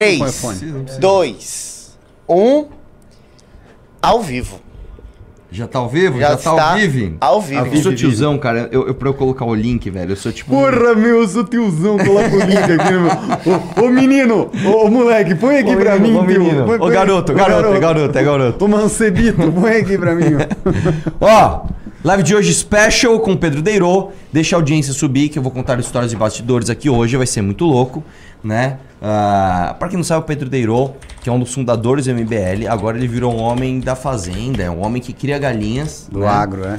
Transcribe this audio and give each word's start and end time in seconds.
3, 0.00 0.20
iPhone. 0.30 0.86
2, 1.00 1.98
1. 2.28 2.66
Ao 4.00 4.22
vivo. 4.22 4.60
Já 5.50 5.66
tá 5.66 5.80
ao 5.80 5.88
vivo? 5.88 6.20
Já 6.20 6.28
Já, 6.28 6.36
tá 6.36 6.50
está 6.52 6.70
ao 6.72 6.76
vivo? 6.78 7.16
ao 7.20 7.40
vivo. 7.42 7.66
Eu 7.74 7.82
sou 7.82 7.92
tiozão, 7.92 8.38
cara. 8.38 8.68
Eu, 8.70 8.86
eu, 8.86 8.94
pra 8.94 9.08
eu 9.08 9.14
colocar 9.14 9.44
o 9.44 9.52
link, 9.52 9.90
velho, 9.90 10.12
eu 10.12 10.16
sou 10.16 10.30
tipo. 10.30 10.50
Porra, 10.52 10.94
meu, 10.94 11.22
eu 11.22 11.26
sou 11.28 11.42
tiozão, 11.42 11.98
coloca 11.98 12.32
o 12.32 12.38
link 12.38 12.58
aqui, 12.58 12.92
meu. 12.92 13.82
Ô, 13.82 13.86
ô, 13.86 13.88
menino, 13.90 14.52
ô, 14.66 14.84
ô, 14.84 14.88
moleque, 14.88 15.34
põe 15.34 15.58
aqui 15.58 15.74
Ô, 15.74 15.78
pra 15.80 15.98
menino, 15.98 16.22
mim, 16.22 16.32
ô, 16.32 16.32
tio. 16.32 16.44
menino. 16.44 16.64
Põe- 16.66 16.76
Ô, 16.76 16.78
põe- 16.78 16.92
garoto, 16.92 17.32
ô, 17.32 17.34
garoto, 17.34 17.74
é 17.74 17.80
garoto, 17.80 18.18
é 18.18 18.22
garoto. 18.22 18.64
Ô, 18.64 18.68
Mancebito, 18.68 19.50
põe 19.50 19.72
aqui 19.78 19.98
pra 19.98 20.14
mim, 20.14 20.30
meu. 20.30 20.38
Ó, 21.20 21.66
live 22.08 22.22
de 22.22 22.34
hoje 22.34 22.54
special 22.54 23.20
com 23.20 23.32
o 23.32 23.36
Pedro 23.36 23.60
Deirô. 23.60 24.10
Deixa 24.32 24.56
a 24.56 24.58
audiência 24.58 24.94
subir, 24.94 25.28
que 25.28 25.38
eu 25.38 25.42
vou 25.42 25.52
contar 25.52 25.78
histórias 25.78 26.10
de 26.10 26.16
bastidores 26.16 26.70
aqui 26.70 26.88
hoje, 26.88 27.18
vai 27.18 27.26
ser 27.26 27.42
muito 27.42 27.66
louco, 27.66 28.02
né? 28.42 28.78
Ah, 29.02 29.76
pra 29.78 29.88
quem 29.88 29.98
não 29.98 30.04
sabe, 30.04 30.22
o 30.22 30.24
Pedro 30.24 30.48
Deirô, 30.48 30.92
que 31.20 31.28
é 31.28 31.32
um 31.32 31.38
dos 31.38 31.52
fundadores 31.52 32.06
do 32.06 32.14
MBL, 32.14 32.66
agora 32.70 32.96
ele 32.96 33.06
virou 33.06 33.34
um 33.34 33.42
homem 33.42 33.78
da 33.78 33.94
fazenda, 33.94 34.62
é 34.62 34.70
um 34.70 34.82
homem 34.82 35.02
que 35.02 35.12
cria 35.12 35.38
galinhas. 35.38 36.08
Do 36.10 36.20
né? 36.20 36.28
agro, 36.28 36.64
é. 36.64 36.78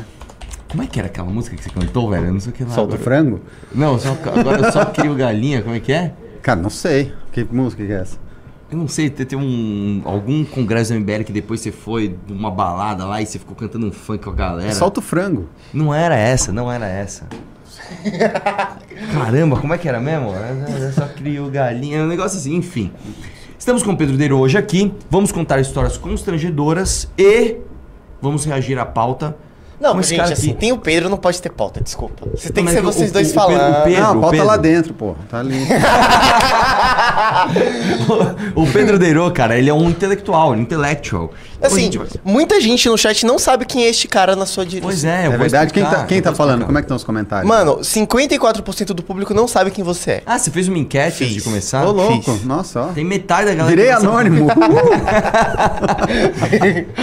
Como 0.67 0.81
é 0.81 0.87
que 0.87 0.97
era 0.97 1.07
aquela 1.07 1.29
música 1.29 1.55
que 1.55 1.63
você 1.63 1.69
cantou, 1.69 2.09
velho? 2.09 2.25
Eu 2.25 2.33
não 2.33 2.39
sei 2.39 2.51
o 2.51 2.55
que 2.55 2.63
lá. 2.63 2.71
Solta 2.71 2.95
agora. 2.95 3.03
frango? 3.03 3.41
Não, 3.71 3.99
só, 3.99 4.17
agora 4.35 4.65
eu 4.65 4.71
só 4.71 4.83
crio 4.85 5.13
galinha, 5.13 5.61
como 5.61 5.75
é 5.75 5.79
que 5.79 5.93
é? 5.93 6.11
Cara, 6.41 6.59
não 6.59 6.71
sei. 6.71 7.13
Que 7.31 7.43
música 7.43 7.85
que 7.85 7.91
é 7.91 7.97
essa? 7.97 8.17
Eu 8.71 8.77
não 8.77 8.87
sei, 8.87 9.09
tem 9.09 9.37
um, 9.37 10.01
algum 10.05 10.45
congresso 10.45 10.93
do 10.93 10.99
MBL 10.99 11.23
que 11.23 11.31
depois 11.31 11.59
você 11.59 11.71
foi 11.71 12.15
numa 12.27 12.51
balada 12.51 13.03
lá 13.03 13.19
e 13.19 13.25
você 13.25 13.39
ficou 13.39 13.55
cantando 13.55 13.87
um 13.87 13.91
funk 13.91 14.23
com 14.23 14.29
a 14.29 14.33
galera. 14.33 14.73
Solta 14.75 14.99
o 14.99 15.03
frango. 15.03 15.49
Não 15.73 15.91
era 15.91 16.15
essa, 16.15 16.51
não 16.51 16.71
era 16.71 16.87
essa. 16.87 17.27
Caramba, 19.13 19.57
como 19.59 19.73
é 19.73 19.77
que 19.77 19.89
era 19.89 19.99
mesmo? 19.99 20.29
Eu 20.31 20.93
só 20.93 21.07
crio 21.07 21.49
galinha, 21.49 22.03
um 22.03 22.07
negócio 22.07 22.37
assim, 22.37 22.55
enfim. 22.55 22.91
Estamos 23.57 23.81
com 23.81 23.91
o 23.91 23.97
Pedro 23.97 24.15
Deiro 24.15 24.37
hoje 24.37 24.57
aqui. 24.57 24.93
Vamos 25.09 25.31
contar 25.31 25.59
histórias 25.59 25.97
constrangedoras 25.97 27.09
e 27.17 27.57
vamos 28.21 28.45
reagir 28.45 28.77
à 28.77 28.85
pauta. 28.85 29.35
Não, 29.79 29.97
esse 29.99 30.15
gente, 30.15 30.33
assim, 30.33 30.49
aqui. 30.51 30.59
tem 30.59 30.71
o 30.73 30.77
Pedro, 30.77 31.09
não 31.09 31.17
pode 31.17 31.41
ter 31.41 31.49
pauta, 31.49 31.79
desculpa. 31.81 32.27
Você 32.35 32.49
tem 32.51 32.65
que 32.65 32.71
Mas 32.71 32.73
ser 32.73 32.81
o- 32.81 32.91
vocês 32.91 33.09
o- 33.09 33.13
dois 33.13 33.31
o 33.31 33.33
falando. 33.33 33.83
Pedro- 33.85 34.01
não, 34.01 34.09
a 34.09 34.13
pauta 34.15 34.31
Pedro. 34.31 34.45
lá 34.47 34.57
dentro, 34.57 34.93
pô. 34.93 35.15
Tá 35.29 35.39
ali. 35.39 35.65
o 38.55 38.65
Pedro 38.67 38.99
Deiro, 38.99 39.29
cara, 39.31 39.57
ele 39.57 39.69
é 39.69 39.73
um 39.73 39.89
intelectual, 39.89 40.51
um 40.51 40.57
intellectual. 40.57 41.31
Então, 41.57 41.67
Assim, 41.71 41.91
gente 41.91 41.99
muita 42.23 42.59
gente 42.61 42.87
no 42.89 42.97
chat 42.97 43.25
não 43.25 43.37
sabe 43.39 43.65
quem 43.65 43.83
é 43.83 43.89
este 43.89 44.07
cara 44.07 44.35
na 44.35 44.45
sua 44.45 44.65
direção. 44.65 44.89
Pois 44.89 45.03
é, 45.03 45.23
eu 45.23 45.27
É 45.27 45.29
vou 45.29 45.39
verdade. 45.39 45.73
Quem 45.73 45.83
explicar, 45.83 46.01
tá, 46.01 46.07
quem 46.07 46.21
tá 46.21 46.33
falando? 46.33 46.65
Como 46.65 46.77
é 46.77 46.81
que 46.81 46.85
estão 46.85 46.97
os 46.97 47.03
comentários? 47.03 47.47
Mano, 47.47 47.79
54% 47.81 48.93
do 48.93 49.03
público 49.03 49.33
não 49.33 49.47
sabe 49.47 49.71
quem 49.71 49.83
você 49.83 50.11
é. 50.11 50.23
Ah, 50.25 50.37
você 50.39 50.51
fez 50.51 50.67
uma 50.67 50.77
enquete 50.77 51.23
antes 51.23 51.35
de 51.35 51.41
começar? 51.41 51.85
Ô, 51.85 51.91
louco. 51.91 52.33
fiz. 52.33 52.43
Nossa, 52.45 52.81
ó. 52.81 52.87
Tem 52.87 53.03
metade 53.05 53.45
da 53.47 53.53
galera. 53.55 53.69
Virei 53.75 53.85
que 53.87 53.91
anônimo. 53.91 54.47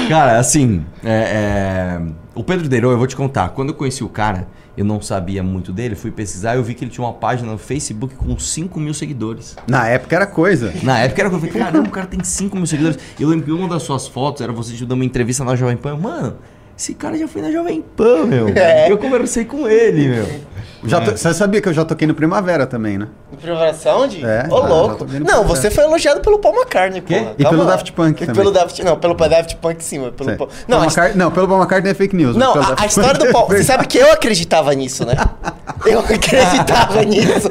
Cara, 0.08 0.38
assim, 0.38 0.84
é, 1.04 1.10
é, 1.10 2.00
o 2.37 2.45
Pedro 2.45 2.69
Deirô, 2.69 2.92
eu 2.92 2.98
vou 2.98 3.06
te 3.06 3.17
contar. 3.17 3.48
Quando 3.48 3.70
eu 3.70 3.75
conheci 3.75 4.05
o 4.05 4.09
cara, 4.09 4.47
eu 4.77 4.84
não 4.84 5.01
sabia 5.01 5.42
muito 5.42 5.73
dele, 5.73 5.95
fui 5.95 6.11
pesquisar 6.11 6.55
e 6.55 6.59
eu 6.59 6.62
vi 6.62 6.75
que 6.75 6.84
ele 6.84 6.91
tinha 6.91 7.05
uma 7.05 7.15
página 7.15 7.51
no 7.51 7.56
Facebook 7.56 8.15
com 8.15 8.39
5 8.39 8.78
mil 8.78 8.93
seguidores. 8.93 9.56
Na 9.67 9.89
época 9.89 10.15
era 10.15 10.27
coisa. 10.27 10.73
Na 10.83 10.98
época 10.98 11.23
era 11.23 11.31
que 11.31 11.34
eu 11.34 11.41
falei, 11.41 11.55
caramba, 11.55 11.89
o 11.89 11.91
cara 11.91 12.06
tem 12.06 12.23
5 12.23 12.55
mil 12.55 12.67
seguidores. 12.67 12.98
Eu 13.19 13.28
lembro 13.28 13.47
que 13.47 13.53
uma 13.53 13.67
das 13.67 13.83
suas 13.83 14.06
fotos 14.06 14.43
era 14.43 14.53
você 14.53 14.77
dando 14.81 14.93
uma 14.93 15.05
entrevista 15.05 15.43
na 15.45 15.56
Jovem 15.56 15.78
Pan. 15.78 15.97
Mano, 15.97 16.37
esse 16.77 16.93
cara 16.93 17.17
já 17.17 17.27
foi 17.27 17.41
na 17.41 17.51
Jovem 17.51 17.83
Pan, 17.97 18.27
meu. 18.27 18.48
É. 18.48 18.93
Eu 18.93 18.98
conversei 18.98 19.47
com 19.47 19.67
ele, 19.67 20.09
meu. 20.09 20.27
Já 20.87 21.01
to- 21.01 21.17
Você 21.17 21.34
sabia 21.34 21.61
que 21.61 21.69
eu 21.69 21.73
já 21.73 21.84
toquei 21.84 22.06
no 22.06 22.15
Primavera 22.15 22.67
também, 22.67 22.98
né? 22.98 23.09
Em 23.33 23.37
Primavera 23.37 23.75
onde? 23.97 24.25
É, 24.25 24.47
Ô, 24.51 24.61
já 24.61 24.67
louco. 24.67 25.06
Não, 25.25 25.45
você 25.45 25.70
foi 25.70 25.84
elogiado 25.84 26.20
pelo 26.20 26.39
Paul 26.39 26.55
McCartney, 26.55 27.01
pô. 27.01 27.15
E 27.39 27.45
pelo 27.45 27.65
Daft 27.65 27.93
Punk 27.93 28.23
E 28.23 28.27
também. 28.27 28.34
pelo 28.43 28.51
Daft... 28.53 28.83
Não, 28.83 28.97
pelo 28.98 29.15
Daft 29.15 29.56
Punk 29.56 29.83
sim, 29.83 29.98
mas 29.98 30.12
pelo. 30.15 30.37
Paul... 30.37 30.48
Não, 30.69 30.81
Não, 30.81 30.87
a... 30.89 31.09
Não, 31.15 31.31
pelo 31.31 31.48
Paul 31.48 31.59
McCartney 31.61 31.91
é 31.93 31.95
fake 31.95 32.15
news. 32.17 32.37
Não, 32.37 32.55
a, 32.55 32.75
a 32.78 32.87
história 32.87 33.15
do 33.19 33.27
é 33.27 33.33
Paul... 33.33 33.47
Você 33.47 33.55
verdade. 33.56 33.67
sabe 33.67 33.87
que 33.87 33.98
eu 33.98 34.12
acreditava 34.12 34.72
nisso, 34.75 35.05
né? 35.05 35.15
Eu 35.84 36.00
acreditava 36.00 37.03
nisso. 37.05 37.49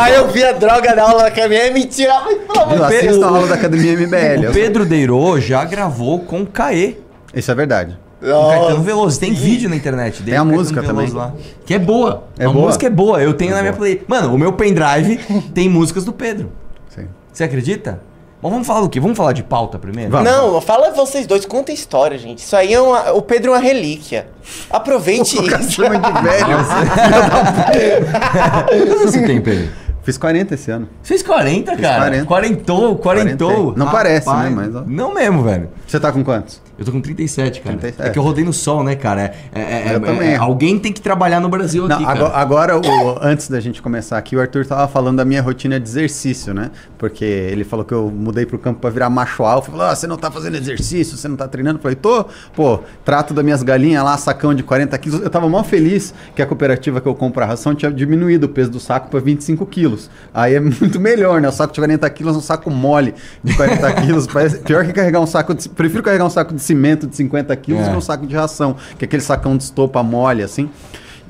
Aí 0.00 0.14
eu 0.14 0.28
vi 0.28 0.44
a 0.44 0.52
droga 0.52 0.94
na 0.94 1.02
aula 1.02 1.22
da 1.24 1.30
caminhão 1.30 1.66
e 1.66 1.70
pelo 1.70 2.60
amor 2.60 2.76
Viu? 2.76 2.84
de 2.84 2.90
Deus. 2.90 3.04
Assista 3.06 3.24
a 3.24 3.28
aula 3.28 3.46
da 3.48 3.54
Academia 3.54 3.92
MBL. 3.96 4.48
O 4.50 4.52
Pedro 4.52 4.84
Deirô 4.84 5.40
já 5.40 5.64
gravou 5.64 6.20
com 6.20 6.42
o 6.42 6.46
Caê. 6.46 6.96
Isso 7.34 7.50
é 7.50 7.54
verdade. 7.54 7.98
O 8.22 8.48
Caetano. 8.48 8.82
Veloso. 8.82 9.18
Tem 9.18 9.32
vídeo 9.32 9.68
na 9.68 9.76
internet 9.76 10.18
dele. 10.22 10.30
Tem 10.30 10.38
a 10.38 10.44
música 10.44 10.80
Veloso 10.80 11.06
também. 11.06 11.12
Lá, 11.12 11.32
que 11.66 11.74
é 11.74 11.78
boa. 11.78 12.24
É 12.38 12.44
a 12.46 12.50
boa? 12.50 12.66
música 12.66 12.86
é 12.86 12.90
boa. 12.90 13.20
Eu 13.22 13.34
tenho 13.34 13.52
É 13.52 13.54
na 13.54 13.60
minha 13.62 13.72
boa. 13.72 13.80
play. 13.80 14.02
Mano, 14.06 14.34
o 14.34 14.38
meu 14.38 14.52
pendrive 14.52 15.16
tem 15.52 15.68
músicas 15.68 16.04
do 16.04 16.12
Pedro. 16.12 16.50
Sim. 16.88 17.06
Você 17.32 17.44
acredita? 17.44 18.00
Mas 18.42 18.50
vamos 18.50 18.66
falar 18.66 18.80
do 18.80 18.88
quê? 18.88 18.98
Vamos 18.98 19.16
falar 19.16 19.32
de 19.32 19.44
pauta 19.44 19.78
primeiro? 19.78 20.10
Vamos. 20.10 20.28
Não, 20.28 20.60
fala 20.60 20.90
vocês 20.90 21.28
dois, 21.28 21.46
conta 21.46 21.70
a 21.70 21.74
história, 21.74 22.18
gente. 22.18 22.38
Isso 22.38 22.56
aí 22.56 22.74
é 22.74 22.80
uma... 22.80 23.12
O 23.12 23.22
Pedro 23.22 23.52
é 23.52 23.54
uma 23.54 23.60
relíquia. 23.60 24.26
Aproveite 24.68 25.36
cara 25.48 25.62
isso. 25.62 25.70
chama 25.72 25.96
de 25.96 26.12
velho. 26.22 26.56
Quantos 28.88 29.12
você 29.12 29.22
tem, 29.26 29.40
Pedro? 29.40 29.68
Fiz 30.02 30.18
40 30.18 30.54
esse 30.54 30.68
ano. 30.72 30.88
Fez 31.04 31.22
40, 31.22 31.76
cara. 31.76 31.98
40. 32.00 32.24
Quarentou, 32.26 32.96
quarentou. 32.96 33.48
Quarentei. 33.50 33.72
Não 33.76 33.88
parece, 33.92 34.28
né, 34.28 34.50
mas, 34.52 34.74
ó. 34.74 34.82
Não 34.84 35.14
mesmo, 35.14 35.44
velho. 35.44 35.68
Você 35.86 36.00
tá 36.00 36.10
com 36.10 36.24
quantos? 36.24 36.60
Eu 36.82 36.86
tô 36.86 36.92
com 36.92 37.00
37, 37.00 37.60
cara. 37.60 37.76
37. 37.76 38.08
É 38.08 38.10
que 38.12 38.18
eu 38.18 38.22
rodei 38.22 38.44
no 38.44 38.52
sol, 38.52 38.82
né, 38.82 38.94
cara? 38.96 39.32
É, 39.54 39.60
é- 39.60 39.88
é- 39.90 39.94
Eu 39.94 40.00
também. 40.00 40.28
é- 40.32 40.36
alguém 40.36 40.78
tem 40.78 40.92
que 40.92 41.00
trabalhar 41.00 41.38
no 41.40 41.48
Brasil 41.48 41.86
Não, 41.86 41.96
aqui, 41.96 42.04
agora, 42.04 42.34
agora, 42.36 42.78
o- 42.78 43.18
antes 43.22 43.48
da 43.48 43.60
gente 43.60 43.80
começar 43.80 44.18
aqui, 44.18 44.34
o 44.36 44.40
Arthur 44.40 44.66
tava 44.66 44.88
falando 44.88 45.18
da 45.18 45.24
minha 45.24 45.40
rotina 45.40 45.78
de 45.78 45.88
exercício, 45.88 46.52
né? 46.52 46.70
Porque 46.98 47.24
ele 47.24 47.62
falou 47.64 47.84
que 47.84 47.94
eu 47.94 48.10
mudei 48.10 48.44
pro 48.46 48.58
campo 48.58 48.80
pra 48.80 48.90
virar 48.90 49.08
macho 49.10 49.44
alfa. 49.44 49.70
Falou, 49.70 49.86
ah, 49.86 49.94
você 49.94 50.06
não 50.06 50.16
tá 50.16 50.30
fazendo 50.30 50.56
exercício, 50.56 51.16
você 51.16 51.28
não 51.28 51.36
tá 51.36 51.46
treinando. 51.48 51.78
Eu 51.78 51.82
falei, 51.82 51.96
tô, 51.96 52.24
pô, 52.54 52.80
trato 53.04 53.32
das 53.32 53.44
minhas 53.44 53.62
galinhas 53.62 54.02
lá, 54.04 54.16
sacão 54.16 54.54
de 54.54 54.62
40 54.62 54.96
quilos. 54.98 55.20
Eu 55.22 55.30
tava 55.30 55.48
mal 55.48 55.62
feliz 55.64 56.12
que 56.34 56.42
a 56.42 56.46
cooperativa 56.46 57.00
que 57.00 57.06
eu 57.06 57.14
compro 57.14 57.42
a 57.42 57.46
ração 57.46 57.74
tinha 57.74 57.90
diminuído 57.92 58.46
o 58.46 58.48
peso 58.48 58.70
do 58.70 58.80
saco 58.80 59.08
pra 59.08 59.20
25 59.20 59.64
quilos. 59.66 60.10
Aí 60.34 60.54
é 60.54 60.60
muito 60.60 60.98
melhor, 61.00 61.40
né? 61.40 61.48
O 61.48 61.52
saco 61.52 61.72
de 61.72 61.80
40 61.80 62.08
quilos 62.10 62.34
é 62.34 62.38
um 62.38 62.42
saco 62.42 62.70
mole 62.70 63.14
de 63.42 63.54
40 63.54 63.92
quilos. 64.02 64.26
Parece, 64.26 64.58
pior 64.58 64.84
que 64.84 64.92
carregar 64.92 65.20
um 65.20 65.26
saco 65.26 65.54
de... 65.54 65.68
Prefiro 65.68 66.02
carregar 66.02 66.24
um 66.24 66.30
saco 66.30 66.54
de 66.54 66.60
cimento 66.72 67.06
de 67.06 67.16
50 67.16 67.54
quilos 67.56 67.86
É. 67.86 67.90
que 67.90 67.96
um 67.96 68.00
saco 68.00 68.26
de 68.26 68.34
ração, 68.34 68.76
que 68.98 69.04
é 69.04 69.06
aquele 69.06 69.22
sacão 69.22 69.56
de 69.56 69.64
estopa 69.64 70.02
mole, 70.02 70.42
assim. 70.42 70.68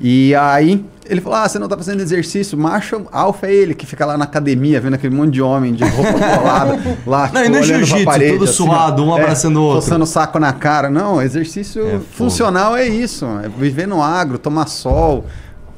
E 0.01 0.33
aí, 0.35 0.83
ele 1.07 1.21
falou: 1.21 1.37
Ah, 1.37 1.47
você 1.47 1.59
não 1.59 1.67
tá 1.67 1.77
fazendo 1.77 2.01
exercício? 2.01 2.57
Macho 2.57 3.05
alfa 3.11 3.45
é 3.47 3.53
ele, 3.53 3.73
que 3.75 3.85
fica 3.85 4.05
lá 4.05 4.17
na 4.17 4.25
academia, 4.25 4.81
vendo 4.81 4.95
aquele 4.95 5.15
monte 5.15 5.33
de 5.33 5.41
homem 5.41 5.71
de 5.73 5.83
roupa 5.83 6.13
colada 6.37 6.79
lá. 7.05 7.27
tipo, 7.27 7.37
Não, 7.39 7.45
e 7.45 7.49
no 7.49 7.61
jiu-jitsu, 7.63 8.03
parede, 8.05 8.33
todo 8.33 8.43
assim, 8.45 8.53
suado, 8.53 9.03
um 9.03 9.09
ó. 9.09 9.17
abraçando 9.17 9.57
o 9.57 9.63
outro. 9.63 9.81
Coçando 9.83 10.03
o 10.03 10.07
saco 10.07 10.39
na 10.39 10.51
cara. 10.51 10.89
Não, 10.89 11.21
exercício 11.21 11.85
É, 11.87 11.99
funcional 11.99 12.75
é 12.75 12.87
isso. 12.87 13.25
É 13.43 13.47
viver 13.49 13.87
no 13.87 14.01
agro, 14.01 14.37
tomar 14.39 14.65
sol, 14.67 15.25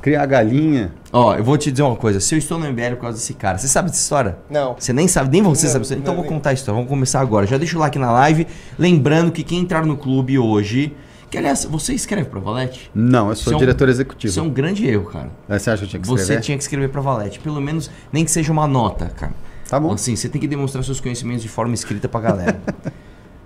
criar 0.06 0.24
galinha. 0.28 0.92
Ó, 1.12 1.34
eu 1.36 1.44
vou 1.44 1.58
te 1.58 1.72
dizer 1.72 1.82
uma 1.82 1.96
coisa. 1.96 2.20
Se 2.20 2.36
eu 2.36 2.38
estou 2.38 2.60
no 2.60 2.68
MBL 2.72 2.92
por 2.96 3.02
causa 3.02 3.18
desse 3.18 3.34
cara, 3.34 3.58
você 3.58 3.68
sabe 3.68 3.90
dessa 3.90 4.02
história? 4.04 4.38
Não. 4.52 4.76
Você 4.78 4.94
nem 4.94 5.08
sabe, 5.08 5.32
nem 5.32 5.42
você 5.42 5.66
Não, 5.66 5.74
sabe. 5.84 5.86
Então 6.00 6.14
não, 6.14 6.22
eu 6.22 6.28
vou 6.28 6.32
contar 6.32 6.52
a 6.52 6.54
história. 6.54 6.76
Vamos 6.76 6.88
começar 6.88 7.20
agora. 7.22 7.48
Já 7.48 7.58
deixa 7.58 7.76
o 7.76 7.80
like 7.80 7.98
na 7.98 8.12
live. 8.12 8.46
Lembrando 8.78 9.32
que 9.32 9.42
quem 9.44 9.62
entrar 9.62 9.84
no 9.84 9.98
clube 9.98 10.38
hoje. 10.38 10.96
Que 11.28 11.40
aliás, 11.40 11.66
você 11.66 11.92
escreve 11.96 12.26
pra 12.30 12.40
Valete? 12.40 12.92
Não, 12.94 13.30
eu 13.30 13.36
sou 13.36 13.42
Isso 13.46 13.54
é 13.54 13.56
um- 13.56 13.60
diretor 13.60 13.90
executivo. 13.90 14.30
Isso 14.30 14.40
é 14.40 14.44
um 14.44 14.50
grande 14.52 14.88
erro, 14.88 15.06
cara. 15.06 15.32
Aí 15.50 15.60
Você 15.60 15.72
acha 15.72 15.80
que 15.80 15.86
eu 15.86 15.90
tinha 15.90 16.02
que 16.04 16.08
Você 16.08 16.22
escrever? 16.22 16.42
tinha 16.44 16.58
que 16.58 16.64
escrever 16.64 16.90
pra 16.90 17.02
Valete. 17.02 17.40
Pelo 17.40 17.60
menos, 17.60 17.90
nem 18.14 18.24
que 18.24 18.30
seja 18.30 18.52
uma 18.52 18.68
nota, 18.68 19.08
cara. 19.08 19.34
Tá 19.68 19.80
bom. 19.80 19.92
Assim, 19.92 20.16
você 20.16 20.30
tem 20.30 20.40
que 20.40 20.48
demonstrar 20.48 20.84
seus 20.84 21.00
conhecimentos 21.00 21.42
de 21.42 21.50
forma 21.50 21.74
escrita 21.74 22.08
pra 22.08 22.22
galera. 22.22 22.62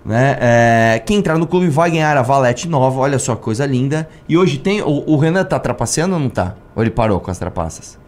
né? 0.04 0.36
É, 0.40 1.02
quem 1.04 1.18
entrar 1.18 1.38
no 1.38 1.46
clube 1.46 1.68
vai 1.68 1.90
ganhar 1.90 2.16
a 2.16 2.22
Valete 2.22 2.68
nova. 2.68 3.00
Olha 3.00 3.18
só 3.18 3.34
que 3.36 3.42
coisa 3.42 3.66
linda. 3.66 4.08
E 4.28 4.36
hoje 4.36 4.58
tem. 4.58 4.82
O, 4.82 5.04
o 5.06 5.16
Renan 5.16 5.44
tá 5.44 5.58
trapaceando 5.58 6.14
ou 6.14 6.20
não 6.20 6.30
tá? 6.30 6.54
Ou 6.74 6.82
ele 6.82 6.90
parou 6.90 7.20
com 7.20 7.30
as 7.30 7.38
trapaças? 7.38 7.98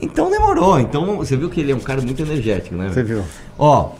Então 0.00 0.30
demorou. 0.30 0.80
Então 0.80 1.16
você 1.16 1.36
viu 1.36 1.50
que 1.50 1.60
ele 1.60 1.72
é 1.72 1.74
um 1.74 1.80
cara 1.80 2.00
muito 2.00 2.22
energético, 2.22 2.74
né? 2.74 2.88
Você 2.88 3.02
viu? 3.02 3.22
Ó, 3.58 3.90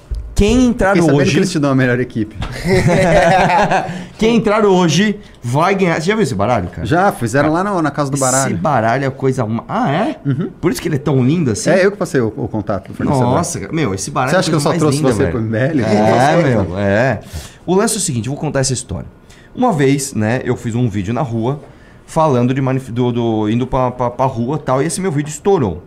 quem 0.41 0.69
entrar 0.69 0.95
Fiquei 0.97 1.13
hoje. 1.13 1.31
que 1.33 1.37
eles 1.37 1.51
te 1.53 1.59
dão 1.59 1.71
a 1.71 1.75
melhor 1.75 2.01
equipe. 2.01 2.35
quem 4.17 4.37
entrar 4.37 4.65
hoje 4.65 5.19
vai 5.43 5.75
ganhar. 5.75 6.01
Você 6.01 6.07
já 6.09 6.15
viu 6.15 6.23
esse 6.23 6.35
baralho, 6.35 6.69
cara? 6.69 6.87
Já, 6.87 7.13
fizeram 7.13 7.53
lá 7.53 7.63
no- 7.63 7.83
na 7.83 7.91
casa 7.91 8.11
do 8.11 8.15
Esse 8.15 8.25
baralho. 8.25 8.57
baralho 8.57 9.05
é 9.05 9.07
a 9.07 9.11
coisa. 9.11 9.47
Ah, 9.69 9.91
é? 9.93 10.17
Por 10.59 10.73
isso 10.73 10.81
que 10.81 10.89
ele 10.89 10.97
é 10.97 10.99
tão 10.99 11.23
lindo 11.23 11.51
assim? 11.51 11.69
É 11.69 11.85
eu 11.85 11.93
que 11.93 11.99
passei 11.99 12.23
o, 12.23 12.29
o 12.35 12.49
contato 12.49 12.91
do. 12.91 13.05
Nossa, 13.05 13.61
cara. 13.61 13.73
meu, 13.73 13.93
esse 13.93 14.11
baralho 14.11 14.31
Você 14.31 14.37
acha 14.39 14.49
é 14.49 14.51
que 14.51 14.57
eu 14.57 14.61
só 14.61 14.73
trouxe 14.73 15.03
você 15.03 15.19
linda, 15.25 15.31
pro 15.31 15.43
velho. 15.47 15.75
MBL? 15.75 15.85
É, 15.87 16.11
Nossa, 16.11 16.49
meu, 16.65 16.79
é. 16.79 17.21
O 17.67 17.75
lance 17.75 17.95
é 17.95 17.99
o 17.99 18.01
seguinte, 18.01 18.27
eu 18.29 18.33
vou 18.33 18.41
contar 18.41 18.61
essa 18.61 18.73
história. 18.73 19.07
Uma 19.55 19.73
vez, 19.75 20.15
né, 20.15 20.41
eu 20.45 20.57
fiz 20.57 20.75
um 20.75 20.89
vídeo 20.89 21.13
na 21.13 21.23
rua 21.23 21.61
falando 22.07 22.55
de 22.55 22.61
manif 22.63 22.91
do, 22.91 23.13
do- 23.13 23.49
indo 23.51 23.67
pra, 23.67 23.91
pra, 23.91 24.11
pra 24.11 24.25
rua 24.25 24.57
e 24.57 24.65
tal, 24.65 24.83
e 24.83 24.87
esse 24.87 25.03
meu 25.03 25.13
vídeo 25.13 25.29
estourou. 25.31 25.83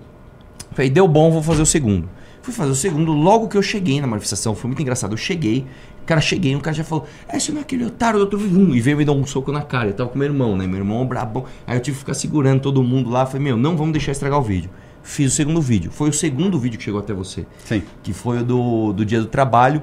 Falei, 0.73 0.89
deu 0.91 1.07
bom, 1.07 1.31
vou 1.31 1.41
fazer 1.41 1.61
o 1.61 1.65
segundo. 1.65 2.07
Fui 2.43 2.53
fazer 2.53 2.71
o 2.71 2.75
segundo 2.75 3.13
logo 3.13 3.47
que 3.47 3.55
eu 3.55 3.61
cheguei 3.61 4.01
na 4.01 4.05
manifestação, 4.05 4.53
foi 4.53 4.67
muito 4.67 4.81
engraçado. 4.81 5.13
Eu 5.13 5.17
cheguei, 5.17 5.65
cara, 6.05 6.19
cheguei, 6.19 6.53
um 6.53 6.59
cara 6.59 6.75
já 6.75 6.83
falou, 6.83 7.07
é, 7.25 7.39
você 7.39 7.53
não 7.53 7.59
é 7.59 7.61
aquele 7.61 7.85
otário 7.85 8.19
do 8.19 8.23
outro 8.23 8.37
um, 8.37 8.75
e 8.75 8.81
veio 8.81 8.97
me 8.97 9.05
dar 9.05 9.13
um 9.13 9.25
soco 9.25 9.49
na 9.49 9.61
cara. 9.61 9.87
Eu 9.87 9.93
tava 9.93 10.09
com 10.09 10.19
meu 10.19 10.27
irmão, 10.27 10.57
né? 10.57 10.67
Meu 10.67 10.79
irmão 10.79 11.01
é 11.03 11.05
brabão. 11.05 11.45
Aí 11.65 11.77
eu 11.77 11.79
tive 11.79 11.95
que 11.95 12.01
ficar 12.01 12.13
segurando 12.13 12.59
todo 12.59 12.83
mundo 12.83 13.09
lá. 13.09 13.25
Falei, 13.25 13.41
meu, 13.41 13.55
não 13.55 13.77
vamos 13.77 13.93
deixar 13.93 14.11
estragar 14.11 14.37
o 14.37 14.41
vídeo. 14.41 14.69
fiz 15.03 15.31
o 15.31 15.35
segundo 15.37 15.61
vídeo. 15.61 15.89
Foi 15.89 16.09
o 16.09 16.13
segundo 16.13 16.59
vídeo 16.59 16.77
que 16.77 16.83
chegou 16.83 16.99
até 16.99 17.13
você. 17.13 17.45
Sim. 17.63 17.81
Que 18.03 18.11
foi 18.11 18.39
o 18.39 18.43
do, 18.43 18.91
do 18.91 19.05
dia 19.05 19.21
do 19.21 19.27
trabalho. 19.27 19.81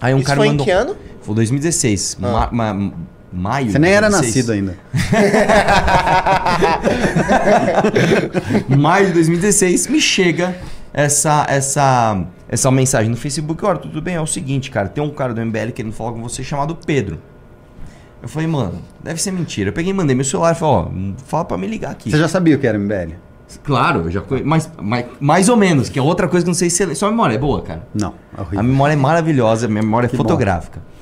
Aí 0.00 0.12
um 0.12 0.18
Isso 0.18 0.26
cara 0.26 0.38
foi 0.38 0.48
em 0.48 0.50
mandou. 0.50 0.66
que 0.66 0.72
ano? 0.72 0.96
Foi 1.20 1.36
2016. 1.36 2.18
Ah. 2.20 2.48
Ma, 2.50 2.74
ma, 2.74 2.92
maio. 3.32 3.70
Você 3.70 3.78
nem 3.78 3.92
era 3.92 4.10
2016. 4.10 4.34
nascido 4.34 4.50
ainda. 4.50 4.76
maio 8.76 9.06
de 9.06 9.12
2016, 9.12 9.86
me 9.86 10.00
chega 10.00 10.58
essa 10.92 11.46
essa 11.48 12.24
essa 12.48 12.70
mensagem 12.70 13.10
no 13.10 13.16
Facebook, 13.16 13.64
olha, 13.64 13.78
tudo 13.78 14.00
bem, 14.02 14.16
é 14.16 14.20
o 14.20 14.26
seguinte, 14.26 14.70
cara, 14.70 14.88
tem 14.88 15.02
um 15.02 15.10
cara 15.10 15.32
do 15.32 15.40
MBL 15.44 15.70
querendo 15.74 15.92
falar 15.92 16.12
com 16.12 16.22
você 16.22 16.42
chamado 16.42 16.74
Pedro. 16.74 17.18
Eu 18.22 18.28
falei, 18.28 18.46
mano, 18.46 18.82
deve 19.02 19.20
ser 19.22 19.30
mentira. 19.30 19.70
Eu 19.70 19.72
peguei 19.72 19.92
e 19.92 19.94
mandei 19.94 20.14
meu 20.14 20.24
celular 20.24 20.52
e 20.52 20.54
falei, 20.54 20.74
ó, 20.74 21.14
fala 21.24 21.44
pra 21.44 21.56
me 21.56 21.66
ligar 21.66 21.92
aqui. 21.92 22.10
Você 22.10 22.18
já 22.18 22.28
sabia 22.28 22.54
o 22.56 22.58
que 22.58 22.66
era 22.66 22.78
MBL? 22.78 23.14
Claro, 23.64 24.00
eu 24.02 24.10
já 24.10 24.20
conheço, 24.20 24.46
mas, 24.46 24.70
mas 24.80 25.06
mais 25.18 25.48
ou 25.48 25.56
menos, 25.56 25.88
que 25.88 25.98
é 25.98 26.02
outra 26.02 26.28
coisa 26.28 26.44
que 26.44 26.48
não 26.50 26.54
sei 26.54 26.70
se. 26.70 26.94
Sua 26.94 27.10
memória 27.10 27.34
é 27.34 27.38
boa, 27.38 27.62
cara. 27.62 27.86
Não, 27.94 28.14
é 28.36 28.40
A 28.40 28.42
horrível. 28.42 28.62
memória 28.62 28.92
é 28.92 28.96
maravilhosa, 28.96 29.66
a 29.66 29.68
minha 29.68 29.82
memória 29.82 30.06
é 30.06 30.10
Que 30.10 30.16
bom. 30.16 30.22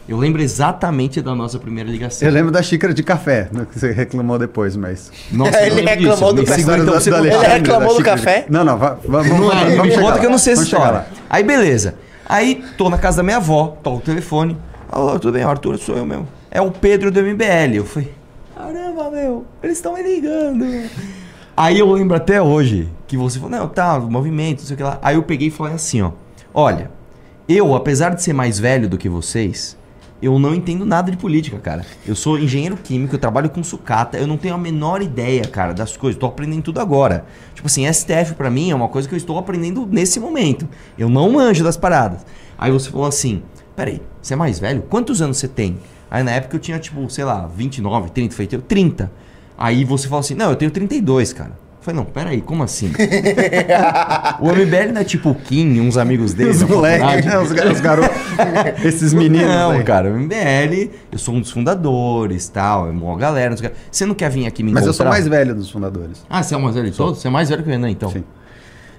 Eu 0.08 0.16
lembro 0.16 0.40
exatamente 0.40 1.20
da 1.20 1.34
nossa 1.34 1.58
primeira 1.58 1.90
ligação. 1.90 2.26
Eu 2.26 2.32
lembro 2.32 2.50
da 2.50 2.62
xícara 2.62 2.94
de 2.94 3.02
café, 3.02 3.48
né, 3.52 3.66
que 3.70 3.78
você 3.78 3.92
reclamou 3.92 4.38
depois, 4.38 4.74
mas... 4.74 5.12
Nossa, 5.30 5.60
Ele 5.66 5.82
lembro 5.82 5.96
disso. 5.98 6.10
reclamou 6.10 6.32
do 6.32 6.44
café. 6.46 6.60
então, 6.62 6.94
você 6.94 7.10
não- 7.10 7.24
Ele 7.26 7.36
reclamou 7.46 7.88
do 7.88 7.96
xícara 7.96 8.16
de- 8.16 8.24
café? 8.24 8.46
Não, 8.48 8.64
não, 8.64 8.78
va- 8.78 8.98
va- 9.04 9.22
vamos, 9.22 9.28
Não 9.38 9.52
é, 9.52 9.54
vamos, 9.56 9.70
me 9.70 9.76
vamos 9.76 9.90
chegar 9.92 10.02
conta 10.02 10.14
lá, 10.14 10.20
que 10.20 10.26
eu 10.26 10.30
não 10.30 10.38
sei 10.38 10.52
essa 10.54 10.62
história. 10.62 10.92
lá. 10.92 11.06
Aí 11.28 11.42
beleza. 11.42 11.94
Aí 12.26 12.64
tô 12.78 12.88
na 12.88 12.96
casa 12.98 13.18
da 13.18 13.22
minha 13.22 13.36
avó, 13.36 13.76
toco 13.82 13.98
o 13.98 14.00
telefone. 14.00 14.56
Alô, 14.90 15.18
tudo 15.18 15.34
bem, 15.34 15.42
Arthur, 15.42 15.78
sou 15.78 15.96
eu 15.96 16.06
mesmo. 16.06 16.26
É 16.50 16.60
o 16.60 16.70
Pedro 16.70 17.10
do 17.10 17.20
MBL. 17.20 17.74
Eu 17.76 17.84
falei, 17.84 18.10
caramba, 18.56 19.10
meu, 19.10 19.44
eles 19.62 19.76
estão 19.76 19.92
me 19.94 20.02
ligando. 20.02 20.64
Aí 21.56 21.78
eu 21.78 21.90
lembro 21.92 22.16
até 22.16 22.40
hoje 22.40 22.88
que 23.06 23.16
você 23.16 23.38
falou, 23.38 23.50
não, 23.58 23.68
tá, 23.68 23.98
movimento, 24.00 24.60
não 24.60 24.66
sei 24.66 24.74
o 24.74 24.76
que 24.78 24.82
lá. 24.82 24.98
Aí 25.02 25.16
eu 25.16 25.22
peguei 25.22 25.48
e 25.48 25.50
falei 25.50 25.74
assim, 25.74 26.00
ó. 26.02 26.12
Olha, 26.54 26.90
eu, 27.48 27.74
apesar 27.74 28.14
de 28.14 28.22
ser 28.22 28.32
mais 28.32 28.58
velho 28.58 28.88
do 28.88 28.96
que 28.98 29.08
vocês, 29.08 29.76
eu 30.20 30.38
não 30.38 30.54
entendo 30.54 30.84
nada 30.84 31.10
de 31.10 31.16
política, 31.16 31.58
cara. 31.58 31.84
Eu 32.06 32.14
sou 32.16 32.38
engenheiro 32.38 32.76
químico, 32.76 33.14
eu 33.14 33.18
trabalho 33.18 33.48
com 33.48 33.62
sucata, 33.62 34.18
eu 34.18 34.26
não 34.26 34.36
tenho 34.36 34.54
a 34.54 34.58
menor 34.58 35.00
ideia, 35.00 35.44
cara, 35.44 35.72
das 35.72 35.96
coisas. 35.96 36.18
Tô 36.18 36.26
aprendendo 36.26 36.62
tudo 36.62 36.80
agora. 36.80 37.24
Tipo 37.54 37.66
assim, 37.66 37.90
STF 37.92 38.34
pra 38.34 38.50
mim 38.50 38.70
é 38.70 38.74
uma 38.74 38.88
coisa 38.88 39.08
que 39.08 39.14
eu 39.14 39.16
estou 39.16 39.38
aprendendo 39.38 39.86
nesse 39.86 40.18
momento. 40.18 40.68
Eu 40.98 41.08
não 41.08 41.32
manjo 41.32 41.62
das 41.62 41.76
paradas. 41.76 42.26
Aí 42.56 42.72
você 42.72 42.90
falou 42.90 43.06
assim: 43.06 43.42
peraí, 43.76 44.02
você 44.20 44.34
é 44.34 44.36
mais 44.36 44.58
velho? 44.58 44.82
Quantos 44.82 45.22
anos 45.22 45.36
você 45.36 45.46
tem? 45.46 45.78
Aí 46.10 46.22
na 46.22 46.32
época 46.32 46.56
eu 46.56 46.60
tinha, 46.60 46.78
tipo, 46.78 47.08
sei 47.08 47.24
lá, 47.24 47.46
29, 47.46 48.10
30, 48.10 48.34
feito 48.34 48.54
eu 48.54 48.62
30. 48.62 49.12
Aí 49.56 49.84
você 49.84 50.08
falou 50.08 50.20
assim: 50.20 50.34
não, 50.34 50.50
eu 50.50 50.56
tenho 50.56 50.70
32, 50.70 51.32
cara. 51.32 51.67
Eu 51.88 51.94
falei, 51.94 52.04
não, 52.04 52.04
peraí, 52.04 52.40
como 52.42 52.62
assim? 52.62 52.92
o 54.40 54.48
MBL 54.52 54.92
não 54.92 55.00
é 55.00 55.04
tipo 55.04 55.30
o 55.30 55.34
Kim, 55.34 55.80
uns 55.80 55.96
amigos 55.96 56.34
dele. 56.34 56.50
Os 56.50 56.62
moleques, 56.62 57.24
né, 57.24 57.38
os, 57.38 57.52
ga- 57.52 57.72
os 57.72 57.80
garotos, 57.80 58.16
esses 58.84 59.14
meninos 59.14 59.48
Não, 59.48 59.70
aí. 59.72 59.82
cara, 59.84 60.10
o 60.10 60.18
MBL, 60.18 60.90
eu 61.10 61.18
sou 61.18 61.34
um 61.34 61.40
dos 61.40 61.50
fundadores, 61.50 62.48
tal, 62.48 62.86
é 62.88 62.90
uma 62.90 63.16
galera. 63.16 63.54
não. 63.54 63.70
Você 63.90 64.04
não 64.06 64.14
quer 64.14 64.30
vir 64.30 64.46
aqui 64.46 64.62
me 64.62 64.72
Mas 64.72 64.82
encontrar? 64.84 64.90
eu 64.90 64.94
sou 64.94 65.06
mais 65.06 65.26
velho 65.26 65.54
dos 65.54 65.70
fundadores. 65.70 66.24
Ah, 66.28 66.42
você 66.42 66.54
é 66.54 66.58
o 66.58 66.60
mais 66.60 66.74
velho 66.74 66.90
de 66.90 66.96
todos? 66.96 67.20
Você 67.20 67.28
é 67.28 67.30
mais 67.30 67.48
velho 67.48 67.62
que 67.62 67.68
o 67.68 67.72
Renan, 67.72 67.90
então. 67.90 68.10
Sim. 68.10 68.24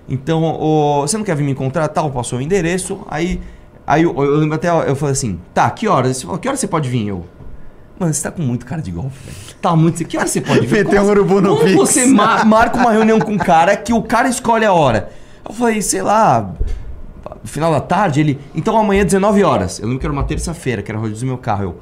Então, 0.08 0.42
o- 0.44 1.02
você 1.02 1.18
não 1.18 1.24
quer 1.24 1.36
vir 1.36 1.44
me 1.44 1.52
encontrar, 1.52 1.88
tal, 1.90 2.10
passou 2.12 2.40
o 2.40 2.42
endereço, 2.42 3.00
aí, 3.08 3.40
aí 3.86 4.02
eu, 4.04 4.16
eu 4.24 4.36
lembro 4.38 4.56
até, 4.56 4.70
eu 4.70 4.96
falei 4.96 5.14
assim, 5.14 5.40
tá, 5.54 5.70
que 5.70 5.88
horas? 5.88 6.22
Falou, 6.24 6.40
que 6.40 6.48
horas 6.48 6.60
você 6.60 6.68
pode 6.68 6.90
vir? 6.90 7.08
Eu, 7.08 7.24
mano, 8.00 8.14
você 8.14 8.24
tá 8.24 8.32
com 8.32 8.42
muito 8.42 8.66
cara 8.66 8.82
de 8.82 8.92
golfe, 8.92 9.18
velho. 9.26 9.38
Tá 9.62 9.76
muito, 9.76 10.04
que 10.06 10.18
horas 10.18 10.32
você 10.32 10.42
pode 10.42 10.66
vir? 10.66 10.86
Meteu 10.86 11.02
um 11.04 11.08
urubu 11.10 11.42
no 11.42 11.50
Como 11.56 11.64
Pix. 11.66 11.76
você 11.78 12.06
ma- 12.06 12.44
marca 12.46 12.78
uma 12.78 12.92
reunião 12.92 13.20
com 13.20 13.34
um 13.34 13.38
cara 13.38 13.76
que 13.76 13.92
o 13.94 14.02
cara 14.02 14.28
escolhe 14.30 14.66
a 14.66 14.72
hora? 14.74 15.10
Eu 15.48 15.54
falei, 15.54 15.82
sei 15.82 16.02
lá, 16.02 16.54
no 17.44 17.48
final 17.48 17.72
da 17.72 17.82
tarde, 17.82 18.20
ele, 18.22 18.40
então 18.56 18.78
amanhã 18.78 19.04
19 19.04 19.44
horas. 19.44 19.80
Eu 19.80 19.86
lembro 19.86 20.00
que 20.00 20.06
era 20.06 20.14
uma 20.14 20.24
terça-feira, 20.24 20.82
que 20.82 20.92
era 20.92 21.00
rodízio 21.00 21.26
do 21.26 21.28
meu 21.28 21.38
carro. 21.38 21.64
Eu, 21.64 21.78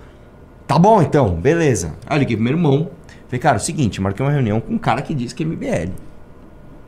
tá 0.65 0.77
bom 0.79 1.01
então, 1.01 1.29
beleza. 1.35 1.93
Aí 2.07 2.17
eu 2.17 2.19
liguei 2.19 2.35
pro 2.35 2.43
meu 2.43 2.53
irmão, 2.53 2.89
falei, 3.27 3.39
cara, 3.39 3.57
é 3.57 3.59
o 3.59 3.63
seguinte, 3.63 4.01
marquei 4.01 4.25
uma 4.25 4.31
reunião 4.31 4.59
com 4.59 4.73
um 4.73 4.77
cara 4.77 5.01
que 5.01 5.13
diz 5.13 5.33
que 5.33 5.43
é 5.43 5.45
MBL. 5.45 5.91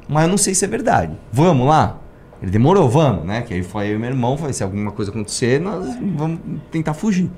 Mas 0.08 0.24
eu 0.24 0.30
não 0.30 0.38
sei 0.38 0.56
se 0.56 0.66
é 0.66 0.68
verdade. 0.68 1.14
Vamos 1.32 1.68
lá? 1.68 1.98
Ele 2.42 2.50
demorou, 2.52 2.90
vamos, 2.90 3.26
né? 3.26 3.42
Que 3.42 3.54
aí 3.54 3.62
foi 3.62 3.90
eu 3.90 3.96
e 3.96 4.00
meu 4.00 4.10
irmão, 4.10 4.38
falei, 4.38 4.54
se 4.54 4.64
alguma 4.64 4.92
coisa 4.92 5.12
acontecer, 5.12 5.60
nós 5.60 5.86
vamos 6.16 6.40
tentar 6.72 6.94
fugir. 6.94 7.30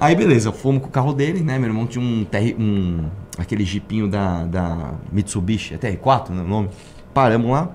Aí 0.00 0.16
beleza, 0.16 0.50
fomos 0.50 0.80
com 0.82 0.88
o 0.88 0.90
carro 0.90 1.12
dele, 1.12 1.42
né? 1.42 1.58
Meu 1.58 1.68
irmão 1.68 1.86
tinha 1.86 2.02
um, 2.02 2.24
TR, 2.24 2.54
um 2.58 3.04
aquele 3.38 3.64
jipinho 3.64 4.08
da, 4.08 4.44
da 4.44 4.94
Mitsubishi, 5.12 5.74
é 5.74 5.78
TR4, 5.78 6.30
né, 6.30 6.42
o 6.42 6.48
nome. 6.48 6.70
Paramos 7.12 7.50
lá. 7.50 7.68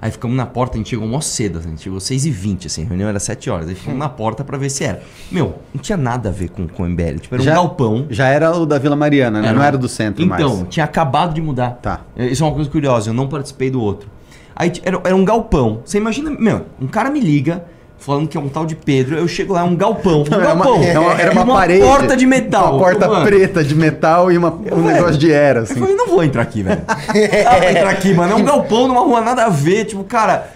Aí 0.00 0.10
ficamos 0.10 0.36
na 0.36 0.44
porta, 0.44 0.74
a 0.74 0.78
gente 0.78 0.90
chegou 0.90 1.06
mó 1.06 1.20
cedo, 1.20 1.60
assim, 1.60 1.68
a 1.68 1.70
gente 1.70 1.82
chegou 1.84 2.00
6h20, 2.00 2.66
assim, 2.66 2.84
a 2.84 2.88
reunião 2.88 3.08
era 3.08 3.20
7 3.20 3.48
horas. 3.48 3.68
Aí 3.68 3.76
ficamos 3.76 4.00
na 4.00 4.08
porta 4.08 4.42
pra 4.42 4.58
ver 4.58 4.68
se 4.68 4.82
era. 4.82 5.00
Meu, 5.30 5.60
não 5.72 5.80
tinha 5.80 5.96
nada 5.96 6.28
a 6.28 6.32
ver 6.32 6.48
com, 6.50 6.66
com 6.66 6.82
o 6.82 6.88
MBL. 6.88 7.20
Tipo, 7.20 7.36
era 7.36 7.42
um 7.42 7.44
Já- 7.46 7.54
galpão. 7.54 8.06
Já 8.10 8.26
era 8.26 8.50
o 8.56 8.66
da 8.66 8.78
Vila 8.80 8.96
Mariana, 8.96 9.40
né? 9.40 9.46
Era. 9.48 9.56
Não 9.56 9.62
era 9.64 9.78
do 9.78 9.86
centro 9.88 10.24
Então, 10.24 10.56
mais. 10.56 10.68
tinha 10.68 10.82
acabado 10.84 11.32
de 11.34 11.40
mudar. 11.40 11.78
Tá. 11.80 12.00
É, 12.16 12.26
Isso 12.26 12.42
é 12.42 12.46
uma 12.48 12.52
coisa 12.54 12.68
curiosa, 12.68 13.10
eu 13.10 13.14
não 13.14 13.28
participei 13.28 13.70
do 13.70 13.80
outro. 13.80 14.10
Aí 14.56 14.72
era, 14.82 15.00
era 15.04 15.14
um 15.14 15.24
galpão. 15.24 15.82
Você 15.84 15.98
imagina, 15.98 16.30
meu, 16.30 16.66
um 16.80 16.88
cara 16.88 17.08
me 17.08 17.20
liga 17.20 17.64
falando 18.02 18.28
que 18.28 18.36
é 18.36 18.40
um 18.40 18.48
tal 18.48 18.66
de 18.66 18.74
Pedro, 18.74 19.16
eu 19.16 19.28
chego 19.28 19.52
lá, 19.52 19.60
é 19.60 19.64
um 19.64 19.76
galpão. 19.76 20.22
Um 20.22 20.30
Não, 20.30 20.40
era 20.40 20.54
uma, 20.54 20.64
galpão. 20.64 20.82
era 20.82 21.00
uma, 21.00 21.12
era 21.20 21.32
E 21.32 21.36
uma 21.36 21.46
parede. 21.54 21.84
porta 21.84 22.16
de 22.16 22.26
metal. 22.26 22.70
Uma 22.76 22.78
porta 22.78 23.08
Mano, 23.08 23.24
preta 23.24 23.62
de 23.64 23.74
metal 23.74 24.32
e 24.32 24.36
uma, 24.36 24.50
um 24.52 24.58
velho, 24.62 24.82
negócio 24.82 25.16
de 25.18 25.32
era, 25.32 25.60
Eu 25.60 25.62
assim. 25.62 25.78
falei, 25.78 25.94
não 25.94 26.08
vou 26.08 26.24
entrar 26.24 26.42
aqui, 26.42 26.62
velho. 26.62 26.82
Ah, 27.46 27.58
vou 27.60 27.70
entrar 27.70 27.90
aqui, 27.90 28.12
mano. 28.12 28.32
É 28.32 28.36
um 28.36 28.44
galpão 28.44 28.88
numa 28.88 29.00
rua 29.00 29.20
nada 29.20 29.44
a 29.44 29.48
ver. 29.48 29.84
Tipo, 29.84 30.02
cara. 30.04 30.50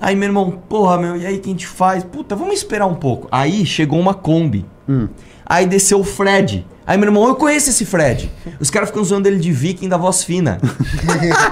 Aí 0.00 0.16
meu 0.16 0.28
irmão, 0.28 0.50
porra, 0.68 0.96
meu, 0.96 1.16
e 1.16 1.26
aí 1.26 1.36
o 1.36 1.40
que 1.40 1.50
a 1.50 1.52
gente 1.52 1.66
faz? 1.66 2.02
Puta, 2.02 2.34
vamos 2.34 2.54
esperar 2.54 2.86
um 2.86 2.94
pouco. 2.94 3.28
Aí 3.30 3.66
chegou 3.66 4.00
uma 4.00 4.14
Kombi. 4.14 4.64
Hum. 4.88 5.08
Aí 5.44 5.66
desceu 5.66 6.00
o 6.00 6.04
Fred. 6.04 6.66
Aí 6.86 6.96
meu 6.96 7.08
irmão, 7.08 7.28
eu 7.28 7.34
conheço 7.34 7.68
esse 7.68 7.84
Fred. 7.84 8.30
Os 8.58 8.70
caras 8.70 8.88
ficam 8.88 9.04
zoando 9.04 9.28
ele 9.28 9.36
de 9.38 9.52
viking 9.52 9.88
da 9.88 9.98
voz 9.98 10.24
fina. 10.24 10.58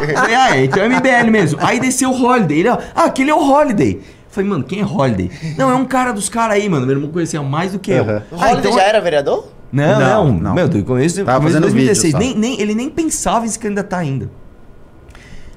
Eu 0.09 0.17
falei, 0.17 0.35
ah, 0.35 0.57
é, 0.57 0.65
então 0.65 0.83
é 0.83 0.89
MBL 0.89 1.31
mesmo. 1.31 1.59
Aí 1.63 1.79
desceu 1.79 2.11
o 2.11 2.25
Holiday. 2.25 2.61
Ele, 2.61 2.69
ó, 2.71 2.79
ah, 2.95 3.05
aquele 3.05 3.31
é 3.31 3.35
o 3.35 3.39
Holiday. 3.39 4.01
Eu 4.41 4.45
falei, 4.45 4.51
mano, 4.51 4.65
quem 4.65 4.81
é 4.81 4.85
Holiday? 4.85 5.31
Não, 5.57 5.71
é 5.71 5.75
um 5.75 5.85
cara 5.85 6.13
dos 6.13 6.29
caras 6.29 6.57
aí, 6.57 6.69
mano. 6.69 6.87
Meu 6.87 6.97
irmão 6.97 7.11
conhecia 7.11 7.43
mais 7.43 7.73
do 7.73 7.79
que 7.79 7.91
eu. 7.91 8.05
O 8.05 8.09
Ah, 8.09 8.23
Holiday 8.33 8.59
então- 8.59 8.73
já 8.73 8.83
era 8.83 9.01
vereador? 9.01 9.49
não, 9.73 9.99
Não, 10.01 10.25
não, 10.33 10.41
não. 10.41 10.55
Meu, 10.55 10.69
começo, 10.85 11.25
Tava 11.25 11.39
começo 11.39 11.41
de 11.41 11.43
fazendo 11.43 11.63
2016. 11.63 12.15
vídeo 12.15 12.19
nem, 12.19 12.37
nem, 12.39 12.61
ele 12.61 12.75
nem 12.75 12.89
pensava 12.89 13.45
em 13.45 13.49
se 13.49 13.59
candidatar 13.59 13.99
ainda. 13.99 14.31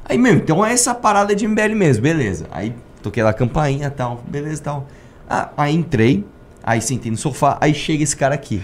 Aí, 0.05 0.17
meu, 0.17 0.33
então 0.33 0.65
é 0.65 0.73
essa 0.73 0.93
parada 0.93 1.35
de 1.35 1.47
MBL 1.47 1.75
mesmo, 1.75 2.03
beleza. 2.03 2.45
Aí 2.51 2.73
toquei 3.01 3.23
lá 3.23 3.29
a 3.29 3.33
campainha 3.33 3.87
e 3.87 3.91
tal, 3.91 4.21
beleza 4.27 4.59
e 4.59 4.63
tal. 4.63 4.87
Ah, 5.29 5.49
aí 5.55 5.73
entrei, 5.75 6.25
aí 6.63 6.81
sentei 6.81 7.09
no 7.11 7.17
sofá, 7.17 7.57
aí 7.61 7.73
chega 7.73 8.03
esse 8.03 8.15
cara 8.17 8.35
aqui. 8.35 8.61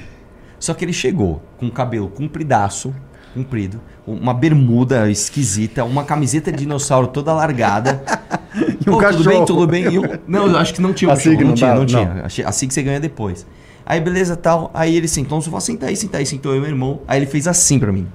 Só 0.60 0.74
que 0.74 0.84
ele 0.84 0.92
chegou 0.94 1.42
com 1.58 1.68
o 1.68 1.72
cabelo 1.72 2.10
compridaço, 2.10 2.94
comprido, 3.34 3.80
uma 4.08 4.34
bermuda 4.34 5.10
esquisita, 5.12 5.84
uma 5.84 6.04
camiseta 6.06 6.52
de 6.52 6.60
dinossauro 6.60 7.08
toda 7.08 7.34
largada. 7.34 8.02
E 8.58 8.90
um 8.90 8.94
Pô, 8.94 9.04
tudo 9.04 9.18
bem, 9.18 9.24
cachorro. 9.26 9.46
tudo 9.46 9.68
bem. 9.68 9.94
Eu- 9.94 10.20
não, 10.28 10.48
eu 10.48 10.58
acho 10.58 10.74
que 10.74 10.82
não 10.82 10.92
tinha 10.92 11.10
um 11.10 11.12
A 11.12 11.16
cachorro, 11.16 11.42
não 11.42 11.54
tinha, 11.54 11.76
não 11.76 11.86
tinha. 11.86 12.06
não. 12.16 12.48
Assim 12.50 12.68
que 12.68 12.74
você 12.74 12.82
ganha 12.82 13.00
depois. 13.00 13.46
Aí 13.86 14.00
beleza, 14.00 14.36
tal. 14.36 14.72
Aí 14.74 14.96
ele 14.96 15.08
sentou 15.08 15.38
no 15.38 15.42
sofá, 15.44 15.60
senta 15.60 15.86
aí, 15.86 15.96
senta 15.96 16.18
aí, 16.18 16.26
sentou 16.26 16.54
eu 16.54 16.58
e 16.58 16.62
meu 16.62 16.70
irmão. 16.70 17.02
Aí 17.08 17.20
ele 17.20 17.28
fez 17.28 17.48
assim 17.48 17.78
pra 17.78 17.92
mim. 17.92 18.08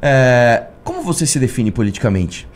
É, 0.00 0.64
como 0.84 1.02
você 1.02 1.26
se 1.26 1.38
define 1.38 1.70
politicamente? 1.70 2.48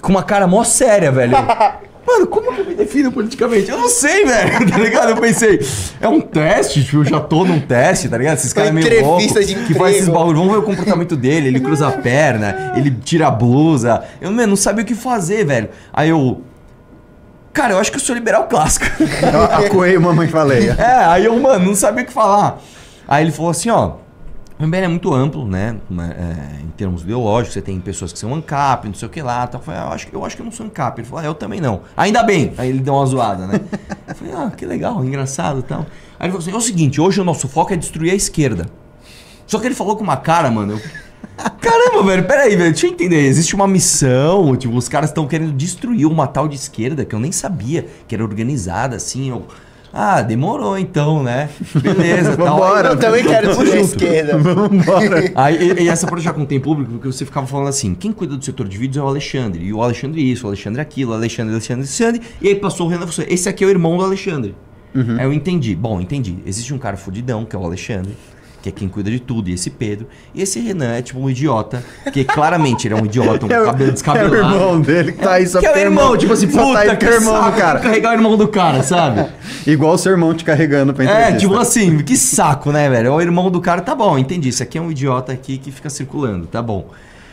Com 0.00 0.10
uma 0.10 0.22
cara 0.24 0.46
mó 0.46 0.64
séria, 0.64 1.12
velho. 1.12 1.36
Mano, 2.06 2.26
como 2.26 2.52
que 2.52 2.60
eu 2.60 2.64
me 2.64 2.74
defino 2.74 3.12
politicamente? 3.12 3.70
Eu 3.70 3.78
não 3.78 3.88
sei, 3.88 4.24
velho, 4.24 4.66
tá 4.68 4.78
ligado? 4.78 5.10
Eu 5.10 5.16
pensei, 5.16 5.60
é 6.00 6.08
um 6.08 6.20
teste, 6.20 6.84
tipo, 6.84 6.98
eu 6.98 7.04
já 7.04 7.20
tô 7.20 7.44
num 7.44 7.60
teste, 7.60 8.08
tá 8.08 8.18
ligado? 8.18 8.38
Esses 8.38 8.52
caras 8.52 8.70
é 8.70 8.72
meio 8.72 8.88
de 8.88 9.54
que 9.66 9.74
faz 9.74 9.96
esses 9.96 10.08
bagulhos. 10.08 10.38
Vamos 10.38 10.52
ver 10.52 10.58
o 10.58 10.62
comportamento 10.62 11.16
dele, 11.16 11.48
ele 11.48 11.60
cruza 11.60 11.88
a 11.88 11.92
perna, 11.92 12.72
ele 12.76 12.90
tira 12.90 13.28
a 13.28 13.30
blusa. 13.30 14.02
Eu, 14.20 14.30
mano, 14.32 14.48
não 14.48 14.56
sabia 14.56 14.82
o 14.82 14.86
que 14.86 14.94
fazer, 14.94 15.44
velho. 15.44 15.70
Aí 15.92 16.08
eu... 16.08 16.42
Cara, 17.52 17.74
eu 17.74 17.78
acho 17.78 17.90
que 17.90 17.98
eu 17.98 18.00
sou 18.00 18.14
liberal 18.14 18.48
clássico. 18.48 18.86
Eu 19.30 19.42
acuei 19.42 19.98
mamãe 19.98 20.26
falei. 20.26 20.70
É, 20.70 21.04
aí 21.04 21.26
eu, 21.26 21.38
mano, 21.38 21.66
não 21.66 21.74
sabia 21.74 22.02
o 22.02 22.06
que 22.06 22.12
falar. 22.12 22.58
Aí 23.06 23.22
ele 23.22 23.30
falou 23.30 23.50
assim, 23.50 23.68
ó. 23.68 23.96
O 24.62 24.64
MBL 24.64 24.76
é 24.84 24.88
muito 24.88 25.12
amplo, 25.12 25.44
né? 25.44 25.76
é, 25.90 26.62
em 26.62 26.68
termos 26.76 27.02
ideológicos, 27.02 27.54
você 27.54 27.60
tem 27.60 27.80
pessoas 27.80 28.12
que 28.12 28.18
são 28.20 28.32
ANCAP, 28.32 28.86
não 28.86 28.94
sei 28.94 29.08
o 29.08 29.10
que 29.10 29.20
lá. 29.20 29.44
Tal. 29.44 29.60
Eu, 29.60 29.64
falei, 29.64 29.80
ah, 29.80 29.84
eu, 29.86 29.92
acho, 29.92 30.06
que- 30.06 30.14
eu 30.14 30.24
acho 30.24 30.36
que 30.36 30.42
eu 30.42 30.44
não 30.44 30.52
sou 30.52 30.64
ANCAP. 30.66 31.00
Ele 31.00 31.08
falou, 31.08 31.24
ah, 31.24 31.26
eu 31.26 31.34
também 31.34 31.60
não. 31.60 31.80
Ainda 31.96 32.22
bem. 32.22 32.54
Aí 32.56 32.68
ele 32.68 32.78
deu 32.78 32.94
uma 32.94 33.04
zoada, 33.04 33.44
né? 33.48 33.60
Eu 34.06 34.14
falei, 34.14 34.34
ah, 34.36 34.52
que 34.56 34.64
legal, 34.64 35.04
engraçado 35.04 35.58
e 35.58 35.62
tal. 35.64 35.80
Aí 35.80 36.26
ele 36.26 36.32
falou 36.32 36.38
assim: 36.38 36.52
é 36.52 36.56
o 36.56 36.60
seguinte, 36.60 37.00
hoje 37.00 37.20
o 37.20 37.24
nosso 37.24 37.48
foco 37.48 37.72
é 37.72 37.76
destruir 37.76 38.12
a 38.12 38.14
esquerda. 38.14 38.66
Só 39.48 39.58
que 39.58 39.66
ele 39.66 39.74
falou 39.74 39.96
com 39.96 40.04
uma 40.04 40.16
cara, 40.16 40.48
mano. 40.50 40.74
eu- 40.74 40.80
Caramba, 41.60 42.04
velho, 42.04 42.24
peraí, 42.24 42.54
velho, 42.54 42.70
deixa 42.70 42.86
eu 42.86 42.90
entender. 42.92 43.24
Existe 43.26 43.54
uma 43.56 43.66
missão, 43.66 44.54
tipo, 44.54 44.76
os 44.76 44.88
caras 44.88 45.10
estão 45.10 45.26
querendo 45.26 45.52
destruir 45.52 46.06
uma 46.06 46.26
tal 46.28 46.46
de 46.46 46.54
esquerda 46.54 47.04
que 47.04 47.14
eu 47.14 47.18
nem 47.18 47.32
sabia 47.32 47.88
que 48.06 48.14
era 48.14 48.22
organizada 48.22 48.94
assim. 48.94 49.30
Eu... 49.30 49.46
Ah, 49.92 50.22
demorou 50.22 50.78
então, 50.78 51.22
né? 51.22 51.50
Beleza, 51.74 52.34
tal. 52.36 52.58
Vambora. 52.58 52.88
Eu 52.88 52.98
também 52.98 53.24
quero 53.24 53.52
junto. 53.52 53.76
esquerda. 53.76 54.38
Aí, 55.34 55.72
e, 55.72 55.82
e 55.82 55.88
essa 55.88 56.06
parte 56.06 56.24
já 56.24 56.32
contém 56.32 56.58
público, 56.58 56.92
porque 56.92 57.06
você 57.06 57.26
ficava 57.26 57.46
falando 57.46 57.68
assim, 57.68 57.94
quem 57.94 58.10
cuida 58.10 58.36
do 58.36 58.44
setor 58.44 58.66
de 58.66 58.78
vídeos 58.78 58.96
é 58.96 59.02
o 59.04 59.08
Alexandre, 59.08 59.62
e 59.64 59.72
o 59.72 59.82
Alexandre 59.82 60.22
isso, 60.22 60.46
o 60.46 60.48
Alexandre 60.48 60.80
aquilo, 60.80 61.12
o 61.12 61.14
Alexandre, 61.14 61.52
Alexandre, 61.52 61.82
Alexandre, 61.82 62.22
e 62.40 62.48
aí 62.48 62.54
passou 62.54 62.86
o 62.86 62.90
Renan, 62.90 63.04
você, 63.04 63.26
esse 63.28 63.48
aqui 63.48 63.64
é 63.64 63.66
o 63.66 63.70
irmão 63.70 63.96
do 63.98 64.04
Alexandre. 64.04 64.54
Aí 64.94 65.24
eu 65.24 65.32
entendi, 65.32 65.74
bom, 65.74 66.00
entendi, 66.00 66.38
existe 66.44 66.72
um 66.72 66.78
cara 66.78 66.96
fudidão, 66.96 67.44
que 67.44 67.56
é 67.56 67.58
o 67.58 67.64
Alexandre, 67.64 68.14
que 68.62 68.68
é 68.68 68.72
quem 68.72 68.88
cuida 68.88 69.10
de 69.10 69.18
tudo, 69.18 69.50
e 69.50 69.54
esse 69.54 69.68
Pedro, 69.70 70.06
e 70.32 70.40
esse 70.40 70.60
Renan 70.60 70.92
é 70.94 71.02
tipo 71.02 71.18
um 71.20 71.28
idiota, 71.28 71.82
que 72.12 72.22
claramente 72.24 72.86
ele 72.86 72.94
é 72.94 72.96
um 72.96 73.04
idiota, 73.04 73.44
um 73.44 73.50
É 73.50 73.58
cabelo 73.66 73.82
É 73.88 73.90
o 73.90 73.92
descabelado. 73.92 74.36
irmão 74.36 74.80
dele 74.80 75.12
que 75.12 75.18
tá 75.18 75.32
aí 75.32 75.46
só 75.46 75.58
que 75.58 75.66
é 75.66 75.70
o 75.70 75.72
porque 75.72 75.84
irmão, 75.84 76.16
tipo 76.16 76.32
assim, 76.32 76.48
só 76.50 76.60
puta, 76.62 76.72
tá 76.74 76.80
aí 76.92 76.96
que 76.96 77.04
é 77.04 77.12
irmão 77.14 77.34
saco, 77.34 77.50
do 77.50 77.56
cara. 77.58 77.80
carregar 77.80 78.10
o 78.10 78.14
irmão 78.14 78.36
do 78.36 78.46
cara, 78.48 78.82
sabe? 78.84 79.26
Igual 79.66 79.94
o 79.94 79.98
seu 79.98 80.12
irmão 80.12 80.32
te 80.32 80.44
carregando 80.44 80.94
pra 80.94 81.04
É, 81.04 81.08
entrevista. 81.08 81.38
tipo 81.40 81.56
assim, 81.58 81.98
que 81.98 82.16
saco, 82.16 82.70
né, 82.70 82.88
velho? 82.88 83.08
É 83.08 83.10
o 83.10 83.20
irmão 83.20 83.50
do 83.50 83.60
cara, 83.60 83.80
tá 83.80 83.94
bom, 83.94 84.16
entendi. 84.16 84.48
Isso 84.50 84.62
aqui 84.62 84.78
é 84.78 84.80
um 84.80 84.90
idiota 84.92 85.32
aqui 85.32 85.58
que 85.58 85.72
fica 85.72 85.90
circulando, 85.90 86.46
tá 86.46 86.62
bom. 86.62 86.86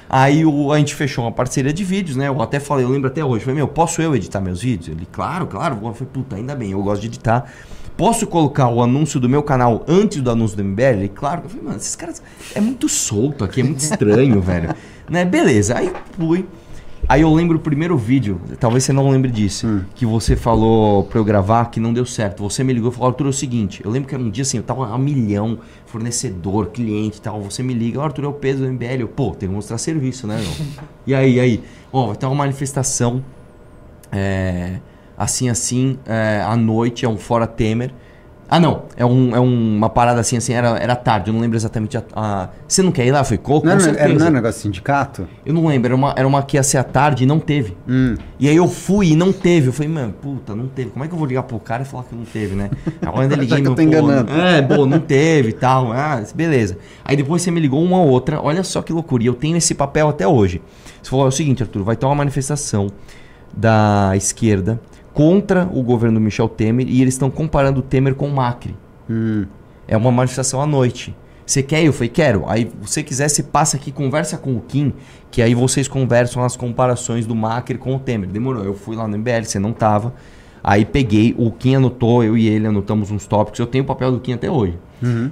Aí 0.09 0.43
o, 0.43 0.73
a 0.73 0.79
gente 0.79 0.95
fechou 0.95 1.23
uma 1.23 1.31
parceria 1.31 1.71
de 1.71 1.83
vídeos, 1.83 2.17
né? 2.17 2.27
Eu 2.29 2.41
até 2.41 2.59
falei, 2.59 2.83
eu 2.83 2.89
lembro 2.89 3.07
até 3.11 3.23
hoje, 3.23 3.43
falei, 3.45 3.57
meu, 3.57 3.67
posso 3.67 4.01
eu 4.01 4.15
editar 4.15 4.41
meus 4.41 4.59
vídeos? 4.63 4.87
Ele, 4.87 5.07
claro, 5.11 5.45
claro. 5.45 5.75
Eu 5.83 5.93
falei, 5.93 6.09
puta, 6.11 6.35
ainda 6.35 6.55
bem, 6.55 6.71
eu 6.71 6.81
gosto 6.81 7.01
de 7.01 7.07
editar. 7.07 7.45
Posso 7.99 8.25
colocar 8.25 8.69
o 8.69 8.81
anúncio 8.81 9.19
do 9.19 9.27
meu 9.27 9.43
canal 9.43 9.83
antes 9.85 10.21
do 10.21 10.31
anúncio 10.31 10.55
do 10.55 10.63
MBL? 10.63 10.83
Ele, 10.83 11.09
claro. 11.09 11.41
Eu 11.43 11.49
falei, 11.49 11.65
mano, 11.65 11.75
esses 11.75 11.97
caras. 11.97 12.23
É 12.55 12.61
muito 12.61 12.87
solto 12.87 13.43
aqui, 13.43 13.59
é 13.59 13.63
muito 13.65 13.81
estranho, 13.81 14.39
velho. 14.41 14.73
Né? 15.09 15.25
Beleza, 15.25 15.77
aí 15.77 15.91
fui. 16.17 16.45
Aí 17.09 17.23
eu 17.23 17.33
lembro 17.33 17.57
o 17.57 17.59
primeiro 17.59 17.97
vídeo, 17.97 18.39
talvez 18.57 18.85
você 18.85 18.93
não 18.93 19.09
lembre 19.09 19.29
disso, 19.29 19.83
que 19.95 20.05
você 20.05 20.37
falou 20.37 21.03
pra 21.03 21.19
eu 21.19 21.25
gravar 21.25 21.65
que 21.65 21.77
não 21.77 21.91
deu 21.91 22.05
certo. 22.05 22.41
Você 22.43 22.63
me 22.63 22.71
ligou 22.71 22.89
e 22.89 22.93
falou, 22.93 23.09
Arthur, 23.09 23.25
é 23.25 23.29
o 23.29 23.33
seguinte, 23.33 23.81
eu 23.83 23.91
lembro 23.91 24.07
que 24.07 24.15
era 24.15 24.23
um 24.23 24.29
dia 24.29 24.43
assim, 24.43 24.57
eu 24.57 24.63
tava 24.63 24.87
a 24.93 24.97
milhão, 24.97 25.59
fornecedor, 25.85 26.67
cliente 26.67 27.17
e 27.17 27.21
tal. 27.21 27.41
Você 27.41 27.61
me 27.63 27.73
liga, 27.73 27.99
"Ó, 27.99 28.03
Arthur, 28.05 28.23
é 28.23 28.27
o 28.27 28.33
peso 28.33 28.59
do 28.59 28.71
MBL. 28.71 29.01
Eu, 29.01 29.07
pô, 29.09 29.31
tem 29.31 29.49
que 29.49 29.55
mostrar 29.55 29.77
serviço, 29.77 30.25
né, 30.25 30.39
meu? 30.41 30.67
e 31.05 31.13
aí, 31.13 31.35
e 31.35 31.39
aí? 31.41 31.63
Ó, 31.91 32.07
vai 32.07 32.15
ter 32.15 32.27
uma 32.27 32.35
manifestação 32.35 33.23
é, 34.11 34.79
assim, 35.19 35.49
assim, 35.49 35.99
é, 36.07 36.41
à 36.43 36.55
noite, 36.55 37.05
é 37.05 37.09
um 37.09 37.17
fora 37.17 37.45
Temer. 37.45 37.91
Ah, 38.51 38.59
não, 38.59 38.85
é, 38.97 39.05
um, 39.05 39.35
é 39.35 39.39
uma 39.39 39.89
parada 39.91 40.19
assim, 40.19 40.35
assim, 40.35 40.53
era, 40.53 40.69
era 40.79 40.95
tarde, 40.95 41.29
eu 41.29 41.33
não 41.35 41.39
lembro 41.39 41.55
exatamente 41.55 41.95
a, 41.95 42.03
a- 42.15 42.49
Você 42.67 42.81
não 42.81 42.91
quer 42.91 43.05
ir 43.05 43.11
lá? 43.11 43.23
Foi 43.23 43.37
com, 43.37 43.59
com 43.59 43.65
Não, 43.67 43.73
era, 43.73 43.79
certeza. 43.79 44.03
era, 44.05 44.13
não 44.15 44.21
era 44.25 44.31
negócio 44.31 44.55
de 44.57 44.61
sindicato? 44.63 45.27
Eu 45.45 45.53
não 45.53 45.67
lembro, 45.67 45.85
era 45.89 45.95
uma, 45.95 46.13
era 46.17 46.27
uma 46.27 46.41
que 46.41 46.57
ia 46.57 46.63
ser 46.63 46.79
à 46.79 46.83
tarde 46.83 47.25
e 47.25 47.27
não 47.27 47.39
teve. 47.39 47.77
Hum. 47.87 48.15
E 48.39 48.49
aí 48.49 48.55
eu 48.55 48.67
fui 48.67 49.09
e 49.11 49.15
não 49.15 49.31
teve. 49.31 49.67
Eu 49.67 49.73
falei, 49.73 49.91
mano, 49.91 50.13
puta, 50.19 50.55
não 50.55 50.67
teve. 50.67 50.89
Como 50.89 51.05
é 51.05 51.07
que 51.07 51.13
eu 51.13 51.17
vou 51.19 51.27
ligar 51.27 51.43
pro 51.43 51.59
cara 51.59 51.83
e 51.83 51.85
falar 51.85 52.05
que 52.05 52.15
não 52.15 52.25
teve, 52.25 52.55
né? 52.55 52.71
Aí 53.03 53.07
eu 53.13 53.19
ainda 53.21 53.35
liguei 53.35 53.49
Já 53.49 53.55
que 53.57 53.61
eu 53.61 53.65
meu, 53.65 53.75
tô 53.75 53.81
enganando. 53.83 54.31
É, 54.31 54.61
pô, 54.63 54.83
não 54.87 54.99
teve 54.99 55.49
e 55.49 55.53
tal. 55.53 55.91
Ah, 55.93 56.23
beleza. 56.33 56.75
Aí 57.05 57.15
depois 57.15 57.43
você 57.43 57.51
me 57.51 57.59
ligou 57.59 57.83
uma 57.83 58.01
outra. 58.01 58.41
Olha 58.41 58.63
só 58.63 58.81
que 58.81 58.91
loucura. 58.91 59.21
E 59.21 59.27
eu 59.27 59.35
tenho 59.35 59.57
esse 59.57 59.75
papel 59.75 60.09
até 60.09 60.27
hoje. 60.27 60.59
Você 61.03 61.11
falou, 61.11 61.25
é 61.25 61.29
o 61.29 61.31
seguinte, 61.31 61.61
Arthur, 61.61 61.83
vai 61.83 61.95
ter 61.95 62.07
uma 62.07 62.15
manifestação 62.15 62.87
da 63.55 64.11
esquerda 64.15 64.79
contra 65.13 65.69
o 65.73 65.81
governo 65.81 66.19
Michel 66.19 66.47
Temer 66.49 66.87
e 66.87 67.01
eles 67.01 67.13
estão 67.13 67.29
comparando 67.29 67.79
o 67.79 67.83
Temer 67.83 68.15
com 68.15 68.27
o 68.27 68.33
Macri. 68.33 68.75
Hum. 69.09 69.45
É 69.87 69.97
uma 69.97 70.11
manifestação 70.11 70.61
à 70.61 70.67
noite. 70.67 71.15
Você 71.45 71.63
quer? 71.63 71.83
Eu 71.83 71.91
falei, 71.91 72.09
quero. 72.09 72.43
Aí, 72.47 72.69
se 72.83 72.91
você 72.91 73.03
quiser, 73.03 73.27
você 73.27 73.41
passa 73.41 73.75
aqui, 73.75 73.91
conversa 73.91 74.37
com 74.37 74.55
o 74.55 74.61
Kim, 74.61 74.93
que 75.31 75.41
aí 75.41 75.55
vocês 75.55 75.87
conversam 75.87 76.43
as 76.43 76.55
comparações 76.55 77.25
do 77.25 77.35
Macri 77.35 77.77
com 77.77 77.95
o 77.95 77.99
Temer. 77.99 78.29
Demorou. 78.29 78.63
Eu 78.63 78.75
fui 78.75 78.95
lá 78.95 79.07
no 79.07 79.17
MBL, 79.17 79.43
você 79.43 79.57
não 79.57 79.73
tava. 79.73 80.13
Aí 80.63 80.85
peguei, 80.85 81.33
o 81.37 81.51
Kim 81.51 81.75
anotou, 81.75 82.23
eu 82.23 82.37
e 82.37 82.47
ele 82.47 82.67
anotamos 82.67 83.09
uns 83.09 83.25
tópicos. 83.25 83.59
Eu 83.59 83.65
tenho 83.65 83.83
o 83.83 83.87
papel 83.87 84.11
do 84.11 84.19
Kim 84.19 84.33
até 84.33 84.51
hoje. 84.51 84.77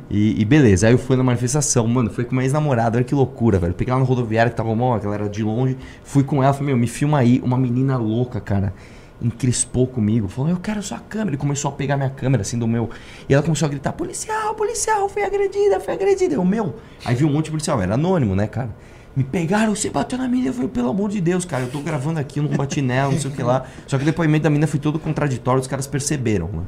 E, 0.09 0.41
e 0.41 0.45
beleza, 0.45 0.87
aí 0.87 0.93
eu 0.93 0.97
fui 0.97 1.17
na 1.17 1.23
manifestação, 1.23 1.85
mano, 1.87 2.09
fui 2.09 2.23
com 2.23 2.31
uma 2.31 2.43
ex-namorada, 2.43 2.97
olha 2.97 3.03
que 3.03 3.13
loucura, 3.13 3.59
velho. 3.59 3.73
Peguei 3.73 3.91
ela 3.91 3.99
na 3.99 4.05
rodoviária 4.05 4.49
que 4.49 4.55
tava 4.55 4.73
mó, 4.73 4.95
a 4.95 4.99
galera 4.99 5.27
de 5.27 5.43
longe, 5.43 5.77
fui 6.03 6.23
com 6.23 6.41
ela, 6.41 6.53
falei, 6.53 6.67
meu, 6.67 6.77
me 6.77 6.87
filma 6.87 7.19
aí, 7.19 7.41
uma 7.43 7.57
menina 7.57 7.97
louca, 7.97 8.39
cara. 8.39 8.73
Encrespou 9.19 9.87
comigo, 9.87 10.27
falou, 10.27 10.51
eu 10.51 10.57
quero 10.57 10.81
sua 10.83 10.99
câmera. 10.99 11.31
Ele 11.31 11.37
começou 11.37 11.69
a 11.69 11.71
pegar 11.71 11.97
minha 11.97 12.09
câmera, 12.09 12.41
assim, 12.41 12.57
do 12.57 12.67
meu. 12.67 12.89
E 13.27 13.33
ela 13.33 13.41
começou 13.41 13.65
a 13.65 13.69
gritar: 13.69 13.93
policial, 13.93 14.53
policial, 14.53 15.09
fui 15.09 15.23
agredida, 15.23 15.79
fui 15.79 15.93
agredida. 15.93 16.35
Eu, 16.35 16.45
meu. 16.45 16.75
Aí 17.03 17.15
viu 17.15 17.27
um 17.27 17.33
monte 17.33 17.45
de 17.45 17.51
policial, 17.51 17.81
era 17.81 17.95
anônimo, 17.95 18.35
né, 18.35 18.45
cara? 18.45 18.69
Me 19.15 19.23
pegaram, 19.23 19.73
você 19.75 19.89
bateu 19.89 20.19
na 20.19 20.27
menina. 20.27 20.49
Eu 20.49 20.53
falei, 20.53 20.69
pelo 20.69 20.89
amor 20.89 21.09
de 21.09 21.19
Deus, 21.19 21.43
cara, 21.45 21.63
eu 21.63 21.71
tô 21.71 21.79
gravando 21.79 22.19
aqui, 22.19 22.39
eu 22.39 22.43
não 22.43 22.55
bati 22.55 22.81
nela, 22.83 23.11
não 23.11 23.19
sei 23.19 23.31
o 23.31 23.33
que 23.33 23.41
lá. 23.41 23.65
Só 23.87 23.97
que 23.97 24.03
o 24.03 24.05
depoimento 24.05 24.43
da 24.43 24.49
menina 24.51 24.67
foi 24.67 24.79
todo 24.79 24.99
contraditório, 24.99 25.59
os 25.59 25.67
caras 25.67 25.87
perceberam, 25.87 26.47
mano. 26.47 26.67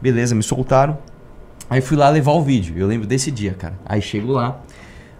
Beleza, 0.00 0.34
me 0.34 0.42
soltaram. 0.44 0.96
Aí 1.68 1.80
fui 1.80 1.96
lá 1.96 2.08
levar 2.08 2.32
o 2.32 2.42
vídeo. 2.42 2.78
Eu 2.78 2.86
lembro 2.86 3.06
desse 3.08 3.32
dia, 3.32 3.54
cara. 3.54 3.74
Aí 3.84 4.00
chego 4.00 4.30
lá, 4.30 4.60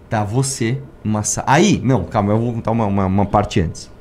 tá 0.09 0.23
você 0.23 0.81
sala. 1.23 1.47
Aí, 1.49 1.81
não, 1.83 2.05
calma, 2.05 2.31
eu 2.31 2.39
vou 2.39 2.53
contar 2.53 2.71
uma, 2.71 2.85
uma, 2.85 3.05
uma 3.05 3.25
parte 3.25 3.59
antes. 3.59 3.91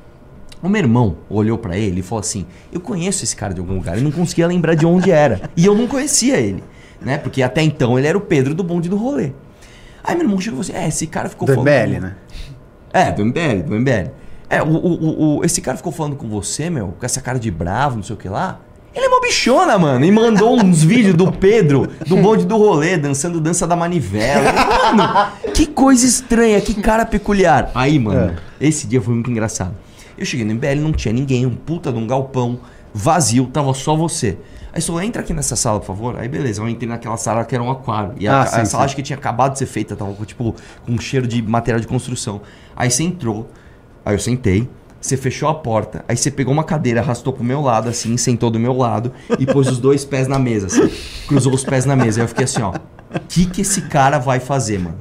O 0.63 0.69
meu 0.69 0.81
irmão 0.81 1.17
olhou 1.29 1.59
pra 1.59 1.77
ele 1.77 2.01
e 2.01 2.03
falou 2.03 2.21
assim: 2.21 2.47
Eu 2.73 2.81
conheço 2.81 3.25
esse 3.25 3.35
cara 3.35 3.53
de 3.53 3.61
algum 3.61 3.75
lugar. 3.75 3.97
Ele 3.97 4.05
não 4.05 4.13
conseguia 4.13 4.47
lembrar 4.47 4.75
de 4.75 4.87
onde 4.87 5.11
era. 5.11 5.41
E 5.57 5.67
eu 5.67 5.75
não 5.75 5.87
conhecia 5.87 6.37
ele, 6.39 6.63
né? 7.01 7.19
Porque 7.19 7.43
até 7.43 7.63
então 7.63 7.99
ele 7.99 8.07
era 8.07 8.17
o 8.17 8.21
Pedro 8.21 8.55
do 8.55 8.63
bonde 8.63 8.89
do 8.89 8.97
rolê. 8.97 9.33
Aí 10.05 10.15
meu 10.15 10.25
irmão 10.25 10.41
chegou 10.41 10.61
e 10.61 10.65
falou 10.65 10.79
assim: 10.79 10.87
É, 10.87 10.89
esse 10.89 11.07
cara 11.07 11.29
ficou 11.29 11.47
Do 11.47 11.55
falando. 11.55 11.69
MBL, 11.69 12.01
né? 12.01 12.15
É, 12.93 13.11
do 13.11 13.25
MBL, 13.25 13.63
do 13.67 13.75
MBL. 13.81 14.11
É, 14.49 14.63
o, 14.63 14.67
o, 14.69 15.39
o- 15.39 15.45
esse 15.45 15.61
cara 15.63 15.77
ficou 15.79 15.91
falando 15.93 16.15
com 16.15 16.29
você, 16.29 16.69
meu, 16.71 16.89
com 16.99 17.05
essa 17.07 17.21
cara 17.23 17.39
de 17.39 17.51
bravo, 17.51 17.97
não 17.97 18.03
sei 18.03 18.15
o 18.15 18.19
que 18.19 18.29
lá. 18.29 18.61
Ele 18.95 19.07
é 19.07 19.09
uma 19.09 19.23
bichona, 19.23 19.79
mano. 19.79 20.05
E 20.05 20.13
mandou 20.13 20.55
uns 20.63 20.85
vídeos 20.85 21.15
do 21.15 21.33
Pedro, 21.33 21.89
do 22.07 22.17
bonde 22.19 22.45
do 22.45 22.59
rolê, 22.59 22.99
dançando 22.99 23.41
dança 23.41 23.67
da 23.67 23.75
manivela. 23.75 24.53
Mano, 24.93 25.33
que 25.55 25.65
coisa 25.67 26.05
estranha, 26.07 26.61
que 26.61 26.75
cara 26.75 27.07
peculiar. 27.07 27.71
Aí, 27.75 27.99
mano, 27.99 28.37
esse 28.61 28.87
dia 28.87 29.01
foi 29.01 29.15
muito 29.15 29.31
engraçado. 29.31 29.75
Eu 30.23 30.27
cheguei 30.27 30.45
no 30.47 30.55
MBL, 30.55 30.81
não 30.81 30.93
tinha 30.93 31.13
ninguém, 31.13 31.45
um 31.45 31.55
puta 31.55 31.93
de 31.93 31.99
um 31.99 32.07
galpão, 32.07 32.61
vazio, 32.95 33.47
tava 33.47 33.75
só 33.75 33.97
você. 33.97 34.39
Aí 34.73 34.81
falou, 34.81 35.03
entra 35.03 35.21
aqui 35.21 35.35
nessa 35.35 35.57
sala, 35.57 35.81
por 35.81 35.87
favor. 35.87 36.17
Aí 36.19 36.29
beleza, 36.29 36.63
eu 36.63 36.69
entrei 36.69 36.89
naquela 36.89 37.17
sala 37.17 37.45
que 37.45 37.55
era 37.55 37.63
um 37.63 37.71
aquário. 37.71 38.15
E 38.19 38.27
a, 38.29 38.37
Ah, 38.37 38.43
a 38.43 38.47
sim, 38.47 38.65
sala 38.65 38.67
sim. 38.67 38.85
acho 38.85 38.97
que 38.97 39.03
tinha 39.03 39.19
acabado 39.19 39.53
de 39.53 39.59
ser 39.59 39.67
feita, 39.67 39.97
tava 39.97 40.15
tipo 40.25 40.55
com 40.87 40.93
um 40.93 40.99
cheiro 40.99 41.27
de 41.27 41.43
material 41.43 41.81
de 41.81 41.87
construção. 41.89 42.41
Aí 42.77 42.89
você 42.91 43.03
entrou, 43.03 43.51
aí 44.05 44.15
eu 44.15 44.19
sentei, 44.19 44.69
você 45.01 45.17
fechou 45.17 45.49
a 45.49 45.55
porta, 45.55 46.05
aí 46.09 46.17
você 46.17 46.31
pegou 46.31 46.55
uma 46.55 46.63
cadeira, 46.65 47.01
arrastou 47.01 47.33
pro 47.33 47.43
meu 47.43 47.61
lado, 47.61 47.89
assim, 47.89 48.17
sentou 48.17 48.49
do 48.51 48.59
meu 48.61 48.73
lado 48.77 49.13
e 49.39 49.45
pôs 49.45 49.67
os 49.67 49.79
dois 49.81 50.05
pés 50.05 50.29
na 50.29 50.39
mesa, 50.39 50.67
assim. 50.69 50.89
Cruzou 51.27 51.53
os 51.53 51.65
pés 51.65 51.85
na 51.85 51.97
mesa. 51.97 52.21
Aí 52.21 52.25
eu 52.25 52.29
fiquei 52.29 52.45
assim, 52.45 52.63
ó. 52.63 52.71
O 52.71 53.21
que, 53.29 53.45
que 53.47 53.61
esse 53.63 53.83
cara 53.83 54.19
vai 54.19 54.39
fazer, 54.39 54.79
mano? 54.79 54.97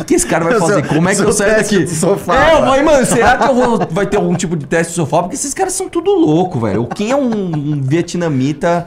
O 0.00 0.04
que, 0.04 0.04
que 0.04 0.14
esse 0.14 0.26
cara 0.26 0.44
vai 0.44 0.58
fazer? 0.58 0.86
Como 0.86 1.08
é 1.08 1.14
que 1.14 1.20
eu 1.22 1.32
saio 1.32 1.56
daqui? 1.56 1.86
sofá, 1.86 2.34
é, 2.34 2.54
eu 2.54 2.60
mano. 2.60 2.66
falei, 2.66 2.82
mano, 2.82 3.06
será 3.06 3.36
que 3.36 3.48
eu 3.48 3.54
vou, 3.54 3.88
vai 3.90 4.06
ter 4.06 4.16
algum 4.16 4.34
tipo 4.34 4.56
de 4.56 4.66
teste 4.66 4.92
de 4.92 4.96
sofá? 4.96 5.22
Porque 5.22 5.34
esses 5.36 5.54
caras 5.54 5.72
são 5.72 5.88
tudo 5.88 6.10
louco, 6.10 6.58
velho. 6.60 6.82
O 6.82 6.86
Kim 6.86 7.10
é 7.10 7.16
um, 7.16 7.54
um 7.54 7.82
vietnamita 7.82 8.86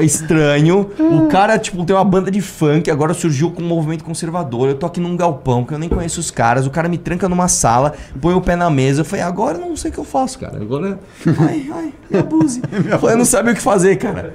estranho. 0.00 0.90
O 0.98 1.26
cara, 1.28 1.58
tipo, 1.58 1.84
tem 1.84 1.94
uma 1.94 2.04
banda 2.04 2.30
de 2.30 2.40
funk, 2.40 2.90
agora 2.90 3.14
surgiu 3.14 3.50
com 3.50 3.62
um 3.62 3.66
movimento 3.66 4.04
conservador. 4.04 4.68
Eu 4.68 4.74
tô 4.74 4.86
aqui 4.86 5.00
num 5.00 5.16
galpão 5.16 5.64
que 5.64 5.72
eu 5.72 5.78
nem 5.78 5.88
conheço 5.88 6.20
os 6.20 6.30
caras. 6.30 6.66
O 6.66 6.70
cara 6.70 6.88
me 6.88 6.98
tranca 6.98 7.28
numa 7.28 7.48
sala, 7.48 7.94
põe 8.20 8.34
o 8.34 8.40
pé 8.40 8.56
na 8.56 8.70
mesa. 8.70 9.00
Eu 9.00 9.04
falei, 9.04 9.24
agora 9.24 9.58
eu 9.58 9.66
não 9.66 9.76
sei 9.76 9.90
o 9.90 9.94
que 9.94 10.00
eu 10.00 10.04
faço, 10.04 10.38
cara. 10.38 10.56
Agora. 10.60 10.98
Ai, 11.40 11.70
ai, 11.72 11.92
me 12.10 12.18
abuse. 12.18 12.62
Eu 12.90 12.98
falei, 12.98 13.14
eu 13.14 13.18
não 13.18 13.24
sabia 13.24 13.52
o 13.52 13.54
que 13.54 13.62
fazer, 13.62 13.96
cara. 13.96 14.34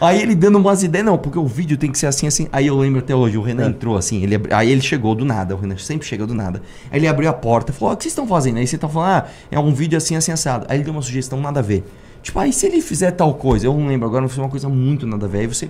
Aí 0.00 0.22
ele 0.22 0.34
dando 0.34 0.56
umas 0.56 0.82
ideias, 0.82 1.04
não, 1.04 1.18
porque 1.18 1.38
o 1.38 1.46
vídeo 1.46 1.76
tem 1.76 1.92
que 1.92 1.98
ser 1.98 2.06
assim, 2.06 2.26
assim. 2.26 2.48
Aí 2.50 2.66
eu 2.66 2.78
lembro 2.78 3.00
até 3.00 3.14
hoje, 3.14 3.36
o 3.36 3.42
Renan 3.42 3.68
entrou 3.68 3.96
assim, 3.96 4.22
ele 4.22 4.40
aí 4.50 4.70
ele 4.70 4.80
chegou 4.80 5.14
do 5.14 5.24
nada, 5.24 5.54
o 5.54 5.58
Renan 5.58 5.76
sempre 5.76 6.06
chega 6.06 6.26
do 6.26 6.34
nada. 6.34 6.62
Aí 6.90 6.98
ele 6.98 7.06
abriu 7.06 7.28
a 7.28 7.32
porta 7.32 7.70
e 7.70 7.74
falou: 7.74 7.90
"Ó, 7.90 7.94
o 7.94 7.96
que 7.96 8.04
vocês 8.04 8.12
estão 8.12 8.26
fazendo? 8.26 8.58
Aí 8.58 8.66
você 8.66 8.78
tá 8.78 8.88
falando, 8.88 9.10
ah, 9.10 9.26
é 9.50 9.58
um 9.58 9.74
vídeo 9.74 9.98
assim, 9.98 10.16
assim, 10.16 10.32
assado. 10.32 10.64
Aí 10.68 10.78
ele 10.78 10.84
deu 10.84 10.92
uma 10.92 11.02
sugestão, 11.02 11.38
nada 11.40 11.60
a 11.60 11.62
ver. 11.62 11.84
Tipo, 12.22 12.38
aí 12.38 12.52
se 12.52 12.66
ele 12.66 12.80
fizer 12.80 13.10
tal 13.10 13.34
coisa, 13.34 13.66
eu 13.66 13.74
não 13.74 13.86
lembro 13.86 14.08
agora, 14.08 14.26
foi 14.28 14.42
uma 14.42 14.50
coisa 14.50 14.68
muito 14.68 15.06
nada 15.06 15.26
a 15.26 15.28
ver. 15.28 15.40
Aí 15.40 15.46
você. 15.46 15.68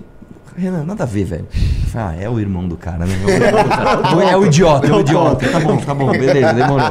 Renan, 0.56 0.84
nada 0.84 1.04
a 1.04 1.06
ver, 1.06 1.24
velho. 1.24 1.48
Ah, 1.94 2.14
é 2.16 2.28
o 2.28 2.38
irmão 2.38 2.68
do 2.68 2.76
cara, 2.76 3.06
né? 3.06 3.14
É 3.22 3.26
o, 3.26 3.30
irmão 3.30 3.62
do 3.62 3.68
cara. 3.68 4.30
É 4.30 4.36
o 4.36 4.46
idiota, 4.46 4.86
é 4.86 4.92
o 4.92 5.00
idiota. 5.00 5.48
Tá 5.48 5.60
bom, 5.60 5.76
tá 5.76 5.94
bom, 5.94 6.10
beleza, 6.10 6.52
demorou. 6.52 6.86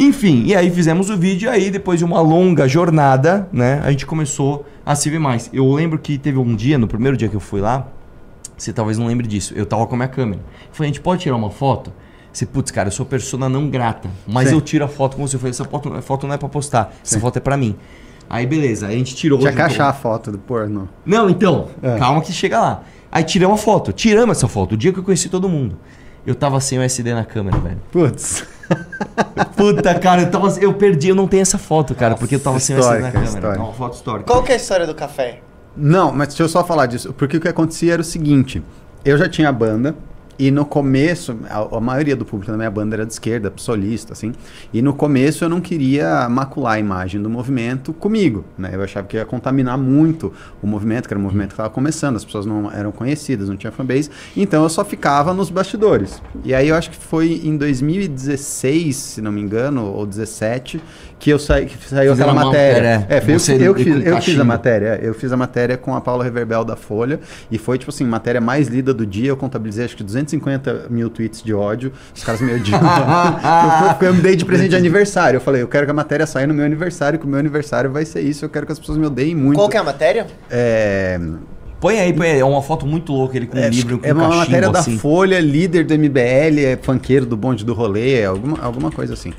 Enfim, 0.00 0.44
e 0.46 0.54
aí 0.54 0.70
fizemos 0.70 1.10
o 1.10 1.16
vídeo, 1.16 1.50
aí 1.50 1.70
depois 1.70 1.98
de 1.98 2.04
uma 2.04 2.20
longa 2.20 2.68
jornada, 2.68 3.48
né, 3.52 3.80
a 3.84 3.90
gente 3.90 4.06
começou 4.06 4.64
a 4.88 4.94
se 4.94 5.10
ver 5.10 5.18
mais. 5.18 5.50
Eu 5.52 5.70
lembro 5.70 5.98
que 5.98 6.16
teve 6.16 6.38
um 6.38 6.56
dia, 6.56 6.78
no 6.78 6.88
primeiro 6.88 7.14
dia 7.14 7.28
que 7.28 7.36
eu 7.36 7.40
fui 7.40 7.60
lá, 7.60 7.86
você 8.56 8.72
talvez 8.72 8.96
não 8.96 9.06
lembre 9.06 9.26
disso, 9.26 9.52
eu 9.54 9.66
tava 9.66 9.86
com 9.86 9.94
a 9.94 9.98
minha 9.98 10.08
câmera. 10.08 10.40
Eu 10.40 10.68
falei, 10.72 10.88
a 10.90 10.92
gente 10.94 11.02
pode 11.02 11.20
tirar 11.20 11.36
uma 11.36 11.50
foto? 11.50 11.92
Você, 12.32 12.46
putz, 12.46 12.70
cara, 12.70 12.88
eu 12.88 12.92
sou 12.92 13.04
persona 13.04 13.50
não 13.50 13.68
grata, 13.68 14.08
mas 14.26 14.48
Sim. 14.48 14.54
eu 14.54 14.60
tiro 14.62 14.82
a 14.86 14.88
foto 14.88 15.16
com 15.18 15.26
você. 15.28 15.36
Eu 15.36 15.40
falei, 15.40 15.50
essa 15.50 15.64
foto, 15.66 16.00
foto 16.00 16.26
não 16.26 16.34
é 16.34 16.38
pra 16.38 16.48
postar, 16.48 16.94
essa 17.04 17.20
foto 17.20 17.36
é 17.36 17.40
pra 17.40 17.54
mim. 17.54 17.76
Aí 18.30 18.46
beleza, 18.46 18.86
aí 18.86 18.94
a 18.94 18.98
gente 18.98 19.14
tirou. 19.14 19.38
Tinha 19.38 19.52
que 19.52 19.60
achar 19.60 19.90
a 19.90 19.92
foto 19.92 20.32
do 20.32 20.38
porno. 20.38 20.88
não, 21.04 21.28
então, 21.28 21.68
É. 21.82 21.98
calma 21.98 22.22
que 22.22 22.32
chega 22.32 22.58
lá. 22.58 22.82
Aí 23.12 23.24
tiramos 23.24 23.60
a 23.60 23.62
foto, 23.62 23.92
tiramos 23.92 24.38
essa 24.38 24.48
foto, 24.48 24.72
o 24.72 24.76
dia 24.76 24.90
que 24.90 24.98
eu 24.98 25.04
conheci 25.04 25.28
todo 25.28 25.50
mundo. 25.50 25.76
Eu 26.26 26.34
tava 26.34 26.60
sem 26.60 26.78
o 26.78 26.82
SD 26.82 27.12
na 27.12 27.24
câmera, 27.26 27.58
velho. 27.58 27.78
Putz. 27.92 28.46
Puta, 29.56 29.94
cara, 29.98 30.22
eu, 30.22 30.30
tava, 30.30 30.48
eu 30.60 30.74
perdi, 30.74 31.08
eu 31.08 31.14
não 31.14 31.26
tenho 31.26 31.42
essa 31.42 31.58
foto, 31.58 31.94
cara, 31.94 32.14
porque 32.14 32.36
eu 32.36 32.40
tava 32.40 32.60
sem 32.60 32.76
SD 32.76 32.98
na 32.98 33.10
câmera. 33.10 33.24
histórica. 33.24 33.56
É 33.56 33.64
uma 33.64 33.72
foto 33.72 33.94
histórica. 33.94 34.24
Qual 34.26 34.42
que 34.42 34.52
é 34.52 34.54
a 34.54 34.58
história 34.58 34.86
do 34.86 34.94
café? 34.94 35.40
Não, 35.76 36.12
mas 36.12 36.28
deixa 36.28 36.42
eu 36.42 36.48
só 36.48 36.64
falar 36.64 36.86
disso. 36.86 37.12
Porque 37.12 37.36
o 37.36 37.40
que 37.40 37.48
acontecia 37.48 37.92
era 37.92 38.02
o 38.02 38.04
seguinte: 38.04 38.62
eu 39.04 39.16
já 39.16 39.28
tinha 39.28 39.50
banda. 39.52 39.94
E 40.38 40.50
no 40.50 40.64
começo, 40.64 41.36
a, 41.50 41.76
a 41.76 41.80
maioria 41.80 42.14
do 42.14 42.24
público 42.24 42.52
da 42.52 42.56
minha 42.56 42.70
banda 42.70 42.94
era 42.94 43.04
de 43.04 43.12
esquerda, 43.12 43.52
solista, 43.56 44.12
assim. 44.12 44.32
E 44.72 44.80
no 44.80 44.94
começo 44.94 45.44
eu 45.44 45.48
não 45.48 45.60
queria 45.60 46.28
macular 46.28 46.74
a 46.74 46.78
imagem 46.78 47.20
do 47.20 47.28
movimento 47.28 47.92
comigo, 47.92 48.44
né? 48.56 48.70
Eu 48.72 48.82
achava 48.82 49.06
que 49.06 49.16
ia 49.16 49.24
contaminar 49.24 49.76
muito 49.76 50.32
o 50.62 50.66
movimento, 50.66 51.08
que 51.08 51.14
era 51.14 51.18
um 51.18 51.22
movimento 51.22 51.48
que 51.48 51.54
estava 51.54 51.70
começando, 51.70 52.16
as 52.16 52.24
pessoas 52.24 52.46
não 52.46 52.70
eram 52.70 52.92
conhecidas, 52.92 53.48
não 53.48 53.56
tinha 53.56 53.72
fanbase. 53.72 54.10
Então 54.36 54.62
eu 54.62 54.68
só 54.68 54.84
ficava 54.84 55.34
nos 55.34 55.50
bastidores. 55.50 56.22
E 56.44 56.54
aí 56.54 56.68
eu 56.68 56.76
acho 56.76 56.90
que 56.90 56.96
foi 56.96 57.40
em 57.44 57.56
2016, 57.56 58.94
se 58.94 59.20
não 59.20 59.32
me 59.32 59.40
engano, 59.40 59.86
ou 59.86 60.06
17, 60.06 60.80
que 61.18 61.30
eu 61.30 61.38
saí, 61.38 61.66
que 61.66 61.76
saiu 61.88 62.12
aquela 62.12 62.32
matéria. 62.32 63.06
É, 63.08 63.20
foi 63.20 63.34
eu, 63.34 63.60
eu, 63.60 63.74
que 63.74 63.84
fiz, 63.84 64.06
eu 64.06 64.22
fiz 64.22 64.38
a 64.38 64.44
matéria. 64.44 65.00
Eu 65.02 65.14
fiz 65.14 65.32
a 65.32 65.36
matéria 65.36 65.76
com 65.76 65.94
a 65.94 66.00
Paula 66.00 66.22
Reverbel 66.22 66.64
da 66.64 66.76
Folha 66.76 67.18
e 67.50 67.58
foi, 67.58 67.76
tipo 67.76 67.90
assim, 67.90 68.04
matéria 68.04 68.40
mais 68.40 68.68
lida 68.68 68.94
do 68.94 69.04
dia. 69.04 69.28
Eu 69.28 69.36
contabilizei 69.36 69.84
acho 69.84 69.96
que 69.96 70.04
250 70.04 70.86
mil 70.88 71.10
tweets 71.10 71.42
de 71.42 71.52
ódio. 71.52 71.92
Os 72.14 72.22
caras 72.22 72.40
me 72.40 72.54
odiam. 72.54 72.80
eu, 74.00 74.06
eu 74.08 74.14
me 74.14 74.20
dei 74.20 74.36
de 74.36 74.44
presente 74.44 74.70
de 74.70 74.76
aniversário. 74.76 75.38
Eu 75.38 75.40
falei, 75.40 75.62
eu 75.62 75.68
quero 75.68 75.86
que 75.86 75.90
a 75.90 75.94
matéria 75.94 76.26
saia 76.26 76.46
no 76.46 76.54
meu 76.54 76.64
aniversário, 76.64 77.18
que 77.18 77.24
o 77.24 77.28
meu 77.28 77.38
aniversário 77.38 77.90
vai 77.90 78.04
ser 78.04 78.20
isso. 78.20 78.44
Eu 78.44 78.48
quero 78.48 78.64
que 78.64 78.72
as 78.72 78.78
pessoas 78.78 78.96
me 78.96 79.06
odeiem 79.06 79.34
muito. 79.34 79.56
Qual 79.56 79.68
que 79.68 79.76
é 79.76 79.80
a 79.80 79.84
matéria? 79.84 80.26
É, 80.48 81.18
Põe 81.80 82.00
aí, 82.00 82.12
põe 82.12 82.30
aí. 82.30 82.40
É 82.40 82.44
uma 82.44 82.62
foto 82.62 82.86
muito 82.86 83.12
louca, 83.12 83.36
ele 83.36 83.46
com 83.46 83.56
um 83.56 83.60
é, 83.60 83.68
livro, 83.68 83.98
com 83.98 84.06
é 84.06 84.12
uma 84.12 84.22
cachimbo, 84.24 84.38
matéria 84.38 84.70
da 84.70 84.78
assim. 84.80 84.98
Folha, 84.98 85.40
líder 85.40 85.84
do 85.84 85.94
MBL, 85.96 86.60
é 86.64 86.78
funkeiro 86.80 87.24
do 87.24 87.36
bonde 87.36 87.64
do 87.64 87.72
rolê, 87.72 88.20
é 88.20 88.26
alguma, 88.26 88.58
alguma 88.60 88.90
coisa 88.90 89.14
assim. 89.14 89.32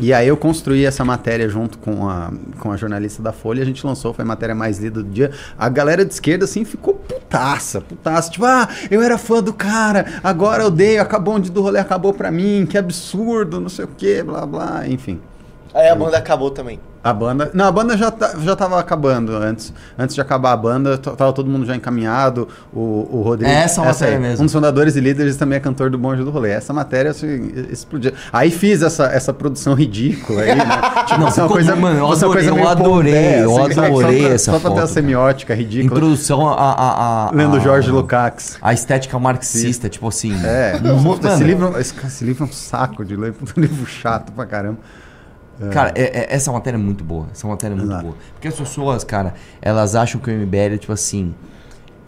E 0.00 0.12
aí 0.12 0.28
eu 0.28 0.36
construí 0.36 0.84
essa 0.84 1.04
matéria 1.04 1.48
junto 1.48 1.76
com 1.78 2.08
a, 2.08 2.30
com 2.60 2.70
a 2.70 2.76
jornalista 2.76 3.20
da 3.20 3.32
Folha, 3.32 3.62
a 3.62 3.66
gente 3.66 3.84
lançou, 3.84 4.14
foi 4.14 4.24
a 4.24 4.28
matéria 4.28 4.54
mais 4.54 4.78
lida 4.78 5.02
do 5.02 5.08
dia. 5.08 5.32
A 5.58 5.68
galera 5.68 6.04
de 6.04 6.12
esquerda, 6.12 6.44
assim, 6.44 6.64
ficou 6.64 6.94
putaça, 6.94 7.80
putaça. 7.80 8.30
Tipo, 8.30 8.44
ah, 8.44 8.68
eu 8.90 9.02
era 9.02 9.18
fã 9.18 9.42
do 9.42 9.52
cara, 9.52 10.20
agora 10.22 10.62
eu 10.62 10.68
odeio, 10.68 11.02
acabou 11.02 11.34
onde 11.34 11.50
do 11.50 11.60
rolê 11.60 11.80
acabou 11.80 12.14
pra 12.14 12.30
mim, 12.30 12.64
que 12.64 12.78
absurdo, 12.78 13.60
não 13.60 13.68
sei 13.68 13.86
o 13.86 13.88
que, 13.88 14.22
blá 14.22 14.46
blá, 14.46 14.86
enfim. 14.86 15.20
Aí 15.74 15.88
a 15.88 15.94
banda 15.94 16.16
acabou 16.16 16.50
também. 16.50 16.78
A 17.02 17.12
banda. 17.12 17.50
Não, 17.54 17.64
a 17.66 17.70
banda 17.72 17.96
já, 17.96 18.10
tá, 18.10 18.32
já 18.42 18.56
tava 18.56 18.78
acabando 18.78 19.32
antes. 19.36 19.72
Antes 19.98 20.14
de 20.16 20.20
acabar 20.20 20.52
a 20.52 20.56
banda, 20.56 20.98
tava 20.98 21.32
todo 21.32 21.48
mundo 21.48 21.64
já 21.64 21.76
encaminhado. 21.76 22.48
O, 22.72 23.08
o 23.10 23.22
Rodrigo. 23.22 23.50
É 23.50 23.62
essa 23.62 23.82
matéria 23.82 24.16
aí, 24.16 24.20
mesmo. 24.20 24.42
Um 24.42 24.46
dos 24.46 24.52
fundadores 24.52 24.96
e 24.96 25.00
líderes 25.00 25.36
também 25.36 25.56
é 25.56 25.60
cantor 25.60 25.90
do 25.90 25.96
Bonde 25.98 26.24
do 26.24 26.30
Rolê. 26.30 26.50
Essa 26.50 26.72
matéria 26.72 27.12
assim, 27.12 27.52
explodiu. 27.70 28.12
Aí 28.32 28.50
fiz 28.50 28.82
essa, 28.82 29.04
essa 29.06 29.32
produção 29.32 29.74
ridícula 29.74 30.42
aí, 30.42 30.54
né? 30.54 30.64
Tipo, 31.08 31.20
Não, 31.20 31.28
essa 31.28 31.42
ficou- 31.48 31.76
mano, 31.76 32.00
eu 32.00 32.12
essa 32.12 32.26
adorei, 32.26 32.48
eu 32.48 32.54
meio 32.56 32.68
adorei, 32.68 33.12
pondé, 33.14 33.44
eu 33.44 33.56
assim, 33.64 33.74
sabe? 33.74 33.86
adorei 33.86 34.18
só 34.20 34.26
pra, 34.26 34.34
essa 34.34 34.52
Só 34.52 34.58
pra 34.58 34.70
ter 34.70 34.76
a 34.76 34.80
foto, 34.82 34.92
semiótica 34.92 35.54
ridícula. 35.54 35.98
Introdução 35.98 36.48
a. 36.48 36.54
a, 36.54 37.28
a 37.28 37.30
Lendo 37.32 37.56
a- 37.56 37.60
Jorge 37.60 37.90
Lukács. 37.90 38.58
A 38.60 38.72
estética 38.74 39.18
marxista, 39.18 39.88
tipo 39.88 40.06
assim. 40.08 40.34
É, 40.44 40.72
esse, 41.32 41.44
livro, 41.44 41.78
esse, 41.78 41.94
esse 42.06 42.24
livro 42.24 42.44
é 42.44 42.48
um 42.48 42.52
saco 42.52 43.04
de 43.04 43.16
ler, 43.16 43.32
um 43.56 43.60
livro 43.60 43.86
chato 43.86 44.32
pra 44.32 44.44
caramba. 44.44 44.78
Cara, 45.72 45.92
é- 45.94 46.20
é- 46.20 46.26
essa 46.34 46.52
matéria 46.52 46.76
é 46.76 46.80
muito 46.80 47.02
boa. 47.04 47.26
Essa 47.32 47.46
matéria 47.48 47.74
é 47.74 47.76
muito 47.76 47.90
Exato. 47.90 48.02
boa. 48.04 48.16
Porque 48.34 48.48
as 48.48 48.54
pessoas, 48.54 49.02
cara, 49.04 49.34
elas 49.60 49.94
acham 49.96 50.20
que 50.20 50.30
o 50.30 50.32
MBL 50.32 50.74
é 50.74 50.78
tipo 50.78 50.92
assim. 50.92 51.34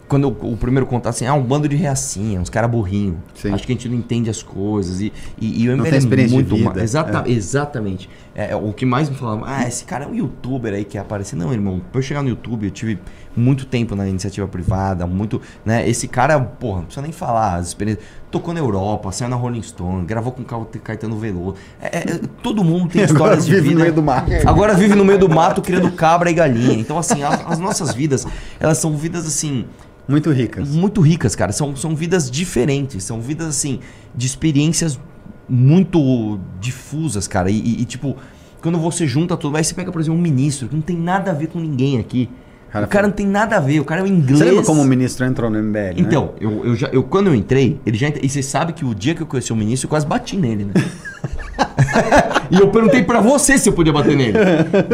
Quando 0.07 0.27
o, 0.27 0.53
o 0.53 0.57
primeiro 0.57 0.85
contato 0.85 1.13
assim, 1.13 1.25
ah, 1.25 1.33
um 1.33 1.41
bando 1.41 1.69
de 1.69 1.75
reacinha, 1.77 2.41
uns 2.41 2.49
caras 2.49 2.69
burrinhos. 2.69 3.15
Sim. 3.33 3.53
Acho 3.53 3.65
que 3.65 3.71
a 3.71 3.75
gente 3.75 3.87
não 3.87 3.95
entende 3.95 4.29
as 4.29 4.43
coisas. 4.43 4.99
E, 4.99 5.13
e, 5.39 5.63
e 5.63 5.69
o 5.69 5.73
MBL 5.77 5.95
é 5.95 6.27
muito 6.27 6.53
vida. 6.55 6.73
ma- 6.75 6.81
Exata, 6.83 7.23
É. 7.25 7.31
Exatamente. 7.31 8.09
É, 8.33 8.51
é, 8.51 8.55
o 8.55 8.71
que 8.71 8.85
mais 8.85 9.09
me 9.09 9.15
falavam, 9.15 9.43
ah, 9.45 9.67
esse 9.67 9.83
cara 9.83 10.05
é 10.05 10.07
um 10.07 10.15
youtuber 10.15 10.73
aí 10.73 10.85
que 10.85 10.91
quer 10.91 10.99
aparecer. 10.99 11.35
Não, 11.35 11.51
irmão, 11.51 11.81
pra 11.91 11.99
eu 11.99 12.03
chegar 12.03 12.21
no 12.21 12.29
YouTube, 12.29 12.65
eu 12.65 12.71
tive 12.71 12.97
muito 13.35 13.65
tempo 13.65 13.95
na 13.95 14.07
iniciativa 14.07 14.47
privada, 14.47 15.05
muito. 15.05 15.41
né? 15.65 15.87
Esse 15.87 16.07
cara, 16.07 16.39
porra, 16.39 16.77
não 16.79 16.85
precisa 16.85 17.01
nem 17.01 17.11
falar 17.11 17.55
as 17.55 17.67
experiências. 17.67 18.05
Tocou 18.29 18.53
na 18.53 18.61
Europa, 18.61 19.11
saiu 19.11 19.29
na 19.29 19.35
Rolling 19.35 19.61
Stone, 19.61 20.05
gravou 20.05 20.31
com 20.31 20.43
Caetano 20.79 21.17
Veloso. 21.17 21.55
É, 21.81 21.97
é, 21.97 21.99
é, 21.99 22.19
todo 22.41 22.63
mundo 22.63 22.89
tem 22.89 23.03
histórias 23.03 23.45
de 23.45 23.51
vive 23.51 23.63
vida. 23.63 23.75
no 23.75 23.81
meio 23.81 23.93
do 23.93 24.01
mato. 24.01 24.31
Agora 24.45 24.73
vive 24.73 24.95
no 24.95 25.03
meio 25.03 25.19
do 25.19 25.27
mato 25.29 25.61
criando 25.61 25.91
cabra 25.91 26.31
e 26.31 26.33
galinha. 26.33 26.73
Então, 26.79 26.97
assim, 26.97 27.23
as, 27.23 27.45
as 27.45 27.59
nossas 27.59 27.93
vidas, 27.93 28.25
elas 28.59 28.77
são 28.77 28.95
vidas, 28.95 29.25
assim, 29.27 29.65
Muito 30.07 30.31
ricas. 30.31 30.69
muito 30.69 31.01
ricas, 31.01 31.35
cara. 31.35 31.51
São, 31.51 31.75
são 31.75 31.93
vidas 31.95 32.31
diferentes. 32.31 33.03
São 33.03 33.19
vidas, 33.19 33.47
assim, 33.47 33.81
de 34.15 34.25
experiências 34.25 34.97
muito 35.47 36.39
difusas, 36.59 37.27
cara. 37.27 37.49
E, 37.49 37.55
e, 37.59 37.81
e, 37.81 37.85
tipo, 37.85 38.15
quando 38.61 38.77
você 38.77 39.05
junta 39.07 39.35
tudo, 39.37 39.57
aí 39.57 39.63
você 39.63 39.73
pega, 39.73 39.91
por 39.91 39.99
exemplo, 40.01 40.17
um 40.19 40.21
ministro 40.21 40.67
que 40.67 40.75
não 40.75 40.81
tem 40.81 40.97
nada 40.97 41.31
a 41.31 41.33
ver 41.33 41.47
com 41.47 41.59
ninguém 41.59 41.99
aqui. 41.99 42.29
Cara, 42.71 42.85
o 42.85 42.87
cara 42.87 43.07
não 43.07 43.13
tem 43.13 43.27
nada 43.27 43.57
a 43.57 43.59
ver, 43.59 43.81
o 43.81 43.83
cara 43.85 43.99
é 43.99 44.03
um 44.05 44.07
inglês. 44.07 44.39
Você 44.39 44.45
lembra 44.45 44.63
como 44.63 44.81
o 44.81 44.85
ministro 44.85 45.25
entrou 45.25 45.49
no 45.49 45.61
MBL? 45.61 45.77
né? 45.77 45.93
Então, 45.97 46.33
eu, 46.39 46.65
eu 46.67 46.73
já, 46.75 46.87
eu, 46.87 47.03
quando 47.03 47.27
eu 47.27 47.35
entrei, 47.35 47.77
ele 47.85 47.97
já 47.97 48.07
entre- 48.07 48.25
E 48.25 48.29
você 48.29 48.41
sabe 48.41 48.71
que 48.71 48.85
o 48.85 48.95
dia 48.95 49.13
que 49.13 49.21
eu 49.21 49.27
conheci 49.27 49.51
o 49.51 49.55
ministro, 49.57 49.87
eu 49.87 49.89
quase 49.89 50.05
bati 50.07 50.37
nele, 50.37 50.63
né? 50.63 50.73
e 52.49 52.55
eu 52.57 52.69
perguntei 52.69 53.03
pra 53.03 53.19
você 53.19 53.57
se 53.57 53.67
eu 53.67 53.73
podia 53.73 53.91
bater 53.91 54.15
nele. 54.15 54.37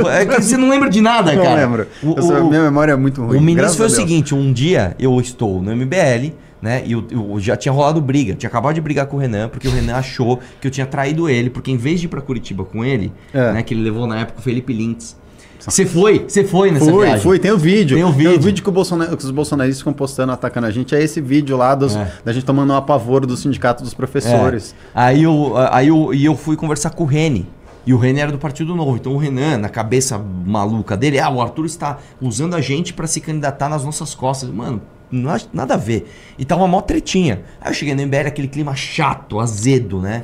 É 0.09 0.25
que 0.25 0.41
você 0.41 0.57
não 0.57 0.69
lembra 0.69 0.89
de 0.89 1.01
nada, 1.01 1.33
Não 1.33 1.43
cara. 1.43 1.55
lembro. 1.61 1.87
O, 2.01 2.13
o- 2.19 2.49
minha 2.49 2.63
memória 2.63 2.93
é 2.93 2.95
muito 2.95 3.23
ruim. 3.23 3.37
o 3.37 3.41
ministro 3.41 3.77
foi 3.77 3.85
o 3.85 3.89
seguinte: 3.91 4.33
um 4.33 4.51
dia 4.51 4.95
eu 4.97 5.19
estou 5.21 5.61
no 5.61 5.71
MBL, 5.75 6.33
né? 6.61 6.83
E 6.85 6.91
eu 6.93 7.05
já 7.39 7.55
tinha 7.55 7.71
rolado 7.71 8.01
briga. 8.01 8.33
Tinha 8.35 8.49
acabado 8.49 8.75
de 8.75 8.81
brigar 8.81 9.05
com 9.07 9.17
o 9.17 9.19
Renan, 9.19 9.49
porque 9.49 9.67
o 9.67 9.71
Renan 9.71 9.95
achou 9.97 10.39
que 10.59 10.67
eu 10.67 10.71
tinha 10.71 10.85
traído 10.85 11.29
ele, 11.29 11.49
porque 11.49 11.71
em 11.71 11.77
vez 11.77 11.99
de 11.99 12.05
ir 12.05 12.09
pra 12.09 12.21
Curitiba 12.21 12.63
com 12.63 12.83
ele, 12.83 13.11
É. 13.33 13.53
né? 13.53 13.63
Que 13.63 13.73
ele 13.73 13.81
levou 13.83 14.07
na 14.07 14.19
época 14.21 14.39
o 14.39 14.41
Felipe 14.41 14.73
Lintz. 14.73 15.15
Você 15.59 15.85
foi? 15.85 16.19
Você 16.27 16.43
foi 16.43 16.71
nessa 16.71 16.85
Fui, 16.89 17.05
viagem? 17.05 17.21
fui, 17.23 17.39
tem 17.39 17.51
o 17.51 17.57
vídeo. 17.57 17.97
Tem 17.97 18.03
o 18.05 18.11
vídeo. 18.11 18.63
que, 18.63 18.69
o 18.69 18.71
Bolsona- 18.71 19.07
que 19.07 19.25
os 19.25 19.31
bolsonaristas 19.31 19.79
ficam 19.79 19.91
postando, 19.91 20.31
atacando 20.31 20.67
a 20.67 20.71
gente. 20.71 20.93
É 20.95 21.03
esse 21.03 21.19
vídeo 21.19 21.57
lá 21.57 21.73
dos- 21.75 21.95
É. 21.95 22.09
da 22.23 22.31
gente 22.31 22.45
tomando 22.45 22.71
um 22.71 22.75
apavoro 22.75 23.25
do 23.27 23.35
sindicato 23.35 23.83
dos 23.83 23.93
professores. 23.93 24.73
É. 24.95 24.99
Aí 25.01 25.23
eu, 25.23 25.53
aí 25.71 25.87
eu, 25.87 26.13
e 26.13 26.23
eu 26.23 26.35
fui 26.37 26.55
conversar 26.55 26.91
com 26.91 27.03
o 27.03 27.07
Reni. 27.07 27.47
E 27.87 27.93
o 27.93 27.97
Renan 27.97 28.19
era 28.21 28.31
do 28.31 28.37
Partido 28.37 28.75
Novo. 28.75 28.97
Então 28.97 29.13
o 29.13 29.17
Renan, 29.17 29.57
na 29.57 29.67
cabeça 29.67 30.17
maluca 30.45 30.95
dele, 30.95 31.19
ah, 31.19 31.29
o 31.29 31.41
Arthur 31.41 31.65
está 31.65 31.97
usando 32.21 32.53
a 32.55 32.61
gente 32.61 32.93
pra 32.93 33.07
se 33.07 33.19
candidatar 33.19 33.67
nas 33.67 33.83
nossas 33.83 34.13
costas. 34.13 34.49
Mano, 34.49 34.81
nada 35.11 35.73
a 35.73 35.77
ver. 35.77 36.11
E 36.37 36.45
tava 36.45 36.61
uma 36.61 36.67
mó 36.67 36.81
tretinha. 36.81 37.43
Aí 37.61 37.71
eu 37.71 37.73
cheguei 37.73 37.95
no 37.95 38.01
MBL, 38.01 38.27
aquele 38.27 38.47
clima 38.47 38.75
chato, 38.75 39.39
azedo, 39.39 40.01
né? 40.01 40.23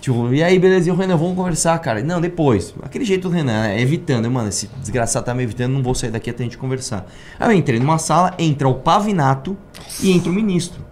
Tipo, 0.00 0.34
e 0.34 0.42
aí, 0.42 0.58
beleza, 0.58 0.90
e 0.90 0.92
o 0.92 0.94
Renan, 0.94 1.16
vamos 1.16 1.34
conversar, 1.34 1.78
cara. 1.78 2.02
Não, 2.02 2.20
depois. 2.20 2.74
Aquele 2.82 3.06
jeito 3.06 3.28
do 3.28 3.34
Renan, 3.34 3.62
né? 3.62 3.80
evitando. 3.80 4.30
Mano, 4.30 4.50
esse 4.50 4.68
desgraçado 4.78 5.24
tá 5.24 5.34
me 5.34 5.42
evitando, 5.42 5.72
não 5.72 5.82
vou 5.82 5.94
sair 5.94 6.10
daqui 6.10 6.28
até 6.28 6.42
a 6.42 6.44
gente 6.44 6.58
conversar. 6.58 7.06
Aí 7.40 7.48
eu 7.48 7.52
entrei 7.52 7.80
numa 7.80 7.96
sala, 7.96 8.34
entra 8.38 8.68
o 8.68 8.74
Pavinato 8.74 9.56
e 10.02 10.12
entra 10.12 10.30
o 10.30 10.34
ministro. 10.34 10.84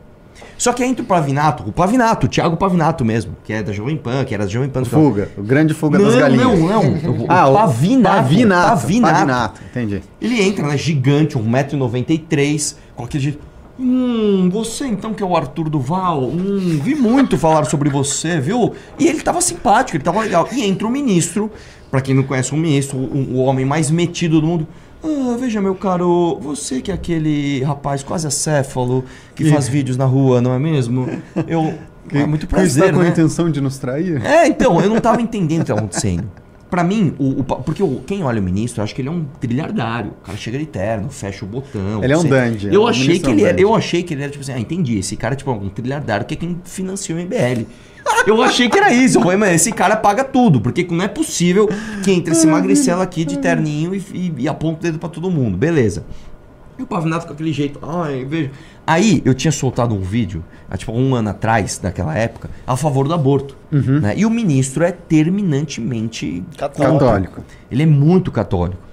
Só 0.63 0.73
que 0.73 0.85
entra 0.85 1.03
o 1.03 1.07
Pavinato, 1.07 1.65
o 1.67 1.73
Pavinato, 1.73 2.27
o 2.27 2.29
Thiago 2.29 2.57
Pavinato 2.57 3.05
mesmo, 3.05 3.37
que 3.43 3.53
é 3.53 3.65
da 3.65 3.73
Jovem 3.73 3.97
Pan, 3.97 4.25
que 4.25 4.33
era 4.33 4.45
da 4.45 4.49
Jovem 4.49 4.69
Pan. 4.69 4.85
Fuga, 4.85 5.29
o 5.37 5.43
grande 5.43 5.75
fuga 5.75 5.99
não, 5.99 6.05
das 6.07 6.15
galinhas. 6.15 6.47
Não, 6.47 6.69
não, 6.69 7.25
o 7.25 7.27
Ah, 7.29 7.49
o 7.51 7.55
Pavinato. 7.55 8.15
Pavinato. 8.15 8.69
Pavinato. 8.69 9.15
Pavinato, 9.15 9.61
entendi. 9.69 10.03
Ele 10.21 10.41
entra, 10.41 10.65
né, 10.69 10.77
gigante, 10.77 11.37
1,93m, 11.37 12.77
com 12.95 13.03
aquele 13.03 13.25
jeito. 13.25 13.41
Hum, 13.77 14.51
você 14.53 14.87
então 14.87 15.13
que 15.13 15.21
é 15.21 15.27
o 15.27 15.37
Arthur 15.37 15.69
Duval? 15.69 16.27
Hum, 16.27 16.79
vi 16.81 16.95
muito 16.95 17.37
falar 17.37 17.65
sobre 17.65 17.91
você, 17.91 18.39
viu? 18.39 18.73
E 19.01 19.09
ele 19.09 19.21
tava 19.21 19.41
simpático, 19.41 19.97
ele 19.97 20.05
tava 20.05 20.21
legal. 20.21 20.49
E 20.53 20.63
entra 20.63 20.87
o 20.87 20.91
ministro, 20.93 21.51
pra 21.91 22.01
quem 22.01 22.15
não 22.15 22.23
conhece 22.23 22.53
o 22.53 22.57
ministro, 22.57 22.99
o, 22.99 23.33
o 23.33 23.39
homem 23.39 23.65
mais 23.65 23.91
metido 23.91 24.41
do 24.41 24.47
mundo. 24.47 24.69
Ah, 25.05 25.37
veja, 25.39 25.61
meu 25.61 25.75
caro, 25.75 26.39
você 26.41 26.81
que 26.81 26.91
é 26.91 26.95
aquele 26.95 27.63
rapaz 27.63 28.03
quase 28.03 28.27
acéfalo 28.27 29.05
que 29.35 29.45
faz 29.51 29.69
vídeos 29.69 29.97
na 29.97 30.05
rua, 30.05 30.41
não 30.41 30.53
é 30.55 30.59
mesmo? 30.59 31.09
Eu. 31.47 31.75
é 32.13 32.25
muito 32.27 32.47
Que 32.47 32.55
prazer, 32.55 32.83
está 32.85 32.95
com 32.95 33.01
a 33.01 33.05
né? 33.05 33.11
intenção 33.11 33.51
de 33.51 33.61
nos 33.61 33.79
trair? 33.79 34.25
É, 34.25 34.47
então, 34.47 34.81
eu 34.81 34.89
não 34.89 35.01
tava 35.01 35.21
entendendo 35.21 35.61
o 35.61 35.65
que 35.65 35.69
tava 35.69 35.81
acontecendo. 35.81 36.29
Pra 36.71 36.83
mim, 36.83 37.15
o, 37.19 37.41
o 37.41 37.45
porque 37.45 37.83
o- 37.83 38.01
quem 38.07 38.23
olha 38.25 38.41
o 38.41 38.43
ministro, 38.43 38.83
acha 38.83 38.95
que 38.95 39.03
ele 39.03 39.09
é 39.09 39.13
um 39.13 39.25
trilhardário. 39.41 40.13
O 40.23 40.25
cara 40.27 40.39
chega 40.39 40.59
de 40.59 40.65
terno, 40.65 41.11
fecha 41.11 41.45
o 41.45 41.49
botão. 41.49 42.03
Ele 42.03 42.13
é 42.13 42.17
um 42.17 42.25
dandy, 42.25 42.73
Eu 42.73 42.83
o 42.83 42.87
achei 42.89 43.19
que 43.19 43.27
é 43.29 43.31
ele 43.33 43.43
dandy. 43.45 43.63
eu 43.63 43.75
achei 43.75 44.03
que 44.03 44.15
ele 44.15 44.23
era 44.23 44.31
tipo 44.33 44.43
assim, 44.43 44.53
ah, 44.55 44.59
entendi, 44.59 44.99
esse 44.99 45.15
cara 45.17 45.35
é 45.35 45.37
tipo 45.37 45.51
um 45.53 45.69
trilhardário 45.69 46.25
que 46.25 46.33
é 46.33 46.37
quem 46.37 46.59
financia 46.65 47.15
o 47.15 47.19
MBL. 47.19 47.67
Eu 48.27 48.43
achei 48.43 48.69
que 48.69 48.79
era 48.79 48.93
isso. 48.93 49.19
Eu 49.19 49.23
falei, 49.23 49.37
mas 49.37 49.55
esse 49.55 49.73
cara 49.73 49.97
paga 49.97 50.25
tudo, 50.25 50.61
porque 50.61 50.87
não 50.91 51.05
é 51.05 51.09
possível 51.09 51.69
que 52.03 52.11
entre 52.13 52.33
esse 52.33 52.47
magricelo 52.47 53.03
aqui 53.03 53.25
de 53.25 53.39
terninho 53.39 53.95
e, 53.95 54.05
e, 54.13 54.35
e 54.39 54.49
aponta 54.49 54.81
o 54.81 54.83
dedo 54.83 54.99
pra 54.99 55.09
todo 55.09 55.31
mundo. 55.31 55.57
Beleza. 55.57 56.05
E 56.79 56.83
o 56.83 56.87
Pavinato 56.87 57.27
com 57.27 57.33
aquele 57.33 57.53
jeito, 57.53 57.79
ai, 57.83 58.25
veja. 58.25 58.51
Aí 58.87 59.23
eu 59.25 59.35
tinha 59.35 59.53
soltado 59.53 59.95
um 59.95 60.01
vídeo, 60.01 60.43
há 60.71 60.77
tipo 60.77 60.93
um 60.93 61.15
ano 61.15 61.29
atrás, 61.29 61.79
daquela 61.79 62.17
época, 62.17 62.51
a 62.67 62.77
favor 62.77 63.07
do 63.07 63.15
aborto. 63.15 63.57
Uhum. 63.71 64.01
né? 64.01 64.15
E 64.17 64.27
o 64.27 64.31
ministro 64.31 64.83
é 64.83 64.91
terminantemente 64.91 66.43
Católico. 66.57 66.99
Católico. 66.99 67.45
ele 67.71 67.83
é 67.83 67.87
muito 67.87 68.31
católico. 68.31 68.92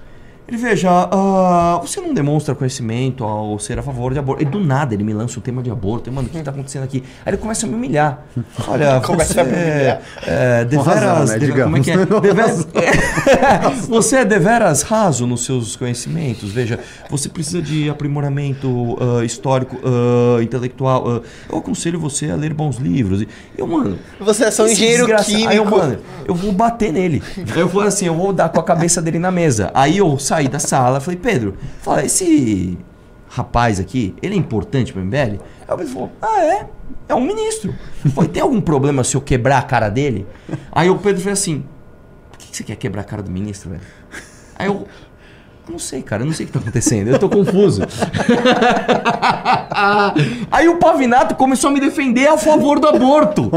Ele 0.50 0.56
veja, 0.58 0.90
ah, 0.90 1.78
você 1.80 2.00
não 2.00 2.12
demonstra 2.12 2.56
conhecimento 2.56 3.22
ao 3.22 3.56
ser 3.60 3.78
a 3.78 3.82
favor 3.82 4.12
de 4.12 4.18
aborto. 4.18 4.42
E 4.42 4.44
do 4.44 4.58
nada 4.58 4.92
ele 4.94 5.04
me 5.04 5.12
lança 5.12 5.38
o 5.38 5.42
tema 5.42 5.62
de 5.62 5.70
aborto. 5.70 6.10
Eu, 6.10 6.12
mano, 6.12 6.26
o 6.26 6.30
que 6.30 6.36
está 6.38 6.50
acontecendo 6.50 6.82
aqui? 6.82 7.04
Aí 7.24 7.30
ele 7.30 7.36
começa 7.36 7.66
a 7.66 7.68
me 7.68 7.76
humilhar. 7.76 8.24
Olha, 8.66 8.98
Começa 9.06 9.32
você 9.34 9.40
a 9.40 9.44
me 9.44 9.52
humilhar. 9.52 10.02
é, 10.26 10.66
razão, 10.74 10.84
deveras. 10.84 11.30
né? 11.30 11.38
deve- 11.38 11.62
como 11.62 11.76
é 11.76 11.80
que 11.80 11.90
é? 11.92 11.96
Deveras- 12.20 12.66
você 13.88 14.16
é 14.16 14.24
deveras 14.24 14.82
raso 14.82 15.24
nos 15.24 15.44
seus 15.44 15.76
conhecimentos. 15.76 16.50
Veja, 16.50 16.80
você 17.08 17.28
precisa 17.28 17.62
de 17.62 17.88
aprimoramento 17.88 18.98
ah, 19.00 19.24
histórico, 19.24 19.78
ah, 19.84 20.42
intelectual. 20.42 21.04
ah, 21.08 21.20
eu 21.48 21.58
aconselho 21.58 22.00
você 22.00 22.28
a 22.28 22.34
ler 22.34 22.52
bons 22.52 22.76
livros. 22.78 23.22
E 23.22 23.28
eu, 23.56 23.68
mano. 23.68 23.98
Você 24.18 24.44
é 24.46 24.50
só 24.50 24.64
um 24.64 24.68
engenheiro 24.68 25.06
químico. 25.24 25.48
Aí 25.48 25.56
eu, 25.58 25.64
mano, 25.64 25.98
eu 26.26 26.34
vou 26.34 26.50
bater 26.52 26.92
nele. 26.92 27.22
Eu 27.54 27.68
falei 27.68 27.86
assim, 27.86 28.06
eu 28.06 28.14
vou 28.16 28.32
dar 28.32 28.48
com 28.48 28.58
a 28.58 28.64
cabeça 28.64 29.00
dele 29.00 29.20
na 29.20 29.30
mesa. 29.30 29.70
Aí 29.74 29.98
eu 29.98 30.18
saí 30.40 30.48
da 30.48 30.58
sala, 30.58 31.00
falei, 31.00 31.18
Pedro, 31.18 31.56
fala, 31.80 32.04
esse 32.04 32.78
rapaz 33.28 33.78
aqui, 33.78 34.14
ele 34.22 34.34
é 34.34 34.38
importante 34.38 34.92
pro 34.92 35.04
MBL? 35.04 35.16
Aí 35.16 35.78
ele 35.78 35.86
falou, 35.86 36.10
ah, 36.20 36.42
é? 36.42 36.66
É 37.08 37.14
um 37.14 37.20
ministro. 37.20 37.74
Falei, 38.14 38.30
tem 38.30 38.42
algum 38.42 38.60
problema 38.60 39.04
se 39.04 39.16
eu 39.16 39.20
quebrar 39.20 39.58
a 39.58 39.62
cara 39.62 39.88
dele? 39.88 40.26
Aí 40.72 40.88
o 40.88 40.98
Pedro 40.98 41.20
fez 41.20 41.38
assim, 41.38 41.64
por 42.30 42.38
que 42.38 42.56
você 42.56 42.64
quer 42.64 42.76
quebrar 42.76 43.02
a 43.02 43.04
cara 43.04 43.22
do 43.22 43.30
ministro, 43.30 43.70
velho? 43.70 43.82
Aí 44.56 44.66
eu, 44.66 44.86
não 45.70 45.78
sei, 45.78 46.02
cara, 46.02 46.22
eu 46.22 46.26
não 46.26 46.32
sei 46.32 46.44
o 46.44 46.46
que 46.48 46.52
tá 46.52 46.58
acontecendo, 46.58 47.08
eu 47.08 47.18
tô 47.18 47.28
confuso. 47.28 47.82
Aí 50.50 50.68
o 50.68 50.76
Pavinato 50.76 51.34
começou 51.34 51.70
a 51.70 51.72
me 51.72 51.80
defender 51.80 52.26
a 52.28 52.36
favor 52.36 52.78
do 52.78 52.88
aborto. 52.88 53.50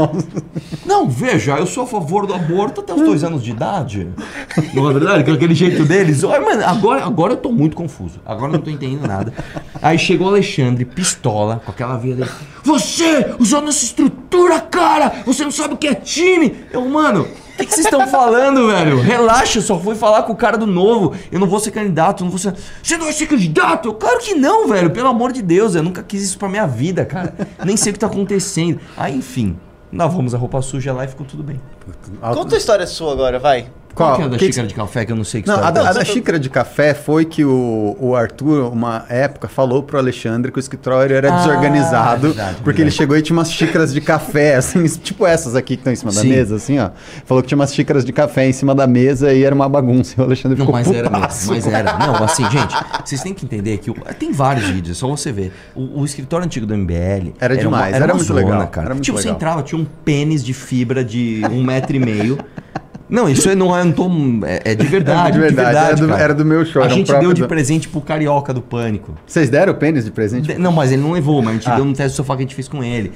Não, 0.86 1.08
veja, 1.08 1.56
eu 1.56 1.66
sou 1.66 1.84
a 1.84 1.86
favor 1.86 2.26
do 2.26 2.34
aborto 2.34 2.80
até 2.80 2.94
os 2.94 3.02
dois 3.02 3.24
anos 3.24 3.42
de 3.42 3.50
idade. 3.50 4.08
Não 4.72 4.88
é 4.88 4.92
verdade? 4.92 5.24
Com 5.24 5.32
aquele 5.32 5.54
jeito 5.54 5.84
deles. 5.84 6.22
Olha, 6.24 6.40
mano, 6.40 6.64
agora, 6.64 7.04
agora 7.04 7.32
eu 7.32 7.36
tô 7.36 7.50
muito 7.50 7.76
confuso. 7.76 8.20
Agora 8.24 8.48
eu 8.48 8.54
não 8.54 8.60
tô 8.60 8.70
entendendo 8.70 9.06
nada. 9.06 9.32
Aí 9.82 9.98
chegou 9.98 10.28
o 10.28 10.30
Alexandre, 10.30 10.84
pistola, 10.84 11.60
com 11.64 11.70
aquela 11.70 11.96
via 11.96 12.14
dele. 12.14 12.30
Você 12.62 13.34
usou 13.38 13.60
nossa 13.60 13.84
estrutura, 13.84 14.60
cara! 14.60 15.22
Você 15.26 15.44
não 15.44 15.50
sabe 15.50 15.74
o 15.74 15.76
que 15.76 15.88
é 15.88 15.94
time! 15.94 16.64
Eu, 16.72 16.84
mano, 16.88 17.28
o 17.54 17.66
que, 17.66 17.72
vocês 17.72 17.86
estão 17.86 18.06
falando, 18.08 18.66
velho? 18.66 19.00
Relaxa, 19.00 19.60
só 19.60 19.78
fui 19.78 19.94
falar 19.94 20.24
com 20.24 20.32
o 20.32 20.36
cara 20.36 20.58
do 20.58 20.66
novo. 20.66 21.14
Eu 21.30 21.38
não 21.38 21.46
vou 21.46 21.60
ser 21.60 21.70
candidato, 21.70 22.24
não 22.24 22.30
vou 22.30 22.38
ser. 22.38 22.54
Você 22.82 22.96
não 22.96 23.04
vai 23.04 23.12
ser 23.12 23.26
candidato? 23.26 23.92
Claro 23.94 24.18
que 24.18 24.34
não, 24.34 24.68
velho. 24.68 24.90
Pelo 24.90 25.08
amor 25.08 25.32
de 25.32 25.40
Deus, 25.40 25.74
eu 25.74 25.82
nunca 25.82 26.02
quis 26.02 26.22
isso 26.22 26.38
pra 26.38 26.48
minha 26.48 26.66
vida, 26.66 27.04
cara. 27.04 27.34
Nem 27.64 27.76
sei 27.76 27.90
o 27.90 27.92
que 27.92 27.98
tá 27.98 28.06
acontecendo. 28.06 28.80
Aí, 28.96 29.16
enfim, 29.16 29.56
lavamos 29.92 30.34
a 30.34 30.38
roupa 30.38 30.60
suja 30.62 30.92
lá 30.92 31.04
e 31.04 31.08
ficou 31.08 31.26
tudo 31.26 31.42
bem. 31.42 31.60
Conta 32.20 32.56
a 32.56 32.58
história 32.58 32.86
sua 32.86 33.12
agora, 33.12 33.38
vai. 33.38 33.68
Qual, 33.94 34.16
que 34.16 34.22
é 34.22 34.24
a 34.24 34.28
da 34.28 34.36
Que- 34.36 34.46
xícara 34.46 34.66
de 34.66 34.74
café 34.74 35.04
que 35.04 35.12
eu 35.12 35.16
não 35.16 35.24
sei 35.24 35.42
que 35.42 35.48
Não, 35.48 35.56
a 35.62 35.70
da, 35.70 35.80
a 35.80 35.90
é 35.90 35.94
da 35.94 36.00
essa? 36.00 36.04
xícara 36.04 36.38
de 36.38 36.50
café 36.50 36.94
foi 36.94 37.24
que 37.24 37.44
o, 37.44 37.96
o 38.00 38.14
Arthur, 38.16 38.72
uma 38.72 39.04
época, 39.08 39.46
falou 39.48 39.82
pro 39.82 39.98
Alexandre 39.98 40.50
que 40.50 40.58
o 40.58 40.60
escritório 40.60 41.14
era 41.14 41.32
Ah, 41.32 41.36
desorganizado, 41.38 42.28
verdade, 42.28 42.48
porque 42.56 42.64
verdade. 42.64 42.82
ele 42.82 42.90
chegou 42.90 43.16
e 43.16 43.22
tinha 43.22 43.36
umas 43.36 43.50
xícaras 43.52 43.92
de 43.92 44.00
café, 44.00 44.56
assim, 44.56 44.84
tipo 44.86 45.26
essas 45.26 45.54
aqui 45.54 45.76
que 45.76 45.80
estão 45.80 45.92
em 45.92 45.96
cima 45.96 46.12
da 46.12 46.20
Sim. 46.20 46.28
mesa, 46.28 46.56
assim, 46.56 46.78
ó. 46.78 46.90
Falou 47.24 47.42
que 47.42 47.48
tinha 47.48 47.56
umas 47.56 47.72
xícaras 47.74 48.04
de 48.04 48.12
café 48.12 48.46
em 48.48 48.52
cima 48.52 48.74
da 48.74 48.86
mesa 48.86 49.32
e 49.32 49.44
era 49.44 49.54
uma 49.54 49.68
bagunça. 49.68 50.14
E 50.18 50.20
o 50.20 50.24
Alexandre 50.24 50.58
Não, 50.58 50.66
ficou 50.66 50.78
mas 50.80 50.90
era 50.90 51.10
mesmo, 51.10 51.52
mas 51.54 51.66
era. 51.66 51.98
Não, 51.98 52.14
assim, 52.24 52.42
gente, 52.50 52.74
vocês 53.04 53.22
têm 53.22 53.32
que 53.32 53.44
entender 53.44 53.78
que 53.78 53.90
o- 53.90 53.96
tem 54.18 54.32
vários 54.32 54.66
vídeos, 54.68 54.96
é 54.96 55.00
só 55.00 55.08
você 55.08 55.30
ver. 55.30 55.52
O, 55.74 56.00
o 56.00 56.04
escritório 56.04 56.44
antigo 56.44 56.66
do 56.66 56.74
MBL 56.76 57.32
Era 57.40 57.56
demais, 57.56 57.90
uma, 57.90 57.96
era 57.96 58.04
uma 58.06 58.14
muito 58.14 58.26
zona, 58.26 58.40
legal, 58.40 58.66
cara. 58.68 58.86
era 58.88 58.94
muito 58.94 59.04
tipo, 59.04 59.16
você 59.18 59.24
legal. 59.28 59.36
entrava, 59.36 59.62
tinha 59.62 59.80
um 59.80 59.84
pênis 59.84 60.42
de 60.44 60.52
fibra 60.52 61.04
de 61.04 61.42
um 61.50 61.62
metro 61.62 61.94
e 61.94 61.98
meio. 62.00 62.38
Não, 63.08 63.28
isso 63.28 63.48
é- 63.50 63.54
não 63.54 63.76
é, 63.76 63.84
tô, 63.92 64.08
é, 64.46 64.72
é 64.72 64.74
de 64.74 64.86
verdade, 64.86 65.32
de 65.32 65.38
verdade, 65.38 65.76
era 65.76 65.94
do- 65.96 66.12
era 66.14 66.34
do 66.34 66.44
meu 66.44 66.64
show, 66.64 66.82
A 66.82 66.88
gente 66.88 67.12
deu 67.18 67.32
de 67.34 67.42
do- 67.42 67.48
presente 67.48 67.88
pro 67.88 68.00
Carioca 68.00 68.52
do 68.54 68.62
Pânico. 68.62 69.14
Vocês 69.26 69.50
deram 69.50 69.72
o 69.72 69.76
pênis 69.76 70.04
de 70.04 70.10
presente? 70.10 70.48
De- 70.54 70.58
Não, 70.58 70.72
mas 70.72 70.90
ele 70.90 71.02
não 71.02 71.12
levou, 71.12 71.42
mas 71.42 71.50
a 71.50 71.52
gente 71.54 71.70
Ah. 71.70 71.76
deu 71.76 71.84
no 71.84 71.92
teste 71.92 72.12
do 72.12 72.16
sofá 72.16 72.34
que 72.34 72.40
a 72.42 72.44
gente 72.44 72.54
fez 72.54 72.66
com 72.68 72.82
ele. 72.82 73.12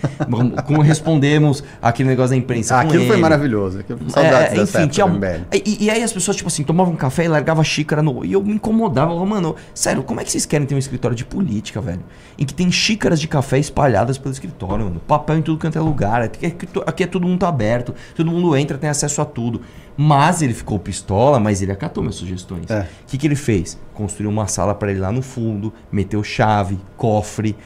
Como 0.66 0.82
respondemos 0.82 1.64
aquele 1.80 2.08
negócio 2.10 2.30
da 2.30 2.36
imprensa 2.36 2.76
Ah, 2.76 2.82
com 2.82 2.88
aquilo 2.88 3.04
foi 3.06 3.14
ele. 3.16 3.22
maravilhoso. 3.22 3.78
Aquilo, 3.80 3.98
saudades 4.10 4.52
É, 4.52 4.56
dessa 4.56 4.78
época 4.78 4.92
tinha 4.92 5.06
do 5.06 5.16
um- 5.16 5.20
e, 5.64 5.84
e 5.84 5.90
aí 5.90 6.02
as 6.02 6.12
pessoas, 6.12 6.36
tipo 6.36 6.48
assim, 6.48 6.62
tomavam 6.62 6.92
um 6.92 6.96
café 6.96 7.24
e 7.24 7.28
largavam 7.28 7.62
a 7.62 7.64
xícara 7.64 8.02
no. 8.02 8.24
E 8.24 8.32
eu 8.32 8.42
me 8.42 8.52
incomodava. 8.54 9.10
Eu 9.12 9.16
falava, 9.18 9.34
mano, 9.34 9.56
sério, 9.74 10.02
como 10.02 10.20
é 10.20 10.24
que 10.24 10.30
vocês 10.30 10.44
querem 10.44 10.66
ter 10.66 10.74
um 10.74 10.78
escritório 10.78 11.16
de 11.16 11.24
política, 11.24 11.80
velho? 11.80 12.00
Em 12.38 12.44
que 12.44 12.52
tem 12.54 12.70
xícaras 12.70 13.20
de 13.20 13.26
café 13.26 13.58
espalhadas 13.58 14.18
pelo 14.18 14.32
escritório, 14.32 14.84
mano. 14.84 15.00
Papel 15.06 15.38
em 15.38 15.42
tudo 15.42 15.58
quanto 15.58 15.76
é 15.78 15.80
lugar. 15.80 16.22
Aqui 16.22 16.46
é, 16.46 16.52
aqui 16.86 17.02
é 17.04 17.06
todo 17.06 17.26
mundo 17.26 17.44
aberto. 17.46 17.94
Todo 18.14 18.30
mundo 18.30 18.56
entra, 18.56 18.76
tem 18.76 18.90
acesso 18.90 19.20
a 19.20 19.24
tudo. 19.24 19.60
Mas 20.00 20.42
ele 20.42 20.54
ficou 20.54 20.78
pistola, 20.78 21.40
mas 21.40 21.60
ele 21.60 21.72
acatou 21.72 22.02
minhas 22.04 22.14
sugestões. 22.14 22.70
O 22.70 22.72
É. 22.72 22.88
que, 23.08 23.18
que 23.18 23.26
ele 23.26 23.34
fez? 23.34 23.76
Construiu 23.92 24.30
uma 24.30 24.46
sala 24.46 24.72
pra 24.72 24.92
ele 24.92 25.00
lá 25.00 25.10
no 25.10 25.20
fundo, 25.22 25.72
meteu 25.90 26.22
chave, 26.22 26.78
cofre. 26.96 27.56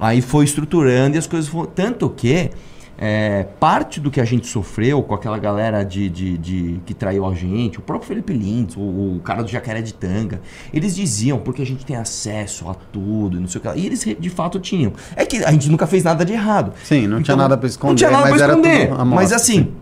Aí 0.00 0.20
foi 0.20 0.44
estruturando 0.44 1.14
e 1.16 1.18
as 1.18 1.26
coisas 1.28 1.48
foram. 1.48 1.66
Tanto 1.70 2.10
que 2.10 2.50
é, 3.00 3.44
parte 3.60 4.00
do 4.00 4.10
que 4.10 4.20
a 4.20 4.24
gente 4.24 4.48
sofreu 4.48 5.00
com 5.04 5.14
aquela 5.14 5.38
galera 5.38 5.84
de, 5.84 6.08
de, 6.10 6.36
de- 6.38 6.80
que 6.84 6.92
traiu 6.92 7.24
a 7.24 7.32
gente, 7.32 7.78
o 7.78 7.82
próprio 7.82 8.08
Felipe 8.08 8.32
Lintz, 8.32 8.76
o, 8.76 8.80
o 8.80 9.20
cara 9.22 9.42
do 9.44 9.48
Jacaré 9.48 9.80
de 9.80 9.94
Tanga, 9.94 10.40
eles 10.74 10.96
diziam 10.96 11.38
porque 11.38 11.62
a 11.62 11.66
gente 11.66 11.86
tem 11.86 11.94
acesso 11.94 12.68
a 12.68 12.74
tudo 12.74 13.36
e 13.36 13.40
não 13.40 13.46
sei 13.46 13.58
o 13.60 13.62
que 13.62 13.68
lá. 13.68 13.76
E 13.76 13.86
eles 13.86 14.04
de 14.18 14.30
fato 14.30 14.58
tinham. 14.58 14.92
É 15.14 15.24
que 15.24 15.36
a 15.44 15.52
gente 15.52 15.70
nunca 15.70 15.86
fez 15.86 16.02
nada 16.02 16.24
de 16.24 16.32
errado. 16.32 16.72
Sim, 16.82 17.06
não 17.06 17.22
tinha 17.22 17.36
nada 17.36 17.56
pra 17.56 17.68
esconder, 17.68 17.90
Não 17.90 17.96
tinha 17.96 18.10
nada 18.10 18.28
era 18.42 18.52
esconder. 18.52 18.90
mas 19.06 19.32
assim, 19.32 19.54
sim. 19.62 19.72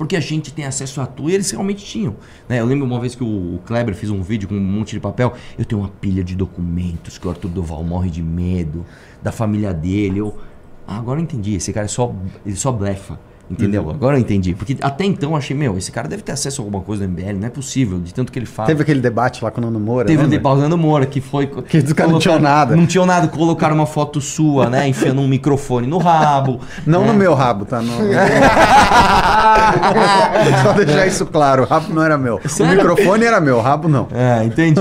Porque 0.00 0.16
a 0.16 0.20
gente 0.20 0.50
tem 0.50 0.64
acesso 0.64 0.98
a 1.02 1.06
tudo 1.06 1.28
e 1.28 1.34
eles 1.34 1.50
realmente 1.50 1.84
tinham. 1.84 2.16
né? 2.48 2.58
Eu 2.58 2.64
lembro 2.64 2.86
uma 2.86 2.98
vez 2.98 3.14
que 3.14 3.22
o 3.22 3.60
Kleber 3.66 3.94
fez 3.94 4.10
um 4.10 4.22
vídeo 4.22 4.48
com 4.48 4.54
um 4.54 4.58
monte 4.58 4.92
de 4.92 4.98
papel. 4.98 5.34
Eu 5.58 5.64
tenho 5.66 5.82
uma 5.82 5.90
pilha 5.90 6.24
de 6.24 6.34
documentos 6.34 7.18
que 7.18 7.26
o 7.26 7.30
Arthur 7.30 7.50
Doval 7.50 7.84
morre 7.84 8.08
de 8.08 8.22
medo, 8.22 8.86
da 9.22 9.30
família 9.30 9.74
dele. 9.74 10.20
Eu, 10.20 10.38
ah, 10.86 10.96
agora 10.96 11.20
eu 11.20 11.22
entendi. 11.22 11.54
Esse 11.54 11.70
cara 11.70 11.84
é 11.84 11.88
só, 11.88 12.14
ele 12.46 12.56
só 12.56 12.72
blefa. 12.72 13.20
Entendeu? 13.50 13.82
Uhum. 13.82 13.90
Agora 13.90 14.16
eu 14.16 14.20
entendi. 14.20 14.54
Porque 14.54 14.76
até 14.80 15.04
então 15.04 15.30
eu 15.30 15.36
achei, 15.36 15.56
meu, 15.56 15.76
esse 15.76 15.90
cara 15.90 16.06
deve 16.06 16.22
ter 16.22 16.32
acesso 16.32 16.60
a 16.60 16.64
alguma 16.64 16.82
coisa 16.82 17.04
do 17.04 17.10
MBL. 17.10 17.40
Não 17.40 17.46
é 17.48 17.50
possível, 17.50 17.98
de 17.98 18.14
tanto 18.14 18.30
que 18.30 18.38
ele 18.38 18.46
fala. 18.46 18.68
Teve 18.68 18.82
aquele 18.82 19.00
debate 19.00 19.42
lá 19.42 19.50
com 19.50 19.60
o 19.60 19.64
Nando 19.64 19.80
Moura. 19.80 20.06
Teve 20.06 20.18
um 20.18 20.22
lembra? 20.22 20.38
de 20.38 20.42
Paulando 20.42 20.78
Moura 20.78 21.04
que 21.04 21.20
foi. 21.20 21.46
Que 21.46 21.78
os 21.78 21.92
caras 21.92 22.12
não 22.12 22.20
tinham 22.20 22.38
nada. 22.38 22.76
Não 22.76 22.86
tinham 22.86 23.04
nada. 23.04 23.26
Colocaram 23.26 23.74
uma 23.74 23.86
foto 23.86 24.20
sua, 24.20 24.70
né? 24.70 24.86
Enfiando 24.86 25.20
um 25.20 25.26
microfone 25.26 25.86
no 25.86 25.98
rabo. 25.98 26.60
Não 26.86 27.00
né? 27.00 27.06
no 27.08 27.14
meu 27.14 27.34
rabo, 27.34 27.64
tá? 27.64 27.82
No... 27.82 27.90
Só 30.62 30.72
deixar 30.72 31.06
isso 31.06 31.26
claro, 31.26 31.62
o 31.62 31.66
rabo 31.66 31.92
não 31.92 32.02
era 32.02 32.16
meu. 32.16 32.40
Sério? 32.46 32.72
O 32.72 32.76
microfone 32.76 33.24
era 33.24 33.40
meu, 33.40 33.56
o 33.56 33.60
rabo 33.60 33.88
não. 33.88 34.08
É, 34.12 34.44
entendi. 34.44 34.80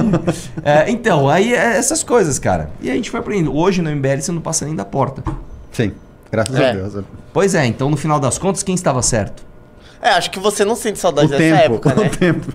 É, 0.63 0.89
então, 0.89 1.29
aí 1.29 1.53
é 1.53 1.77
essas 1.77 2.03
coisas, 2.03 2.37
cara. 2.37 2.69
E 2.81 2.89
a 2.89 2.93
gente 2.93 3.09
foi 3.09 3.19
aprendendo. 3.19 3.55
Hoje 3.55 3.81
no 3.81 3.89
MBL 3.89 4.21
você 4.21 4.31
não 4.31 4.41
passa 4.41 4.65
nem 4.65 4.75
da 4.75 4.85
porta. 4.85 5.23
Sim, 5.71 5.91
graças 6.31 6.55
É. 6.55 6.69
a 6.69 6.73
Deus. 6.73 7.03
Pois 7.33 7.55
é, 7.55 7.65
então 7.65 7.89
no 7.89 7.97
final 7.97 8.19
das 8.19 8.37
contas, 8.37 8.63
quem 8.63 8.75
estava 8.75 9.01
certo? 9.01 9.43
É, 10.01 10.09
acho 10.11 10.31
que 10.31 10.39
você 10.39 10.63
não 10.63 10.75
sente 10.75 10.97
O 10.97 11.01
saudade 11.01 11.27
dessa 11.27 11.43
tempo, 11.43 11.73
época, 11.75 11.93
né? 11.95 12.07
o 12.07 12.09
tempo. 12.17 12.53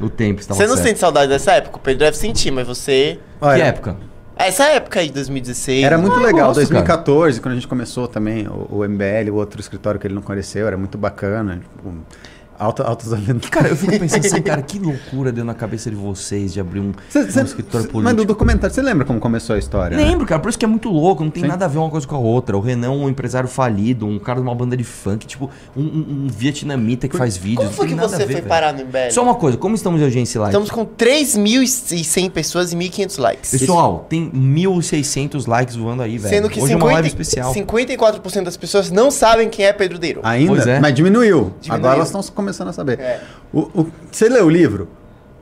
O 0.00 0.08
tempo 0.10 0.40
estava 0.40 0.58
Você 0.58 0.66
não 0.66 0.74
certo. 0.76 0.86
sente 0.88 0.98
saudade 1.00 1.28
dessa 1.28 1.52
época? 1.52 1.76
O 1.76 1.80
Pedro 1.80 2.00
deve 2.00 2.16
sentir, 2.16 2.50
mas 2.50 2.66
você. 2.66 3.18
Que 3.40 3.44
Olha, 3.44 3.64
época? 3.64 3.96
Essa 4.36 4.64
época 4.68 5.00
aí 5.00 5.06
de 5.08 5.12
2016. 5.14 5.84
Era 5.84 5.98
muito 5.98 6.16
Ah, 6.16 6.22
legal, 6.22 6.46
gosto, 6.48 6.56
2014, 6.56 7.40
quando 7.40 7.52
a 7.52 7.54
gente 7.56 7.68
começou 7.68 8.08
também 8.08 8.48
o, 8.48 8.66
o 8.78 8.84
MBL, 8.88 9.30
o 9.30 9.34
outro 9.34 9.60
escritório 9.60 10.00
que 10.00 10.06
ele 10.06 10.14
não 10.14 10.22
conheceu, 10.22 10.66
era 10.66 10.76
muito 10.76 10.96
bacana. 10.98 11.56
Tipo, 11.76 11.94
alta, 12.62 12.82
altas 12.84 13.12
aventuras. 13.12 13.50
Cara, 13.50 13.68
eu 13.68 13.76
fico 13.76 13.98
pensando 13.98 14.24
assim, 14.24 14.40
cara, 14.42 14.62
que 14.62 14.78
loucura 14.78 15.30
deu 15.32 15.44
na 15.44 15.54
cabeça 15.54 15.90
de 15.90 15.96
vocês 15.96 16.52
de 16.52 16.60
abrir 16.60 16.80
um, 16.80 16.92
Cê- 17.08 17.20
um 17.20 17.30
cê- 17.30 17.42
escritório 17.42 17.86
político. 17.88 18.02
mas 18.02 18.14
do 18.16 18.24
documentário, 18.24 18.74
você 18.74 18.82
lembra 18.82 19.04
como 19.04 19.18
começou 19.20 19.56
a 19.56 19.58
história? 19.58 19.96
né? 19.96 20.04
Lembro, 20.04 20.26
cara, 20.26 20.40
por 20.40 20.48
isso 20.48 20.58
que 20.58 20.64
é 20.64 20.68
muito 20.68 20.88
louco, 20.88 21.22
não 21.24 21.30
tem 21.30 21.42
Sim. 21.42 21.48
nada 21.48 21.64
a 21.64 21.68
ver 21.68 21.78
uma 21.78 21.90
coisa 21.90 22.06
com 22.06 22.14
a 22.16 22.18
outra. 22.18 22.56
O 22.56 22.60
Renan 22.60 22.86
é 22.86 22.90
um 22.90 23.08
empresário 23.08 23.48
falido, 23.48 24.06
um 24.06 24.18
cara 24.18 24.40
de 24.40 24.46
uma 24.46 24.54
banda 24.54 24.76
de 24.76 24.84
funk, 24.84 25.26
tipo, 25.26 25.50
um, 25.76 25.82
um- 25.82 26.24
um 26.24 26.28
vietnamita 26.28 27.08
que 27.08 27.16
faz 27.16 27.36
vídeos. 27.36 27.64
Como 27.64 27.72
foi 27.76 27.88
que 27.88 27.94
você 27.94 28.16
ver, 28.18 28.24
foi 28.24 28.34
velho. 28.36 28.46
parar 28.46 28.72
no 28.72 28.80
MBL? 28.84 29.10
Só 29.10 29.22
uma 29.22 29.34
coisa, 29.34 29.56
como 29.58 29.74
estamos 29.74 29.98
de 29.98 30.04
audiência 30.04 30.40
lá? 30.40 30.46
Estamos 30.48 30.70
com 30.70 30.84
3.100 30.84 32.30
pessoas 32.30 32.72
e 32.72 32.76
1.500 32.76 33.18
likes. 33.18 33.50
Pessoal, 33.50 34.06
tem 34.08 34.30
1.600 34.30 35.46
likes 35.46 35.76
voando 35.76 36.02
aí, 36.02 36.18
velho. 36.18 36.34
Sendo 36.34 36.48
que 36.48 36.60
Hoje 36.60 36.72
é 36.72 36.76
uma 36.76 36.86
50 36.86 36.92
live 36.94 37.08
especial. 37.08 37.54
54% 37.54 38.44
das 38.44 38.56
pessoas 38.56 38.90
não 38.90 39.10
sabem 39.10 39.48
quem 39.48 39.64
é 39.66 39.72
Pedro 39.72 39.98
Deiro. 39.98 40.20
Ainda? 40.22 40.52
Pois 40.52 40.66
é. 40.66 40.80
Mas 40.80 40.94
diminuiu. 40.94 41.52
Diminuiu. 41.60 41.74
Agora 41.74 41.96
elas 41.96 42.08
estão 42.08 42.22
começando 42.34 42.51
a 42.70 42.72
saber. 42.72 42.98
É. 43.00 43.20
O, 43.52 43.60
o- 43.60 43.86
você 44.10 44.28
leu 44.28 44.46
o 44.46 44.50
livro? 44.50 44.88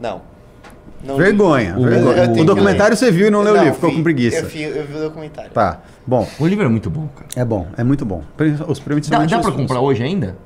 Não. 0.00 0.20
Não. 1.04 1.16
Vergonha. 1.16 1.76
O- 1.78 1.82
vergonha. 1.84 2.30
O, 2.30 2.44
documentário 2.44 2.96
você 2.96 3.10
viu 3.10 3.28
e 3.28 3.30
não 3.30 3.42
leu 3.42 3.54
o 3.54 3.56
livro, 3.58 3.74
ficou 3.74 3.90
vi- 3.90 3.96
com 3.96 4.02
preguiça. 4.02 4.38
Eu 4.38 4.46
vi, 4.46 4.62
eu 4.62 4.86
vi 4.86 4.94
o 4.96 5.00
documentário. 5.00 5.50
Tá. 5.50 5.80
Bom, 6.06 6.26
O 6.38 6.46
livro 6.46 6.64
é 6.64 6.68
muito 6.68 6.90
bom, 6.90 7.08
cara. 7.14 7.26
é 7.36 7.44
bom, 7.44 7.66
é 7.76 7.82
muito 7.84 8.04
bom. 8.04 8.22
Os 8.68 8.78
prêmios 8.80 9.08
Dá, 9.08 9.24
dá 9.24 9.38
os- 9.38 9.46
pra 9.46 9.52
comprar 9.54 9.80
hoje 9.80 10.02
ainda? 10.02 10.36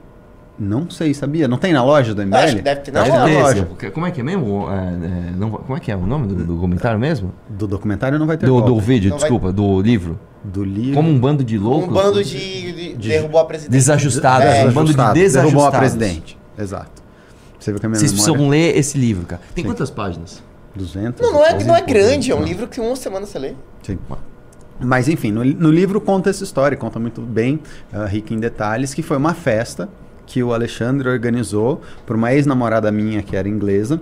Não 0.56 0.88
sei, 0.88 1.12
sabia? 1.12 1.48
Não 1.48 1.56
tem 1.58 1.72
na 1.72 1.82
loja 1.82 2.14
do 2.14 2.22
MBL? 2.22 2.36
Acho 2.44 2.56
que 2.56 2.62
deve 2.62 2.80
ter 2.82 2.92
na 2.92 3.02
Acho 3.02 3.10
loja. 3.10 3.24
que 3.24 3.30
Esse, 3.32 3.42
loja. 3.42 3.90
Como 3.90 4.06
é 4.06 4.10
que 4.12 4.20
é 4.20 4.22
mesmo? 4.22 4.68
É, 4.70 4.74
é, 4.74 5.30
não 5.36 5.50
vai- 5.50 5.60
como 5.62 5.76
é 5.76 5.80
que 5.80 5.90
é 5.90 5.96
o 5.96 6.06
nome 6.06 6.28
do, 6.28 6.44
do 6.44 6.56
comentário 6.58 7.00
mesmo? 7.00 7.32
Do 7.48 7.66
documentário 7.66 8.20
não 8.20 8.26
vai 8.26 8.36
ter 8.36 8.46
Do, 8.46 8.60
do 8.60 8.78
vídeo, 8.78 9.10
Não 9.10 9.18
vai- 9.18 9.28
desculpa, 9.28 9.52
do 9.52 9.80
livro. 9.82 10.16
Do 10.44 10.62
livro. 10.62 10.94
Como 10.94 11.10
um 11.10 11.18
bando 11.18 11.42
de 11.42 11.58
loucos. 11.58 11.88
Um 11.88 11.92
bando 11.92 12.22
de, 12.22 12.94
de, 12.94 13.08
derrubou 13.08 13.40
a 13.40 13.44
presidente. 13.46 13.72
Desajustados. 13.72 14.46
É, 14.46 14.64
um 14.64 14.70
bando 14.70 14.92
de 14.92 14.96
Desajustado, 14.96 15.14
desajustados. 15.14 15.52
Derrubou 15.52 15.66
a 15.66 15.72
presidente. 15.72 16.38
Exato. 16.58 17.02
Você 17.58 17.70
viu 17.70 17.80
que 17.80 17.86
a 17.86 17.88
minha 17.88 17.98
Vocês 17.98 18.12
memória... 18.12 18.32
precisam 18.32 18.50
ler 18.50 18.76
esse 18.76 18.98
livro, 18.98 19.26
cara. 19.26 19.42
Tem 19.54 19.64
Sim. 19.64 19.70
quantas 19.70 19.90
páginas? 19.90 20.42
200. 20.74 21.20
Não, 21.20 21.32
não 21.34 21.46
é, 21.46 21.64
não 21.64 21.76
é 21.76 21.80
grande, 21.80 22.30
é 22.30 22.34
um 22.34 22.40
Não. 22.40 22.46
livro 22.46 22.66
que 22.66 22.80
uma 22.80 22.96
semana 22.96 23.26
você 23.26 23.38
lê. 23.38 23.54
Sim. 23.82 23.98
Mas 24.80 25.08
enfim, 25.08 25.30
no, 25.30 25.44
no 25.44 25.70
livro 25.70 26.00
conta 26.00 26.30
essa 26.30 26.42
história, 26.42 26.76
conta 26.76 26.98
muito 26.98 27.20
bem, 27.20 27.60
rica 28.08 28.34
em 28.34 28.40
detalhes, 28.40 28.92
que 28.92 29.02
foi 29.02 29.16
uma 29.16 29.34
festa 29.34 29.88
que 30.26 30.42
o 30.42 30.52
Alexandre 30.52 31.08
organizou 31.08 31.80
por 32.04 32.16
uma 32.16 32.32
ex-namorada 32.32 32.90
minha 32.90 33.22
que 33.22 33.36
era 33.36 33.48
inglesa. 33.48 34.00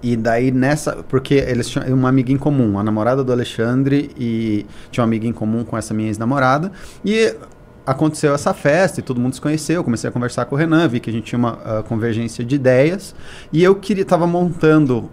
E 0.00 0.16
daí 0.16 0.52
nessa, 0.52 1.04
porque 1.08 1.34
eles 1.34 1.68
tinham 1.68 1.92
uma 1.92 2.08
amiga 2.08 2.32
em 2.32 2.36
comum, 2.36 2.78
a 2.78 2.84
namorada 2.84 3.24
do 3.24 3.32
Alexandre 3.32 4.10
e 4.16 4.64
tinha 4.92 5.02
uma 5.02 5.08
amiga 5.08 5.26
em 5.26 5.32
comum 5.32 5.64
com 5.64 5.76
essa 5.76 5.92
minha 5.92 6.08
ex-namorada. 6.08 6.70
E 7.04 7.34
aconteceu 7.90 8.34
essa 8.34 8.52
festa 8.54 9.00
e 9.00 9.02
todo 9.02 9.20
mundo 9.20 9.34
se 9.34 9.40
conheceu. 9.40 9.76
Eu 9.76 9.84
comecei 9.84 10.08
a 10.08 10.12
conversar 10.12 10.44
com 10.44 10.54
o 10.54 10.58
Renan, 10.58 10.86
vi 10.88 11.00
que 11.00 11.10
a 11.10 11.12
gente 11.12 11.24
tinha 11.24 11.38
uma 11.38 11.58
ah, 11.64 11.82
convergência 11.86 12.44
de 12.44 12.54
ideias. 12.54 13.14
E 13.52 13.62
eu 13.62 13.74
queria, 13.74 14.04
tava 14.04 14.26
montando. 14.26 15.10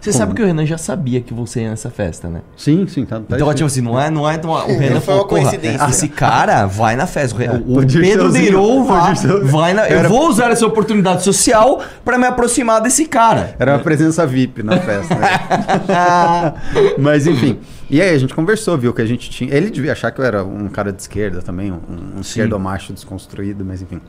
Você 0.00 0.10
Como? 0.10 0.18
sabe 0.18 0.34
que 0.34 0.42
o 0.42 0.46
Renan 0.46 0.66
já 0.66 0.78
sabia 0.78 1.20
que 1.20 1.32
você 1.34 1.62
ia 1.62 1.70
nessa 1.70 1.90
festa, 1.90 2.28
né? 2.28 2.40
Sim, 2.56 2.86
sim, 2.88 3.04
tá, 3.04 3.16
tá 3.20 3.36
Então, 3.36 3.52
tipo 3.54 3.66
assim, 3.66 3.80
não 3.80 4.00
é, 4.00 4.10
não 4.10 4.28
é, 4.28 4.34
então, 4.34 4.50
o 4.50 4.56
Renan 4.66 4.76
Foi 4.78 4.90
uma 4.94 5.00
falou, 5.00 5.26
porra, 5.26 5.42
coincidência. 5.42 5.86
esse 5.88 6.08
cara 6.08 6.66
vai 6.66 6.94
na 6.96 7.06
festa. 7.06 7.38
O, 7.38 7.42
É, 7.42 7.50
o 7.50 7.78
o 7.78 7.86
Pedro 7.86 8.30
Deirou 8.30 8.84
vai, 8.84 9.14
vai 9.44 9.74
na... 9.74 9.88
Eu 9.88 9.98
Era- 10.00 10.08
vou 10.08 10.28
usar 10.28 10.50
essa 10.50 10.66
oportunidade 10.66 11.22
social 11.22 11.80
pra 12.04 12.18
me 12.18 12.26
aproximar 12.26 12.80
desse 12.80 13.06
cara. 13.06 13.54
Era 13.58 13.72
uma 13.74 13.78
presença 13.80 14.24
VIP 14.26 14.62
na 14.62 14.78
festa. 14.78 15.14
né? 15.14 16.54
Mas 16.98 17.26
enfim. 17.26 17.58
E 17.88 18.02
aí 18.02 18.14
a 18.14 18.18
gente 18.18 18.34
conversou, 18.34 18.76
viu 18.76 18.92
que 18.92 19.00
a 19.00 19.06
gente 19.06 19.30
tinha. 19.30 19.54
Ele 19.54 19.70
devia 19.70 19.92
achar 19.92 20.10
que 20.10 20.20
eu 20.20 20.24
era 20.24 20.44
um 20.44 20.68
cara 20.68 20.92
de 20.92 21.00
esquerda 21.00 21.40
também, 21.40 21.70
um, 21.70 21.80
um 22.16 22.20
esquerdomacho 22.20 22.92
desconstruído, 22.92 23.64
mas 23.64 23.80
enfim. 23.80 24.00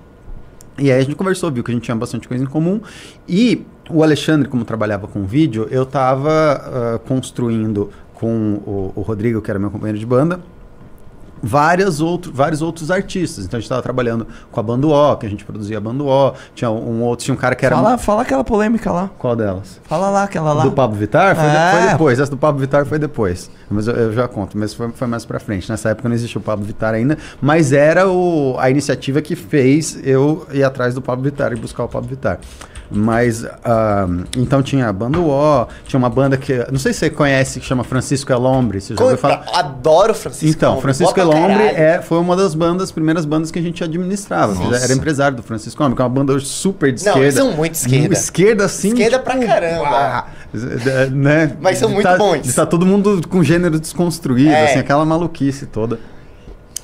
E 0.79 0.91
aí 0.91 0.99
a 0.99 1.03
gente 1.03 1.15
conversou, 1.15 1.51
viu 1.51 1.63
que 1.63 1.71
a 1.71 1.73
gente 1.73 1.83
tinha 1.83 1.95
bastante 1.95 2.27
coisa 2.27 2.43
em 2.43 2.47
comum. 2.47 2.81
E 3.27 3.65
o 3.89 4.03
Alexandre, 4.03 4.47
como 4.47 4.65
trabalhava 4.65 5.07
com 5.07 5.25
vídeo, 5.25 5.67
eu 5.69 5.85
tava 5.85 6.31
ah, 6.31 6.99
construindo 7.07 7.91
com 8.13 8.61
o, 8.65 8.93
o 8.95 9.01
Rodrigo, 9.01 9.41
que 9.41 9.49
era 9.49 9.59
meu 9.59 9.69
companheiro 9.69 9.99
de 9.99 10.05
banda, 10.05 10.39
várias 11.41 11.99
outro, 12.01 12.31
vários 12.33 12.61
outros 12.61 12.89
artistas. 12.91 13.45
Então 13.45 13.57
a 13.57 13.59
gente 13.59 13.65
estava 13.65 13.81
trabalhando 13.81 14.27
com 14.51 14.59
a 14.59 14.63
Bando 14.63 14.91
O, 14.91 15.15
que 15.17 15.25
a 15.25 15.29
gente 15.29 15.43
produzia 15.45 15.77
a 15.77 15.81
Bando 15.81 16.07
O. 16.07 16.33
Tinha 16.55 16.69
um 16.69 17.01
outro, 17.03 17.25
tinha 17.25 17.33
um 17.35 17.37
cara 17.37 17.55
que 17.55 17.65
era. 17.65 17.75
Fala, 17.75 17.97
fala 17.97 18.21
aquela 18.21 18.43
polêmica 18.43 18.91
lá. 18.91 19.09
Qual 19.17 19.35
delas? 19.35 19.79
Fala 19.83 20.09
lá, 20.09 20.23
aquela 20.23 20.53
lá. 20.53 20.63
Do 20.63 20.71
Pablo 20.71 20.97
Vittar? 20.97 21.35
Foi, 21.35 21.49
de- 21.49 21.55
É. 21.55 21.71
foi 21.81 21.89
depois. 21.91 22.19
Essa 22.19 22.31
do 22.31 22.37
Pablo 22.37 22.59
Vittar 22.61 22.85
foi 22.85 22.99
depois. 22.99 23.49
Mas 23.69 23.87
eu, 23.87 23.93
eu 23.95 24.13
já 24.13 24.27
conto. 24.27 24.57
Mas 24.57 24.73
foi, 24.73 24.89
foi 24.91 25.07
mais 25.07 25.25
pra 25.25 25.39
frente. 25.39 25.69
Nessa 25.69 25.89
época 25.89 26.07
não 26.09 26.15
existia 26.15 26.39
o 26.39 26.43
Pablo 26.43 26.65
Vittar 26.65 26.93
ainda. 26.93 27.17
Mas 27.41 27.71
era 27.71 28.07
o, 28.09 28.55
a 28.59 28.69
iniciativa 28.69 29.21
que 29.21 29.35
fez 29.35 29.99
eu 30.03 30.45
ir 30.51 30.63
atrás 30.63 30.93
do 30.93 31.01
Pablo 31.01 31.23
Vittar 31.23 31.51
e 31.53 31.55
buscar 31.55 31.83
o 31.83 31.87
Pablo 31.87 32.09
Vittar. 32.09 32.39
Mas, 32.89 33.45
ah, 33.65 34.07
então 34.37 34.63
tinha 34.63 34.87
a 34.87 34.93
banda 34.93 35.19
O, 35.19 35.67
tinha 35.85 35.97
uma 35.97 36.09
banda 36.09 36.37
que, 36.37 36.65
não 36.71 36.79
sei 36.79 36.93
se 36.93 36.99
você 36.99 37.09
conhece, 37.09 37.59
que 37.59 37.65
chama 37.65 37.83
Francisco 37.83 38.31
Elombre, 38.31 38.79
você 38.79 38.95
já 38.95 39.03
ouviu 39.03 39.17
falar? 39.17 39.43
Adoro 39.53 40.13
Francisco 40.13 40.47
Então, 40.47 40.69
Elombre, 40.73 40.81
Francisco 40.83 41.19
Elombre 41.19 41.63
é, 41.63 42.01
foi 42.01 42.17
uma 42.17 42.35
das 42.35 42.55
bandas, 42.55 42.89
primeiras 42.91 43.25
bandas 43.25 43.51
que 43.51 43.59
a 43.59 43.61
gente 43.61 43.83
administrava. 43.83 44.53
Nossa. 44.55 44.77
Era 44.85 44.93
empresário 44.93 45.35
do 45.35 45.43
Francisco 45.43 45.81
Elombre, 45.81 45.97
que 45.97 46.01
é 46.01 46.05
uma 46.05 46.09
banda 46.09 46.31
hoje 46.33 46.45
super 46.45 46.91
de 46.93 47.03
Não, 47.03 47.11
esquerda. 47.11 47.19
eles 47.25 47.35
são 47.35 47.51
muito 47.51 47.75
esquerda. 47.75 48.13
Esquerda, 48.13 48.65
assim. 48.65 48.87
Esquerda 48.89 49.19
pra 49.19 49.37
caramba. 49.37 49.81
uá, 49.83 50.25
né? 51.11 51.57
Mas 51.59 51.77
são 51.77 51.89
De 51.89 51.93
muito 51.95 52.07
tá, 52.07 52.17
bons. 52.17 52.41
de 52.41 52.53
Tá 52.53 52.65
todo 52.65 52.85
mundo 52.85 53.21
com 53.27 53.43
gênero 53.43 53.79
desconstruído, 53.79 54.49
É. 54.51 54.65
assim, 54.71 54.79
aquela 54.79 55.03
maluquice 55.05 55.65
toda. 55.65 55.99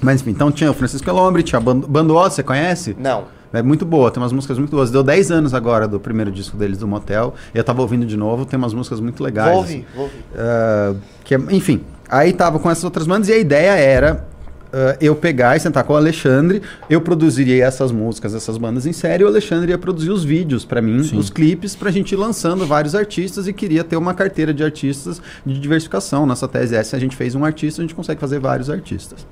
Mas 0.02 0.20
enfim, 0.20 0.32
então 0.32 0.52
tinha 0.52 0.70
o 0.70 0.74
Francisco 0.74 1.10
Elombre, 1.10 1.44
tinha 1.44 1.60
a 1.60 1.62
Bando, 1.62 1.88
Bando 1.88 2.14
O, 2.14 2.24
você 2.24 2.44
conhece? 2.44 2.94
Não. 3.00 3.24
É 3.54 3.62
muito 3.62 3.86
boa, 3.86 4.10
tem 4.10 4.22
umas 4.22 4.34
músicas 4.34 4.58
muito 4.58 4.72
boas. 4.72 4.90
Deu 4.90 5.04
10 5.04 5.30
anos 5.30 5.54
agora 5.54 5.88
do 5.88 6.00
primeiro 6.00 6.32
disco 6.32 6.58
deles, 6.58 6.80
do 6.80 6.88
Motel. 6.88 7.36
Eu 7.54 7.64
tava 7.64 7.82
ouvindo 7.82 8.06
de 8.06 8.18
novo, 8.18 8.46
tem 8.46 8.58
umas 8.58 8.74
músicas 8.74 9.00
muito 9.00 9.24
legais. 9.24 9.54
Vou 9.54 9.64
assim. 9.64 9.74
ouvir, 9.76 9.88
vou 9.96 10.04
ouvir. 10.06 10.24
Ah, 10.36 10.96
que 11.24 11.36
é- 11.36 11.42
enfim, 11.52 11.82
aí 12.10 12.34
tava 12.34 12.58
com 12.58 12.70
essas 12.70 12.84
outras 12.84 13.06
bandas 13.06 13.30
e 13.30 13.34
a 13.34 13.38
ideia 13.38 13.72
era 13.72 14.26
ah, 14.74 14.98
eu 15.00 15.16
pegar 15.16 15.56
e 15.56 15.60
sentar 15.60 15.84
com 15.84 15.94
o 15.94 15.96
Alexandre, 15.96 16.64
eu 16.90 17.00
produziria 17.00 17.64
essas 17.64 17.92
músicas, 17.92 18.34
essas 18.34 18.58
bandas 18.58 18.88
em 18.88 18.92
série, 18.92 19.22
e 19.22 19.26
o 19.26 19.28
Alexandre 19.30 19.70
ia 19.70 19.78
produzir 19.78 20.10
os 20.10 20.24
vídeos 20.24 20.66
pra 20.66 20.82
mim, 20.82 21.04
Sim. 21.04 21.20
os 21.20 21.30
clipes, 21.30 21.76
pra 21.76 21.92
gente 21.92 22.14
ir 22.14 22.16
lançando 22.16 22.66
vários 22.66 22.96
artistas 22.96 23.48
e 23.48 23.54
queria 23.54 23.84
ter 23.84 23.98
uma 23.98 24.16
carteira 24.16 24.52
de 24.52 24.64
artistas 24.64 25.22
de 25.46 25.60
diversificação. 25.60 26.26
Nossa 26.26 26.48
tese 26.48 26.76
é 26.76 26.80
essa, 26.80 26.98
a 26.98 27.00
gente 27.00 27.16
fez 27.16 27.36
um 27.36 27.46
artista, 27.46 27.82
a 27.82 27.84
gente 27.84 27.94
consegue 27.94 28.20
fazer 28.20 28.40
vários 28.40 28.68
artistas. 28.68 29.28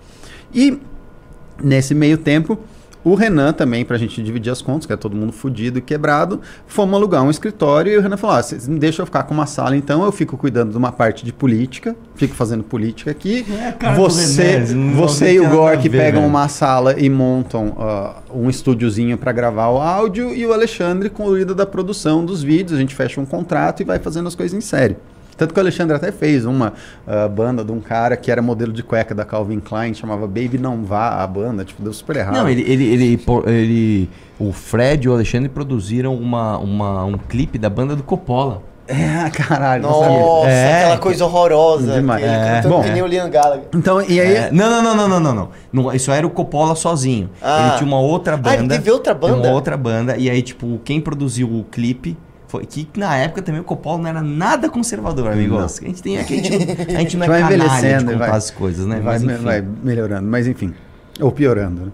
E 0.53 0.79
nesse 1.63 1.95
meio 1.95 2.19
tempo, 2.19 2.59
o 3.03 3.15
Renan 3.15 3.51
também, 3.53 3.83
pra 3.83 3.97
gente 3.97 4.21
dividir 4.21 4.51
as 4.51 4.61
contas, 4.61 4.85
que 4.85 4.93
é 4.93 4.95
todo 4.97 5.15
mundo 5.15 5.31
fudido 5.31 5.79
e 5.79 5.81
quebrado, 5.81 6.39
fomos 6.67 6.95
alugar 6.95 7.23
um 7.23 7.29
escritório 7.31 7.91
e 7.93 7.97
o 7.97 8.01
Renan 8.01 8.17
falou: 8.17 8.35
ah, 8.35 8.43
vocês 8.43 8.67
me 8.67 8.77
deixam 8.79 9.03
eu 9.03 9.05
ficar 9.07 9.23
com 9.23 9.33
uma 9.33 9.45
sala, 9.45 9.75
então 9.75 10.03
eu 10.03 10.11
fico 10.11 10.37
cuidando 10.37 10.71
de 10.71 10.77
uma 10.77 10.91
parte 10.91 11.25
de 11.25 11.33
política, 11.33 11.95
fico 12.15 12.35
fazendo 12.35 12.63
política 12.63 13.09
aqui. 13.11 13.45
É, 13.81 13.93
você 13.95 14.43
René, 14.43 14.73
não- 14.73 14.93
você 14.93 15.33
e 15.33 15.39
o 15.39 15.49
Gork 15.49 15.89
pegam 15.89 16.21
velho. 16.21 16.29
uma 16.29 16.47
sala 16.47 16.99
e 16.99 17.09
montam 17.09 17.75
ah, 17.79 18.15
um 18.33 18.49
estúdiozinho 18.49 19.17
pra 19.17 19.31
gravar 19.31 19.69
o 19.69 19.77
áudio 19.79 20.33
e 20.33 20.45
o 20.45 20.53
Alexandre 20.53 21.09
cuida 21.09 21.55
da 21.55 21.65
produção 21.65 22.23
dos 22.23 22.43
vídeos, 22.43 22.77
a 22.77 22.81
gente 22.81 22.93
fecha 22.95 23.19
um 23.19 23.25
contrato 23.25 23.81
e 23.81 23.83
vai 23.83 23.99
fazendo 23.99 24.27
as 24.27 24.35
coisas 24.35 24.55
em 24.57 24.61
série. 24.61 24.95
Tanto 25.41 25.55
que 25.55 25.59
o 25.59 25.63
Alexandre 25.63 25.95
até 25.95 26.11
fez 26.11 26.45
uma 26.45 26.71
uh, 27.07 27.27
banda 27.27 27.65
de 27.65 27.71
um 27.71 27.79
cara 27.79 28.15
que 28.15 28.29
era 28.29 28.43
modelo 28.43 28.71
de 28.71 28.83
cueca 28.83 29.15
da 29.15 29.25
Calvin 29.25 29.59
Klein, 29.59 29.91
chamava 29.91 30.27
Baby 30.27 30.59
Não 30.59 30.85
Vá, 30.85 31.23
a 31.23 31.25
banda, 31.25 31.65
tipo, 31.65 31.81
deu 31.81 31.91
super 31.91 32.17
errado. 32.17 32.35
Não, 32.35 32.47
ele, 32.47 32.61
ele, 32.61 32.83
ele, 32.83 33.23
ele 33.47 34.09
o 34.37 34.53
Fred 34.53 35.07
e 35.07 35.09
o 35.09 35.13
Alexandre 35.15 35.49
produziram 35.49 36.15
uma, 36.15 36.59
uma, 36.59 37.05
um 37.05 37.17
clipe 37.17 37.57
da 37.57 37.71
banda 37.71 37.95
do 37.95 38.03
Coppola. 38.03 38.61
É, 38.87 39.31
caralho. 39.31 39.81
Nossa, 39.81 40.47
é, 40.47 40.83
aquela 40.83 40.97
coisa 40.99 41.25
horrorosa. 41.25 41.91
Demais. 41.91 42.23
Ele 42.23 42.31
é. 42.31 42.61
Bom, 42.61 42.83
que 42.83 42.91
nem 42.91 43.01
o 43.01 43.07
Liam 43.07 43.27
Gallagher. 43.27 43.65
Então, 43.73 43.99
e 43.99 44.21
aí... 44.21 44.35
É, 44.35 44.51
não, 44.51 44.69
não, 44.69 44.95
não, 44.95 45.07
não, 45.07 45.19
não, 45.19 45.49
não, 45.73 45.91
Isso 45.91 46.11
era 46.11 46.27
o 46.27 46.29
Coppola 46.29 46.75
sozinho. 46.75 47.31
Ele 47.41 47.49
ah. 47.51 47.75
tinha 47.79 47.87
uma 47.87 47.99
outra 47.99 48.37
banda. 48.37 48.51
Ah, 48.51 48.59
ele 48.59 48.67
teve 48.67 48.91
outra 48.91 49.15
banda? 49.15 49.47
Uma 49.47 49.55
outra 49.55 49.75
banda. 49.75 50.17
E 50.17 50.29
aí, 50.29 50.43
tipo, 50.43 50.79
quem 50.85 51.01
produziu 51.01 51.47
o 51.47 51.63
clipe 51.63 52.15
foi 52.51 52.65
que 52.65 52.85
na 52.97 53.15
época 53.15 53.41
também 53.41 53.61
o 53.61 53.63
Coppola 53.63 53.99
não 53.99 54.09
era 54.09 54.21
nada 54.21 54.69
conservador, 54.69 55.31
amigos. 55.31 55.79
A 55.81 55.85
gente 55.85 56.03
tem 56.03 56.19
aqui, 56.19 56.33
a 56.37 56.43
gente, 56.43 56.95
a 56.95 56.99
gente 56.99 57.17
não 57.17 57.23
é 57.25 57.27
vai 57.29 57.41
canalha 57.41 57.57
de 57.57 57.63
envelhecendo 57.63 58.11
contar 58.11 58.27
vai, 58.27 58.37
as 58.37 58.51
coisas, 58.51 58.85
né? 58.85 58.99
vai, 58.99 59.19
Mas, 59.19 59.41
vai 59.41 59.61
melhorando, 59.61 60.27
mas 60.27 60.47
enfim. 60.47 60.73
Ou 61.21 61.31
piorando, 61.31 61.85
né? 61.85 61.91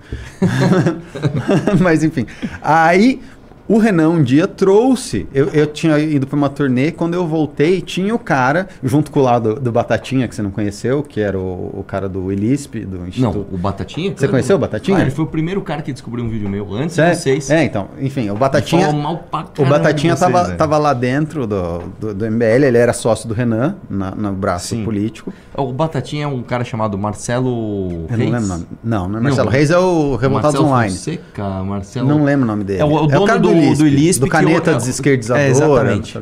mas 1.79 2.03
enfim. 2.03 2.25
Aí 2.61 3.21
o 3.67 3.77
Renan 3.77 4.09
um 4.09 4.23
dia 4.23 4.47
trouxe. 4.47 5.27
Eu, 5.33 5.47
eu 5.49 5.67
tinha 5.67 5.97
ido 5.99 6.25
para 6.27 6.35
uma 6.37 6.49
turnê, 6.49 6.91
quando 6.91 7.13
eu 7.13 7.25
voltei, 7.27 7.81
tinha 7.81 8.13
o 8.13 8.19
cara, 8.19 8.67
junto 8.83 9.11
com 9.11 9.19
o 9.19 9.23
lá 9.23 9.39
do, 9.39 9.55
do 9.59 9.71
Batatinha, 9.71 10.27
que 10.27 10.35
você 10.35 10.41
não 10.41 10.51
conheceu, 10.51 11.03
que 11.03 11.19
era 11.19 11.37
o, 11.37 11.79
o 11.79 11.83
cara 11.85 12.07
do 12.07 12.31
Ilisp, 12.31 12.75
do 12.85 12.99
Não, 12.99 13.07
Instituto. 13.07 13.47
o 13.51 13.57
Batatinha? 13.57 14.13
Você 14.15 14.27
conheceu 14.27 14.55
o 14.55 14.59
Batatinha? 14.59 14.97
Ah, 14.97 15.01
ele 15.01 15.11
foi 15.11 15.25
o 15.25 15.27
primeiro 15.27 15.61
cara 15.61 15.81
que 15.81 15.91
descobriu 15.91 16.23
um 16.25 16.29
vídeo 16.29 16.47
meu 16.49 16.73
antes 16.73 16.97
É, 16.97 17.11
de 17.11 17.17
vocês. 17.17 17.49
é, 17.49 17.63
então, 17.63 17.89
enfim, 17.99 18.29
o 18.29 18.35
Batatinha. 18.35 18.91
mal 18.93 19.17
pra 19.29 19.45
O 19.59 19.65
Batatinha 19.65 20.15
vocês, 20.15 20.31
tava, 20.31 20.45
velho. 20.45 20.57
tava 20.57 20.77
lá 20.77 20.93
dentro 20.93 21.45
do, 21.45 21.79
do, 21.99 22.13
do 22.13 22.31
MBL, 22.31 22.65
ele 22.65 22.77
era 22.77 22.93
sócio 22.93 23.27
do 23.27 23.33
Renan, 23.33 23.75
na, 23.89 24.11
no 24.11 24.31
braço 24.33 24.67
Sim. 24.69 24.83
político. 24.85 25.33
O 25.55 25.71
Batatinha 25.73 26.23
é 26.25 26.27
um 26.27 26.41
cara 26.43 26.63
chamado 26.63 26.97
Marcelo 26.97 28.05
Eu 28.09 28.17
Reis. 28.17 28.31
não 28.31 28.39
lembro 28.39 28.45
o 28.45 28.47
nome. 28.47 28.65
Não, 28.83 29.09
não 29.09 29.19
é 29.19 29.21
Marcelo 29.21 29.45
Não. 29.45 29.51
Reis, 29.51 29.71
é 29.71 29.77
o 29.77 30.15
Revoltados 30.15 30.53
Marcelo 30.59 30.65
Online. 30.69 30.91
Fonseca, 30.93 31.63
Marcelo... 31.63 32.07
Não 32.07 32.23
lembro 32.23 32.43
o 32.45 32.47
nome 32.47 32.63
dele. 32.63 32.81
É 32.81 32.85
o- 32.85 32.93
o 33.03 33.07
dono 33.07 33.25
cara 33.25 33.39
do- 33.39 33.49
do 33.49 33.56
Ilisp 33.87 34.21
Do 34.21 34.27
caneta 34.27 34.71
o- 34.73 34.77
desesquerdizadora. 34.77 35.45
É, 35.47 35.49
exatamente. 35.49 36.17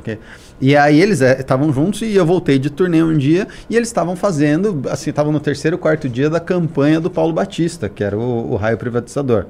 E 0.62 0.76
aí 0.76 1.02
eles 1.02 1.21
é, 1.21 1.39
estavam 1.39 1.71
juntos 1.74 2.02
e 2.02 2.15
eu 2.15 2.26
voltei 2.26 2.58
de 2.58 2.69
turnê 2.69 3.04
um 3.04 3.17
dia 3.17 3.48
e 3.69 3.76
eles 3.76 3.89
estavam 3.89 4.15
fazendo, 4.15 4.82
assim, 4.89 5.10
estavam 5.10 5.32
no 5.32 5.39
terceiro, 5.39 5.78
quarto 5.78 6.08
dia 6.08 6.30
da 6.30 6.39
campanha 6.39 7.00
do 7.00 7.10
Paulo 7.10 7.34
Batista, 7.34 7.89
que 7.89 8.04
era 8.04 8.17
o, 8.17 8.54
o 8.54 8.56
raio 8.56 8.78
privatizador. 8.78 9.45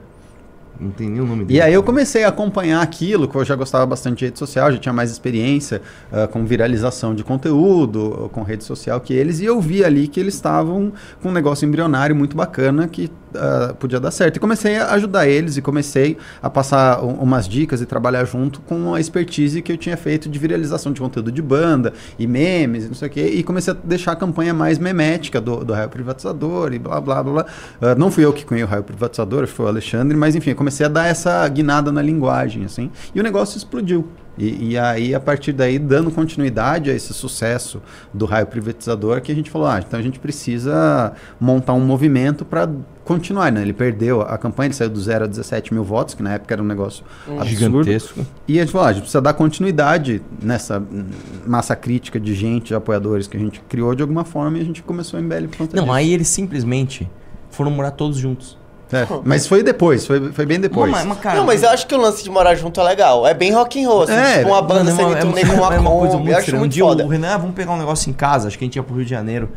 Não 0.79 0.91
tem 0.91 1.09
nem 1.09 1.21
o 1.21 1.25
nome 1.25 1.45
dele. 1.45 1.59
E 1.59 1.61
aí 1.61 1.73
eu 1.73 1.81
comecei 1.83 2.23
a 2.23 2.27
acompanhar 2.29 2.81
aquilo, 2.81 3.27
que 3.27 3.35
eu 3.35 3.45
já 3.45 3.55
gostava 3.55 3.85
bastante 3.85 4.19
de 4.19 4.25
rede 4.25 4.39
social, 4.39 4.71
já 4.71 4.77
tinha 4.77 4.93
mais 4.93 5.11
experiência 5.11 5.81
ah, 6.11 6.27
com 6.27 6.45
viralização 6.45 7.15
de 7.15 7.23
conteúdo, 7.23 8.29
com 8.33 8.43
rede 8.43 8.63
social 8.63 8.99
que 8.99 9.13
eles, 9.13 9.39
e 9.39 9.45
eu 9.45 9.59
vi 9.61 9.83
ali 9.83 10.07
que 10.07 10.19
eles 10.19 10.33
estavam 10.33 10.91
com 11.21 11.29
um 11.29 11.31
negócio 11.31 11.65
embrionário 11.67 12.15
muito 12.15 12.35
bacana 12.35 12.87
que 12.87 13.09
ah, 13.35 13.73
podia 13.79 13.99
dar 13.99 14.11
certo. 14.11 14.37
E 14.37 14.39
comecei 14.39 14.77
a 14.77 14.91
ajudar 14.93 15.27
eles 15.27 15.57
e 15.57 15.61
comecei 15.61 16.17
a 16.41 16.49
passar 16.49 17.03
um- 17.03 17.15
umas 17.15 17.47
dicas 17.47 17.81
e 17.81 17.85
trabalhar 17.85 18.25
junto 18.25 18.59
com 18.61 18.93
a 18.93 18.99
expertise 18.99 19.61
que 19.61 19.71
eu 19.71 19.77
tinha 19.77 19.97
feito 19.97 20.29
de 20.29 20.37
viralização 20.39 20.91
de 20.91 20.99
conteúdo 21.01 21.31
de 21.31 21.41
banda 21.41 21.93
e 22.19 22.27
memes 22.27 22.85
e 22.85 22.87
não 22.87 22.95
sei 22.95 23.07
o 23.07 23.11
quê, 23.11 23.25
e 23.27 23.43
comecei 23.43 23.73
a 23.73 23.77
deixar 23.83 24.11
a 24.13 24.15
campanha 24.15 24.53
mais 24.53 24.77
memética 24.77 25.39
do, 25.41 25.63
do 25.63 25.73
raio 25.73 25.89
privatizador 25.89 26.73
e 26.73 26.79
blá 26.79 26.99
blá 27.01 27.23
blá. 27.23 27.33
blá. 27.33 27.45
Ah, 27.81 27.95
não 27.95 28.09
fui 28.11 28.23
eu 28.25 28.31
que 28.33 28.45
cunhei 28.45 28.63
o 28.63 28.67
raio 28.67 28.83
privatizador, 28.83 29.47
foi 29.47 29.65
o 29.65 29.69
Alexandre, 29.69 30.15
mas 30.17 30.35
enfim, 30.35 30.51
eu 30.51 30.55
comecei 30.65 30.85
a 30.87 30.89
dar 30.89 31.05
essa 31.05 31.47
guinada 31.47 31.91
na 31.91 32.01
linguagem, 32.01 32.65
assim, 32.65 32.89
e 33.13 33.19
o 33.19 33.23
negócio 33.23 33.55
explodiu. 33.55 34.07
E, 34.37 34.71
e 34.71 34.77
aí, 34.77 35.15
a 35.15 35.19
partir 35.19 35.53
daí, 35.53 35.79
dando 35.79 36.11
continuidade 36.11 36.89
a 36.89 36.93
esse 36.93 37.13
sucesso 37.13 37.81
do 38.13 38.25
raio 38.25 38.47
privatizador, 38.47 39.21
que 39.21 39.31
a 39.31 39.35
gente 39.35 39.49
falou, 39.49 39.67
ah, 39.67 39.79
então 39.79 39.97
a 39.97 40.03
gente 40.03 40.19
precisa 40.19 41.13
montar 41.39 41.73
um 41.73 41.79
movimento 41.79 42.43
para 42.43 42.67
continuar, 43.05 43.49
né? 43.49 43.61
Ele 43.61 43.71
perdeu 43.71 44.21
a 44.21 44.37
campanha, 44.37 44.67
ele 44.67 44.73
saiu 44.73 44.89
do 44.89 44.99
0 44.99 45.23
a 45.23 45.27
17 45.27 45.73
mil 45.73 45.85
votos, 45.85 46.15
que 46.15 46.23
na 46.23 46.33
época 46.33 46.53
era 46.53 46.61
um 46.61 46.65
negócio 46.65 47.05
absurdo. 47.39 47.83
Gigantesco. 47.83 48.25
E 48.45 48.59
a 48.59 48.63
gente 48.63 48.73
falou, 48.73 48.87
ah, 48.87 48.89
a 48.89 48.93
gente 48.93 49.03
precisa 49.03 49.21
dar 49.21 49.33
continuidade 49.33 50.21
nessa 50.41 50.79
hum, 50.79 51.05
massa 51.45 51.75
crítica 51.75 52.19
de 52.19 52.33
gente, 52.33 52.67
de 52.69 52.75
apoiadores 52.75 53.27
que 53.27 53.37
a 53.37 53.39
gente 53.39 53.61
criou 53.69 53.95
de 53.95 54.01
alguma 54.01 54.25
forma 54.25 54.57
e 54.57 54.61
a 54.61 54.65
gente 54.65 54.83
começou 54.83 55.17
em 55.17 55.23
MBL 55.23 55.47
Não, 55.59 55.67
disso. 55.67 55.91
aí 55.91 56.11
eles 56.11 56.27
simplesmente 56.27 57.09
foram 57.51 57.71
morar 57.71 57.91
todos 57.91 58.17
juntos. 58.17 58.57
É, 58.91 59.07
mas 59.23 59.47
foi 59.47 59.63
depois, 59.63 60.05
foi, 60.05 60.31
foi 60.31 60.45
bem 60.45 60.59
depois. 60.59 60.91
Mas, 60.91 61.05
mas, 61.05 61.17
cara, 61.19 61.37
não, 61.39 61.45
mas 61.45 61.63
eu 61.63 61.69
acho 61.69 61.87
que 61.87 61.95
o 61.95 61.97
lance 61.97 62.23
de 62.23 62.29
morar 62.29 62.53
junto 62.55 62.79
é 62.79 62.83
legal. 62.83 63.25
É 63.25 63.33
bem 63.33 63.51
rock 63.53 63.83
and 63.83 63.87
roll, 63.89 64.03
assim, 64.03 64.13
É, 64.13 64.37
tipo 64.39 64.49
uma 64.49 64.61
banda 64.61 64.93
Mano, 64.93 65.09
é 65.15 65.17
é 65.17 65.21
turnê 65.21 65.43
uma- 65.43 65.49
com 65.53 65.57
uma 65.61 65.75
é 65.75 65.79
uma 65.79 65.91
coisa 65.91 66.11
Kombi. 66.13 66.17
muito 66.17 66.29
Eu 66.31 66.37
acho 66.37 66.45
estranha. 66.45 66.63
Um 66.63 66.67
dia 66.67 66.83
foda. 66.83 67.03
o 67.05 67.07
Renan, 67.07 67.33
ah, 67.33 67.37
vamos 67.37 67.55
pegar 67.55 67.71
um 67.73 67.77
negócio 67.79 68.09
em 68.09 68.13
casa. 68.13 68.47
Acho 68.47 68.57
que 68.57 68.63
a 68.63 68.67
gente 68.67 68.75
ia 68.75 68.83
pro 68.83 68.95
Rio 68.95 69.03
de 69.03 69.09
Janeiro. 69.09 69.49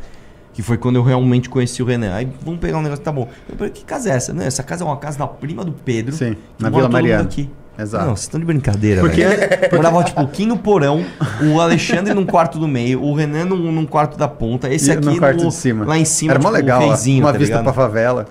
Que 0.54 0.62
foi 0.62 0.76
quando 0.76 0.96
eu 0.96 1.02
realmente 1.04 1.48
conheci 1.48 1.82
o 1.82 1.86
Renan. 1.86 2.14
Aí 2.14 2.26
vamos 2.44 2.58
pegar 2.58 2.78
um 2.78 2.82
negócio, 2.82 3.04
tá 3.04 3.12
bom. 3.12 3.28
Eu 3.48 3.56
falei, 3.56 3.72
que 3.72 3.84
casa 3.84 4.10
é 4.10 4.14
essa? 4.16 4.32
Não, 4.32 4.42
essa 4.42 4.62
casa 4.62 4.82
é 4.82 4.86
uma 4.86 4.96
casa 4.96 5.18
da 5.18 5.26
prima 5.26 5.64
do 5.64 5.72
Pedro. 5.72 6.14
Sim, 6.16 6.34
que 6.56 6.62
na 6.64 6.70
Vila 6.70 6.88
Mariana. 6.88 7.22
Aqui. 7.24 7.48
Exato. 7.78 8.06
Não, 8.06 8.16
vocês 8.16 8.24
estão 8.24 8.40
de 8.40 8.46
brincadeira, 8.46 9.00
Porque- 9.02 9.24
velho. 9.24 9.76
Morava, 9.76 10.02
tipo, 10.02 10.20
o 10.20 10.26
Kim 10.26 10.46
no 10.46 10.58
porão, 10.58 11.04
o 11.54 11.60
Alexandre 11.60 12.12
num 12.12 12.26
quarto 12.26 12.58
do 12.58 12.66
meio, 12.66 13.00
o 13.00 13.14
Renan 13.14 13.44
num, 13.44 13.70
num 13.70 13.86
quarto 13.86 14.18
da 14.18 14.26
ponta, 14.26 14.68
esse 14.68 14.88
E 14.88 14.92
aqui 14.94 15.06
no 15.06 15.16
quarto 15.16 15.44
no- 15.44 15.48
de 15.50 15.54
cima. 15.54 15.84
lá 15.86 15.96
em 15.96 16.04
cima, 16.04 16.32
Era 16.32 16.40
mó 16.40 16.48
tipo, 16.48 16.56
legal, 16.60 16.80
o 16.80 16.84
ó, 16.84 16.88
reizinho, 16.88 17.24
uma 17.24 17.30
tá 17.32 17.38
vista 17.38 17.58
ligado? 17.58 17.72
pra 17.72 17.84
favela. 17.84 18.26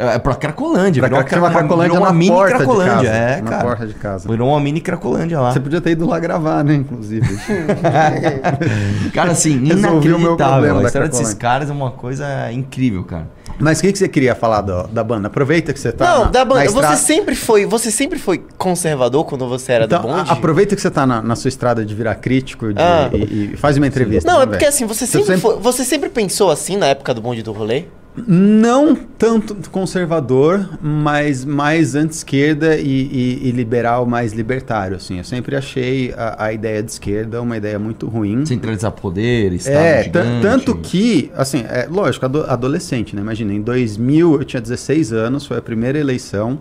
É, 0.00 0.18
pra 0.18 0.34
Cracolândia. 0.34 1.00
Pra 1.00 1.08
virou 1.08 1.40
uma 1.42 1.50
Cracolândia 1.50 1.82
virou 1.92 1.98
uma 1.98 2.06
na 2.06 2.12
mini 2.12 2.30
porta 2.30 2.52
de 2.52 2.56
Cracolândia. 2.64 2.94
casa. 2.96 3.08
É, 3.08 3.42
na 3.42 3.50
cara. 3.50 3.62
porta 3.64 3.86
de 3.86 3.94
casa. 3.94 4.28
Virou 4.28 4.48
uma 4.48 4.60
mini 4.60 4.80
Cracolândia 4.80 5.40
lá. 5.40 5.52
Você 5.52 5.60
podia 5.60 5.80
ter 5.80 5.90
ido 5.90 6.06
lá 6.06 6.18
gravar, 6.18 6.64
né, 6.64 6.74
inclusive. 6.74 7.28
Cara, 9.12 9.32
assim, 9.32 9.58
Resolvi 9.66 10.08
o 10.12 10.18
meu 10.18 10.18
inacreditável. 10.18 10.36
problema 10.54 10.80
A 10.80 10.84
história 10.86 11.08
desses 11.08 11.34
caras 11.34 11.68
é 11.70 11.72
uma 11.72 11.90
coisa 11.90 12.50
incrível, 12.52 13.04
cara. 13.04 13.28
Mas 13.58 13.78
o 13.78 13.82
que, 13.82 13.92
que 13.92 13.98
você 13.98 14.08
queria 14.08 14.34
falar 14.34 14.62
do- 14.62 14.86
da 14.88 15.04
banda? 15.04 15.26
Aproveita 15.26 15.72
que 15.72 15.78
você 15.80 15.92
tá 15.92 16.04
Não, 16.06 16.24
na, 16.26 16.30
da 16.30 16.44
banda. 16.46 16.64
na 16.64 16.70
Você 16.70 16.96
sempre 16.96 17.34
foi, 17.34 17.66
você 17.66 17.90
sempre 17.90 18.18
foi 18.18 18.42
conservador 18.56 19.24
quando 19.26 19.46
você 19.46 19.72
era 19.72 19.84
Então, 19.84 20.00
do 20.00 20.08
bonde? 20.08 20.30
aproveita 20.30 20.74
que 20.74 20.80
você 20.80 20.90
tá 20.90 21.06
na, 21.06 21.20
na 21.20 21.36
sua 21.36 21.48
estrada 21.48 21.84
de 21.84 21.94
virar 21.94 22.14
crítico 22.14 22.72
de- 22.72 22.80
Ah. 22.80 23.10
e, 23.12 23.50
e 23.52 23.56
faz 23.58 23.76
uma 23.76 23.86
entrevista. 23.86 24.26
Não, 24.30 24.36
é 24.38 24.40
vamos 24.40 24.52
porque 24.56 24.64
assim, 24.64 24.86
você 24.86 25.00
Você 25.06 25.18
sempre, 25.18 25.26
sempre- 25.26 25.40
foi- 25.42 25.58
você 25.58 25.84
sempre 25.84 26.08
pensou 26.08 26.50
assim 26.50 26.76
na 26.78 26.86
época 26.86 27.12
do 27.12 27.20
bonde 27.20 27.42
do 27.42 27.52
rolê? 27.52 27.84
Não 28.26 28.94
tanto 28.96 29.54
conservador, 29.70 30.68
mas 30.82 31.44
mais 31.44 31.94
anti-esquerda 31.94 32.76
e, 32.76 32.82
e- 32.84 33.48
e 33.48 33.50
liberal, 33.52 34.04
mais 34.04 34.32
libertário, 34.32 34.96
assim. 34.96 35.18
Eu 35.18 35.24
sempre 35.24 35.54
achei 35.54 36.12
a, 36.16 36.44
a 36.46 36.52
ideia 36.52 36.82
de 36.82 36.90
esquerda 36.90 37.40
uma 37.40 37.56
ideia 37.56 37.78
muito 37.78 38.08
ruim. 38.08 38.44
Centralizar 38.44 38.90
poder, 38.92 39.52
Estado 39.52 39.76
É, 39.76 40.02
gigante. 40.02 40.10
tan- 40.10 40.40
tanto 40.40 40.76
que, 40.78 41.30
assim, 41.36 41.64
é 41.68 41.86
lógico, 41.90 42.24
ado- 42.26 42.44
adolescente, 42.48 43.14
né? 43.14 43.22
Imagina, 43.22 43.52
em 43.54 43.60
2000 43.62 44.34
eu 44.34 44.44
tinha 44.44 44.60
16 44.60 45.12
anos, 45.12 45.46
foi 45.46 45.58
a 45.58 45.62
primeira 45.62 45.98
eleição, 45.98 46.58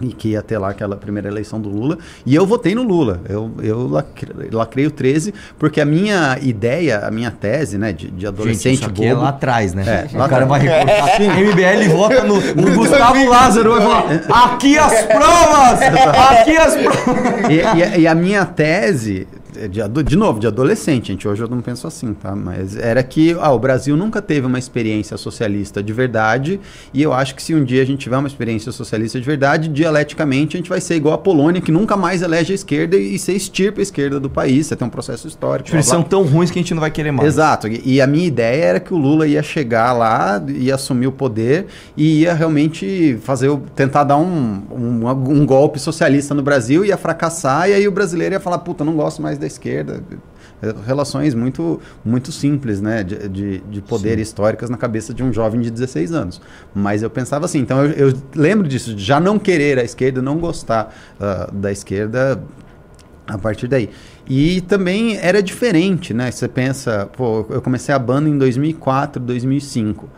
e 0.00 0.08
que 0.08 0.28
ia 0.28 0.42
ter 0.42 0.58
lá 0.58 0.70
aquela 0.70 0.96
primeira 0.96 1.28
eleição 1.28 1.60
do 1.60 1.68
Lula, 1.68 1.98
e 2.24 2.34
eu 2.34 2.46
votei 2.46 2.74
no 2.74 2.82
Lula. 2.82 3.20
Eu, 3.28 3.50
eu 3.62 3.88
lacre- 3.88 4.48
lacrei 4.52 4.86
o 4.86 4.90
13, 4.90 5.34
porque 5.58 5.80
a 5.80 5.84
minha 5.84 6.38
ideia, 6.40 7.00
a 7.00 7.10
minha 7.10 7.30
tese, 7.30 7.76
né, 7.78 7.92
de, 7.92 8.06
de 8.06 8.12
Gente, 8.12 8.26
adolescente 8.26 8.84
aqui 8.86 9.04
é 9.06 9.10
bobo- 9.10 9.22
lá 9.22 9.28
atrás, 9.30 9.74
né? 9.74 10.08
É, 10.12 10.16
o 10.24 10.28
cara 10.28 10.46
vai 10.46 10.60
recortar. 10.60 11.20
MBL 11.20 11.96
vota 11.96 12.22
no, 12.24 12.34
no 12.54 12.74
Gustavo 12.78 13.28
Lázaro 13.28 13.70
vai 13.72 13.80
falar: 13.82 14.44
aqui 14.46 14.78
as 14.78 15.02
provas! 15.04 15.78
Aqui 16.40 16.56
as 16.56 16.76
provas! 16.76 17.50
e, 17.50 17.98
e 17.98 18.00
e 18.02 18.06
a 18.06 18.14
minha 18.14 18.44
tese, 18.44 19.26
de, 19.66 19.80
ado- 19.82 20.04
de 20.04 20.14
novo, 20.16 20.38
de 20.38 20.46
adolescente, 20.46 21.08
gente, 21.08 21.26
hoje 21.26 21.42
eu 21.42 21.48
não 21.48 21.60
penso 21.60 21.86
assim, 21.86 22.14
tá? 22.14 22.36
Mas 22.36 22.76
era 22.76 23.02
que 23.02 23.36
ah, 23.40 23.50
o 23.50 23.58
Brasil 23.58 23.96
nunca 23.96 24.22
teve 24.22 24.46
uma 24.46 24.58
experiência 24.58 25.16
socialista 25.16 25.82
de 25.82 25.92
verdade, 25.92 26.60
e 26.94 27.02
eu 27.02 27.12
acho 27.12 27.34
que 27.34 27.42
se 27.42 27.54
um 27.54 27.64
dia 27.64 27.82
a 27.82 27.84
gente 27.84 27.98
tiver 28.00 28.16
uma 28.18 28.28
experiência 28.28 28.70
socialista 28.70 29.18
de 29.18 29.26
verdade, 29.26 29.68
dialeticamente 29.68 30.56
a 30.56 30.58
gente 30.58 30.68
vai 30.68 30.80
ser 30.80 30.96
igual 30.96 31.14
a 31.14 31.18
Polônia, 31.18 31.60
que 31.60 31.72
nunca 31.72 31.96
mais 31.96 32.22
elege 32.22 32.52
a 32.52 32.54
esquerda 32.54 32.96
e 32.96 33.18
se 33.18 33.32
extirpa 33.32 33.80
a 33.80 33.82
esquerda 33.82 34.20
do 34.20 34.28
país. 34.28 34.66
Você 34.66 34.76
tem 34.76 34.86
um 34.86 34.90
processo 34.90 35.26
histórico. 35.26 35.74
Eles 35.74 35.86
são 35.86 36.02
tão 36.02 36.22
ruins 36.24 36.50
que 36.50 36.58
a 36.58 36.62
gente 36.62 36.74
não 36.74 36.80
vai 36.80 36.90
querer 36.90 37.10
mais. 37.10 37.26
Exato. 37.26 37.66
E, 37.68 38.00
a 38.00 38.06
minha 38.06 38.26
ideia 38.26 38.64
era 38.64 38.80
que 38.80 38.92
o 38.92 38.96
Lula 38.98 39.26
ia 39.26 39.42
chegar 39.42 39.92
lá, 39.92 40.42
ia 40.48 40.74
assumir 40.74 41.06
o 41.06 41.12
poder 41.12 41.66
e 41.96 42.20
ia 42.20 42.34
realmente 42.34 43.18
fazer 43.22 43.50
tentar 43.74 44.04
dar 44.04 44.16
um, 44.18 44.62
um, 44.70 45.08
um 45.08 45.46
golpe 45.46 45.78
socialista 45.80 46.34
no 46.34 46.42
Brasil, 46.42 46.84
ia 46.84 46.96
fracassar, 46.96 47.68
e 47.68 47.72
aí 47.72 47.88
o 47.88 47.92
brasileiro 47.92 48.34
ia 48.34 48.40
falar, 48.40 48.58
puta, 48.58 48.84
não 48.84 48.94
gosto 48.94 49.22
mais 49.22 49.38
da 49.38 49.46
esquerda. 49.48 50.02
Relações 50.86 51.34
muito, 51.34 51.80
muito 52.04 52.30
simples, 52.30 52.80
né? 52.80 53.02
De, 53.02 53.28
de, 53.28 53.58
de 53.58 53.82
poder 53.82 54.18
históricas 54.18 54.70
na 54.70 54.76
cabeça 54.76 55.12
de 55.12 55.22
um 55.22 55.32
jovem 55.32 55.60
de 55.60 55.70
16 55.70 56.12
anos. 56.12 56.40
Mas 56.74 57.02
eu 57.02 57.10
pensava 57.10 57.44
assim, 57.44 57.58
então 57.58 57.84
eu, 57.84 58.08
eu 58.08 58.14
lembro 58.34 58.68
disso, 58.68 58.94
de 58.94 59.02
já 59.02 59.18
não 59.18 59.38
querer 59.38 59.78
a 59.78 59.84
esquerda, 59.84 60.22
não 60.22 60.38
gostar 60.38 60.94
ah, 61.20 61.50
da 61.52 61.72
esquerda 61.72 62.40
a 63.28 63.36
partir 63.36 63.68
daí. 63.68 63.90
E 64.28 64.60
também 64.62 65.16
era 65.16 65.42
diferente, 65.42 66.12
né? 66.12 66.30
Você 66.30 66.48
pensa, 66.48 67.08
pô, 67.16 67.46
eu 67.50 67.62
comecei 67.62 67.94
a 67.94 67.98
banda 67.98 68.28
em 68.28 68.36
2004, 68.36 69.22
2005. 69.22 70.08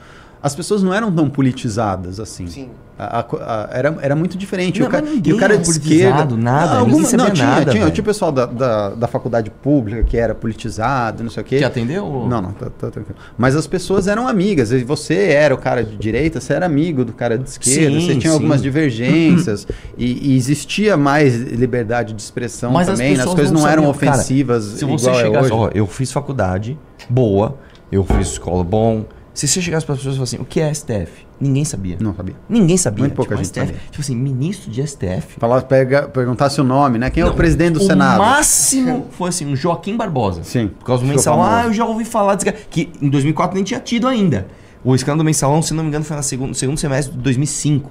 As 0.42 0.55
pessoas 0.55 0.83
não 0.83 0.92
eram 0.94 1.12
tão 1.12 1.29
politizadas 1.29 2.18
assim. 2.18 2.46
Sim. 2.46 2.68
A- 2.98 3.20
a 3.20 3.64
a- 3.64 3.68
era, 3.72 3.96
era 4.03 4.16
muito 4.16 4.37
diferente. 4.37 4.79
Não, 4.81 4.87
o, 4.87 4.90
ca- 4.90 5.00
mas 5.03 5.20
e 5.24 5.33
o 5.33 5.38
cara 5.38 5.55
era 5.55 5.62
de 5.62 5.70
esquerda. 5.70 6.37
nada, 6.37 6.74
Não, 6.85 7.03
sabia 7.03 7.16
não, 7.18 7.31
tinha, 7.31 7.46
nada, 7.46 7.70
tinha, 7.72 7.90
tinha 7.90 8.03
o 8.03 8.05
pessoal 8.05 8.31
da, 8.31 8.44
da, 8.46 8.90
da 8.90 9.07
faculdade 9.07 9.50
pública 9.50 10.03
que 10.03 10.16
era 10.18 10.35
politizado, 10.35 11.22
não 11.22 11.31
sei 11.31 11.42
o 11.42 11.46
quê. 11.46 11.59
Te 11.59 11.64
atendeu? 11.64 12.05
ou- 12.05 12.29
Não, 12.29 12.42
não, 12.42 12.53
tá, 12.53 12.66
tá 12.70 12.90
tranquilo. 12.90 13.18
Mas 13.38 13.57
as 13.57 13.66
pessoas 13.66 14.07
eram 14.07 14.29
amigas. 14.29 14.70
Você 14.87 15.14
era 15.14 15.55
o 15.55 15.59
cara 15.59 15.83
de 15.83 15.96
direita, 15.96 16.40
você 16.40 16.53
era 16.53 16.66
amigo 16.66 17.05
do 17.05 17.12
cara 17.14 17.38
de 17.38 17.48
esquerda, 17.48 17.98
Sim, 18.00 18.07
você 18.07 18.16
tinha 18.16 18.31
sim. 18.33 18.37
algumas 18.37 18.61
divergências. 18.62 19.66
e, 19.96 20.33
e 20.33 20.37
existia 20.37 20.96
mais 20.96 21.35
liberdade 21.37 22.12
de 22.12 22.20
expressão 22.20 22.72
Mas 22.72 22.88
as 22.88 22.98
também. 22.98 23.12
né? 23.12 23.14
As, 23.14 23.18
pessoas 23.20 23.35
coisas 23.35 23.53
não 23.53 23.61
não, 23.62 23.68
eram 23.68 23.83
sabiam, 23.85 23.98
cara, 23.98 24.11
ofensivas 24.16 24.64
Se 24.64 24.85
igual 24.85 24.98
você 24.98 25.11
é 25.11 25.14
chegasse, 25.14 25.44
hoje. 25.53 25.53
ó, 25.55 25.70
eu 25.74 25.87
fiz 25.87 26.12
faculdade 26.12 26.79
boa, 27.09 27.57
eu 27.90 28.05
fiz 28.05 28.29
escola 28.29 28.62
bom. 28.64 29.05
Se 29.40 29.48
você 29.48 29.62
chegasse 29.62 29.87
para 29.87 29.94
as 29.94 30.00
pessoas 30.00 30.16
e 30.16 30.18
falasse 30.18 30.37
assim, 30.37 30.42
o 30.42 30.46
que 30.46 30.61
é 30.61 30.72
STF? 30.74 31.26
Ninguém 31.40 31.64
sabia. 31.64 31.96
Não 31.98 32.14
sabia. 32.14 32.35
Ninguém 32.46 32.76
sabia. 32.76 33.05
Muito 33.05 33.14
pouca 33.14 33.35
tipo, 33.35 33.44
gente 33.44 33.55
STF, 33.55 33.66
sabia. 33.66 33.81
Tipo 33.90 34.00
assim, 34.03 34.14
ministro 34.14 34.70
de 34.70 34.87
STF. 34.87 35.38
Falar, 35.38 35.62
pega, 35.62 36.09
perguntasse 36.09 36.61
o 36.61 36.64
nome, 36.64 36.98
né? 36.98 37.09
Quem 37.09 37.22
é 37.22 37.24
o 37.26 37.31
Não, 37.31 37.37
presidente 37.37 37.74
do 37.74 37.81
o 37.81 37.87
Senado? 37.87 38.18
máximo 38.18 39.07
foi 39.12 39.31
assim, 39.31 39.46
um 39.46 39.57
Joaquim 39.57 39.96
Barbosa. 39.96 40.44
Sim, 40.44 40.68
Por 40.68 40.85
causa 40.85 41.03
do 41.07 41.18
famoso. 41.22 41.50
Ah, 41.50 41.64
eu 41.64 41.72
já 41.72 41.87
ouvi 41.87 42.05
falar 42.05 42.35
desse 42.35 42.44
cara. 42.44 42.59
Que 42.68 42.90
em 43.00 43.09
2004 43.09 43.55
nem 43.55 43.64
tinha 43.64 43.81
tido 43.81 44.07
ainda. 44.07 44.46
O 44.85 44.94
escândalo 44.94 45.22
do 45.22 45.24
mensalão, 45.24 45.62
se 45.62 45.72
não 45.72 45.85
me 45.85 45.88
engano, 45.88 46.05
foi 46.05 46.16
no 46.18 46.22
segundo, 46.22 46.55
segundo 46.55 46.79
semestre 46.79 47.16
de 47.16 47.22
2005. 47.22 47.90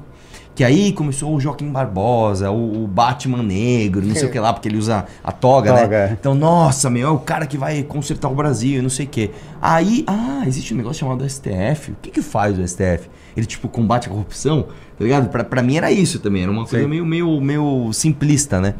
Que 0.60 0.64
aí 0.66 0.92
começou 0.92 1.34
o 1.34 1.40
Joaquim 1.40 1.72
Barbosa, 1.72 2.52
o, 2.52 2.84
o 2.84 2.86
Batman 2.86 3.42
negro, 3.42 4.06
não 4.06 4.14
sei 4.14 4.28
o 4.28 4.30
que 4.30 4.38
lá, 4.38 4.52
porque 4.52 4.68
ele 4.68 4.78
usa 4.78 5.06
a 5.24 5.32
toga, 5.32 5.74
Toga, 5.74 6.08
né? 6.08 6.18
Então, 6.20 6.36
nossa, 6.36 6.90
meu, 6.90 7.08
é 7.08 7.12
o 7.12 7.18
cara 7.18 7.48
que 7.48 7.58
vai 7.58 7.82
consertar 7.82 8.28
o 8.28 8.36
Brasil 8.36 8.80
e 8.80 8.82
não 8.82 8.90
sei 8.90 9.06
o 9.06 9.08
quê. 9.10 9.32
Aí, 9.62 10.04
ah, 10.06 10.44
existe 10.46 10.74
um 10.74 10.78
negócio 10.78 11.00
chamado 11.00 11.24
STF. 11.24 11.94
O 11.94 11.96
que 12.02 12.12
que 12.12 12.22
faz 12.22 12.60
o 12.60 12.68
STF? 12.68 13.10
Ele, 13.38 13.46
tipo, 13.46 13.70
combate 13.70 14.08
a 14.08 14.10
corrupção, 14.10 14.64
tá 14.98 15.06
ligado? 15.06 15.30
Pra, 15.30 15.46
pra 15.46 15.64
mim 15.64 15.78
era 15.78 15.94
isso 15.94 16.20
também, 16.20 16.44
era 16.44 16.52
uma 16.52 16.66
coisa 16.66 16.84
Sim. 16.84 16.90
meio, 16.90 17.06
meio, 17.06 17.40
meio 17.40 17.94
simplista, 17.94 18.60
né? 18.60 18.76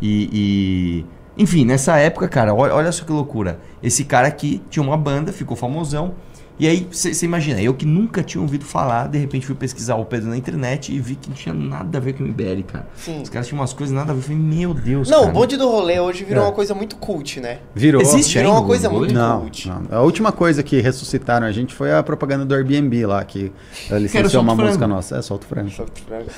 E, 0.00 0.30
e- 0.32 1.42
Enfim, 1.42 1.66
nessa 1.66 1.98
época, 1.98 2.26
cara, 2.26 2.54
olha, 2.54 2.74
olha 2.74 2.90
só 2.90 3.04
que 3.04 3.12
loucura. 3.12 3.60
Esse 3.82 4.02
cara 4.02 4.28
aqui 4.28 4.62
tinha 4.70 4.82
uma 4.82 4.96
banda, 4.96 5.30
ficou 5.30 5.54
famosão. 5.54 6.14
E 6.58 6.66
aí, 6.66 6.88
você 6.90 7.24
imagina, 7.24 7.62
eu 7.62 7.72
que 7.72 7.86
nunca 7.86 8.20
tinha 8.22 8.42
ouvido 8.42 8.64
falar, 8.64 9.06
de 9.08 9.16
repente 9.16 9.46
fui 9.46 9.54
pesquisar 9.54 9.94
o 9.94 10.04
Pedro 10.04 10.28
na 10.28 10.36
internet 10.36 10.92
e 10.92 10.98
vi 10.98 11.14
que 11.14 11.28
não 11.28 11.36
tinha 11.36 11.54
nada 11.54 11.98
a 11.98 12.00
ver 12.00 12.14
com 12.14 12.24
o 12.24 12.26
MBL, 12.26 12.62
cara. 12.66 12.88
Sim. 12.96 13.22
Os 13.22 13.28
caras 13.28 13.46
tinham 13.46 13.60
umas 13.60 13.72
coisas 13.72 13.94
nada 13.94 14.10
a 14.10 14.14
ver. 14.14 14.18
Eu 14.18 14.22
falei, 14.24 14.38
meu 14.38 14.74
Deus, 14.74 15.08
Não, 15.08 15.20
cara. 15.20 15.30
o 15.30 15.32
bonde 15.34 15.56
do 15.56 15.68
rolê 15.70 16.00
hoje 16.00 16.24
virou 16.24 16.42
É. 16.42 16.46
uma 16.48 16.52
coisa 16.52 16.74
muito 16.74 16.96
cult, 16.96 17.38
né? 17.40 17.58
Virou. 17.74 18.02
Existe 18.02 18.34
Virou 18.38 18.50
ainda 18.52 18.60
uma 18.62 18.66
coisa 18.66 18.90
muito 18.90 19.14
Não, 19.14 19.40
cult. 19.42 19.68
não. 19.68 19.82
A 19.90 20.00
última 20.02 20.32
coisa 20.32 20.62
que 20.64 20.80
ressuscitaram 20.80 21.46
a 21.46 21.52
gente 21.52 21.72
foi 21.74 21.92
a 21.92 22.02
propaganda 22.02 22.44
do 22.44 22.52
Airbnb 22.54 23.06
lá, 23.06 23.22
que 23.24 23.52
licenciou 23.92 24.42
uma 24.42 24.52
Frango. 24.54 24.66
música 24.68 24.88
nossa. 24.88 25.16
É, 25.18 25.22
solta 25.22 25.46
o 25.46 25.48
frango. 25.48 25.70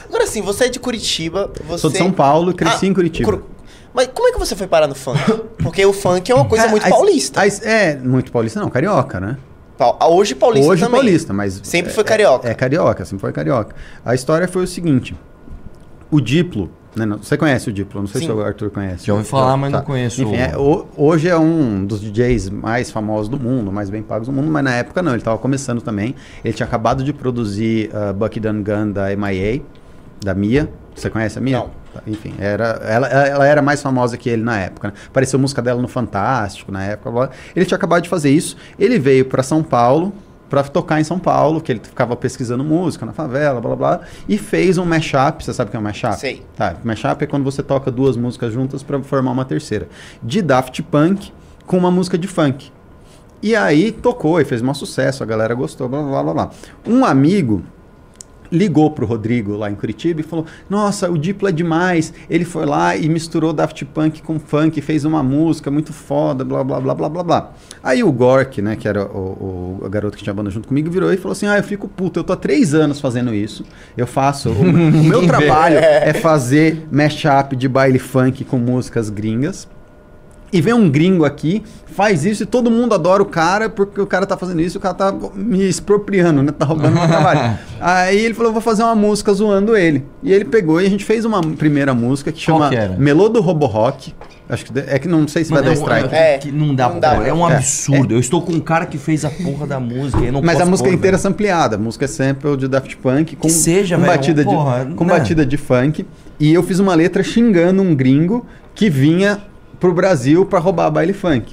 Agora 0.06 0.26
sim, 0.26 0.42
você 0.42 0.64
é 0.64 0.68
de 0.68 0.78
Curitiba, 0.78 1.50
você... 1.66 1.78
Sou 1.78 1.90
de 1.90 1.96
São 1.96 2.12
Paulo 2.12 2.50
e 2.50 2.54
cresci 2.54 2.84
Ah, 2.84 2.88
em 2.90 2.92
Curitiba. 2.94 3.30
Cur- 3.32 3.42
Mas 3.94 4.08
como 4.14 4.28
é 4.28 4.32
que 4.32 4.38
você 4.38 4.54
foi 4.54 4.66
parar 4.66 4.86
no 4.86 4.94
funk? 4.94 5.18
Porque 5.62 5.84
o 5.86 5.92
funk 5.94 6.30
é 6.30 6.34
uma 6.34 6.44
coisa 6.44 6.68
muito 6.68 6.86
paulista. 6.88 7.40
é, 7.64 7.96
muito 7.96 8.30
paulista 8.30 8.60
não, 8.60 8.68
carioca, 8.68 9.18
né? 9.18 9.38
Pa- 9.80 10.06
Hoje 10.08 10.34
paulista 10.34 10.70
Hoje 10.70 10.82
também. 10.84 11.00
paulista, 11.00 11.32
mas... 11.32 11.58
Sempre 11.62 11.90
é- 11.90 11.94
foi 11.94 12.04
carioca. 12.04 12.46
É, 12.46 12.50
é 12.50 12.54
carioca, 12.54 13.02
sempre 13.06 13.20
foi 13.22 13.32
carioca. 13.32 13.74
A 14.04 14.14
história 14.14 14.46
foi 14.46 14.64
o 14.64 14.66
seguinte, 14.66 15.16
o 16.10 16.20
Diplo, 16.20 16.70
né, 16.94 17.06
não- 17.06 17.16
você 17.16 17.34
conhece 17.36 17.70
o 17.70 17.72
Diplo, 17.72 18.00
não 18.00 18.06
sei 18.06 18.20
Sim. 18.20 18.26
se 18.26 18.32
o 18.32 18.42
Arthur 18.42 18.68
conhece. 18.70 19.06
Já 19.06 19.14
ouvi 19.14 19.24
falar, 19.24 19.56
mas 19.56 19.72
não 19.72 19.80
conheço. 19.80 20.20
Enfim, 20.22 20.36
é, 20.36 20.54
o- 20.58 20.86
hoje 20.96 21.28
é 21.30 21.38
um 21.38 21.82
dos 21.86 21.98
DJs 22.00 22.50
mais 22.50 22.90
famosos 22.90 23.28
do 23.28 23.40
mundo, 23.40 23.72
mais 23.72 23.88
bem 23.88 24.02
pagos 24.02 24.28
do 24.28 24.32
mundo, 24.34 24.50
mas 24.50 24.62
na 24.62 24.74
época 24.74 25.00
não, 25.02 25.12
ele 25.12 25.18
estava 25.20 25.38
começando 25.38 25.80
também. 25.80 26.14
Ele 26.44 26.52
tinha 26.52 26.66
acabado 26.66 27.02
de 27.02 27.12
produzir 27.14 27.88
uh, 27.94 28.12
Bucky 28.12 28.38
Dun 28.38 28.62
Gun 28.62 28.92
da 28.92 29.16
MIA, 29.16 29.62
da 30.22 30.34
Mia. 30.34 30.68
Você 30.94 31.08
conhece 31.08 31.38
a 31.38 31.40
Mia? 31.40 31.56
Não. 31.58 31.70
Enfim, 32.06 32.34
era, 32.38 32.80
ela, 32.84 33.08
ela 33.08 33.46
era 33.46 33.62
mais 33.62 33.82
famosa 33.82 34.16
que 34.16 34.28
ele 34.28 34.42
na 34.42 34.58
época. 34.58 34.88
Né? 34.88 34.94
Apareceu 35.08 35.38
música 35.38 35.60
dela 35.60 35.80
no 35.80 35.88
Fantástico 35.88 36.70
na 36.70 36.84
época. 36.84 37.10
blá. 37.10 37.30
Ele 37.54 37.64
tinha 37.64 37.76
acabado 37.76 38.02
de 38.02 38.08
fazer 38.08 38.30
isso. 38.30 38.56
Ele 38.78 38.98
veio 38.98 39.24
para 39.24 39.42
São 39.42 39.62
Paulo 39.62 40.12
para 40.50 40.64
tocar 40.64 41.00
em 41.00 41.04
São 41.04 41.16
Paulo, 41.16 41.60
que 41.60 41.70
ele 41.70 41.80
ficava 41.80 42.16
pesquisando 42.16 42.64
música 42.64 43.06
na 43.06 43.12
favela, 43.12 43.60
blá 43.60 43.76
blá 43.76 43.96
blá, 43.96 44.06
e 44.28 44.36
fez 44.36 44.78
um 44.78 44.84
mashup. 44.84 45.44
Você 45.44 45.54
sabe 45.54 45.68
o 45.68 45.70
que 45.70 45.76
é 45.76 45.80
um 45.80 45.82
mashup? 45.82 46.18
Sei. 46.18 46.42
Tá, 46.56 46.74
mashup 46.82 47.22
é 47.22 47.26
quando 47.26 47.44
você 47.44 47.62
toca 47.62 47.88
duas 47.88 48.16
músicas 48.16 48.52
juntas 48.52 48.82
para 48.82 49.00
formar 49.00 49.30
uma 49.30 49.44
terceira. 49.44 49.88
De 50.20 50.42
Daft 50.42 50.82
Punk 50.82 51.32
com 51.64 51.78
uma 51.78 51.90
música 51.90 52.18
de 52.18 52.26
funk. 52.26 52.72
E 53.40 53.54
aí 53.54 53.92
tocou 53.92 54.40
e 54.40 54.44
fez 54.44 54.60
um 54.60 54.74
sucesso, 54.74 55.22
a 55.22 55.26
galera 55.26 55.54
gostou, 55.54 55.88
blá 55.88 56.02
blá 56.02 56.22
blá 56.22 56.34
blá. 56.34 56.50
Um 56.84 57.04
amigo 57.04 57.62
ligou 58.50 58.90
pro 58.90 59.06
Rodrigo 59.06 59.56
lá 59.56 59.70
em 59.70 59.74
Curitiba 59.74 60.20
e 60.20 60.22
falou: 60.22 60.46
Nossa, 60.68 61.10
o 61.10 61.18
Diplo 61.18 61.48
é 61.48 61.52
demais. 61.52 62.12
Ele 62.28 62.44
foi 62.44 62.66
lá 62.66 62.96
e 62.96 63.08
misturou 63.08 63.52
Daft 63.52 63.84
Punk 63.86 64.22
com 64.22 64.38
funk, 64.38 64.80
fez 64.80 65.04
uma 65.04 65.22
música 65.22 65.70
muito 65.70 65.92
foda, 65.92 66.44
blá 66.44 66.64
blá 66.64 66.80
blá 66.80 66.94
blá 66.94 67.08
blá 67.08 67.22
blá. 67.22 67.52
Aí 67.82 68.02
o 68.02 68.12
Gork, 68.12 68.60
né, 68.60 68.76
que 68.76 68.88
era 68.88 69.04
o, 69.04 69.80
o, 69.82 69.88
garoto 69.88 70.16
que 70.16 70.22
tinha 70.22 70.34
banda 70.34 70.50
junto 70.50 70.68
comigo, 70.68 70.90
virou 70.90 71.12
e 71.12 71.16
falou 71.16 71.32
assim: 71.32 71.46
Ah, 71.46 71.58
eu 71.58 71.64
fico 71.64 71.88
puto, 71.88 72.20
eu 72.20 72.24
tô 72.24 72.32
há 72.32 72.36
três 72.36 72.74
anos 72.74 73.00
fazendo 73.00 73.34
isso. 73.34 73.64
Eu 73.96 74.06
faço. 74.06 74.50
O, 74.50 74.60
o 74.62 74.72
meu 75.04 75.24
trabalho 75.28 75.78
é 75.78 76.12
fazer 76.12 76.86
mashup 76.90 77.56
de 77.56 77.68
baile 77.68 77.98
funk 77.98 78.44
com 78.44 78.58
músicas 78.58 79.10
gringas. 79.10 79.68
E 80.52 80.60
vem 80.60 80.74
um 80.74 80.90
gringo 80.90 81.24
aqui, 81.24 81.62
faz 81.86 82.24
isso 82.24 82.42
e 82.42 82.46
todo 82.46 82.70
mundo 82.70 82.92
adora 82.94 83.22
o 83.22 83.26
cara 83.26 83.68
porque 83.68 84.00
o 84.00 84.06
cara 84.06 84.26
tá 84.26 84.36
fazendo 84.36 84.60
isso, 84.60 84.78
o 84.78 84.80
cara 84.80 84.94
tá 84.94 85.14
me 85.34 85.68
expropriando, 85.68 86.42
né? 86.42 86.50
Tá 86.50 86.64
roubando 86.64 86.94
meu 86.94 87.06
trabalho. 87.06 87.56
Aí 87.80 88.18
ele 88.18 88.34
falou, 88.34 88.52
vou 88.52 88.60
fazer 88.60 88.82
uma 88.82 88.94
música 88.96 89.32
zoando 89.32 89.76
ele. 89.76 90.04
E 90.22 90.32
ele 90.32 90.44
pegou 90.44 90.80
e 90.80 90.86
a 90.86 90.90
gente 90.90 91.04
fez 91.04 91.24
uma 91.24 91.40
primeira 91.40 91.94
música 91.94 92.32
que 92.32 92.40
chama 92.40 92.68
que? 92.68 92.76
Melô 93.00 93.28
do 93.28 93.40
Robo 93.40 93.66
Rock. 93.66 94.12
Acho 94.48 94.64
que 94.64 94.76
é 94.76 94.98
que 94.98 95.06
não 95.06 95.28
sei 95.28 95.44
se 95.44 95.52
Mano, 95.52 95.62
vai 95.62 95.72
dar 95.74 95.78
é 95.78 95.80
um- 95.80 95.86
strike. 95.86 96.14
É. 96.14 96.38
que 96.38 96.50
não 96.50 96.74
dá, 96.74 96.88
Não 96.88 96.98
pra- 96.98 97.14
dá. 97.14 97.28
É 97.28 97.32
um 97.32 97.48
É. 97.48 97.54
absurdo. 97.54 98.12
Eu 98.14 98.18
estou 98.18 98.42
com 98.42 98.50
um 98.52 98.58
cara 98.58 98.84
que 98.86 98.98
fez 98.98 99.24
a 99.24 99.30
porra 99.30 99.64
da 99.68 99.78
música. 99.78 100.20
Eu 100.24 100.32
não 100.32 100.42
Mas 100.42 100.60
a 100.60 100.66
música 100.66 100.88
pôr, 100.88 100.94
inteira 100.96 101.14
é 101.16 101.18
velho. 101.18 101.22
sampleada. 101.22 101.76
A 101.76 101.78
música 101.78 102.04
é 102.06 102.08
sample 102.08 102.56
de 102.56 102.66
Daft 102.66 102.96
Punk 102.96 103.36
com, 103.36 103.46
Que 103.46 103.54
seja, 103.54 103.96
com 103.96 104.04
batida, 104.04 104.42
porra, 104.42 104.84
de, 104.84 104.94
com 104.94 105.04
né? 105.04 105.12
batida 105.16 105.46
de 105.46 105.56
funk. 105.56 106.04
E 106.40 106.52
eu 106.52 106.64
fiz 106.64 106.80
uma 106.80 106.96
letra 106.96 107.22
xingando 107.22 107.80
um 107.80 107.94
gringo 107.94 108.44
que 108.74 108.90
vinha 108.90 109.38
pro 109.80 109.92
Brasil 109.92 110.44
pra 110.46 110.58
roubar 110.58 110.90
baile 110.90 111.14
funk. 111.14 111.52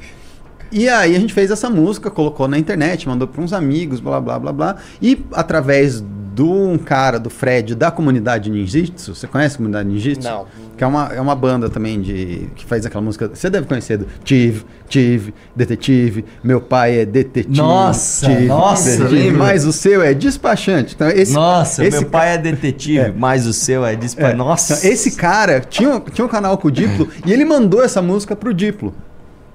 E 0.69 0.89
aí 0.89 1.15
a 1.15 1.19
gente 1.19 1.33
fez 1.33 1.49
essa 1.49 1.69
música, 1.69 2.11
colocou 2.11 2.47
na 2.47 2.59
internet, 2.59 3.07
mandou 3.07 3.27
para 3.27 3.41
uns 3.41 3.53
amigos, 3.53 4.01
blá 4.01 4.19
blá 4.19 4.37
blá 4.37 4.51
blá. 4.51 4.75
E 5.01 5.25
através 5.31 6.03
de 6.37 6.43
um 6.43 6.77
cara, 6.77 7.19
do 7.19 7.31
Fred, 7.31 7.73
da 7.73 7.89
comunidade 7.89 8.51
Ninjitsu, 8.51 9.15
você 9.15 9.25
conhece 9.25 9.55
a 9.55 9.57
comunidade 9.57 9.89
Ninjitsu? 9.89 10.29
Não. 10.29 10.45
Que 10.77 10.83
é 10.83 10.87
uma, 10.87 11.11
é 11.11 11.19
uma 11.19 11.35
banda 11.35 11.67
também 11.67 11.99
de 11.99 12.47
que 12.55 12.63
faz 12.63 12.85
aquela 12.85 13.03
música. 13.03 13.27
Você 13.33 13.49
deve 13.49 13.65
conhecer 13.65 13.97
do 13.97 14.05
Tive, 14.23 14.63
Tive, 14.87 15.33
Detetive, 15.55 16.23
meu 16.43 16.61
pai 16.61 16.99
é 16.99 17.05
detetive. 17.07 17.57
Nossa, 17.57 18.29
nossa, 18.41 18.97
detetive. 18.97 19.31
Mas 19.35 19.65
o 19.65 19.73
seu 19.73 20.03
é 20.03 20.13
despachante. 20.13 20.93
Então, 20.93 21.09
esse, 21.09 21.33
Nossa, 21.33 21.83
esse 21.83 22.01
meu 22.01 22.07
pai 22.11 22.35
é 22.35 22.37
detetive, 22.37 23.11
mas 23.17 23.47
o 23.47 23.53
seu 23.53 23.83
é 23.83 23.95
dispa... 23.95 24.27
é. 24.27 24.33
Nossa. 24.35 24.75
Então, 24.75 24.91
Esse 24.91 25.15
cara 25.15 25.59
tinha, 25.59 25.89
um- 25.95 25.99
tinha 26.01 26.23
um 26.23 26.29
canal 26.29 26.55
com 26.59 26.67
o 26.67 26.71
Diplo 26.71 27.09
e 27.25 27.33
ele 27.33 27.45
mandou 27.45 27.83
essa 27.83 27.99
música 27.99 28.35
pro 28.35 28.53
Diplo. 28.53 28.93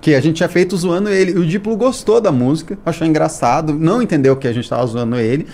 Que 0.00 0.16
a 0.16 0.20
gente 0.20 0.34
tinha 0.38 0.48
feito 0.48 0.76
zoando 0.76 1.08
ele. 1.08 1.30
E 1.30 1.38
o 1.38 1.46
Diplo 1.46 1.76
gostou 1.76 2.20
da 2.20 2.32
música, 2.32 2.76
achou 2.84 3.06
engraçado, 3.06 3.72
não 3.72 4.02
entendeu 4.02 4.34
que 4.34 4.48
a 4.48 4.52
gente 4.52 4.68
tava 4.68 4.84
zoando 4.84 5.14
ele, 5.14 5.46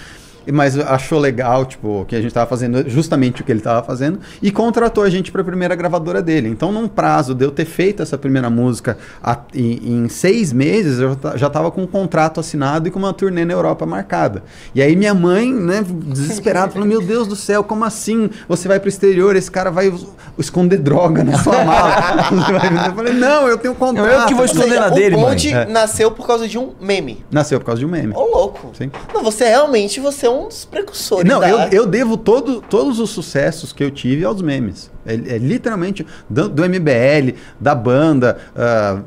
mas 0.52 0.78
achou 0.78 1.18
legal, 1.18 1.64
tipo, 1.64 2.04
que 2.08 2.16
a 2.16 2.20
gente 2.20 2.32
tava 2.32 2.46
fazendo 2.48 2.88
justamente 2.88 3.42
o 3.42 3.44
que 3.44 3.52
ele 3.52 3.60
tava 3.60 3.82
fazendo 3.82 4.18
e 4.42 4.50
contratou 4.50 5.04
a 5.04 5.10
gente 5.10 5.30
pra 5.32 5.42
primeira 5.44 5.74
gravadora 5.74 6.22
dele. 6.22 6.48
Então, 6.48 6.72
num 6.72 6.88
prazo 6.88 7.34
de 7.34 7.44
eu 7.44 7.50
ter 7.50 7.64
feito 7.64 8.02
essa 8.02 8.16
primeira 8.18 8.48
música 8.50 8.96
a- 9.22 9.38
em, 9.54 10.04
em 10.04 10.08
seis 10.08 10.52
meses, 10.52 11.00
eu 11.00 11.16
já 11.36 11.48
tava 11.50 11.70
com 11.70 11.82
um 11.82 11.86
contrato 11.86 12.40
assinado 12.40 12.88
e 12.88 12.90
com 12.90 12.98
uma 12.98 13.12
turnê 13.12 13.44
na 13.44 13.52
Europa 13.52 13.84
marcada. 13.86 14.42
E 14.74 14.80
aí 14.82 14.94
minha 14.96 15.14
mãe, 15.14 15.52
né, 15.52 15.84
desesperada, 15.86 16.72
falou: 16.72 16.86
Meu 16.86 17.00
Deus 17.00 17.26
do 17.26 17.36
céu, 17.36 17.62
como 17.64 17.84
assim? 17.84 18.30
Você 18.48 18.68
vai 18.68 18.78
pro 18.80 18.88
exterior, 18.88 19.36
esse 19.36 19.50
cara 19.50 19.70
vai 19.70 19.92
esconder 20.38 20.78
droga 20.78 21.22
na 21.24 21.38
sua 21.38 21.64
mala. 21.64 21.96
Eu 22.88 22.94
falei: 22.94 23.12
Não, 23.12 23.48
eu 23.48 23.58
tenho 23.58 23.74
contrato. 23.74 24.08
eu 24.08 24.26
que 24.26 24.34
vou 24.34 24.40
Ou 24.42 24.46
esconder 24.46 24.80
na 24.80 24.86
o 24.88 24.90
dele, 24.90 25.16
mãe. 25.16 25.24
Ponte 25.24 25.52
É. 25.52 25.66
nasceu 25.66 26.10
por 26.10 26.26
causa 26.26 26.46
de 26.48 26.58
um 26.58 26.72
meme. 26.80 27.24
Nasceu 27.30 27.58
por 27.58 27.66
causa 27.66 27.78
de 27.80 27.86
um 27.86 27.88
meme. 27.88 28.12
Ô, 28.14 28.24
louco. 28.24 28.70
Sim. 28.76 28.90
Não, 29.12 29.22
você 29.22 29.44
realmente 29.48 30.00
você 30.00 30.26
é 30.26 30.30
um 30.30 30.37
dos 30.46 30.64
precursores 30.64 31.28
Não, 31.30 31.40
da... 31.40 31.48
eu, 31.48 31.58
eu 31.70 31.86
devo 31.86 32.16
todo, 32.16 32.60
todos 32.60 33.00
os 33.00 33.10
sucessos 33.10 33.72
que 33.72 33.82
eu 33.82 33.90
tive 33.90 34.24
aos 34.24 34.40
memes. 34.42 34.90
É, 35.06 35.14
é 35.14 35.38
literalmente 35.38 36.06
do, 36.28 36.48
do 36.48 36.62
MBL, 36.68 37.34
da 37.60 37.74
banda. 37.74 38.38
ah, 38.56 39.00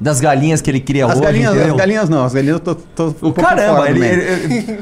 Das 0.00 0.20
galinhas 0.20 0.60
que 0.60 0.70
ele 0.70 0.80
cria 0.80 1.06
as, 1.06 1.12
hoje, 1.12 1.22
galinhas, 1.22 1.56
as 1.56 1.72
galinhas 1.76 2.08
não, 2.08 2.24
as 2.24 2.34
galinhas 2.34 2.54
eu 2.56 2.60
tô, 2.60 2.74
tô 2.74 3.04
um 3.04 3.08
O 3.08 3.12
pouco 3.12 3.40
caramba, 3.42 3.76
fora 3.78 3.94
do 3.94 4.04
ele... 4.04 4.16
meme. 4.16 4.22
ele- 4.22 4.78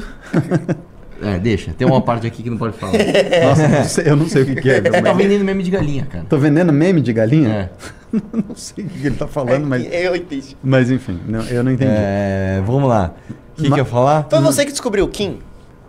é, 1.35 1.39
deixa. 1.39 1.71
Tem 1.77 1.87
uma 1.87 2.01
parte 2.01 2.27
aqui 2.27 2.43
que 2.43 2.49
não 2.49 2.57
pode 2.57 2.77
falar. 2.77 2.91
Nossa, 2.93 3.63
eu 3.63 3.69
não 3.69 3.85
sei, 3.85 4.03
eu 4.07 4.15
não 4.17 4.27
sei 4.29 4.41
o 4.43 4.45
que, 4.45 4.55
que 4.55 4.69
é. 4.69 4.81
meu 4.81 4.91
Você 4.91 5.01
tá 5.01 5.13
meme. 5.13 5.23
vendendo 5.23 5.45
meme 5.45 5.63
de 5.63 5.71
galinha, 5.71 6.05
cara. 6.05 6.25
Tô 6.29 6.37
vendendo 6.37 6.73
meme 6.73 7.01
de 7.01 7.13
galinha? 7.13 7.49
É. 7.49 7.69
não 8.47 8.55
sei 8.55 8.83
o 8.85 8.87
que 8.89 9.07
ele 9.07 9.15
tá 9.15 9.27
falando, 9.27 9.65
mas, 9.65 9.85
Eu 9.91 10.15
entendi. 10.15 10.57
mas 10.63 10.91
enfim, 10.91 11.19
não, 11.27 11.41
eu 11.43 11.63
não 11.63 11.71
entendi. 11.71 11.91
É, 11.93 12.61
vamos 12.65 12.87
lá. 12.89 13.13
O 13.57 13.61
que, 13.61 13.69
Ma- 13.69 13.75
que 13.75 13.81
eu 13.81 13.85
ia 13.85 13.89
falar? 13.89 14.27
Foi 14.29 14.41
você 14.41 14.65
que 14.65 14.71
descobriu 14.71 15.05
o 15.05 15.07
Kim? 15.07 15.39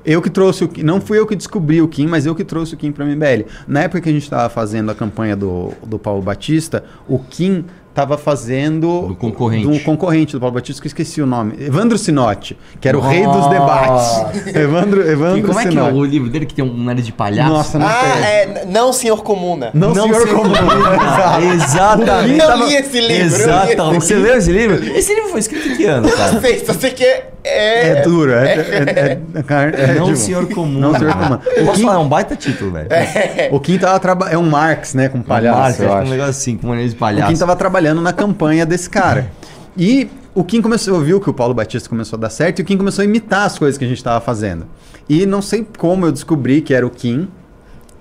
Eu 0.06 0.22
que 0.22 0.30
trouxe 0.30 0.62
o 0.62 0.68
Kim, 0.68 0.84
não 0.84 1.00
fui 1.00 1.18
eu 1.18 1.26
que 1.26 1.34
descobri 1.34 1.82
o 1.82 1.88
Kim, 1.88 2.06
mas 2.06 2.26
eu 2.26 2.34
que 2.34 2.44
trouxe 2.44 2.74
o 2.74 2.76
Kim 2.76 2.92
pra 2.92 3.04
MBL. 3.04 3.44
Na 3.66 3.82
época 3.82 4.00
que 4.00 4.08
a 4.08 4.12
gente 4.12 4.22
estava 4.22 4.48
fazendo 4.48 4.88
a 4.88 4.94
campanha 4.94 5.34
do, 5.34 5.72
do 5.84 5.98
Paulo 5.98 6.22
Batista, 6.22 6.84
o 7.08 7.18
Kim 7.18 7.64
estava 7.96 8.18
fazendo 8.18 9.08
Do 9.08 9.14
concorrente. 9.14 9.66
do 9.66 9.80
concorrente 9.80 10.32
do 10.34 10.40
Paulo 10.40 10.54
Batista, 10.54 10.82
que 10.82 10.86
eu 10.86 10.90
esqueci 10.90 11.22
o 11.22 11.26
nome, 11.26 11.54
Evandro 11.58 11.96
Sinotti, 11.96 12.54
que 12.78 12.86
era 12.86 12.98
o 12.98 13.00
rei 13.00 13.24
dos 13.24 13.48
debates. 13.48 14.54
Evandro, 14.54 15.02
E 15.02 15.10
Evandro 15.12 15.46
como 15.48 15.58
é 15.58 15.62
que 15.62 15.68
é 15.68 15.72
Sinotti. 15.72 15.94
o 15.94 16.04
livro 16.04 16.28
dele 16.28 16.44
que 16.44 16.54
tem 16.54 16.62
um 16.62 16.84
nariz 16.84 17.06
de 17.06 17.12
palhaço? 17.12 17.50
Nossa, 17.50 17.78
não 17.78 17.86
ah, 17.86 17.92
sei. 18.22 18.22
é. 18.22 18.64
Não, 18.66 18.92
senhor 18.92 19.22
comuna. 19.22 19.70
Não, 19.72 19.94
senhor 19.94 20.28
comum. 20.28 20.52
Exatamente. 21.54 22.38
Eu 22.38 22.66
li 22.66 22.74
esse 22.74 23.00
livro. 23.00 23.24
Exatamente. 23.24 24.04
Você 24.04 24.14
leu 24.14 24.36
esse 24.36 24.52
livro? 24.52 24.84
Esse 24.94 25.14
livro 25.14 25.30
foi 25.30 25.40
escrito 25.40 25.68
em 25.68 25.76
que 25.76 25.84
ano, 25.86 26.10
cara? 26.10 26.32
Não 26.32 26.40
sei, 26.42 26.64
só 26.66 26.74
sei 26.74 26.90
que 26.90 27.02
é... 27.02 27.30
É, 27.48 27.88
É 27.90 28.02
duro, 28.02 28.32
é, 28.32 28.54
é, 28.54 28.58
é, 28.58 29.18
é, 29.78 29.90
é 29.90 29.94
não 29.94 30.06
tipo, 30.06 30.16
senhor 30.16 30.48
comum. 30.48 30.80
Não 30.80 30.98
senhor 30.98 31.14
comum. 31.14 31.34
O 31.34 31.64
Posso 31.66 31.78
Kim, 31.78 31.82
falar, 31.84 31.94
é 31.94 31.98
um 31.98 32.08
baita 32.08 32.34
título, 32.34 32.72
velho. 32.72 32.88
o 33.52 33.60
Kim 33.60 33.78
tava 33.78 34.00
trabalhando, 34.00 34.34
é 34.34 34.38
um 34.38 34.50
Marx, 34.50 34.94
né, 34.94 35.08
com 35.08 35.22
palhaço, 35.22 35.60
Marca, 35.60 35.82
eu 35.84 35.92
acho 35.94 36.06
um 36.06 36.10
negócio 36.10 36.30
assim, 36.30 36.56
com 36.56 36.68
nariz 36.70 36.90
de 36.90 36.90
O 36.90 36.92
Kim 36.94 36.98
palhaço. 36.98 37.32
estava 37.32 37.54
trabalhando 37.86 38.00
na 38.02 38.12
campanha 38.12 38.66
desse 38.66 38.90
cara. 38.90 39.30
E 39.76 40.08
o 40.34 40.42
Kim 40.42 40.60
começou, 40.60 41.00
viu 41.00 41.20
que 41.20 41.30
o 41.30 41.34
Paulo 41.34 41.54
Batista 41.54 41.88
começou 41.88 42.16
a 42.16 42.20
dar 42.20 42.30
certo 42.30 42.58
e 42.58 42.62
o 42.62 42.64
Kim 42.64 42.76
começou 42.76 43.02
a 43.02 43.04
imitar 43.04 43.46
as 43.46 43.58
coisas 43.58 43.78
que 43.78 43.84
a 43.84 43.88
gente 43.88 43.98
estava 43.98 44.20
fazendo. 44.20 44.66
E 45.08 45.24
não 45.24 45.40
sei 45.40 45.66
como 45.78 46.06
eu 46.06 46.12
descobri 46.12 46.60
que 46.60 46.74
era 46.74 46.86
o 46.86 46.90
Kim. 46.90 47.28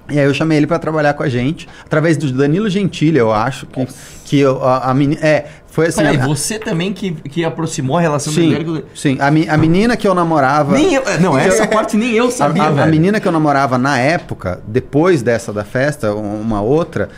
E 0.09 0.19
aí 0.19 0.25
eu 0.25 0.33
chamei 0.35 0.57
ele 0.59 0.67
para 0.67 0.77
trabalhar 0.77 1.15
com 1.15 1.23
a 1.23 1.29
gente, 1.29 1.67
através 1.83 2.15
do 2.15 2.31
Danilo 2.31 2.69
Gentili, 2.69 3.17
eu 3.17 3.31
acho, 3.33 3.65
que, 3.65 3.87
que 4.25 4.39
eu- 4.39 4.63
a, 4.63 4.91
a 4.91 4.93
menina... 4.93 5.19
É, 5.25 5.45
foi 5.67 5.87
assim... 5.87 5.97
Peraí, 6.03 6.17
a- 6.17 6.25
você 6.27 6.59
também 6.59 6.93
que, 6.93 7.11
que 7.11 7.43
aproximou 7.43 7.97
a 7.97 8.01
relação 8.01 8.31
do 8.31 8.35
sim, 8.39 8.49
Guilherme 8.49 8.81
com- 8.81 8.87
sim. 8.93 9.17
A, 9.19 9.31
mi- 9.31 9.49
a 9.49 9.57
menina 9.57 9.97
que 9.97 10.07
eu 10.07 10.13
namorava... 10.13 10.73
Nem 10.75 10.93
eu. 10.93 11.01
é, 11.07 11.17
Não, 11.17 11.35
essa 11.39 11.65
parte 11.65 11.97
nem 11.97 12.11
eu 12.11 12.27
A, 12.27 12.31
sabia, 12.31 12.61
a- 12.63 12.67
a 12.67 12.71
velho. 12.71 12.91
menina 12.91 13.19
que 13.19 13.27
eu 13.27 13.31
namorava 13.31 13.79
na 13.79 13.97
época, 13.97 14.61
depois 14.67 15.23
dessa 15.23 15.51
da 15.51 15.63
festa, 15.63 16.13
um- 16.13 16.39
uma 16.39 16.61
outra, 16.61 17.09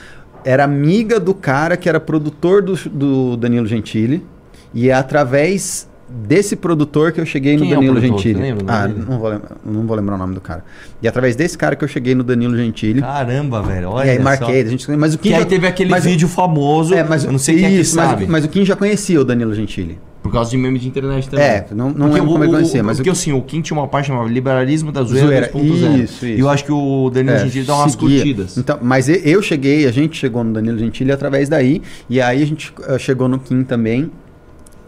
era 0.47 0.63
amiga 0.63 1.19
do 1.19 1.33
cara 1.33 1.75
que 1.75 1.89
era 1.89 1.99
produtor 1.99 2.61
do, 2.61 2.73
do 2.89 3.35
Danilo 3.35 3.67
Gentili. 3.67 4.25
E 4.73 4.89
é 4.89 4.93
através 4.93 5.89
desse 6.09 6.55
produtor 6.55 7.11
que 7.11 7.19
eu 7.19 7.25
cheguei 7.25 7.57
Quem 7.57 7.71
é 7.71 7.75
no 7.75 7.81
o 7.81 7.85
Danilo 7.85 7.95
produtor? 7.99 8.17
Gentili. 8.19 8.41
Lembra 8.41 8.65
o 8.65 8.69
ah, 8.69 8.87
não 8.87 9.19
vou, 9.19 9.29
lembrar, 9.29 9.51
não 9.65 9.87
vou 9.87 9.95
lembrar 9.97 10.15
o 10.15 10.17
nome 10.17 10.33
do 10.35 10.41
cara. 10.41 10.63
E 11.01 11.05
é 11.05 11.09
através 11.09 11.35
desse 11.35 11.57
cara 11.57 11.75
que 11.75 11.83
eu 11.83 11.87
cheguei 11.87 12.15
no 12.15 12.23
Danilo 12.23 12.55
Gentili. 12.55 13.01
Caramba, 13.01 13.61
velho. 13.61 13.89
Olha 13.89 14.07
e 14.07 14.09
aí 14.11 14.17
só. 14.17 14.23
marquei, 14.23 14.61
a 14.61 14.65
gente, 14.65 14.91
mas 14.91 15.13
o 15.13 15.17
Kim 15.17 15.29
Que 15.29 15.35
aí 15.35 15.41
já- 15.41 15.45
teve 15.47 15.67
aquele 15.67 15.89
mas- 15.91 16.03
vídeo 16.05 16.27
famoso. 16.27 16.93
É, 16.93 17.03
mas 17.03 17.23
eu 17.25 17.31
não 17.31 17.39
sei 17.39 17.55
quem 17.55 17.65
é 17.65 17.69
que 17.69 17.75
isso, 17.81 17.95
mas, 17.95 18.09
sabe. 18.09 18.25
mas 18.27 18.45
o 18.45 18.47
Kim 18.47 18.63
já 18.65 18.75
conhecia 18.75 19.19
o 19.19 19.23
Danilo 19.25 19.53
Gentili. 19.53 19.99
Por 20.23 20.31
causa 20.33 20.49
de 20.51 20.57
meme 20.57 20.77
de 20.77 20.87
internet 20.89 21.29
também. 21.29 21.45
É, 21.45 21.65
não- 21.73 21.89
não 21.91 22.11
lembro 22.11 22.29
o- 22.29 22.33
como 22.33 22.43
ele 22.43 22.51
o- 22.51 22.55
conhecia, 22.55 22.81
o- 22.81 22.85
mas 22.85 22.97
o- 22.97 22.99
Porque 22.99 23.09
assim, 23.11 23.31
o 23.31 23.41
Kim 23.41 23.61
tinha 23.61 23.77
uma 23.79 23.87
parte 23.87 24.07
chamada 24.07 24.27
Liberalismo 24.27 24.91
da 24.91 25.01
Zoeira, 25.03 25.25
Zoeira, 25.27 25.47
2.0. 25.53 26.03
isso, 26.03 26.25
E 26.25 26.33
isso. 26.33 26.41
eu 26.41 26.49
acho 26.49 26.65
que 26.65 26.71
o 26.71 27.09
Danilo 27.13 27.35
É, 27.35 27.39
Gentili 27.39 27.65
dá 27.65 27.75
umas 27.75 27.91
seguia. 27.93 28.17
curtidas. 28.17 28.57
Então, 28.57 28.77
mas 28.81 29.07
e- 29.07 29.21
eu 29.23 29.41
cheguei, 29.41 29.85
a 29.87 29.91
gente 29.91 30.17
chegou 30.17 30.43
no 30.43 30.51
Danilo 30.53 30.77
Gentili 30.79 31.11
através 31.13 31.47
daí, 31.47 31.81
e 32.09 32.19
aí 32.19 32.41
a 32.41 32.45
gente 32.45 32.73
eh, 32.89 32.97
chegou 32.97 33.27
no 33.29 33.39
Kim 33.39 33.63
também. 33.63 34.11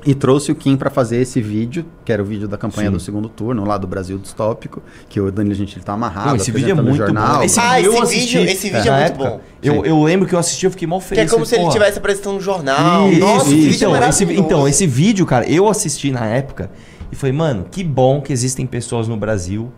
E 0.05 0.15
trouxe 0.15 0.49
o 0.51 0.55
Kim 0.55 0.77
para 0.77 0.89
fazer 0.89 1.17
esse 1.17 1.41
vídeo, 1.41 1.85
que 2.05 2.11
era 2.13 2.21
o 2.21 2.25
vídeo 2.25 2.47
da 2.47 2.57
campanha 2.57 2.87
Sim. 2.87 2.93
do 2.93 2.99
segundo 3.01 3.27
turno, 3.27 3.65
lá 3.65 3.77
do 3.77 3.85
Brasil 3.85 4.17
Distópico, 4.17 4.81
que 5.09 5.19
o 5.19 5.29
Danilo 5.29 5.53
Gentili 5.55 5.83
tá 5.83 5.91
amarrado, 5.93 6.27
Não, 6.29 6.35
esse 6.37 6.51
vídeo 6.51 6.71
é 6.71 6.73
muito 6.73 6.95
jornal. 6.95 7.37
bom. 7.39 7.43
Esse, 7.43 7.59
Ah, 7.59 7.81
eu 7.81 7.91
esse 7.93 8.01
assisti 8.03 8.37
vídeo- 8.37 8.51
esse 8.51 8.69
vídeo 8.69 8.91
é 8.91 8.99
muito 9.09 9.11
época. 9.13 9.29
bom. 9.29 9.41
Eu, 9.61 9.85
eu 9.85 10.01
lembro 10.03 10.25
que 10.27 10.33
eu 10.33 10.39
assisti, 10.39 10.65
eu 10.65 10.71
fiquei 10.71 10.87
mal 10.87 10.99
Que 10.99 11.07
feliz. 11.07 11.25
é 11.25 11.33
como 11.33 11.45
se 11.45 11.55
ele 11.55 11.65
estivesse 11.67 11.97
apresentando 11.97 12.37
um 12.37 12.39
jornal. 12.41 13.09
Isso, 13.09 13.19
Nossa, 13.19 13.45
esse 13.47 13.55
isso. 13.59 13.69
vídeo 13.71 13.71
é 13.71 13.75
então, 13.97 14.09
esse, 14.09 14.23
maravilhoso. 14.25 14.45
então, 14.47 14.67
esse 14.67 14.87
vídeo, 14.87 15.25
cara, 15.25 15.49
eu 15.51 15.67
assisti 15.67 16.11
na 16.11 16.25
época 16.25 16.71
e 17.11 17.15
falei, 17.15 17.35
mano, 17.35 17.65
que 17.69 17.83
bom 17.83 18.21
que 18.21 18.31
existem 18.31 18.65
pessoas 18.65 19.07
no 19.07 19.17
Brasil 19.17 19.69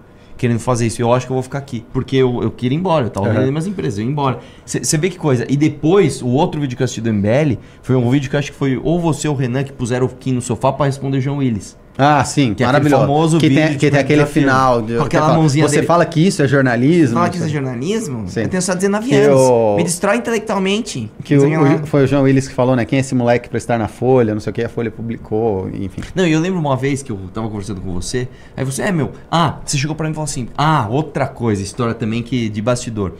querendo 0.41 0.59
fazer 0.59 0.87
isso. 0.87 0.99
Eu 0.99 1.13
acho 1.13 1.27
que 1.27 1.31
eu 1.31 1.35
vou 1.35 1.43
ficar 1.43 1.59
aqui. 1.59 1.85
Porque 1.93 2.15
eu, 2.17 2.41
eu 2.41 2.49
queria 2.49 2.75
ir 2.75 2.79
embora. 2.79 3.05
Eu 3.05 3.09
tava 3.11 3.27
Uhum. 3.27 3.33
vendendo 3.33 3.49
minhas 3.51 3.67
empresas, 3.67 3.99
eu 3.99 4.05
ia 4.05 4.09
embora. 4.11 4.39
Você 4.65 4.97
vê 4.97 5.07
que 5.09 5.17
coisa. 5.19 5.45
E 5.47 5.55
depois, 5.55 6.21
o 6.23 6.29
outro 6.29 6.59
vídeo 6.59 6.75
que 6.75 6.81
eu 6.81 6.85
assisti 6.85 6.99
do 6.99 7.13
MBL 7.13 7.59
foi 7.83 7.95
um 7.95 8.09
vídeo 8.09 8.27
que 8.29 8.35
eu 8.35 8.39
acho 8.39 8.51
que 8.51 8.57
foi 8.57 8.79
ou 8.83 8.99
você 8.99 9.27
ou 9.27 9.35
o 9.35 9.37
Renan 9.37 9.63
que 9.63 9.71
puseram 9.71 10.07
o 10.07 10.09
Kim 10.09 10.33
no 10.33 10.41
sofá 10.41 10.73
pra 10.73 10.87
responder 10.87 11.19
o 11.19 11.21
João 11.21 11.37
Willis. 11.37 11.77
Ah, 11.97 12.23
sim, 12.23 12.53
Que 12.53 12.63
é 12.63 12.65
maravilhoso. 12.65 13.01
famoso 13.01 13.37
que 13.37 13.49
tem, 13.49 13.77
que 13.77 13.91
tem 13.91 13.99
aquele 13.99 14.25
final. 14.25 14.81
de- 14.81 14.95
Com 14.95 15.03
aquela 15.03 15.07
que 15.07 15.17
fala, 15.29 15.33
mãozinha 15.37 15.67
Você 15.67 15.75
dele. 15.75 15.87
fala 15.87 16.05
que 16.05 16.25
isso 16.25 16.41
é 16.41 16.47
jornalismo. 16.47 17.15
Fala 17.17 17.29
que 17.29 17.35
isso 17.35 17.45
é 17.45 17.49
jornalismo? 17.49 18.27
Sim. 18.29 18.41
Eu 18.43 18.47
tenho 18.49 18.61
só 18.63 18.73
19 18.73 19.09
Que 19.09 19.15
anos. 19.15 19.39
o- 19.39 19.75
Me 19.75 19.83
destrói 19.83 20.15
intelectualmente. 20.17 21.11
Que 21.23 21.37
o, 21.37 21.63
o- 21.83 21.85
foi 21.85 22.03
o 22.05 22.07
João 22.07 22.23
Willis 22.23 22.47
que 22.47 22.53
falou, 22.53 22.75
né? 22.75 22.85
Quem 22.85 22.97
é 22.97 22.99
esse 23.01 23.13
moleque 23.13 23.49
pra 23.49 23.57
estar 23.57 23.77
na 23.77 23.87
Folha, 23.89 24.33
não 24.33 24.39
sei 24.41 24.51
o 24.51 24.53
que, 24.53 24.63
a 24.63 24.69
Folha 24.69 24.89
publicou, 24.89 25.69
enfim. 25.69 26.01
Não, 26.15 26.25
e 26.25 26.31
eu 26.31 26.39
lembro 26.39 26.59
uma 26.59 26.75
vez 26.77 27.03
que 27.03 27.11
eu 27.11 27.19
tava 27.33 27.47
conversando 27.49 27.81
com 27.81 27.91
você, 27.93 28.27
aí 28.55 28.63
você, 28.63 28.83
é 28.83 28.91
meu, 28.91 29.11
ah, 29.29 29.57
você 29.65 29.77
chegou 29.77 29.95
pra 29.95 30.05
mim 30.07 30.11
e 30.11 30.15
falou 30.15 30.25
assim, 30.25 30.47
ah, 30.57 30.87
outra 30.89 31.27
coisa, 31.27 31.61
história 31.61 31.93
também 31.93 32.23
que 32.23 32.49
de 32.49 32.61
bastidor. 32.61 33.13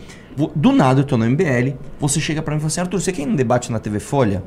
Do 0.56 0.72
nada 0.72 1.02
eu 1.02 1.04
tô 1.04 1.18
no 1.18 1.26
MBL, 1.26 1.76
você 2.00 2.20
chega 2.22 2.42
pra 2.42 2.54
mim 2.54 2.58
e 2.58 2.62
fala 2.62 2.68
assim, 2.68 2.80
Arthur, 2.82 3.02
você 3.02 3.12
quer 3.12 3.24
ir 3.24 3.26
num 3.26 3.36
debate 3.36 3.70
na 3.72 3.80
TV 3.80 4.00
Folha? 4.00 4.42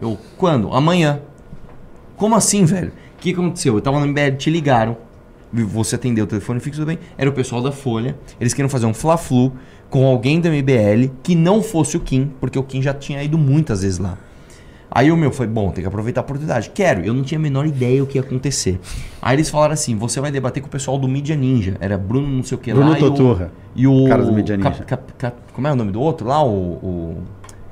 Eu, 0.00 0.16
quando? 0.38 0.72
Amanhã. 0.72 1.18
Como 2.16 2.34
assim, 2.34 2.64
velho? 2.64 2.92
O 3.16 3.18
que 3.18 3.32
aconteceu? 3.32 3.74
Eu 3.74 3.80
tava 3.80 3.98
no 4.00 4.06
MBL, 4.06 4.36
te 4.36 4.50
ligaram, 4.50 4.96
você 5.52 5.94
atendeu 5.96 6.24
o 6.24 6.26
telefone 6.28 6.60
fixo, 6.60 6.80
tudo 6.80 6.88
bem, 6.88 6.98
era 7.16 7.28
o 7.30 7.32
pessoal 7.32 7.62
da 7.62 7.72
Folha, 7.72 8.16
eles 8.40 8.52
queriam 8.52 8.68
fazer 8.68 8.86
um 8.86 8.94
Fla-Flu 8.94 9.52
com 9.88 10.04
alguém 10.06 10.40
do 10.40 10.48
MBL 10.48 11.10
que 11.22 11.34
não 11.34 11.62
fosse 11.62 11.96
o 11.96 12.00
Kim, 12.00 12.30
porque 12.40 12.58
o 12.58 12.62
Kim 12.62 12.82
já 12.82 12.92
tinha 12.92 13.22
ido 13.22 13.38
muitas 13.38 13.82
vezes 13.82 13.98
lá. 13.98 14.18
Aí 14.90 15.10
o 15.10 15.16
meu 15.16 15.30
foi, 15.30 15.46
bom, 15.46 15.70
tem 15.70 15.82
que 15.82 15.88
aproveitar 15.88 16.20
a 16.20 16.24
oportunidade. 16.24 16.70
Quero, 16.72 17.04
eu 17.04 17.12
não 17.12 17.22
tinha 17.22 17.38
a 17.38 17.42
menor 17.42 17.66
ideia 17.66 18.02
o 18.02 18.06
que 18.06 18.16
ia 18.18 18.22
acontecer. 18.22 18.80
Aí 19.20 19.36
eles 19.36 19.50
falaram 19.50 19.74
assim: 19.74 19.94
você 19.96 20.20
vai 20.20 20.30
debater 20.30 20.62
com 20.62 20.68
o 20.68 20.70
pessoal 20.70 20.96
do 20.96 21.06
Mídia 21.06 21.36
Ninja. 21.36 21.76
Era 21.80 21.98
Bruno 21.98 22.26
não 22.26 22.42
sei 22.42 22.56
o 22.56 22.60
que 22.60 22.72
Bruno 22.72 22.90
lá. 22.92 22.98
e 22.98 23.02
o- 23.02 23.10
Toturra, 23.10 23.52
E 23.74 23.86
o. 23.86 24.08
cara 24.08 24.24
do 24.24 24.32
Mídia 24.32 24.56
Cap- 24.56 24.70
Ninja. 24.74 24.84
cap- 24.84 25.12
cap- 25.18 25.36
como 25.52 25.66
é 25.66 25.72
o 25.72 25.76
nome 25.76 25.90
do 25.92 26.00
outro 26.00 26.26
lá? 26.26 26.42
O. 26.42 26.48
o 26.50 27.22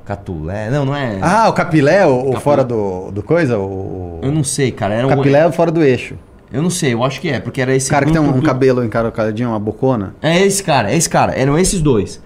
Catulé. 0.05 0.69
Não, 0.69 0.85
não 0.85 0.95
é. 0.95 1.17
Ah, 1.21 1.49
o 1.49 1.53
Capilé, 1.53 2.05
o, 2.05 2.11
o 2.11 2.17
Capilé. 2.23 2.39
fora 2.39 2.63
do, 2.63 3.11
do 3.11 3.23
coisa? 3.23 3.57
O, 3.57 4.19
Eu 4.21 4.31
não 4.31 4.43
sei, 4.43 4.71
cara. 4.71 4.93
Era 4.93 5.07
o 5.07 5.11
um- 5.11 5.15
Capilé 5.15 5.39
é 5.39 5.47
o 5.47 5.51
fora 5.51 5.71
do 5.71 5.83
eixo. 5.83 6.15
Eu 6.53 6.61
não 6.61 6.69
sei, 6.69 6.93
eu 6.93 7.03
acho 7.03 7.19
que 7.19 7.27
é, 7.27 7.39
porque 7.39 7.59
era 7.59 7.75
esse 7.75 7.87
O 7.87 7.91
cara 7.91 8.05
que 8.05 8.11
tem 8.11 8.21
um, 8.21 8.25
grupo 8.25 8.37
um 8.39 8.41
do- 8.41 8.45
cabelo 8.45 8.83
encarocadinho, 8.83 9.49
uma 9.49 9.59
bocona. 9.59 10.15
É 10.21 10.39
esse 10.45 10.63
cara, 10.63 10.91
é 10.91 10.95
esse 10.95 11.09
cara. 11.09 11.33
Eram 11.33 11.57
esses 11.57 11.81
dois. 11.81 12.21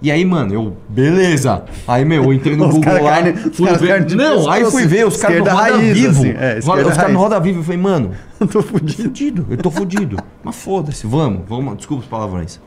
E 0.00 0.10
aí, 0.10 0.24
mano, 0.24 0.52
eu, 0.52 0.76
beleza. 0.88 1.62
Aí, 1.88 2.04
meu, 2.04 2.24
eu 2.24 2.32
entrei 2.32 2.54
no 2.56 2.66
Os 2.68 2.74
Google 2.74 2.84
cara 2.92 3.02
lá. 3.02 3.10
carne- 3.12 3.32
fui 3.52 3.66
cara 3.66 3.78
ver- 3.78 3.88
carne 3.88 4.14
Não, 4.14 4.50
aí 4.50 4.64
fui 4.66 4.86
ver 4.86 5.06
os 5.06 5.16
caras 5.16 5.38
no 5.38 5.44
Roda 5.44 5.56
raiz, 5.56 5.96
Vivo. 5.98 6.20
assim, 6.20 6.34
é, 6.38 6.58
os 6.58 6.66
caras 6.96 7.12
no. 7.12 7.18
Roda 7.18 7.40
Vivo. 7.40 7.60
Eu 7.60 7.64
falei, 7.64 7.80
mano, 7.80 8.10
Eu 8.38 8.46
tô 8.46 8.62
fudido. 8.62 9.02
fudido, 9.04 9.46
eu 9.48 9.56
tô 9.56 9.70
fudido. 9.70 10.16
Mas 10.44 10.56
foda-se, 10.56 11.06
vamos, 11.06 11.42
vamos. 11.48 11.76
Desculpa 11.76 12.02
os 12.02 12.08
palavrões. 12.08 12.60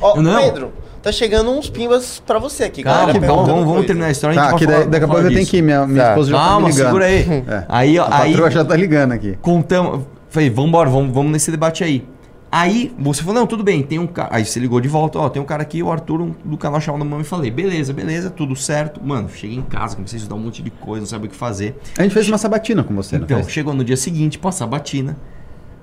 Ó, 0.00 0.20
Não. 0.20 0.40
Pedro, 0.42 0.72
tá 1.04 1.12
chegando 1.12 1.50
uns 1.50 1.70
pimbas 1.70 2.20
pra 2.26 2.38
você 2.38 2.64
aqui, 2.64 2.82
Calma, 2.82 3.00
galera. 3.00 3.12
calma, 3.20 3.26
perguntando 3.34 3.56
vamos, 3.58 3.70
vamos 3.72 3.86
terminar 3.86 4.06
a 4.08 4.10
história. 4.10 4.40
a 4.40 4.42
gente 4.42 4.44
Tá, 4.44 4.50
vai 4.56 4.58
que 4.58 4.66
daí, 4.66 4.90
daqui 4.90 5.04
a 5.04 5.08
pouco 5.08 5.22
eu 5.22 5.32
tenho 5.34 5.46
que 5.46 5.56
ir. 5.58 5.62
Minha, 5.62 5.86
minha 5.86 6.02
Tá. 6.02 6.08
esposa 6.10 6.30
já 6.30 6.36
tá 6.38 6.44
Calma, 6.44 6.66
me 6.66 6.72
ligando. 6.72 6.86
segura 6.86 7.04
aí. 7.04 7.44
É. 7.46 7.64
Aí, 7.68 7.98
A 7.98 8.18
aí 8.22 8.32
já 8.50 8.64
tá 8.64 8.74
ligando 8.76 9.12
aqui. 9.12 9.38
contamos. 9.40 10.04
Falei, 10.30 10.50
vambora, 10.50 10.90
vamos, 10.90 11.14
vamos 11.14 11.30
nesse 11.30 11.50
debate 11.50 11.84
aí. 11.84 12.04
Aí 12.50 12.94
você 12.98 13.20
falou, 13.22 13.34
não, 13.40 13.46
tudo 13.48 13.64
bem, 13.64 13.82
tem 13.82 13.98
um 13.98 14.06
cara. 14.06 14.28
Aí 14.32 14.44
você 14.44 14.60
ligou 14.60 14.80
de 14.80 14.88
volta, 14.88 15.18
ó, 15.18 15.28
tem 15.28 15.42
um 15.42 15.44
cara 15.44 15.62
aqui, 15.62 15.82
o 15.82 15.90
Arthur 15.90 16.20
um- 16.20 16.34
do 16.44 16.56
canal 16.56 16.80
chamado 16.80 17.04
Mami. 17.04 17.24
Falei, 17.24 17.50
beleza, 17.50 17.92
beleza, 17.92 18.30
tudo 18.30 18.54
certo. 18.54 19.00
Mano, 19.04 19.28
cheguei 19.28 19.56
em 19.56 19.62
casa, 19.62 19.96
comecei 19.96 20.16
a 20.16 20.18
estudar 20.18 20.36
um 20.36 20.38
monte 20.38 20.62
de 20.62 20.70
coisa, 20.70 21.00
não 21.00 21.06
sabia 21.08 21.26
o 21.26 21.30
que 21.30 21.36
fazer. 21.36 21.76
A 21.98 22.02
gente 22.04 22.12
fez 22.12 22.28
uma 22.28 22.38
sabatina 22.38 22.84
com 22.84 22.94
você, 22.94 23.18
não 23.18 23.24
Então, 23.24 23.42
chegou 23.48 23.74
no 23.74 23.82
dia 23.84 23.96
seguinte, 23.96 24.38
passar 24.38 24.64
a 24.64 24.68
batina. 24.68 25.16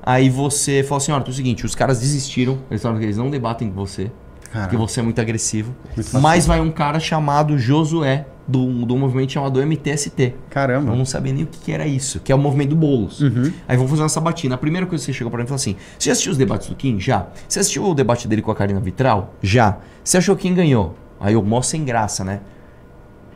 Aí 0.02 0.30
você 0.30 0.82
falou 0.84 0.98
assim: 0.98 1.12
olha, 1.12 1.24
é 1.28 1.30
o 1.30 1.34
seguinte, 1.34 1.66
os 1.66 1.76
caras 1.76 2.00
desistiram, 2.00 2.58
eles 2.72 2.82
falaram 2.82 3.00
que 3.00 3.06
eles 3.06 3.18
não 3.18 3.30
debatem 3.30 3.70
com 3.70 3.76
você, 3.76 4.10
Caramba. 4.52 4.70
porque 4.70 4.78
você 4.78 5.00
é 5.00 5.04
muito 5.04 5.22
agressivo. 5.22 5.74
Muito 5.96 6.20
mas 6.20 6.46
vai 6.46 6.60
um 6.60 6.72
cara 6.72 7.00
chamado 7.00 7.58
Josué, 7.58 8.26
do, 8.48 8.86
do 8.86 8.98
movimento 8.98 9.32
chamado 9.32 9.66
MTST. 9.66 10.36
Caramba. 10.50 10.92
Eu 10.92 10.96
não 10.98 11.06
sabia 11.06 11.32
nem 11.32 11.44
o 11.44 11.48
que, 11.48 11.58
que 11.58 11.72
era 11.72 11.88
isso, 11.88 12.20
que 12.20 12.32
é 12.32 12.36
o 12.36 12.38
movimento 12.38 12.70
do 12.70 12.76
Boulos. 12.76 13.22
Uhum. 13.22 13.52
Aí 13.68 13.78
vamos 13.78 13.90
fazer 13.90 14.04
uma 14.04 14.10
sabatina. 14.10 14.56
A 14.56 14.58
primeira 14.58 14.86
coisa 14.86 15.02
que 15.04 15.12
você 15.12 15.18
chegou 15.18 15.32
pra 15.32 15.38
mim 15.40 15.46
e 15.46 15.48
falou 15.48 15.56
assim: 15.56 15.78
Você 15.98 16.08
já 16.08 16.12
assistiu 16.12 16.34
os 16.34 16.38
debates 16.38 16.68
do 16.68 16.76
Kim? 16.76 17.00
Já. 17.00 17.28
Você 17.48 17.60
assistiu 17.60 17.86
o 17.86 17.96
debate 17.96 18.28
dele 18.28 18.42
com 18.42 18.52
a 18.52 18.56
Karina 18.56 18.80
Vitral? 18.80 19.34
Já. 19.42 19.78
Você 20.04 20.18
achou 20.18 20.36
que 20.36 20.44
quem 20.44 20.54
ganhou? 20.54 20.96
Aí 21.20 21.34
eu, 21.34 21.44
mó 21.44 21.62
sem 21.62 21.86
graça, 21.86 22.24
né? 22.24 22.42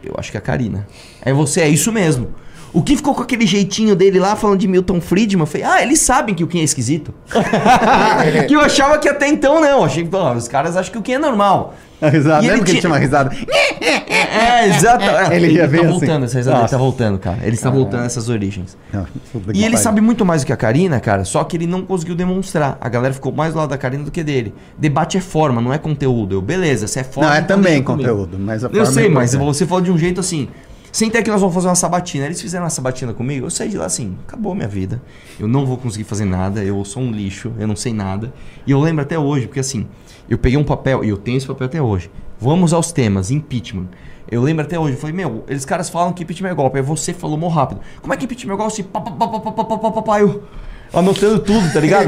Eu 0.03 0.15
acho 0.17 0.31
que 0.31 0.37
é 0.37 0.39
a 0.39 0.41
Karina. 0.41 0.85
Aí 1.23 1.31
você, 1.31 1.61
é 1.61 1.69
isso 1.69 1.91
mesmo. 1.91 2.29
O 2.75 2.83
que 2.83 2.97
ficou 2.97 3.15
com 3.15 3.21
aquele 3.23 3.47
jeitinho 3.47 3.95
dele 3.95 4.19
lá 4.19 4.35
falando 4.35 4.59
de 4.59 4.67
Milton 4.67 4.99
Friedman? 4.99 5.43
Eu 5.43 5.45
falei, 5.47 5.65
ah, 5.65 5.81
eles 5.81 5.99
sabem 5.99 6.35
que 6.35 6.43
o 6.43 6.47
Kim 6.47 6.59
é 6.59 6.63
esquisito. 6.63 7.13
que 8.47 8.53
eu 8.53 8.59
achava 8.59 8.97
que 8.97 9.07
até 9.07 9.29
então 9.29 9.61
não. 9.61 9.85
Achei 9.85 10.03
que, 10.03 10.09
pô, 10.09 10.31
os 10.33 10.49
caras 10.49 10.75
acham 10.75 10.91
que 10.91 10.97
o 10.97 11.01
Kim 11.01 11.13
é 11.13 11.17
normal. 11.19 11.73
A 12.01 12.09
risada. 12.09 12.43
E 12.43 12.47
ele 12.47 12.51
Lembra 12.51 12.65
que 12.65 12.71
ele 12.71 12.79
tinha- 12.81 12.91
uma 12.91 12.99
risada? 12.99 13.31
É, 14.37 14.67
exato. 14.67 15.03
É, 15.03 15.35
Ele 15.35 15.53
ia 15.53 15.61
tá 15.61 15.67
bem 15.67 15.79
assim. 15.81 15.89
voltando, 15.89 16.25
essa 16.25 16.37
risada 16.37 16.55
dele 16.57 16.61
Nossa. 16.63 16.75
tá 16.75 16.77
voltando, 16.77 17.19
cara. 17.19 17.37
Ele 17.41 17.55
está 17.55 17.69
voltando 17.69 18.01
nessas 18.01 18.27
origens. 18.27 18.77
Não, 18.91 19.05
puta 19.31 19.53
que 19.53 19.59
E 19.59 19.63
ele 19.63 19.77
sabe 19.77 20.01
muito 20.01 20.25
mais 20.25 20.41
do 20.41 20.47
que 20.47 20.53
a 20.53 20.57
Karina, 20.57 20.99
cara, 20.99 21.23
só 21.23 21.43
que 21.43 21.55
ele 21.55 21.65
não 21.65 21.83
conseguiu 21.83 22.15
demonstrar. 22.15 22.77
A 22.81 22.89
galera 22.89 23.13
ficou 23.13 23.31
mais 23.31 23.53
do 23.53 23.59
lado 23.59 23.69
da 23.69 23.77
Karina 23.77 24.03
do 24.03 24.11
que 24.11 24.23
dele. 24.23 24.53
Debate 24.77 25.17
é 25.17 25.21
forma, 25.21 25.61
não 25.61 25.73
é 25.73 25.77
conteúdo. 25.77 26.35
Eu, 26.35 26.41
beleza, 26.41 26.87
se 26.87 26.99
é 26.99 27.03
forma. 27.03 27.29
Não, 27.29 27.35
é 27.37 27.39
então 27.39 27.57
também 27.57 27.81
conteúdo, 27.81 28.37
mas 28.37 28.63
a 28.63 28.67
Eu 28.67 28.71
forma 28.71 28.85
sei, 28.91 29.05
é 29.05 29.09
mas 29.09 29.33
você 29.33 29.65
falou 29.65 29.81
de 29.83 29.91
um 29.91 29.97
jeito 29.97 30.19
assim. 30.19 30.49
Senta 30.95 31.19
aqui, 31.19 31.29
nós 31.29 31.41
vamos 31.41 31.53
fazer 31.53 31.67
uma 31.67 31.75
sabatina. 31.75 32.25
Eles 32.25 32.41
fizeram 32.41 32.63
uma 32.63 32.69
sabatina 32.69 33.13
comigo, 33.13 33.47
eu 33.47 33.49
saí 33.49 33.67
de 33.67 33.77
lá 33.77 33.85
assim, 33.85 34.15
acabou 34.25 34.55
minha 34.55 34.65
vida. 34.65 35.01
Eu 35.37 35.45
não 35.45 35.65
vou 35.65 35.75
conseguir 35.75 36.05
fazer 36.05 36.23
nada, 36.23 36.63
eu 36.63 36.85
sou 36.85 37.03
um 37.03 37.11
lixo, 37.11 37.51
eu 37.59 37.67
não 37.67 37.75
sei 37.75 37.91
nada. 37.91 38.31
E 38.65 38.71
eu 38.71 38.79
lembro 38.79 39.01
até 39.01 39.19
hoje, 39.19 39.45
porque 39.45 39.59
assim, 39.59 39.87
eu 40.29 40.37
peguei 40.37 40.57
um 40.57 40.63
papel, 40.63 41.03
e 41.03 41.09
eu 41.09 41.17
tenho 41.17 41.35
esse 41.35 41.45
papel 41.45 41.67
até 41.67 41.81
hoje. 41.81 42.09
Vamos 42.39 42.71
aos 42.71 42.93
temas, 42.93 43.29
impeachment. 43.29 43.87
Eu 44.31 44.41
lembro 44.41 44.63
até 44.63 44.79
hoje, 44.79 44.93
eu 44.93 44.97
falei, 44.97 45.13
meu, 45.13 45.43
eles 45.49 45.65
caras 45.65 45.89
falam 45.89 46.13
que 46.13 46.23
impeachment 46.23 46.51
é 46.51 46.53
golpe. 46.53 46.77
Aí 46.77 46.81
você 46.81 47.11
falou 47.11 47.37
mó 47.37 47.49
rápido. 47.49 47.81
Como 48.01 48.13
é 48.13 48.15
que 48.15 48.23
impeachment 48.23 48.53
é 48.53 48.55
golpe? 48.55 48.83
Papai, 48.83 50.21
eu 50.21 50.43
anotando 50.93 51.39
tudo, 51.39 51.73
tá 51.73 51.81
ligado? 51.81 52.07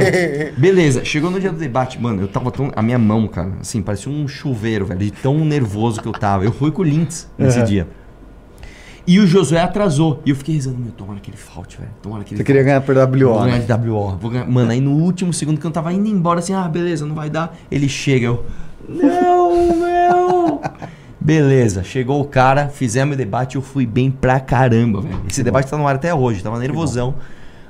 Beleza, 0.56 1.04
chegou 1.04 1.30
no 1.30 1.42
dia 1.42 1.52
do 1.52 1.60
debate, 1.60 2.02
mano, 2.02 2.22
eu 2.22 2.28
tava 2.30 2.50
tão. 2.52 2.72
A 2.74 2.82
minha 2.82 2.98
mão, 2.98 3.28
cara, 3.28 3.52
assim, 3.60 3.82
parecia 3.82 4.10
um 4.10 4.26
chuveiro, 4.30 4.86
velho, 4.86 5.02
de 5.02 5.12
tão 5.12 5.44
nervoso 5.44 6.02
que 6.02 6.08
eu 6.08 6.14
tava. 6.14 6.46
Eu 6.46 6.54
fui 6.54 6.72
com 6.72 6.84
o 6.84 6.86
Lintz 6.86 7.30
nesse 7.38 7.62
dia. 7.64 7.86
E 9.08 9.20
o 9.20 9.26
Josué 9.26 9.62
atrasou. 9.62 10.22
E 10.26 10.32
eu 10.32 10.36
fiquei 10.36 10.55
rezando, 10.55 10.78
meu, 10.78 10.91
tomara 10.91 11.18
que 11.22 11.30
ele 11.30 11.38
falte, 11.38 11.78
velho. 11.78 11.89
Tomara 12.01 12.26
que 12.26 12.34
ele 12.34 12.39
Você 12.39 12.43
queria 12.43 12.62
ganhar 12.62 12.82
por 12.82 12.93
WO, 12.93 13.34
Vou 13.34 13.43
ganhar 13.45 13.60
de 13.60 13.89
WO. 13.89 14.18
Vou 14.18 14.30
ganhar... 14.30 14.45
Mano, 14.45 14.70
aí 14.70 14.82
no 14.82 14.91
último 14.91 15.32
segundo 15.32 15.60
que 15.60 15.66
eu 15.66 15.72
tava 15.72 15.93
indo 15.93 16.10
embora, 16.10 16.39
assim, 16.39 16.53
ah, 16.53 16.68
beleza, 16.68 17.05
não 17.05 17.16
vai 17.16 17.30
dar. 17.30 17.55
Ele 17.72 17.88
chega, 17.88 18.26
eu. 18.26 18.45
Não, 18.88 19.76
meu! 19.78 20.62
Beleza, 21.20 21.84
chegou 21.84 22.22
o 22.22 22.26
cara, 22.26 22.68
fizemos 22.68 23.16
o 23.16 23.18
debate 23.18 23.55
eu 23.55 23.62
fui 23.62 23.86
bem 23.86 24.12
pra 24.12 24.39
caramba, 24.39 25.01
velho. 25.01 25.22
Esse 25.30 25.41
debate 25.43 25.70
tá 25.70 25.78
no 25.78 25.88
ar 25.88 25.95
até 25.95 26.14
hoje, 26.14 26.43
tava 26.43 26.60
nervosão. 26.60 27.16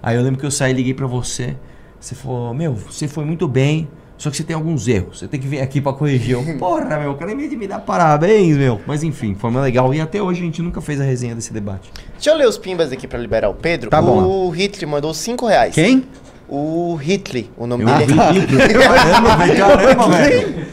Aí 0.01 0.15
eu 0.15 0.23
lembro 0.23 0.39
que 0.39 0.45
eu 0.45 0.51
saí 0.51 0.71
e 0.71 0.75
liguei 0.75 0.93
pra 0.93 1.07
você. 1.07 1.55
Você 1.99 2.15
falou, 2.15 2.53
meu, 2.53 2.73
você 2.73 3.07
foi 3.07 3.25
muito 3.25 3.47
bem, 3.47 3.88
só 4.18 4.30
que 4.30 4.38
você 4.38 4.43
tem 4.43 4.55
alguns 4.55 4.88
erros. 4.88 5.20
Você 5.20 5.28
tem 5.28 5.39
que 5.39 5.47
vir 5.47 5.61
aqui 5.61 5.80
pra 5.80 5.93
corrigir. 5.93 6.32
Eu, 6.32 6.43
porra, 6.57 6.97
meu, 6.99 7.11
o 7.11 7.15
cara 7.15 7.34
de 7.36 7.55
me 7.55 7.68
dar 7.68 7.80
parabéns, 7.80 8.57
meu. 8.57 8.82
Mas 8.88 9.03
enfim, 9.03 9.36
foi 9.36 9.51
muito 9.51 9.63
legal. 9.63 9.93
E 9.93 10.01
até 10.01 10.22
hoje 10.22 10.41
a 10.41 10.43
gente 10.45 10.61
nunca 10.61 10.82
fez 10.82 10.99
a 10.99 11.03
resenha 11.03 11.36
desse 11.36 11.53
debate. 11.53 11.91
Deixa 12.13 12.32
eu 12.32 12.36
ler 12.36 12.47
os 12.47 12.57
pimbas 12.57 12.91
aqui 12.91 13.07
pra 13.07 13.20
liberar 13.20 13.49
o 13.49 13.53
Pedro. 13.53 13.89
Tá 13.89 14.01
bom. 14.01 14.24
O 14.24 14.49
Hitler 14.49 14.89
mandou 14.89 15.13
5 15.13 15.45
reais. 15.45 15.76
Quem? 15.76 16.03
O 16.49 16.95
Hitler, 16.95 17.45
o 17.57 17.68
nome 17.68 17.84
Eu 17.84 17.89
dele 17.97 18.13
é 18.13 18.74
Caramba, 18.88 19.36
velho, 19.38 19.57
caramba, 19.57 20.09
velho. 20.09 20.65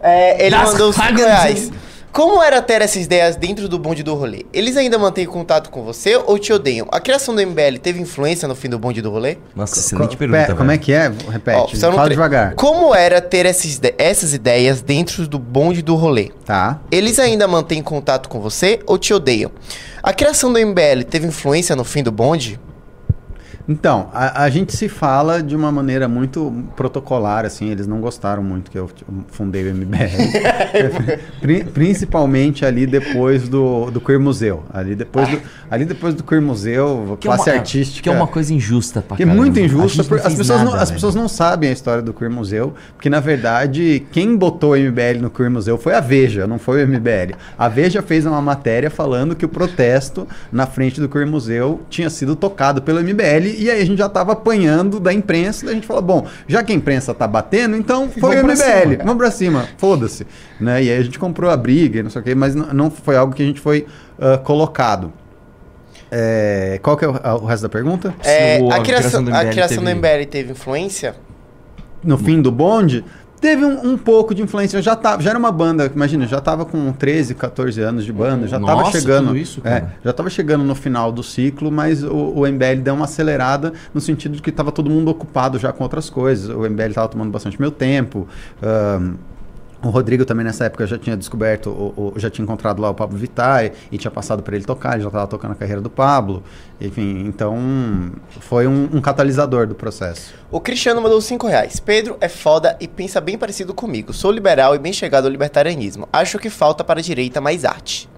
É, 0.00 0.46
ele 0.46 0.56
Das 0.56 0.72
mandou 0.72 0.92
5 0.92 1.04
Hagens. 1.04 1.20
reais. 1.20 1.72
Como 2.18 2.42
era 2.42 2.60
ter 2.60 2.82
essas 2.82 3.04
ideias 3.04 3.36
dentro 3.36 3.68
do 3.68 3.78
bonde 3.78 4.02
do 4.02 4.12
rolê? 4.12 4.44
Eles 4.52 4.76
ainda 4.76 4.98
mantêm 4.98 5.24
contato 5.24 5.70
com 5.70 5.84
você 5.84 6.16
ou 6.16 6.36
te 6.36 6.52
odeiam? 6.52 6.88
A 6.90 6.98
criação 6.98 7.32
do 7.32 7.40
MBL 7.40 7.78
teve 7.80 8.00
influência 8.00 8.48
no 8.48 8.56
fim 8.56 8.68
do 8.68 8.76
bonde 8.76 9.00
do 9.00 9.08
rolê? 9.08 9.36
Nossa, 9.54 9.78
excelente 9.78 10.16
Co- 10.16 10.18
pergunta, 10.18 10.52
Como 10.56 10.68
é 10.72 10.76
que 10.78 10.92
é? 10.92 11.12
Ó, 11.24 11.30
Repete. 11.30 11.76
no 11.76 11.92
Fala 11.92 12.10
devagar. 12.10 12.54
Como 12.56 12.92
era 12.92 13.20
ter 13.20 13.46
essas, 13.46 13.76
ide- 13.76 13.94
essas 13.96 14.34
ideias 14.34 14.80
dentro 14.82 15.28
do 15.28 15.38
bonde 15.38 15.80
do 15.80 15.94
rolê? 15.94 16.32
Tá. 16.44 16.80
Eles 16.90 17.20
ainda 17.20 17.46
mantêm 17.46 17.80
contato 17.80 18.28
com 18.28 18.40
você 18.40 18.80
ou 18.84 18.98
te 18.98 19.14
odeiam? 19.14 19.52
A 20.02 20.12
criação 20.12 20.52
do 20.52 20.58
MBL 20.58 21.04
teve 21.08 21.24
influência 21.28 21.76
no 21.76 21.84
fim 21.84 22.02
do 22.02 22.10
bonde? 22.10 22.58
Então, 23.68 24.08
a, 24.14 24.44
a 24.44 24.48
gente 24.50 24.74
se 24.74 24.88
fala 24.88 25.42
de 25.42 25.54
uma 25.54 25.70
maneira 25.70 26.08
muito 26.08 26.64
protocolar, 26.74 27.44
assim, 27.44 27.68
eles 27.68 27.86
não 27.86 28.00
gostaram 28.00 28.42
muito 28.42 28.70
que 28.70 28.78
eu 28.78 28.88
fundei 29.28 29.70
o 29.70 29.74
MBL. 29.74 29.98
Pri- 31.40 31.64
Principalmente 31.64 32.64
ali 32.64 32.86
depois 32.86 33.48
do, 33.48 33.90
do 33.90 34.00
Queer 34.00 34.18
Museu. 34.20 34.62
Ali 34.72 34.94
depois 34.94 35.28
do, 35.28 35.40
ali 35.70 35.84
depois 35.84 36.14
do 36.14 36.22
Queer 36.24 36.40
Museu, 36.42 37.16
Que 37.20 37.26
é 37.26 37.30
uma- 37.30 37.36
classe 37.36 37.50
artística. 37.50 38.02
Que 38.02 38.08
é 38.08 38.12
uma 38.12 38.26
coisa 38.26 38.52
injusta 38.54 39.02
pra 39.02 39.16
Que 39.16 39.22
é 39.22 39.26
muito 39.26 39.58
injusta, 39.60 40.02
não 40.02 40.08
porque 40.08 40.26
as, 40.26 40.34
pessoas, 40.34 40.58
não, 40.62 40.70
nada, 40.70 40.82
as 40.82 40.88
velho. 40.88 40.94
pessoas 40.96 41.14
não 41.14 41.28
sabem 41.28 41.70
a 41.70 41.72
história 41.72 42.02
do 42.02 42.12
Queer 42.14 42.30
Museu, 42.30 42.72
porque 42.94 43.10
na 43.10 43.20
verdade 43.20 44.06
quem 44.12 44.36
botou 44.36 44.72
o 44.72 44.76
MBL 44.76 45.20
no 45.20 45.30
Queer 45.30 45.50
Museu 45.50 45.76
foi 45.76 45.94
a 45.94 46.00
Veja, 46.00 46.46
não 46.46 46.58
foi 46.58 46.84
o 46.84 46.88
MBL. 46.88 47.34
A 47.58 47.68
Veja 47.68 48.00
fez 48.02 48.24
uma 48.24 48.40
matéria 48.40 48.90
falando 48.90 49.36
que 49.36 49.44
o 49.44 49.48
protesto 49.48 50.26
na 50.50 50.66
frente 50.66 51.00
do 51.00 51.08
Queer 51.08 51.26
Museu 51.26 51.80
tinha 51.90 52.08
sido 52.08 52.34
tocado 52.34 52.80
pelo 52.80 53.00
MBL 53.02 53.57
e, 53.58 53.64
e 53.64 53.70
aí 53.70 53.80
a 53.80 53.84
gente 53.84 53.98
já 53.98 54.08
tava 54.08 54.32
apanhando 54.32 54.98
da 55.00 55.12
imprensa, 55.12 55.64
daí 55.66 55.72
a 55.72 55.74
gente 55.76 55.86
falou, 55.86 56.02
bom, 56.02 56.26
já 56.46 56.62
que 56.62 56.72
a 56.72 56.74
imprensa 56.74 57.12
tá 57.14 57.26
batendo, 57.26 57.76
então 57.76 58.08
foi 58.08 58.36
o 58.40 58.44
MBL, 58.44 58.54
cima. 58.56 58.96
vamos 59.04 59.16
pra 59.16 59.30
cima, 59.30 59.68
foda-se. 59.76 60.26
Né? 60.60 60.84
E 60.84 60.90
aí 60.90 60.98
a 60.98 61.02
gente 61.02 61.18
comprou 61.18 61.50
a 61.50 61.56
briga 61.56 62.00
e 62.00 62.02
não 62.02 62.10
sei 62.10 62.20
o 62.20 62.24
quê, 62.24 62.34
mas 62.34 62.54
não 62.54 62.90
foi 62.90 63.16
algo 63.16 63.34
que 63.34 63.42
a 63.42 63.46
gente 63.46 63.60
foi 63.60 63.86
ah, 64.20 64.38
colocado. 64.38 65.12
É, 66.10 66.80
qual 66.82 66.96
que 66.96 67.04
é 67.04 67.08
o, 67.08 67.20
a- 67.22 67.34
o 67.36 67.44
resto 67.44 67.62
da 67.64 67.68
pergunta? 67.68 68.14
É, 68.24 68.58
o- 68.62 68.70
a, 68.72 68.76
a 68.76 68.80
criação, 68.80 69.22
criação 69.22 69.24
do 69.24 69.30
MBL 69.30 69.50
criação 69.52 69.76
do 69.78 69.86
teve- 69.86 69.94
MBL 69.98 70.26
teve 70.30 70.52
influência? 70.52 71.14
no 72.02 72.16
fim 72.16 72.40
do 72.40 72.52
bonde, 72.52 73.04
teve 73.40 73.64
um, 73.64 73.92
um 73.92 73.98
pouco 73.98 74.34
de 74.34 74.42
influência. 74.42 74.78
Eu 74.78 74.82
já, 74.82 74.96
tava, 74.96 75.22
já 75.22 75.30
era 75.30 75.38
uma 75.38 75.52
banda, 75.52 75.90
imagina, 75.94 76.26
já 76.26 76.40
tava 76.40 76.64
com 76.64 76.92
13, 76.92 77.34
14 77.34 77.80
anos 77.80 78.04
de 78.04 78.12
banda, 78.12 78.46
já 78.46 78.58
tava 78.58 78.82
Nossa, 78.82 79.00
chegando. 79.00 79.36
isso, 79.36 79.60
é, 79.64 79.84
já 80.04 80.12
tava 80.12 80.30
chegando 80.30 80.64
no 80.64 80.74
final 80.74 81.10
do 81.12 81.22
ciclo, 81.22 81.70
mas 81.70 82.02
o, 82.02 82.14
o 82.14 82.46
MBL 82.46 82.82
deu 82.82 82.94
uma 82.94 83.04
acelerada 83.04 83.72
no 83.94 84.00
sentido 84.00 84.36
de 84.36 84.42
que 84.42 84.52
tava 84.52 84.72
todo 84.72 84.90
mundo 84.90 85.08
ocupado 85.08 85.58
já 85.58 85.72
com 85.72 85.82
outras 85.82 86.10
coisas. 86.10 86.48
O 86.48 86.68
MBL 86.68 86.92
tava 86.94 87.08
tomando 87.08 87.30
bastante 87.30 87.60
meu 87.60 87.70
tempo. 87.70 88.26
ahn, 88.62 89.14
o 89.82 89.90
Rodrigo 89.90 90.24
também 90.24 90.44
nessa 90.44 90.64
época 90.64 90.86
já 90.86 90.98
tinha 90.98 91.16
descoberto, 91.16 91.70
o, 91.70 92.12
o- 92.16 92.18
já 92.18 92.28
tinha 92.28 92.42
encontrado 92.42 92.80
lá 92.82 92.90
o 92.90 92.94
Pablo 92.94 93.16
Vittar 93.16 93.70
e 93.92 93.96
tinha 93.98 94.10
passado 94.10 94.42
para 94.42 94.56
ele 94.56 94.64
tocar, 94.64 94.94
ele 94.94 95.02
já 95.02 95.08
estava 95.08 95.26
tocando 95.26 95.52
a 95.52 95.54
carreira 95.54 95.80
do 95.80 95.88
Pablo. 95.88 96.42
Enfim, 96.80 97.24
então 97.26 97.56
foi 98.40 98.66
um, 98.66 98.88
um 98.92 99.00
catalisador 99.00 99.66
do 99.66 99.74
processo. 99.74 100.34
O 100.50 100.60
Cristiano 100.60 101.00
mandou 101.00 101.20
5 101.20 101.46
reais. 101.46 101.78
Pedro 101.78 102.16
é 102.20 102.28
foda 102.28 102.76
e 102.80 102.88
pensa 102.88 103.20
bem 103.20 103.38
parecido 103.38 103.72
comigo. 103.72 104.12
Sou 104.12 104.30
liberal 104.32 104.74
e 104.74 104.78
bem 104.78 104.92
chegado 104.92 105.26
ao 105.26 105.30
libertarianismo. 105.30 106.08
Acho 106.12 106.38
que 106.38 106.50
falta 106.50 106.82
para 106.82 106.98
a 107.00 107.02
direita 107.02 107.40
mais 107.40 107.64
arte. 107.64 108.08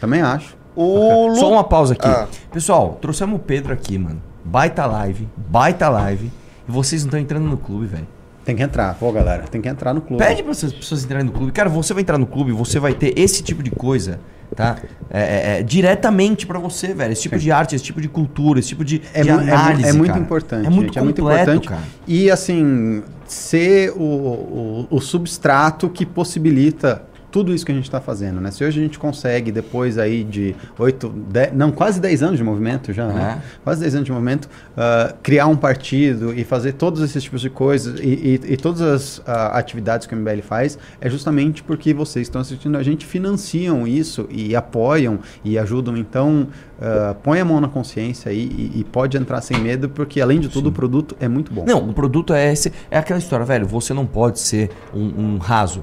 Também 0.00 0.20
acho. 0.22 0.56
O 0.76 1.26
Lu... 1.26 1.34
Só 1.36 1.50
uma 1.50 1.64
pausa 1.64 1.94
aqui. 1.94 2.06
Ah. 2.06 2.28
Pessoal, 2.52 2.96
trouxemos 3.00 3.36
o 3.36 3.38
Pedro 3.42 3.72
aqui, 3.72 3.98
mano. 3.98 4.22
Baita 4.44 4.86
live, 4.86 5.28
baita 5.36 5.88
live. 5.88 6.30
E 6.68 6.70
vocês 6.70 7.02
não 7.02 7.08
estão 7.08 7.20
entrando 7.20 7.44
no 7.46 7.56
clube, 7.56 7.86
velho. 7.86 8.06
Tem 8.50 8.56
que 8.56 8.62
entrar, 8.64 8.94
pô, 8.94 9.12
galera. 9.12 9.44
Tem 9.44 9.60
que 9.60 9.68
entrar 9.68 9.94
no 9.94 10.00
clube. 10.00 10.24
Pede 10.24 10.42
para 10.42 10.50
as 10.50 10.60
pessoas 10.72 11.04
entrarem 11.04 11.24
no 11.24 11.30
clube. 11.30 11.52
Cara, 11.52 11.68
você 11.68 11.94
vai 11.94 12.02
entrar 12.02 12.18
no 12.18 12.26
clube, 12.26 12.50
você 12.50 12.80
vai 12.80 12.92
ter 12.94 13.16
esse 13.16 13.44
tipo 13.44 13.62
de 13.62 13.70
coisa, 13.70 14.18
tá? 14.56 14.76
É, 15.08 15.20
é, 15.20 15.60
é, 15.60 15.62
diretamente 15.62 16.48
pra 16.48 16.58
você, 16.58 16.92
velho. 16.92 17.12
Esse 17.12 17.22
tipo 17.22 17.38
de 17.38 17.52
arte, 17.52 17.76
esse 17.76 17.84
tipo 17.84 18.00
de 18.00 18.08
cultura, 18.08 18.58
esse 18.58 18.70
tipo 18.70 18.84
de, 18.84 19.02
É, 19.14 19.22
de 19.22 19.28
é 19.28 19.32
análise, 19.32 19.88
é 19.88 19.92
muito 19.92 20.08
cara. 20.10 20.20
importante. 20.20 20.66
É 20.66 20.70
muito 20.70 20.86
gente, 20.88 20.98
é 20.98 21.02
muito 21.02 21.22
completo, 21.22 21.42
importante. 21.52 21.68
cara. 21.68 21.82
E 22.08 22.28
assim, 22.28 23.04
ser 23.24 23.92
o, 23.92 24.02
o, 24.02 24.86
o 24.90 25.00
substrato 25.00 25.88
que 25.88 26.04
possibilita 26.04 27.04
tudo 27.30 27.54
isso 27.54 27.64
que 27.64 27.72
a 27.72 27.74
gente 27.74 27.84
está 27.84 28.00
fazendo, 28.00 28.40
né? 28.40 28.50
Se 28.50 28.64
hoje 28.64 28.80
a 28.80 28.82
gente 28.82 28.98
consegue, 28.98 29.52
depois 29.52 29.98
aí 29.98 30.24
de 30.24 30.54
oito, 30.78 31.08
dez, 31.08 31.52
não, 31.52 31.70
quase 31.70 32.00
10 32.00 32.22
anos 32.22 32.36
de 32.38 32.44
movimento 32.44 32.92
já, 32.92 33.06
né? 33.06 33.38
É. 33.40 33.58
Quase 33.62 33.80
10 33.80 33.94
anos 33.96 34.06
de 34.06 34.12
movimento, 34.12 34.48
ah, 34.76 35.14
criar 35.22 35.46
um 35.46 35.56
partido 35.56 36.32
e 36.38 36.44
fazer 36.44 36.72
todos 36.72 37.00
esses 37.02 37.22
tipos 37.22 37.40
de 37.40 37.48
coisas 37.50 38.00
e, 38.00 38.04
e- 38.44 38.52
e 38.52 38.56
todas 38.56 38.80
as 38.82 39.22
ah, 39.26 39.58
atividades 39.58 40.06
que 40.06 40.14
o 40.14 40.18
MBL 40.18 40.42
faz, 40.42 40.78
é 41.00 41.08
justamente 41.08 41.62
porque 41.62 41.94
vocês 41.94 42.26
estão 42.26 42.40
assistindo 42.40 42.76
a 42.76 42.82
gente, 42.82 43.06
financiam 43.06 43.86
isso 43.86 44.26
e 44.30 44.56
apoiam 44.56 45.18
e 45.44 45.58
ajudam. 45.58 45.96
Então, 45.96 46.48
ah, 46.80 47.14
põe 47.22 47.38
a 47.40 47.44
mão 47.44 47.60
na 47.60 47.68
consciência 47.68 48.30
aí 48.30 48.40
e, 48.74 48.80
e 48.80 48.84
pode 48.84 49.16
entrar 49.16 49.40
sem 49.40 49.58
medo, 49.58 49.88
porque 49.88 50.20
além 50.20 50.40
de 50.40 50.48
tudo, 50.48 50.68
o 50.68 50.72
produto 50.72 51.16
é 51.20 51.28
muito 51.28 51.52
bom. 51.52 51.64
Não, 51.66 51.88
o 51.88 51.92
produto 51.92 52.32
é 52.34 52.52
esse. 52.52 52.72
É 52.90 52.98
aquela 52.98 53.18
história, 53.18 53.44
velho. 53.46 53.66
Você 53.66 53.94
não 53.94 54.04
pode 54.06 54.38
ser 54.40 54.70
um, 54.94 55.34
um 55.34 55.38
raso. 55.38 55.82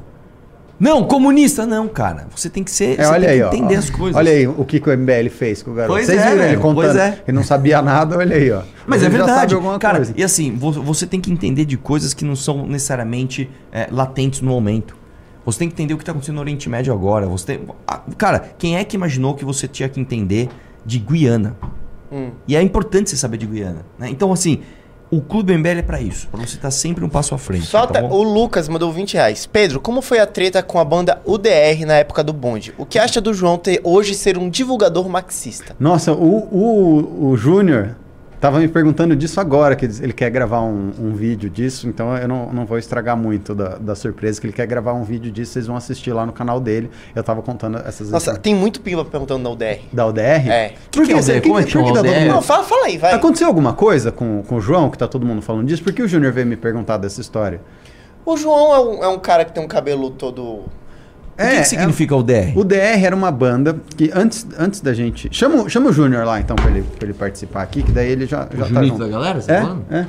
Não, 0.79 1.03
comunista, 1.05 1.65
não, 1.65 1.87
cara. 1.87 2.27
Você 2.35 2.49
tem 2.49 2.63
que 2.63 2.69
ser. 2.69 2.99
É, 2.99 3.03
você 3.03 3.11
olha 3.11 3.27
tem 3.29 3.41
aí, 3.41 3.47
entender 3.47 3.75
ó. 3.75 3.79
as 3.79 3.89
coisas. 3.89 4.15
Olha 4.15 4.31
aí 4.31 4.47
o 4.47 4.63
que, 4.63 4.79
que 4.79 4.89
o 4.89 4.95
MBL 4.97 5.29
fez 5.31 5.63
com 5.63 5.71
o 5.71 5.73
garoto. 5.73 5.93
Pois 5.93 6.05
Vocês 6.05 6.21
é, 6.21 6.29
viram 6.31 6.43
ele 6.45 6.57
contando 6.57 6.75
pois 6.75 6.95
é. 6.95 7.11
que 7.25 7.31
não 7.31 7.43
sabia 7.43 7.81
nada, 7.81 8.17
olha 8.17 8.35
aí, 8.35 8.51
ó. 8.51 8.61
Mas 8.85 9.01
Ele 9.01 9.15
é 9.15 9.17
já 9.19 9.25
sabe 9.25 9.47
verdade. 9.55 9.79
Cara, 9.79 9.95
coisa. 9.97 10.13
e 10.15 10.23
assim, 10.23 10.55
vo- 10.55 10.71
você 10.83 11.07
tem 11.07 11.19
que 11.19 11.31
entender 11.31 11.65
de 11.65 11.77
coisas 11.77 12.13
que 12.13 12.23
não 12.23 12.35
são 12.35 12.67
necessariamente 12.67 13.49
é, 13.71 13.87
latentes 13.91 14.41
no 14.41 14.51
momento. 14.51 14.95
Você 15.45 15.59
tem 15.59 15.67
que 15.69 15.73
entender 15.73 15.93
o 15.93 15.97
que 15.97 16.03
está 16.03 16.11
acontecendo 16.11 16.35
no 16.35 16.41
Oriente 16.41 16.69
Médio 16.69 16.93
agora. 16.93 17.25
Você 17.25 17.45
tem... 17.57 17.61
Cara, 18.17 18.39
quem 18.57 18.75
é 18.77 18.83
que 18.83 18.95
imaginou 18.95 19.33
que 19.33 19.45
você 19.45 19.67
tinha 19.67 19.87
que 19.89 19.99
entender 19.99 20.49
de 20.85 20.99
Guiana? 20.99 21.55
Hum. 22.11 22.31
E 22.47 22.55
é 22.55 22.61
importante 22.61 23.09
você 23.09 23.15
saber 23.17 23.37
de 23.37 23.47
Guiana. 23.47 23.85
né? 23.97 24.09
Então, 24.09 24.31
assim, 24.31 24.59
o 25.09 25.21
Clube 25.21 25.57
MBL 25.57 25.79
é 25.79 25.81
pra 25.81 26.01
isso. 26.01 26.27
Pra 26.27 26.39
você 26.39 26.55
estar 26.55 26.71
sempre 26.71 27.03
um 27.03 27.09
passo 27.09 27.33
à 27.33 27.37
frente. 27.37 27.65
Só 27.65 27.85
tá 27.85 28.01
tá- 28.01 28.01
bom? 28.01 28.15
o 28.15 28.23
Lucas 28.23 28.67
mandou 28.67 28.91
20 28.91 29.13
reais. 29.13 29.45
Pedro, 29.45 29.79
como 29.79 30.01
foi 30.01 30.19
a 30.19 30.25
treta 30.27 30.61
com 30.61 30.79
a 30.79 30.85
banda 30.85 31.21
UDR 31.25 31.85
na 31.85 31.95
época 31.95 32.23
do 32.23 32.33
bonde? 32.33 32.73
O 32.77 32.85
que 32.85 32.99
acha 32.99 33.21
do 33.21 33.33
João 33.33 33.57
ter 33.57 33.79
hoje 33.83 34.13
ser 34.13 34.37
um 34.37 34.49
divulgador 34.49 35.07
marxista? 35.07 35.75
Nossa, 35.79 36.11
o, 36.13 36.47
o, 36.51 37.29
o 37.29 37.37
Júnior 37.37 37.95
tava 38.39 38.59
me 38.59 38.67
perguntando 38.67 39.15
disso 39.15 39.39
agora, 39.39 39.75
que 39.75 39.85
ele 39.85 40.13
quer 40.13 40.29
gravar 40.29 40.61
um, 40.61 40.91
um 40.99 41.13
vídeo 41.13 41.49
disso, 41.49 41.87
então 41.87 42.15
eu 42.17 42.27
não, 42.27 42.51
não 42.53 42.65
vou 42.65 42.77
estragar 42.77 43.17
muito 43.17 43.55
da, 43.55 43.77
da 43.77 43.95
surpresa, 43.95 44.39
que 44.39 44.47
ele 44.47 44.53
quer 44.53 44.65
gravar 44.67 44.93
um 44.93 45.03
vídeo 45.03 45.31
disso, 45.31 45.53
vocês 45.53 45.67
vão 45.67 45.75
assistir 45.75 46.11
lá 46.13 46.25
no 46.25 46.31
canal 46.33 46.59
dele. 46.59 46.89
Eu 47.15 47.23
tava 47.23 47.41
contando 47.41 47.77
essas 47.79 48.09
Nossa, 48.11 48.37
tem 48.37 48.53
muito 48.53 48.81
pimba 48.81 49.03
perguntando 49.03 49.43
da 49.43 49.49
UDR. 49.49 49.79
Da 49.91 50.05
UDR? 50.07 50.49
É. 50.49 50.73
Por 50.91 51.01
Que 51.03 51.07
que 51.07 51.13
é 51.13 51.21
você- 51.21 51.31
UDR? 51.37 51.47
Como 51.47 51.59
é 51.59 51.63
que 51.63 51.71
chama 51.71 51.85
tá 51.87 51.93
todo 51.93 52.05
UDR? 52.07 52.19
mundo- 52.21 52.27
Não, 52.33 52.41
fala, 52.41 52.63
fala 52.63 52.85
aí, 52.85 52.97
vai. 52.97 53.13
Aconteceu 53.13 53.47
alguma 53.47 53.73
coisa 53.73 54.11
com, 54.11 54.43
com 54.43 54.55
o 54.55 54.61
João, 54.61 54.89
que 54.89 54.97
tá 54.97 55.07
todo 55.07 55.25
mundo 55.25 55.41
falando 55.41 55.65
disso? 55.67 55.83
Por 55.83 55.93
que 55.93 56.01
o 56.03 56.07
Júnior 56.07 56.31
veio 56.33 56.45
me 56.47 56.55
perguntar 56.55 56.97
dessa 56.97 57.19
história? 57.21 57.61
O 58.25 58.35
João 58.35 58.75
é 58.75 58.79
um, 58.79 59.03
é 59.03 59.07
um 59.07 59.19
cara 59.19 59.45
que 59.45 59.53
tem 59.53 59.63
um 59.63 59.67
cabelo 59.67 60.09
todo. 60.09 60.63
O 61.37 61.49
que, 61.49 61.57
que 61.57 61.63
significa 61.65 62.15
o 62.15 62.23
DR? 62.23 62.53
O 62.57 62.63
DR 62.63 63.03
era 63.05 63.15
uma 63.15 63.31
banda 63.31 63.75
que 63.95 64.11
antes, 64.13 64.47
antes 64.57 64.81
da 64.81 64.93
gente. 64.93 65.29
Chama, 65.31 65.63
o- 65.63 65.69
chama 65.69 65.89
o 65.89 65.93
Júnior 65.93 66.25
lá 66.25 66.39
então 66.39 66.55
pra 66.55 66.69
ele, 66.71 66.81
pra 66.81 67.05
ele 67.07 67.13
participar 67.13 67.61
aqui, 67.61 67.83
que 67.83 67.91
daí 67.91 68.09
ele 68.09 68.25
já, 68.25 68.39
já 68.39 68.45
O 68.45 68.57
tá 68.57 68.65
Junito 68.65 68.87
junto. 68.87 68.99
da 68.99 69.07
galera, 69.07 69.39
você 69.41 69.47
tá 69.47 69.53
É, 69.53 69.61
falando? 69.61 69.85
é. 69.91 70.07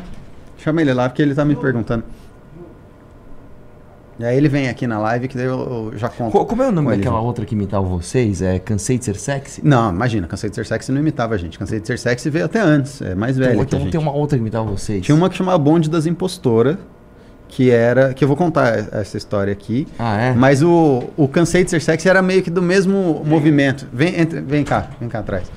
Chama 0.56 0.80
ele 0.80 0.92
lá, 0.94 1.08
porque 1.08 1.20
ele 1.20 1.34
tá 1.34 1.44
me 1.44 1.54
perguntando. 1.54 2.02
E 4.18 4.24
aí 4.24 4.36
ele 4.36 4.48
vem 4.48 4.68
aqui 4.68 4.84
na 4.84 4.98
live, 4.98 5.28
que 5.28 5.36
daí 5.36 5.46
eu, 5.46 5.90
eu 5.92 5.98
já 5.98 6.08
conto. 6.08 6.32
Co- 6.32 6.44
Como 6.44 6.60
é 6.60 6.68
o 6.68 6.72
nome 6.72 6.96
daquela 6.96 7.20
outra 7.20 7.44
que 7.44 7.54
imitava 7.54 7.86
vocês? 7.86 8.42
É 8.42 8.58
Cansei 8.58 8.98
de 8.98 9.04
Ser 9.04 9.14
Sexy? 9.16 9.60
Não, 9.64 9.90
imagina, 9.90 10.26
Cansei 10.26 10.50
de 10.50 10.56
Ser 10.56 10.66
Sexy 10.66 10.90
não 10.90 11.00
imitava 11.00 11.34
a 11.36 11.38
gente. 11.38 11.56
Cansei 11.56 11.78
de 11.78 11.86
Ser 11.86 11.98
Sexy 12.00 12.28
veio 12.28 12.46
até 12.46 12.58
antes, 12.58 13.00
é 13.00 13.14
mais 13.14 13.36
velho 13.38 13.52
Então, 13.52 13.58
que 13.58 13.62
a 13.62 13.66
então 13.76 13.80
gente. 13.80 13.92
tem 13.92 14.00
uma 14.00 14.10
outra 14.12 14.36
que 14.36 14.40
imitava 14.42 14.68
vocês. 14.68 15.04
Tinha 15.04 15.14
uma 15.14 15.30
que 15.30 15.36
chamava 15.36 15.56
Bonde 15.58 15.88
das 15.88 16.04
Impostoras, 16.04 16.76
que 17.48 17.70
era... 17.70 18.12
Que 18.14 18.22
eu 18.24 18.28
vou 18.28 18.36
contar 18.36 18.76
essa 18.92 19.16
história 19.16 19.52
aqui. 19.52 19.86
Ah, 19.98 20.20
é? 20.20 20.32
Mas 20.32 20.62
o, 20.62 21.04
o 21.16 21.26
Cansei 21.26 21.64
de 21.64 21.70
Ser 21.70 21.80
Sexy 21.80 22.08
era 22.08 22.20
meio 22.22 22.42
que 22.42 22.50
do 22.50 22.62
mesmo 22.62 23.22
movimento. 23.24 23.86
Vem, 23.92 24.20
entra- 24.20 24.40
vem 24.40 24.62
cá, 24.64 24.88
vem 25.00 25.08
cá 25.08 25.20
atrás. 25.20 25.50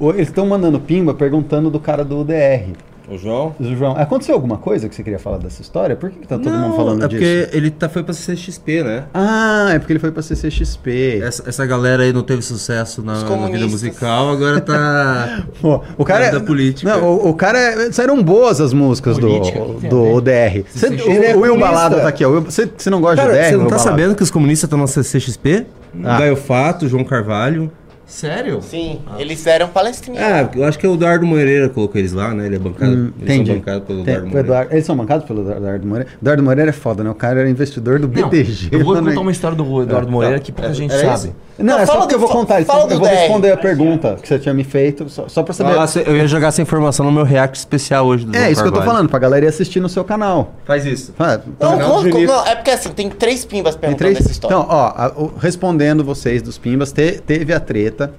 Eles 0.00 0.28
estão 0.28 0.46
mandando 0.46 0.78
pimba 0.78 1.14
perguntando 1.14 1.70
do 1.70 1.80
cara 1.80 2.04
do 2.04 2.20
UDR. 2.20 2.72
O 3.08 3.16
João? 3.16 3.54
O 3.60 3.64
João, 3.76 3.92
aconteceu 3.96 4.34
alguma 4.34 4.56
coisa 4.56 4.88
que 4.88 4.94
você 4.94 5.02
queria 5.02 5.18
falar 5.18 5.38
dessa 5.38 5.62
história? 5.62 5.94
Por 5.94 6.10
que, 6.10 6.18
que 6.20 6.26
tá 6.26 6.36
todo 6.38 6.50
Não, 6.50 6.68
mundo 6.70 6.76
falando 6.76 7.04
é 7.04 7.08
disso? 7.08 7.20
porque 7.22 7.56
ele 7.56 7.70
tá, 7.70 7.88
foi 7.88 8.02
pra 8.02 8.12
CXP, 8.12 8.82
né? 8.82 9.04
Ah, 9.14 9.68
é 9.72 9.78
porque 9.78 9.92
ele 9.92 10.00
foi 10.00 10.10
pra 10.10 10.22
CCXP. 10.22 11.20
Essa, 11.22 11.48
essa 11.48 11.64
galera 11.66 12.02
aí 12.02 12.12
não 12.12 12.22
teve 12.22 12.42
sucesso 12.42 13.02
na, 13.02 13.22
na 13.22 13.46
vida 13.48 13.66
musical, 13.68 14.30
agora 14.30 14.60
tá. 14.60 15.44
Pô, 15.62 15.80
o 15.96 16.04
cara 16.04 16.26
É 16.26 16.30
da 16.32 16.40
política. 16.40 16.96
Não, 16.96 17.04
o, 17.04 17.28
o 17.30 17.34
cara 17.34 17.58
é- 17.58 17.92
saíram 17.92 18.20
boas 18.22 18.60
as 18.60 18.72
músicas 18.72 19.18
Política, 19.18 19.58
do, 19.60 19.88
do? 19.88 20.02
UDR. 20.14 20.64
Cê, 20.68 20.88
o, 20.88 21.10
é 21.24 21.36
o 21.36 21.40
Will. 21.40 21.56
Balada 21.58 22.00
tá 22.00 22.08
aqui, 22.08 22.24
ó. 22.24 22.40
Você 22.40 22.68
não 22.90 23.00
gosta 23.00 23.16
Cara, 23.22 23.32
de 23.32 23.38
UDR? 23.38 23.48
você 23.50 23.56
não 23.56 23.64
tá 23.64 23.76
Balada? 23.76 23.90
sabendo 23.90 24.14
que 24.16 24.22
os 24.22 24.30
comunistas 24.30 24.66
estão 24.66 24.78
na 24.78 24.86
CXP? 24.86 25.66
Ah. 26.04 26.18
Gaio 26.18 26.36
Fato, 26.36 26.88
João 26.88 27.04
Carvalho. 27.04 27.70
Sério? 28.06 28.62
Sim, 28.62 29.00
eles 29.18 29.44
eram 29.48 29.66
palestrinhas. 29.68 30.22
Ah, 30.22 30.48
eu 30.54 30.64
acho 30.64 30.78
que 30.78 30.86
é 30.86 30.88
o 30.88 30.94
Eduardo 30.94 31.26
Moreira 31.26 31.68
colocou 31.68 31.98
eles 31.98 32.12
lá, 32.12 32.32
né? 32.32 32.46
Ele 32.46 32.54
é 32.54 32.58
bancado. 32.58 32.92
Hum, 32.92 33.12
eles 33.20 33.34
entendi. 33.34 33.50
são 33.50 33.58
bancados 33.58 33.84
pelo 33.86 34.04
Tem- 34.04 34.14
Eduardo 34.14 34.26
Moreira. 34.28 34.46
Eduardo- 34.46 34.72
eles 34.74 34.86
são 34.86 34.96
bancados 34.96 35.26
pelo 35.26 35.50
Eduardo 35.52 35.86
Moreira. 35.86 36.10
Eduardo 36.22 36.42
Moreira 36.44 36.70
é 36.70 36.72
foda, 36.72 37.02
né? 37.02 37.10
O 37.10 37.14
cara 37.14 37.40
era 37.40 37.50
investidor 37.50 37.98
do 37.98 38.06
Não, 38.06 38.28
BTG. 38.30 38.68
eu 38.70 38.84
vou 38.84 38.94
mano. 38.94 39.08
contar 39.08 39.20
uma 39.20 39.30
história 39.32 39.56
do 39.56 39.82
Eduardo 39.82 40.10
Moreira 40.10 40.38
que 40.38 40.52
pouca 40.52 40.72
gente 40.72 40.94
era 40.94 41.16
sabe. 41.18 41.34
Não, 41.58 41.74
Não, 41.76 41.78
é 41.82 41.86
só 41.86 41.92
fala 41.92 42.00
porque 42.00 42.14
eu 42.14 42.18
do- 42.18 42.26
vou 42.26 42.36
contar. 42.36 42.62
fala 42.64 42.82
eu 42.84 42.88
do 42.88 42.98
vou 42.98 43.08
DR. 43.08 43.14
responder 43.14 43.50
a 43.52 43.56
pergunta 43.56 44.16
que 44.20 44.28
você 44.28 44.38
tinha 44.38 44.52
me 44.52 44.62
feito, 44.64 45.08
só, 45.08 45.26
só 45.28 45.42
pra 45.42 45.54
saber. 45.54 45.78
Ah, 45.78 45.86
eu 46.06 46.16
ia 46.16 46.26
jogar 46.26 46.48
essa 46.48 46.60
informação 46.60 47.06
no 47.06 47.12
meu 47.12 47.24
react 47.24 47.58
especial 47.58 48.06
hoje 48.06 48.26
do 48.26 48.36
é 48.36 48.50
isso 48.50 48.62
que 48.62 48.68
eu 48.68 48.72
tô 48.72 48.82
falando, 48.82 49.08
pra 49.08 49.18
galera 49.18 49.46
ir 49.46 49.48
assistir 49.48 49.80
no 49.80 49.88
seu 49.88 50.04
canal. 50.04 50.52
Faz 50.66 50.84
isso. 50.84 51.14
Ah, 51.18 51.40
então, 51.46 51.70
Não, 51.70 51.78
Canal 51.78 51.90
como- 51.96 52.02
do 52.04 52.10
Junito. 52.10 52.32
não, 52.32 52.46
é 52.46 52.54
porque 52.56 52.70
assim, 52.70 52.90
tem 52.90 53.08
três 53.08 53.44
pimbas 53.44 53.74
Tem 53.74 53.80
perguntando 53.80 54.10
três? 54.10 54.20
essa 54.20 54.30
história. 54.30 54.54
Então, 54.54 54.66
ó, 54.68 54.86
a- 54.94 55.12
o- 55.16 55.32
respondendo 55.38 56.04
vocês 56.04 56.42
dos 56.42 56.58
Pimbas, 56.58 56.92
te- 56.92 57.20
teve 57.26 57.52
a 57.54 57.60
treta, 57.60 58.12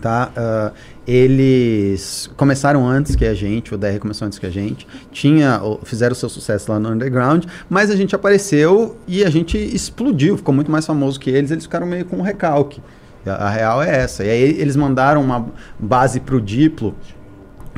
tá? 0.00 0.30
Ah, 0.36 0.72
eles 1.06 2.30
começaram 2.36 2.86
antes 2.86 3.16
que 3.16 3.24
a 3.24 3.34
gente, 3.34 3.74
o 3.74 3.78
DR 3.78 3.98
começou 3.98 4.26
antes 4.26 4.38
que 4.38 4.44
a 4.44 4.50
gente, 4.50 4.86
tinha, 5.10 5.60
fizeram 5.84 6.12
o 6.12 6.16
seu 6.16 6.28
sucesso 6.28 6.70
lá 6.70 6.78
no 6.78 6.90
Underground, 6.90 7.46
mas 7.68 7.90
a 7.90 7.96
gente 7.96 8.14
apareceu 8.14 8.96
e 9.06 9.24
a 9.24 9.30
gente 9.30 9.56
explodiu, 9.56 10.36
ficou 10.36 10.54
muito 10.54 10.70
mais 10.70 10.84
famoso 10.84 11.18
que 11.18 11.30
eles, 11.30 11.50
eles 11.50 11.64
ficaram 11.64 11.86
meio 11.86 12.04
com 12.04 12.16
um 12.16 12.22
recalque. 12.22 12.82
A, 13.26 13.46
a 13.46 13.50
real 13.50 13.82
é 13.82 14.02
essa. 14.02 14.24
E 14.24 14.30
aí 14.30 14.42
eles 14.60 14.76
mandaram 14.76 15.22
uma 15.22 15.46
base 15.78 16.20
pro 16.20 16.40
Diplo, 16.40 16.94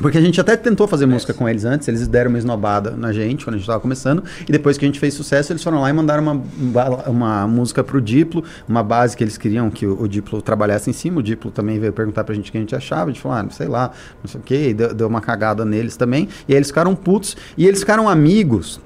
Porque 0.01 0.17
a 0.17 0.21
gente 0.21 0.41
até 0.41 0.57
tentou 0.57 0.87
fazer 0.87 1.05
música 1.05 1.33
com 1.33 1.47
eles 1.47 1.63
antes, 1.63 1.87
eles 1.87 2.07
deram 2.07 2.29
uma 2.29 2.37
esnobada 2.37 2.91
na 2.91 3.11
gente 3.13 3.45
quando 3.45 3.55
a 3.55 3.57
gente 3.57 3.67
tava 3.67 3.79
começando, 3.79 4.23
e 4.47 4.51
depois 4.51 4.77
que 4.77 4.85
a 4.85 4.87
gente 4.87 4.99
fez 4.99 5.13
sucesso, 5.13 5.51
eles 5.51 5.63
foram 5.63 5.81
lá 5.81 5.89
e 5.89 5.93
mandaram 5.93 6.23
uma, 6.23 6.41
uma 7.07 7.47
música 7.47 7.83
pro 7.83 8.01
Diplo, 8.01 8.43
uma 8.67 8.83
base 8.83 9.15
que 9.15 9.23
eles 9.23 9.37
queriam 9.37 9.69
que 9.69 9.85
o, 9.85 10.01
o 10.01 10.07
Diplo 10.07 10.41
trabalhasse 10.41 10.89
em 10.89 10.93
cima, 10.93 11.19
o 11.19 11.23
Diplo 11.23 11.51
também 11.51 11.79
veio 11.79 11.93
perguntar 11.93 12.23
pra 12.23 12.33
gente 12.33 12.49
o 12.49 12.51
que 12.51 12.57
a 12.57 12.61
gente 12.61 12.75
achava, 12.75 13.03
a 13.03 13.13
gente 13.13 13.21
falou, 13.21 13.37
ah, 13.37 13.45
sei 13.51 13.67
lá, 13.67 13.91
não 14.23 14.29
sei 14.29 14.39
o 14.39 14.43
que, 14.43 14.69
e 14.69 14.73
deu, 14.73 14.93
deu 14.93 15.07
uma 15.07 15.21
cagada 15.21 15.63
neles 15.63 15.95
também, 15.95 16.27
e 16.47 16.53
aí 16.53 16.57
eles 16.57 16.69
ficaram 16.69 16.95
putos, 16.95 17.37
e 17.55 17.67
eles 17.67 17.79
ficaram 17.79 18.09
amigos 18.09 18.79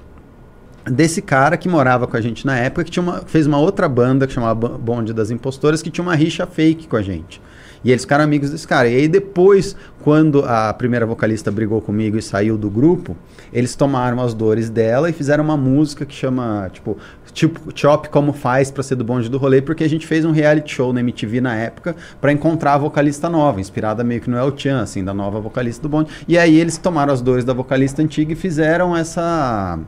desse 0.84 1.20
cara 1.20 1.56
que 1.56 1.68
morava 1.68 2.06
com 2.06 2.16
a 2.16 2.20
gente 2.20 2.46
na 2.46 2.56
época, 2.58 2.84
que 2.84 2.90
tinha 2.90 3.02
uma, 3.02 3.22
fez 3.26 3.46
uma 3.46 3.58
outra 3.58 3.88
banda 3.88 4.26
que 4.26 4.32
chamava 4.32 4.68
Bonde 4.68 5.12
das 5.12 5.30
Impostoras, 5.30 5.82
que 5.82 5.90
tinha 5.90 6.02
uma 6.02 6.14
rixa 6.14 6.46
fake 6.46 6.86
com 6.86 6.96
a 6.96 7.02
gente. 7.02 7.40
E 7.86 7.92
eles 7.92 8.02
ficaram 8.02 8.24
amigos 8.24 8.50
desse 8.50 8.66
cara. 8.66 8.88
E 8.88 8.96
aí 8.96 9.06
depois, 9.06 9.76
quando 10.02 10.44
a 10.44 10.74
primeira 10.74 11.06
vocalista 11.06 11.52
brigou 11.52 11.80
comigo 11.80 12.18
e 12.18 12.22
saiu 12.22 12.58
do 12.58 12.68
grupo, 12.68 13.16
eles 13.52 13.76
tomaram 13.76 14.20
as 14.20 14.34
dores 14.34 14.68
dela 14.68 15.08
e 15.08 15.12
fizeram 15.12 15.44
uma 15.44 15.56
música 15.56 16.04
que 16.04 16.12
chama, 16.12 16.68
tipo, 16.72 16.98
tipo 17.32 17.60
Chop 17.72 18.08
Como 18.08 18.32
Faz 18.32 18.72
pra 18.72 18.82
ser 18.82 18.96
do 18.96 19.04
bonde 19.04 19.28
do 19.28 19.38
rolê, 19.38 19.62
porque 19.62 19.84
a 19.84 19.88
gente 19.88 20.04
fez 20.04 20.24
um 20.24 20.32
reality 20.32 20.74
show 20.74 20.92
na 20.92 20.98
MTV 20.98 21.40
na 21.40 21.54
época 21.54 21.94
pra 22.20 22.32
encontrar 22.32 22.74
a 22.74 22.78
vocalista 22.78 23.30
nova, 23.30 23.60
inspirada 23.60 24.02
meio 24.02 24.20
que 24.20 24.28
no 24.28 24.36
El 24.36 24.58
Chan, 24.58 24.80
assim, 24.80 25.04
da 25.04 25.14
nova 25.14 25.38
vocalista 25.38 25.80
do 25.80 25.88
bonde. 25.88 26.10
E 26.26 26.36
aí 26.36 26.58
eles 26.58 26.76
tomaram 26.78 27.14
as 27.14 27.20
dores 27.20 27.44
da 27.44 27.52
vocalista 27.52 28.02
antiga 28.02 28.32
e 28.32 28.36
fizeram 28.36 28.96
essa 28.96 29.78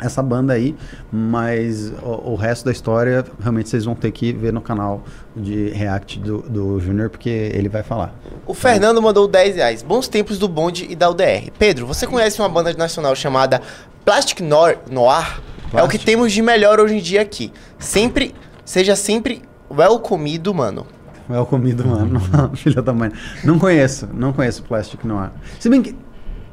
essa 0.00 0.22
banda 0.22 0.52
aí, 0.52 0.74
mas 1.12 1.92
o, 2.02 2.32
o 2.32 2.34
resto 2.34 2.64
da 2.64 2.72
história 2.72 3.24
realmente 3.40 3.68
vocês 3.68 3.84
vão 3.84 3.94
ter 3.94 4.10
que 4.10 4.32
ver 4.32 4.52
no 4.52 4.60
canal 4.60 5.02
de 5.36 5.68
React 5.70 6.18
do, 6.20 6.38
do 6.42 6.80
Júnior, 6.80 7.10
porque 7.10 7.28
ele 7.28 7.68
vai 7.68 7.82
falar. 7.82 8.14
O 8.46 8.54
Fernando 8.54 9.00
mandou 9.00 9.28
10 9.28 9.56
reais. 9.56 9.82
Bons 9.82 10.08
tempos 10.08 10.38
do 10.38 10.48
bonde 10.48 10.86
e 10.88 10.96
da 10.96 11.10
UDR. 11.10 11.50
Pedro, 11.58 11.86
você 11.86 12.06
conhece 12.06 12.40
uma 12.40 12.48
banda 12.48 12.72
nacional 12.72 13.14
chamada 13.14 13.60
Plastic 14.04 14.40
Noir? 14.40 14.78
Noir? 14.90 15.40
É 15.72 15.82
o 15.82 15.88
que 15.88 15.98
Plastic? 15.98 16.04
temos 16.04 16.32
de 16.32 16.42
melhor 16.42 16.80
hoje 16.80 16.96
em 16.96 17.00
dia 17.00 17.20
aqui. 17.20 17.52
Sempre, 17.78 18.34
seja 18.64 18.96
sempre 18.96 19.42
welcomido, 19.70 20.52
mano. 20.52 20.86
É 21.28 21.38
o 21.38 21.46
comido, 21.46 21.86
mano. 21.86 22.20
Filha 22.56 22.82
da 22.82 22.92
mãe. 22.92 23.12
Não 23.44 23.58
conheço, 23.58 24.08
não 24.12 24.32
conheço 24.32 24.64
Plastic 24.64 25.04
Noir. 25.04 25.30
Se 25.60 25.68
bem 25.68 25.80
que 25.80 25.94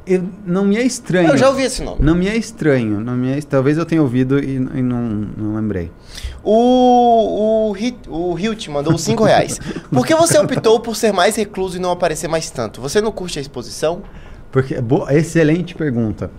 eu, 0.08 0.24
não 0.46 0.64
me 0.64 0.76
é 0.76 0.82
estranho. 0.82 1.28
Eu 1.28 1.36
já 1.36 1.48
ouvi 1.48 1.62
esse 1.62 1.82
nome. 1.82 1.98
Não 2.02 2.14
me 2.14 2.26
é 2.28 2.36
estranho. 2.36 3.00
Não 3.00 3.14
me 3.16 3.30
é, 3.30 3.40
talvez 3.42 3.76
eu 3.78 3.84
tenha 3.86 4.02
ouvido 4.02 4.38
e, 4.38 4.54
e 4.56 4.58
não, 4.82 5.00
não 5.36 5.54
lembrei. 5.56 5.90
O, 6.42 7.68
o, 7.68 7.72
Hit- 7.72 8.08
o 8.08 8.38
Hilt 8.38 8.68
mandou 8.68 8.96
5 8.96 9.24
reais. 9.24 9.58
Por 9.92 10.06
que 10.06 10.14
você 10.14 10.38
optou 10.38 10.80
por 10.80 10.96
ser 10.96 11.12
mais 11.12 11.36
recluso 11.36 11.76
e 11.76 11.80
não 11.80 11.90
aparecer 11.90 12.28
mais 12.28 12.50
tanto? 12.50 12.80
Você 12.80 13.00
não 13.00 13.12
curte 13.12 13.38
a 13.38 13.42
exposição? 13.42 14.02
Porque, 14.50 14.80
bo- 14.80 15.08
excelente 15.10 15.74
pergunta. 15.74 16.30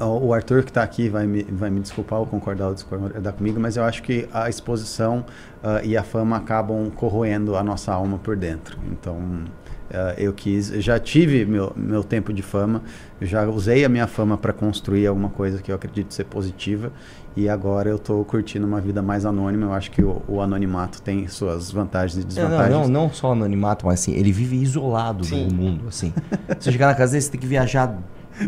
O 0.00 0.28
o 0.28 0.34
Arthur 0.34 0.62
que 0.64 0.70
está 0.70 0.82
aqui 0.82 1.08
vai 1.08 1.26
me, 1.26 1.42
vai 1.44 1.70
me 1.70 1.78
desculpar 1.80 2.18
ou 2.18 2.26
concordar 2.26 2.68
ou 2.68 2.74
discordar 2.74 3.32
comigo, 3.34 3.60
mas 3.60 3.76
eu 3.76 3.84
acho 3.84 4.02
que 4.02 4.26
a 4.32 4.48
exposição 4.48 5.24
ah, 5.62 5.80
e 5.84 5.96
a 5.96 6.02
fama 6.02 6.36
acabam 6.38 6.90
corroendo 6.90 7.54
a 7.54 7.62
nossa 7.62 7.92
alma 7.92 8.18
por 8.18 8.34
dentro. 8.36 8.76
Então, 8.90 9.16
eu 10.16 10.32
quis, 10.32 10.70
eu 10.72 10.80
já 10.80 10.98
tive 10.98 11.44
meu, 11.44 11.72
meu 11.76 12.02
tempo 12.02 12.32
de 12.32 12.42
fama, 12.42 12.82
eu 13.20 13.26
já 13.26 13.46
usei 13.46 13.84
a 13.84 13.88
minha 13.88 14.06
fama 14.06 14.36
para 14.38 14.52
construir 14.52 15.06
alguma 15.06 15.28
coisa 15.28 15.60
que 15.60 15.70
eu 15.70 15.76
acredito 15.76 16.12
ser 16.14 16.24
positiva 16.24 16.90
e 17.36 17.48
agora 17.48 17.88
eu 17.88 17.96
estou 17.96 18.24
curtindo 18.24 18.66
uma 18.66 18.80
vida 18.80 19.00
mais 19.02 19.24
anônima. 19.24 19.66
Eu 19.66 19.72
acho 19.72 19.90
que 19.90 20.02
o, 20.02 20.22
o 20.28 20.40
anonimato 20.40 21.00
tem 21.00 21.26
suas 21.28 21.70
vantagens 21.70 22.14
e 22.16 22.20
Não, 22.20 22.26
desvantagens. 22.28 22.70
não, 22.72 22.82
não, 22.88 23.02
não 23.04 23.12
só 23.12 23.32
anonimato, 23.32 23.86
mas 23.86 24.00
assim, 24.00 24.12
ele 24.12 24.32
vive 24.32 24.56
isolado 24.56 25.24
Sim. 25.24 25.48
do 25.48 25.54
mundo, 25.54 25.84
assim. 25.88 26.12
Você 26.58 26.70
chegar 26.72 26.88
na 26.88 26.94
casa 26.94 27.12
dele, 27.12 27.22
você 27.22 27.30
tem 27.30 27.40
que 27.40 27.46
viajar 27.46 27.96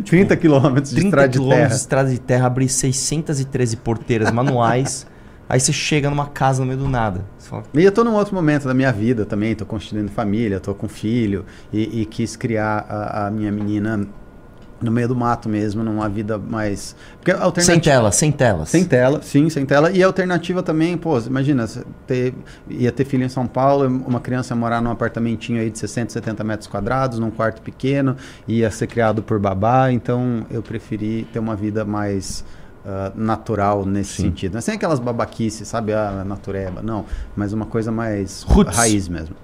30 0.04 0.36
quilômetros 0.36 0.90
de 0.90 0.96
30 0.96 1.08
estrada 1.08 1.28
de 1.28 1.38
quilômetros 1.38 1.62
de 1.62 1.68
terra. 1.68 1.76
estrada 1.76 2.10
de 2.10 2.20
terra, 2.20 2.46
abrir 2.46 2.68
613 2.68 3.76
porteiras 3.78 4.30
manuais, 4.30 5.06
aí 5.48 5.60
você 5.60 5.72
chega 5.72 6.10
numa 6.10 6.26
casa 6.26 6.60
no 6.60 6.66
meio 6.66 6.78
do 6.78 6.88
nada. 6.88 7.24
Fala, 7.38 7.62
E 7.74 7.84
eu 7.84 7.92
tô 7.92 8.04
num 8.04 8.14
outro 8.14 8.34
momento 8.34 8.66
da 8.66 8.74
minha 8.74 8.92
vida 8.92 9.24
também, 9.24 9.54
tô 9.54 9.66
constituindo 9.66 10.10
família, 10.10 10.60
tô 10.60 10.74
com 10.74 10.88
filho 10.88 11.44
e, 11.72 12.02
e 12.02 12.06
quis 12.06 12.36
criar 12.36 12.86
a, 12.88 13.26
a 13.26 13.30
minha 13.30 13.52
menina 13.52 14.08
no 14.84 14.90
meio 14.90 15.08
do 15.08 15.16
mato 15.16 15.48
mesmo, 15.48 15.82
numa 15.82 16.08
vida 16.08 16.38
mais... 16.38 16.94
Porque 17.16 17.30
a 17.30 17.36
sem 17.36 17.44
alternativa... 17.44 17.80
tela, 17.80 18.12
sem 18.12 18.32
telas. 18.32 18.68
Sem 18.68 18.84
tela, 18.84 19.22
sim, 19.22 19.48
sem 19.48 19.64
tela. 19.64 19.90
E 19.90 20.02
a 20.02 20.06
alternativa 20.06 20.62
também, 20.62 20.96
pô, 20.96 21.18
imagina, 21.20 21.66
ter, 22.06 22.34
ia 22.68 22.92
ter 22.92 23.04
filho 23.04 23.24
em 23.24 23.28
São 23.28 23.46
Paulo, 23.46 23.86
uma 23.86 24.20
criança 24.20 24.54
morar 24.54 24.82
num 24.82 24.90
apartamentinho 24.90 25.60
aí 25.60 25.70
de 25.70 25.78
60, 25.78 26.12
70 26.12 26.44
metros 26.44 26.68
quadrados, 26.68 27.18
num 27.18 27.30
quarto 27.30 27.62
pequeno, 27.62 28.16
ia 28.46 28.70
ser 28.70 28.86
criado 28.86 29.22
por 29.22 29.38
babá, 29.38 29.90
então 29.90 30.44
eu 30.50 30.62
preferi 30.62 31.26
ter 31.32 31.38
uma 31.38 31.56
vida 31.56 31.84
mais 31.84 32.44
ah, 32.86 33.12
natural 33.14 33.86
nesse 33.86 34.14
Sim. 34.16 34.22
sentido. 34.24 34.52
Não 34.52 34.58
é 34.58 34.62
sem 34.62 34.74
aquelas 34.74 34.98
babaquices, 34.98 35.66
sabe, 35.68 35.92
a 35.92 36.24
natureba, 36.24 36.82
não, 36.82 37.04
mas 37.34 37.52
uma 37.52 37.66
coisa 37.66 37.90
mais 37.90 38.42
Roots. 38.42 38.76
raiz 38.76 39.08
mesmo. 39.08 39.34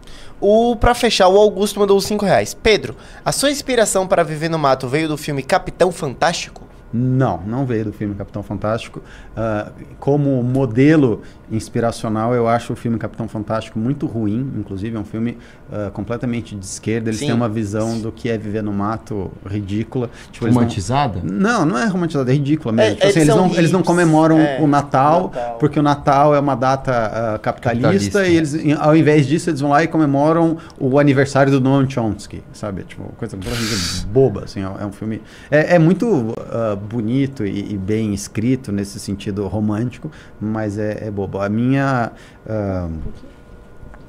O, 0.40 0.76
pra 0.76 0.94
fechar, 0.94 1.28
o 1.28 1.36
Augusto 1.36 1.78
mandou 1.80 2.00
5 2.00 2.24
reais. 2.24 2.54
Pedro, 2.54 2.96
a 3.24 3.32
sua 3.32 3.50
inspiração 3.50 4.06
para 4.06 4.22
viver 4.22 4.48
no 4.48 4.58
mato 4.58 4.88
veio 4.88 5.08
do 5.08 5.16
filme 5.16 5.42
Capitão 5.42 5.90
Fantástico? 5.92 6.66
Não, 6.92 7.40
não 7.46 7.64
veio 7.64 7.84
do 7.84 7.92
filme 7.92 8.14
Capitão 8.16 8.42
Fantástico. 8.42 9.00
Ah, 9.36 9.70
como 9.98 10.42
modelo 10.42 11.22
inspiracional, 11.50 12.34
eu 12.34 12.48
acho 12.48 12.72
o 12.72 12.76
filme 12.76 12.98
Capitão 12.98 13.28
Fantástico 13.28 13.78
muito 13.78 14.06
ruim. 14.06 14.52
Inclusive, 14.56 14.96
é 14.96 14.98
um 14.98 15.04
filme 15.04 15.38
ah, 15.72 15.90
completamente 15.92 16.54
de 16.56 16.64
esquerda. 16.64 17.10
Eles 17.10 17.20
Sim. 17.20 17.26
têm 17.26 17.34
uma 17.34 17.48
visão 17.48 18.00
do 18.00 18.10
que 18.10 18.28
é 18.28 18.36
viver 18.38 18.62
no 18.62 18.72
mato 18.72 19.30
ridícula. 19.46 20.10
Tipo, 20.32 20.46
eles 20.46 20.54
não- 20.54 20.62
Romantizada? 20.62 21.20
Não, 21.22 21.64
não 21.64 21.78
é 21.78 21.86
romantizado, 21.86 22.30
é 22.30 22.34
ridícula 22.34 22.72
mesmo. 22.72 22.90
É, 22.92 22.94
Tipo 22.94 23.06
assim, 23.06 23.18
eles 23.20 23.28
eles, 23.28 23.34
são 23.34 23.48
não, 23.48 23.54
eles 23.56 23.72
não 23.72 23.82
comemoram 23.82 24.38
é, 24.38 24.58
o 24.60 24.66
Natal, 24.66 25.30
Natal. 25.34 25.56
porque 25.58 25.78
o 25.78 25.82
Natal 25.82 26.34
é 26.34 26.40
uma 26.40 26.54
data 26.54 26.92
ah, 27.34 27.38
capitalista, 27.38 27.88
Capitalista. 28.20 28.26
e 28.26 28.36
eles, 28.36 28.54
em- 28.54 28.72
ao 28.72 28.96
invés 28.96 29.26
disso, 29.26 29.50
eles 29.50 29.60
vão 29.60 29.70
lá 29.70 29.82
e 29.82 29.86
comemoram 29.86 30.56
o 30.78 30.98
aniversário 30.98 31.50
do 31.52 31.60
Noam 31.60 31.88
Chomsky, 31.88 32.42
sabe? 32.52 32.82
Tipo, 32.84 33.04
coisa 33.16 33.36
completamente 33.36 34.06
boba, 34.06 34.44
assim, 34.44 34.60
é 34.60 34.70
é 34.82 34.86
um 34.86 34.92
filme... 34.92 35.20
É, 35.50 35.76
é 35.76 35.78
muito 35.78 36.34
ah, 36.50 36.76
bonito 36.76 37.44
e, 37.44 37.72
e 37.74 37.76
bem 37.78 38.12
escrito 38.14 38.72
nesse 38.72 38.98
sentido 38.98 39.46
romântico, 39.46 40.10
mas 40.40 40.78
é, 40.78 41.06
é 41.06 41.10
bobo. 41.10 41.40
A 41.40 41.48
minha... 41.48 42.12
ah, 42.48 42.88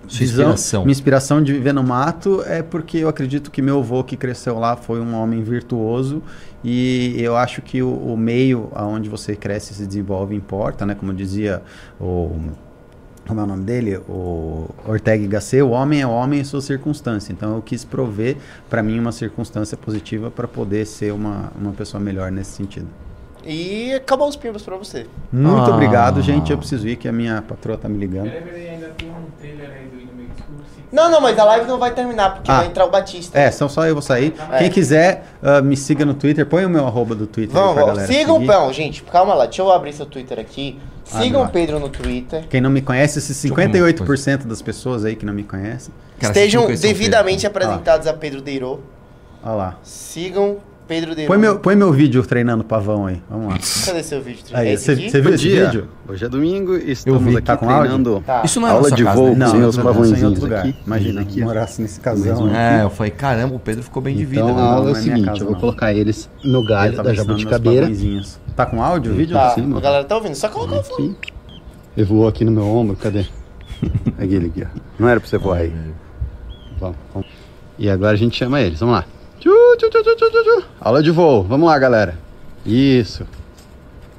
Sua 0.08 0.20
visão- 0.20 0.44
inspiração. 0.52 0.82
Minha 0.84 0.92
inspiração 0.92 1.44
de 1.44 1.54
viver 1.54 1.74
no 1.74 1.84
mato 1.84 2.44
é 2.46 2.62
porque 2.62 2.98
eu 2.98 3.08
acredito 3.08 3.50
que 3.52 3.62
meu 3.62 3.80
avô 3.80 4.04
que 4.04 4.18
cresceu 4.18 4.58
lá 4.60 4.76
foi 4.76 5.00
um 5.00 5.16
homem 5.16 5.42
virtuoso 5.44 6.22
e 6.64 7.16
eu 7.20 7.36
acho 7.38 7.62
que 7.62 7.82
o, 7.82 7.90
o 7.94 8.18
meio 8.18 8.70
aonde 8.74 9.10
você 9.10 9.36
cresce 9.36 9.72
e 9.74 9.76
se 9.76 9.86
desenvolve 9.86 10.36
importa, 10.36 10.86
né? 10.86 10.96
Como 10.96 11.14
dizia 11.14 11.62
o 12.00 12.32
como 13.28 13.40
é 13.40 13.44
o 13.44 13.48
nome 13.48 13.64
dele? 13.64 13.98
O 14.10 14.68
Ortega 14.86 15.26
Gasset, 15.28 15.62
o 15.62 15.70
homem 15.70 16.02
é 16.02 16.08
homem 16.08 16.42
em 16.42 16.44
sua 16.44 16.60
circunstância. 16.60 17.32
Então 17.32 17.56
eu 17.56 17.62
quis 17.62 17.86
prover 17.86 18.36
para 18.70 18.82
mim 18.84 19.00
uma 19.00 19.12
circunstância 19.12 19.78
positiva 19.78 20.30
para 20.32 20.48
poder 20.48 20.86
ser 20.86 21.14
uma, 21.14 21.52
uma 21.58 21.72
pessoa 21.72 22.02
melhor 22.02 22.32
nesse 22.32 22.52
sentido. 22.52 22.88
E 23.46 23.94
acabou 23.94 24.28
os 24.28 24.36
pimbas 24.36 24.64
pra 24.64 24.76
você. 24.76 25.06
Muito 25.32 25.72
Ah. 25.72 25.74
obrigado, 25.76 26.22
gente. 26.22 26.52
Eu 26.52 26.58
preciso 26.58 26.88
ir 26.88 26.96
que 26.98 27.08
a 27.08 27.12
minha 27.12 27.42
patroa 27.42 27.78
tá 27.78 27.88
me 27.88 27.98
ligando. 27.98 28.26
Peraí, 28.30 28.42
peraí, 28.44 28.70
ainda 28.70 28.88
tem 28.90 29.10
um 29.10 29.24
trailer 29.40 29.70
aí 29.70 29.88
do 29.88 29.96
Inimigo 30.02 30.32
Escuro. 30.38 30.60
se- 30.76 30.81
Não, 30.92 31.10
não, 31.10 31.22
mas 31.22 31.38
a 31.40 31.44
live 31.46 31.68
não 31.68 31.78
vai 31.78 31.92
terminar, 31.94 32.34
porque 32.36 32.52
Ah. 32.52 32.58
vai 32.58 32.68
entrar 32.68 32.86
o 32.86 32.90
Batista. 32.90 33.40
É, 33.40 33.48
então 33.48 33.70
só 33.70 33.86
eu 33.88 33.94
vou 33.96 34.02
sair. 34.02 34.36
É. 34.52 34.58
Quem 34.60 34.70
quiser, 34.70 35.26
ah, 35.42 35.62
me 35.62 35.78
siga 35.78 36.04
no 36.04 36.14
Twitter. 36.14 36.46
Põe 36.46 36.66
o 36.66 36.70
meu 36.70 36.86
arroba 36.86 37.16
do 37.16 37.26
Twitter 37.26 37.54
Vamos, 37.54 37.74
pra 37.76 37.86
galera 37.86 38.08
Sigam 38.08 38.36
o 38.36 38.40
seguir. 38.40 38.52
Pão, 38.52 38.74
gente. 38.74 39.04
Calma 39.04 39.34
lá, 39.34 39.46
deixa 39.46 39.62
eu 39.62 39.72
abrir 39.72 39.94
seu 39.94 40.06
Twitter 40.06 40.38
aqui. 40.40 40.78
Ah, 41.14 41.22
Sigam 41.22 41.42
não. 41.42 41.48
o 41.50 41.52
Pedro 41.52 41.80
no 41.80 41.90
Twitter. 41.90 42.46
Quem 42.50 42.60
não 42.62 42.70
me 42.70 42.82
conhece, 42.82 43.20
esses 43.20 43.42
Deixa 43.42 43.54
eu 43.54 43.56
ver 43.72 43.82
uma 43.82 43.88
58% 43.90 44.46
das 44.48 44.62
pessoas 44.62 45.06
aí 45.06 45.16
que 45.16 45.26
não 45.26 45.34
me 45.34 45.44
conhecem. 45.44 45.94
Cara, 46.20 46.32
Estejam 46.34 46.68
devidamente 46.68 47.48
apresentados 47.48 48.06
a 48.08 48.14
Pedro 48.14 48.42
Deirô. 48.42 48.80
Olha 49.44 49.56
lá. 49.56 49.78
Sigam 49.84 50.58
Pedro 50.92 51.16
Deirô. 51.16 51.30
Põe 51.30 51.38
meu, 51.38 51.58
põe 51.58 51.74
meu 51.74 51.94
vídeo 51.94 52.22
treinando 52.22 52.66
pavão 52.66 53.06
aí. 53.06 53.22
Vamos 53.30 53.48
lá. 53.48 53.60
Cadê 53.86 54.04
seu 54.04 54.22
vídeo? 54.22 54.44
É 54.52 54.74
esse 54.74 54.94
você 55.10 55.22
viu 55.22 55.34
esse 55.34 55.44
dia. 55.48 55.66
vídeo? 55.68 55.88
Hoje 56.06 56.26
é 56.26 56.28
domingo 56.28 56.76
e 56.76 56.92
estamos 56.92 57.24
vi. 57.24 57.38
aqui 57.38 57.46
Tá 57.48 57.56
com 57.56 57.70
áudio? 57.70 57.80
treinando 57.80 58.24
Tá. 58.26 58.42
Isso 58.44 58.60
não 58.60 58.68
é 58.68 58.72
aula 58.72 58.92
de 58.92 59.02
casa, 59.06 59.16
voo 59.16 59.28
né? 59.30 59.34
com 59.34 59.40
Não, 59.40 59.54
meus 59.54 59.78
outro 59.78 59.84
pavõezinhos 59.90 60.40
lugar. 60.42 60.60
aqui. 60.60 60.76
Imagina, 60.86 61.22
Aqui, 61.22 61.42
ó. 61.42 61.46
morasse 61.46 61.82
nesse 61.82 61.98
casão. 62.02 62.54
É, 62.54 62.84
eu 62.84 62.90
falei, 62.90 63.10
caramba, 63.10 63.56
o 63.56 63.60
Pedro 63.60 63.84
ficou 63.84 64.04
bem 64.04 64.18
de 64.18 64.26
vida. 64.26 64.42
Então 64.42 64.58
a 64.58 64.64
aula 64.64 64.90
é 64.90 64.92
não 64.92 64.92
o 64.92 64.98
é 64.98 65.02
minha 65.02 65.16
seguinte, 65.16 65.26
casa, 65.28 65.40
eu 65.40 65.46
vou 65.46 65.54
não. 65.54 65.60
colocar 65.62 65.94
eles 65.94 66.30
no 66.44 66.66
galho 66.66 66.98
tava 66.98 67.08
da 67.08 67.14
jabuticabeira. 67.16 67.90
Tá 68.54 68.66
com 68.66 68.84
áudio 68.84 69.14
o 69.14 69.16
vídeo? 69.16 69.34
Tá, 69.34 69.56
a 69.56 69.80
galera 69.80 70.04
tá 70.04 70.18
ouvindo. 70.18 70.36
Só 70.36 70.50
colocar 70.50 70.76
o 70.76 70.84
fone. 70.84 71.16
Aqui. 71.22 71.34
Ele 71.96 72.06
voou 72.06 72.28
aqui 72.28 72.44
no 72.44 72.52
meu 72.52 72.66
ombro, 72.68 72.98
cadê? 72.98 73.26
Aquele 74.20 74.48
aqui, 74.48 74.64
ó. 74.70 74.78
Não 75.00 75.08
era 75.08 75.22
pra 75.22 75.30
você 75.30 75.38
voar 75.38 75.60
aí. 75.60 75.74
Vamos, 76.78 76.98
vamos. 77.14 77.30
E 77.80 77.90
agora 77.90 78.12
a 78.12 78.18
gente 78.18 78.36
chama 78.36 78.60
eles, 78.60 78.82
vamos 78.82 78.96
lá. 78.96 79.06
Tchu, 79.42 79.50
tchu, 79.78 79.90
tchu, 79.90 80.04
tchu, 80.16 80.30
tchu. 80.32 80.64
Aula 80.80 81.02
de 81.02 81.10
voo, 81.12 81.42
vamos 81.44 81.68
lá, 81.68 81.78
galera. 81.80 82.18
Isso. 82.66 83.26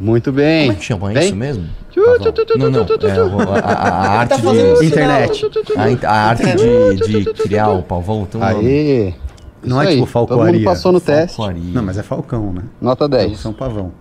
Muito 0.00 0.32
bem. 0.32 0.62
Como 0.66 0.72
é 0.72 0.80
que 0.80 0.84
chama 0.84 1.08
Bem? 1.12 1.24
isso 1.26 1.36
mesmo? 1.36 1.64
Tchu, 1.92 2.00
Pavão. 2.02 2.18
tchu, 2.18 2.32
tchu, 2.32 2.44
tchu, 2.44 2.58
Não, 2.58 2.66
é 2.68 3.60
a, 3.60 3.68
a- 3.68 3.88
a 3.88 4.18
arte 4.20 4.28
tá 4.30 4.36
de... 4.50 4.84
Internet. 4.86 5.46
A, 6.04 6.10
a 6.10 6.28
arte 6.30 6.42
de, 7.06 7.22
de 7.24 7.32
criar 7.34 7.70
o 7.70 7.82
pavão. 7.82 8.24
Tem 8.26 8.40
um 8.40 8.44
nome. 8.44 8.66
Aê. 8.66 9.14
Não 9.62 9.80
Isso 9.80 9.88
é 9.88 9.92
aí, 9.92 10.00
tipo 10.00 10.12
Todo 10.12 10.26
falcoaria. 10.28 10.52
mundo 10.54 10.64
passou 10.64 10.90
no 10.90 11.00
teste. 11.00 11.36
Falcoaria. 11.36 11.72
Não, 11.72 11.82
mas 11.84 11.96
é 11.98 12.02
falcão, 12.02 12.52
né? 12.52 12.62
Nota 12.80 13.04
É 13.04 13.08
10. 13.08 13.46
um 13.46 13.52
pavão. 13.52 13.92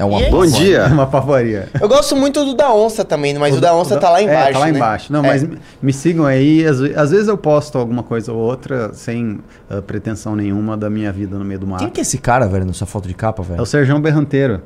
É 0.00 0.04
uma 0.04 0.18
aí? 0.18 0.30
Bom 0.30 0.42
É 0.44 0.46
dia. 0.48 0.86
uma 0.86 1.06
pavoria. 1.06 1.68
Eu 1.78 1.86
gosto 1.86 2.16
muito 2.16 2.42
do 2.42 2.54
da 2.54 2.72
onça 2.72 3.04
também, 3.04 3.34
mas 3.38 3.54
o, 3.56 3.60
da 3.60 3.74
onça 3.74 3.98
tá 3.98 4.08
lá 4.08 4.22
embaixo. 4.22 4.48
É, 4.48 4.52
tá 4.52 4.58
lá 4.58 4.64
né? 4.66 4.70
embaixo. 4.78 5.12
Não, 5.12 5.22
É. 5.22 5.28
mas 5.28 5.42
me- 5.42 5.58
me 5.82 5.92
sigam 5.92 6.24
aí. 6.24 6.64
Às, 6.66 6.80
às 6.80 7.10
vezes 7.10 7.28
eu 7.28 7.36
posto 7.36 7.76
alguma 7.76 8.02
coisa 8.02 8.32
ou 8.32 8.38
outra 8.38 8.94
sem 8.94 9.40
ah, 9.68 9.82
pretensão 9.82 10.34
nenhuma 10.34 10.74
da 10.74 10.88
minha 10.88 11.12
vida 11.12 11.36
no 11.36 11.44
meio 11.44 11.60
do 11.60 11.66
mato. 11.66 11.80
Quem 11.80 11.90
que 11.90 12.00
é 12.00 12.02
esse 12.02 12.16
cara, 12.16 12.46
velho, 12.48 12.64
nessa 12.64 12.86
foto 12.86 13.06
de 13.06 13.12
capa, 13.14 13.42
É 13.42 13.46
velho? 13.46 13.62
o 13.62 13.66
Serjão 13.66 14.00
Berranteiro. 14.00 14.62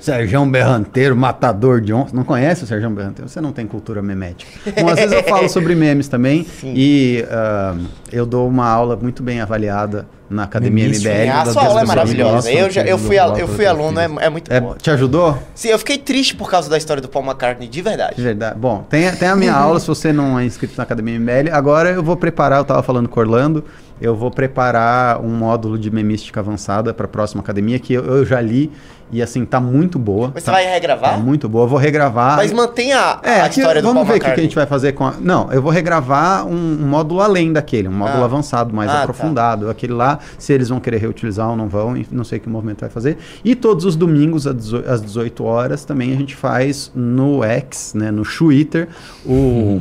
Serjão 0.00 0.50
Berranteiro, 0.50 1.14
matador 1.16 1.80
de 1.80 1.92
onça. 1.94 2.14
Não 2.14 2.24
conhece 2.24 2.64
o 2.64 2.66
Serjão 2.66 2.92
Berranteiro? 2.92 3.28
Você 3.28 3.40
não 3.40 3.52
tem 3.52 3.64
cultura 3.66 4.02
memética. 4.02 4.50
Bom, 4.80 4.88
às 4.88 4.96
vezes 4.96 5.12
eu 5.12 5.22
falo 5.22 5.48
sobre 5.48 5.74
memes 5.74 6.08
também. 6.08 6.44
E 6.64 7.24
ah, 7.30 7.76
eu 8.12 8.26
dou 8.26 8.48
uma 8.48 8.66
aula 8.68 8.96
muito 8.96 9.22
bem 9.22 9.40
avaliada 9.40 10.06
na 10.34 10.42
Academia 10.44 10.84
Memística. 10.84 11.14
MBL. 11.14 11.30
a 11.30 11.46
sua 11.46 11.64
aula 11.64 11.80
é 11.82 11.84
maravilhosa. 11.86 12.50
Eu, 12.52 12.70
já, 12.70 12.82
eu, 12.82 12.98
fui, 12.98 13.16
eu 13.18 13.48
fui 13.48 13.64
aluno, 13.66 13.98
é, 14.00 14.04
é 14.20 14.28
muito 14.28 14.52
É, 14.52 14.60
bom. 14.60 14.74
te 14.74 14.90
ajudou? 14.90 15.38
Sim, 15.54 15.68
eu 15.68 15.78
fiquei 15.78 15.96
triste 15.98 16.34
por 16.36 16.50
causa 16.50 16.68
da 16.68 16.76
história 16.76 17.00
do 17.00 17.08
Paul 17.08 17.24
McCartney, 17.24 17.68
de 17.68 17.80
verdade. 17.80 18.16
De 18.16 18.22
verdade. 18.22 18.58
Bom, 18.58 18.84
tem, 18.90 19.10
tem 19.12 19.28
a 19.28 19.36
minha 19.36 19.54
aula, 19.56 19.80
se 19.80 19.86
você 19.86 20.12
não 20.12 20.38
é 20.38 20.44
inscrito 20.44 20.74
na 20.76 20.82
Academia 20.82 21.18
MBL. 21.18 21.50
Agora 21.52 21.90
eu 21.90 22.02
vou 22.02 22.16
preparar, 22.16 22.58
eu 22.58 22.64
tava 22.64 22.82
falando 22.82 23.08
com 23.08 23.18
o 23.18 23.22
Orlando, 23.22 23.64
eu 24.00 24.14
vou 24.14 24.30
preparar 24.30 25.20
um 25.20 25.28
módulo 25.30 25.78
de 25.78 25.90
memística 25.90 26.40
avançada 26.40 26.92
para 26.92 27.06
a 27.06 27.08
próxima 27.08 27.40
academia, 27.42 27.78
que 27.78 27.94
eu, 27.94 28.04
eu 28.04 28.24
já 28.24 28.40
li 28.40 28.70
e 29.12 29.22
assim, 29.22 29.44
tá 29.44 29.60
muito 29.60 29.98
boa. 29.98 30.32
Mas 30.34 30.42
tá, 30.42 30.52
você 30.52 30.62
vai 30.64 30.72
regravar? 30.72 31.12
Tá 31.12 31.18
muito 31.18 31.48
boa. 31.48 31.64
Eu 31.64 31.68
vou 31.68 31.78
regravar. 31.78 32.36
Mas 32.36 32.52
mantenha 32.52 32.98
a, 32.98 33.20
É, 33.22 33.40
a 33.42 33.48
história 33.48 33.80
do 33.80 33.86
vamos 33.86 34.08
ver 34.08 34.16
o 34.16 34.20
que, 34.20 34.26
a 34.26 34.36
gente 34.36 34.54
vai 34.56 34.66
fazer 34.66 34.92
com 34.92 35.06
a... 35.06 35.12
Não, 35.20 35.52
eu 35.52 35.62
vou 35.62 35.70
regravar 35.70 36.44
um, 36.46 36.52
um 36.82 36.86
módulo 36.88 37.20
além 37.20 37.52
daquele, 37.52 37.86
um 37.86 37.92
módulo 37.92 38.22
Ah. 38.22 38.24
avançado, 38.24 38.74
mais 38.74 38.90
Ah, 38.90 38.94
tá. 38.94 39.00
aprofundado. 39.02 39.70
Aquele 39.70 39.92
lá, 39.92 40.18
se 40.38 40.52
eles 40.52 40.68
vão 40.68 40.80
querer 40.80 40.96
reutilizar 40.98 41.48
ou 41.48 41.54
não 41.56 41.68
vão, 41.68 41.94
não 42.10 42.24
sei 42.24 42.38
o 42.38 42.40
que 42.40 42.48
movimento 42.48 42.80
vai 42.80 42.90
fazer. 42.90 43.18
E 43.44 43.54
todos 43.54 43.84
os 43.84 43.94
domingos, 43.94 44.46
às 44.46 44.56
18 44.56 44.90
às 44.90 45.00
18 45.02 45.44
horas, 45.44 45.84
também 45.84 46.12
a 46.12 46.16
gente 46.16 46.34
faz 46.34 46.90
no 46.94 47.44
X, 47.44 47.92
né, 47.94 48.10
no 48.10 48.24
Twitter, 48.24 48.88
o... 49.24 49.80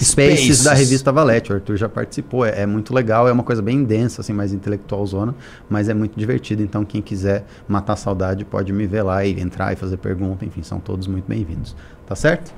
Spaces, 0.00 0.38
Spaces. 0.40 0.64
da 0.64 0.74
revista 0.74 1.12
Valete, 1.12 1.52
o 1.52 1.54
Arthur 1.54 1.76
já 1.76 1.88
participou, 1.88 2.44
é, 2.44 2.62
é 2.62 2.66
muito 2.66 2.94
legal, 2.94 3.28
é 3.28 3.32
uma 3.32 3.42
coisa 3.42 3.60
bem 3.62 3.84
densa, 3.84 4.20
assim, 4.20 4.32
mais 4.32 4.52
intelectual 4.52 5.06
zona, 5.06 5.34
mas 5.68 5.88
é 5.88 5.94
muito 5.94 6.18
divertido, 6.18 6.62
então 6.62 6.84
quem 6.84 7.00
quiser 7.02 7.44
matar 7.68 7.92
a 7.92 7.96
saudade 7.96 8.44
pode 8.44 8.72
me 8.72 8.86
ver 8.86 9.02
lá 9.02 9.24
e 9.24 9.40
entrar 9.40 9.72
e 9.72 9.76
fazer 9.76 9.96
pergunta, 9.98 10.44
enfim, 10.44 10.62
são 10.62 10.80
todos 10.80 11.06
muito 11.06 11.24
bem-vindos, 11.28 11.76
tá 12.06 12.14
certo? 12.16 12.52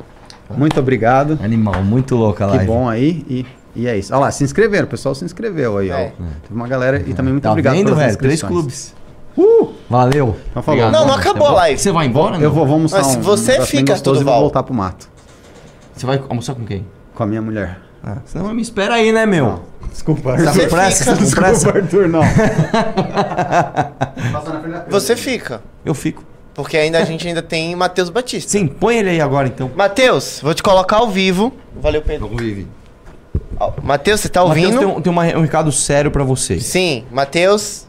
Muito 0.57 0.79
obrigado, 0.79 1.39
Animal, 1.43 1.83
muito 1.83 2.15
louca 2.17 2.47
a 2.47 2.59
que 2.59 2.65
bom 2.65 2.89
aí, 2.89 3.25
e, 3.29 3.47
e 3.75 3.87
é 3.87 3.97
isso. 3.99 4.13
Olha 4.13 4.23
lá, 4.23 4.31
se 4.31 4.45
inscreveram, 4.45 4.87
o 4.87 4.91
pessoal 4.91 5.15
se 5.15 5.25
inscreveu 5.25 5.79
aí, 5.79 5.91
É. 5.91 6.13
ó. 6.19 6.23
Teve 6.43 6.55
uma 6.55 6.69
galera, 6.69 7.03
e 7.07 7.15
também 7.15 7.33
muito 7.33 7.43
Tá 7.45 7.51
obrigado 7.51 7.75
vendo, 7.75 7.87
pelas 7.87 7.99
velho? 8.01 8.19
Três 8.19 8.43
clubes. 8.43 8.95
Valeu. 9.91 10.37
Então 10.51 10.63
falou. 10.63 10.81
Obrigado. 10.81 10.93
Não, 10.93 11.07
não 11.09 11.15
acabou 11.15 11.49
a 11.49 11.53
live. 11.53 11.81
Você 11.81 11.91
vai 11.91 12.07
embora? 12.07 12.37
Eu 12.37 12.43
não? 12.43 12.51
vou, 12.53 12.67
vou 12.67 12.75
almoçar 12.75 13.03
Mas 13.03 13.17
um, 13.17 13.21
você 13.21 13.61
um 13.61 13.67
fica, 13.67 13.93
gostoso 13.93 14.21
e 14.21 14.25
vou 14.25 14.33
voltar 14.41 14.63
pro 14.63 14.73
mato, 14.75 15.09
Você 15.95 16.07
vai 16.07 16.23
almoçar 16.29 16.55
com 16.55 16.65
quem? 16.65 16.87
Com 17.15 17.23
a 17.23 17.27
minha 17.27 17.43
mulher. 17.43 17.79
Ah, 18.03 18.19
senão 18.27 18.53
me 18.53 18.61
espera 18.63 18.95
aí, 18.95 19.13
né, 19.13 19.25
meu? 19.25 19.63
Desculpa, 19.91 20.37
Tá 20.37 20.53
Você 20.53 20.65
com 20.65 20.69
pressa? 20.77 21.05
fica- 21.05 21.17
Tá 21.17 21.25
com 21.25 21.31
pressa? 21.31 21.69
Arthur, 21.71 22.09
não. 22.09 22.23
Você 24.91 25.17
fica. 25.17 25.63
Eu 25.85 25.95
fico. 25.95 26.23
Porque 26.55 26.77
ainda 26.77 26.99
a 26.99 27.05
gente 27.05 27.27
ainda 27.27 27.43
tem 27.43 27.75
Matheus 27.75 28.11
Batista. 28.11 28.51
Sim, 28.51 28.67
põe 28.69 28.99
ele 28.99 29.11
aí 29.11 29.21
agora, 29.21 29.49
então. 29.49 29.71
Matheus, 29.75 30.41
vou 30.43 30.55
te 30.55 30.63
colocar 30.63 30.99
ao 30.99 31.09
vivo. 31.11 31.53
Valeu, 31.81 32.03
Pedro. 32.03 32.31
Ó, 33.59 33.73
Matheus, 33.83 34.21
você 34.21 34.29
tá 34.29 34.43
ouvindo? 34.43 34.73
Matheus, 34.75 34.85
tem, 34.85 34.99
um, 34.99 35.01
tem 35.01 35.13
uma- 35.13 35.39
um 35.39 35.43
recado 35.43 35.73
sério 35.73 36.11
pra 36.11 36.23
vocês. 36.25 36.65
Sim, 36.65 37.05
Matheus. 37.11 37.87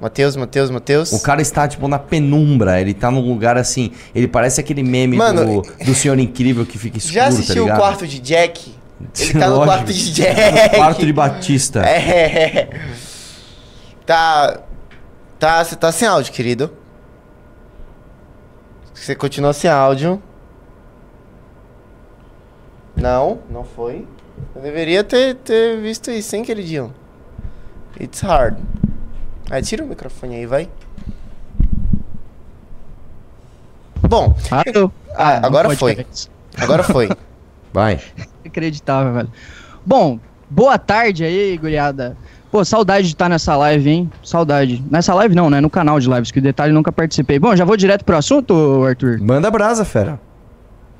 Matheus, 0.00 0.36
Matheus, 0.36 0.70
Matheus. 0.70 1.12
O 1.12 1.20
cara 1.20 1.42
está, 1.42 1.66
tipo, 1.66 1.88
na 1.88 1.98
penumbra. 1.98 2.80
Ele 2.80 2.94
tá 2.94 3.10
num 3.10 3.20
lugar 3.28 3.56
assim. 3.58 3.92
Ele 4.14 4.28
parece 4.28 4.60
aquele 4.60 4.82
meme 4.82 5.16
Mano, 5.16 5.62
do, 5.62 5.84
do 5.84 5.94
Senhor 5.94 6.18
Incrível 6.18 6.64
que 6.64 6.78
fica 6.78 6.98
escuro, 6.98 7.14
Já 7.14 7.22
tá 7.22 7.28
assistiu 7.28 7.62
o 7.62 7.66
ligado? 7.66 7.78
quarto 7.80 8.06
de 8.06 8.20
Jack? 8.20 8.74
Ele 9.18 9.32
tá 9.32 9.48
no 9.48 9.62
quarto 9.64 9.92
de 9.92 10.12
Jack. 10.14 10.76
Quarto 10.76 11.04
de 11.06 11.12
Batista. 11.12 11.80
É. 11.80 12.68
Tá. 14.06 14.60
Tá, 15.38 15.64
você 15.64 15.76
tá 15.76 15.90
sem 15.92 16.06
áudio, 16.06 16.32
querido. 16.32 16.70
Você 18.94 19.14
continua 19.14 19.52
sem 19.52 19.70
áudio. 19.70 20.22
Não, 22.96 23.38
não 23.48 23.64
foi. 23.64 24.06
Eu 24.54 24.62
deveria 24.62 25.04
ter, 25.04 25.36
ter 25.36 25.80
visto 25.80 26.10
isso, 26.10 26.34
hein, 26.34 26.42
queridinho? 26.44 26.92
It's 28.00 28.20
hard. 28.20 28.56
Aí 29.50 29.62
tira 29.62 29.84
o 29.84 29.86
microfone 29.86 30.36
aí, 30.36 30.46
vai. 30.46 30.68
Bom, 34.08 34.34
Parou. 34.48 34.92
Ah, 35.16 35.40
não 35.40 35.48
agora 35.48 35.70
foi. 35.76 36.06
agora 36.56 36.82
foi. 36.82 37.08
Vai. 37.72 38.00
Inacreditável, 38.42 39.12
velho. 39.12 39.28
Bom, 39.84 40.18
boa 40.48 40.78
tarde 40.78 41.22
aí, 41.22 41.58
guriada. 41.58 42.16
Pô, 42.50 42.64
saudade 42.64 43.08
de 43.08 43.12
estar 43.12 43.28
nessa 43.28 43.54
live, 43.56 43.90
hein? 43.90 44.10
Saudade. 44.24 44.82
Nessa 44.90 45.12
live 45.12 45.34
não, 45.34 45.50
né? 45.50 45.60
No 45.60 45.68
canal 45.68 46.00
de 46.00 46.08
lives, 46.08 46.30
que 46.30 46.38
o 46.38 46.42
detalhe 46.42 46.70
eu 46.70 46.74
nunca 46.74 46.90
participei. 46.90 47.38
Bom, 47.38 47.54
já 47.54 47.66
vou 47.66 47.76
direto 47.76 48.06
pro 48.06 48.16
assunto, 48.16 48.82
Arthur? 48.84 49.20
Manda 49.20 49.50
brasa, 49.50 49.84
fera. 49.84 50.18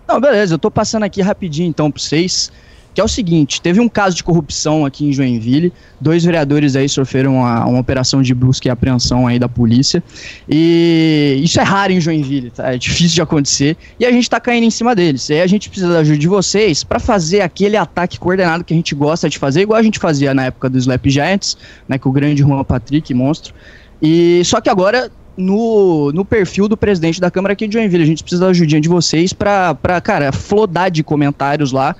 Não, 0.06 0.20
beleza, 0.20 0.54
eu 0.54 0.58
tô 0.58 0.70
passando 0.70 1.04
aqui 1.04 1.22
rapidinho 1.22 1.68
então 1.68 1.90
pra 1.90 2.02
vocês. 2.02 2.52
Que 2.98 3.00
é 3.00 3.04
o 3.04 3.06
seguinte, 3.06 3.62
teve 3.62 3.78
um 3.78 3.88
caso 3.88 4.16
de 4.16 4.24
corrupção 4.24 4.84
aqui 4.84 5.06
em 5.06 5.12
Joinville, 5.12 5.72
dois 6.00 6.24
vereadores 6.24 6.74
aí 6.74 6.88
sofreram 6.88 7.36
uma, 7.36 7.64
uma 7.64 7.78
operação 7.78 8.22
de 8.22 8.34
busca 8.34 8.66
e 8.66 8.70
apreensão 8.72 9.24
aí 9.24 9.38
da 9.38 9.48
polícia, 9.48 10.02
e 10.48 11.40
isso 11.40 11.60
é 11.60 11.62
raro 11.62 11.92
em 11.92 12.00
Joinville, 12.00 12.50
tá? 12.50 12.74
é 12.74 12.76
difícil 12.76 13.14
de 13.14 13.22
acontecer, 13.22 13.76
e 14.00 14.04
a 14.04 14.10
gente 14.10 14.28
tá 14.28 14.40
caindo 14.40 14.64
em 14.64 14.70
cima 14.70 14.96
deles, 14.96 15.28
e 15.28 15.34
aí 15.34 15.42
a 15.42 15.46
gente 15.46 15.70
precisa 15.70 15.92
da 15.92 16.00
ajuda 16.00 16.18
de 16.18 16.26
vocês 16.26 16.82
pra 16.82 16.98
fazer 16.98 17.40
aquele 17.40 17.76
ataque 17.76 18.18
coordenado 18.18 18.64
que 18.64 18.74
a 18.74 18.76
gente 18.76 18.96
gosta 18.96 19.28
de 19.28 19.38
fazer, 19.38 19.60
igual 19.60 19.78
a 19.78 19.82
gente 19.84 20.00
fazia 20.00 20.34
na 20.34 20.46
época 20.46 20.68
dos 20.68 20.82
Slap 20.82 21.06
Giants, 21.08 21.56
né, 21.88 21.98
com 21.98 22.08
o 22.08 22.12
grande 22.12 22.42
Juan 22.42 22.64
Patrick, 22.64 23.14
monstro, 23.14 23.54
e 24.02 24.42
só 24.44 24.60
que 24.60 24.68
agora 24.68 25.08
no, 25.36 26.10
no 26.10 26.24
perfil 26.24 26.66
do 26.66 26.76
presidente 26.76 27.20
da 27.20 27.30
Câmara 27.30 27.52
aqui 27.52 27.68
de 27.68 27.74
Joinville. 27.74 28.02
A 28.02 28.06
gente 28.06 28.24
precisa 28.24 28.44
da 28.44 28.50
ajudinha 28.50 28.80
de 28.80 28.88
vocês 28.88 29.32
pra 29.32 30.00
cara, 30.02 30.32
flodar 30.32 30.90
de 30.90 31.04
comentários 31.04 31.70
lá 31.70 31.94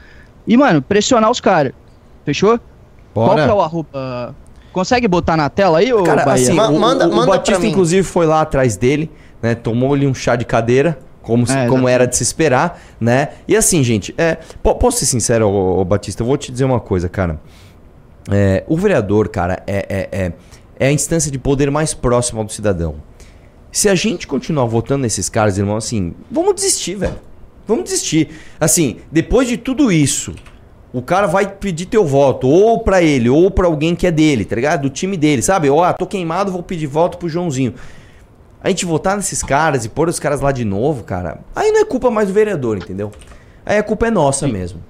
e, 0.48 0.56
mano, 0.56 0.82
pressionar 0.82 1.30
os 1.30 1.40
caras. 1.40 1.72
Fechou? 2.24 2.58
Qual 3.14 3.34
que 3.36 3.40
é 3.42 3.52
o 3.52 3.60
arroba? 3.60 4.34
Consegue 4.72 5.06
botar 5.06 5.36
na 5.36 5.48
tela 5.50 5.78
aí, 5.78 5.92
ô 5.92 6.02
Cara, 6.02 6.24
Bahia? 6.24 6.42
assim, 6.42 6.52
o, 6.58 6.80
manda- 6.80 7.06
o, 7.06 7.10
o 7.10 7.14
manda 7.14 7.26
pra 7.26 7.36
Batista, 7.38 7.60
mim. 7.60 7.68
inclusive, 7.70 8.02
foi 8.02 8.26
lá 8.26 8.40
atrás 8.40 8.76
dele, 8.76 9.10
né? 9.42 9.54
Tomou-lhe 9.54 10.06
um 10.06 10.14
chá 10.14 10.36
de 10.36 10.44
cadeira, 10.44 10.98
como, 11.22 11.46
se- 11.46 11.56
É, 11.56 11.66
como 11.66 11.88
era 11.88 12.06
de 12.06 12.16
se 12.16 12.22
esperar, 12.22 12.80
né? 13.00 13.28
E 13.48 13.56
assim, 13.56 13.82
gente, 13.82 14.14
é, 14.16 14.36
po- 14.62 14.74
posso 14.76 14.98
ser 14.98 15.06
sincero, 15.06 15.48
ô, 15.48 15.80
ô, 15.80 15.84
Batista, 15.84 16.22
eu 16.22 16.26
vou 16.26 16.36
te 16.36 16.52
dizer 16.52 16.64
uma 16.64 16.78
coisa, 16.80 17.08
cara. 17.08 17.40
É, 18.30 18.62
o 18.68 18.76
vereador, 18.76 19.28
cara, 19.28 19.62
é, 19.66 19.86
é, 19.88 20.08
é, 20.26 20.32
é 20.78 20.86
a 20.88 20.92
instância 20.92 21.30
de 21.30 21.38
poder 21.38 21.70
mais 21.70 21.94
próxima 21.94 22.44
do 22.44 22.52
cidadão. 22.52 22.96
Se 23.72 23.88
a 23.88 23.94
gente 23.94 24.26
continuar 24.26 24.66
votando 24.66 25.02
nesses 25.02 25.28
caras, 25.28 25.58
irmão, 25.58 25.76
assim, 25.76 26.14
vamos 26.30 26.54
desistir, 26.54 26.94
velho. 26.94 27.16
Vamos 27.68 27.84
desistir. 27.84 28.30
Assim, 28.58 28.96
depois 29.12 29.46
de 29.46 29.56
tudo 29.58 29.92
isso, 29.92 30.34
o 30.92 31.02
cara 31.02 31.26
vai 31.26 31.46
pedir 31.46 31.84
teu 31.86 32.04
voto, 32.04 32.48
ou 32.48 32.80
pra 32.80 33.02
ele, 33.02 33.28
ou 33.28 33.50
pra 33.50 33.66
alguém 33.66 33.94
que 33.94 34.06
é 34.06 34.10
dele, 34.10 34.44
tá 34.46 34.56
ligado? 34.56 34.82
Do 34.82 34.90
time 34.90 35.16
dele, 35.18 35.42
sabe? 35.42 35.68
Ó, 35.68 35.84
ah, 35.84 35.92
tô 35.92 36.06
queimado, 36.06 36.50
vou 36.50 36.62
pedir 36.62 36.86
voto 36.86 37.18
pro 37.18 37.28
Joãozinho. 37.28 37.74
A 38.64 38.70
gente 38.70 38.84
votar 38.86 39.16
nesses 39.16 39.42
caras 39.42 39.84
e 39.84 39.88
pôr 39.88 40.08
os 40.08 40.18
caras 40.18 40.40
lá 40.40 40.50
de 40.50 40.64
novo, 40.64 41.04
cara, 41.04 41.40
aí 41.54 41.70
não 41.70 41.80
é 41.82 41.84
culpa 41.84 42.10
mais 42.10 42.26
do 42.28 42.34
vereador, 42.34 42.76
entendeu? 42.78 43.12
Aí 43.64 43.76
a 43.78 43.82
culpa 43.82 44.06
é 44.08 44.10
nossa 44.10 44.48
mesmo. 44.48 44.80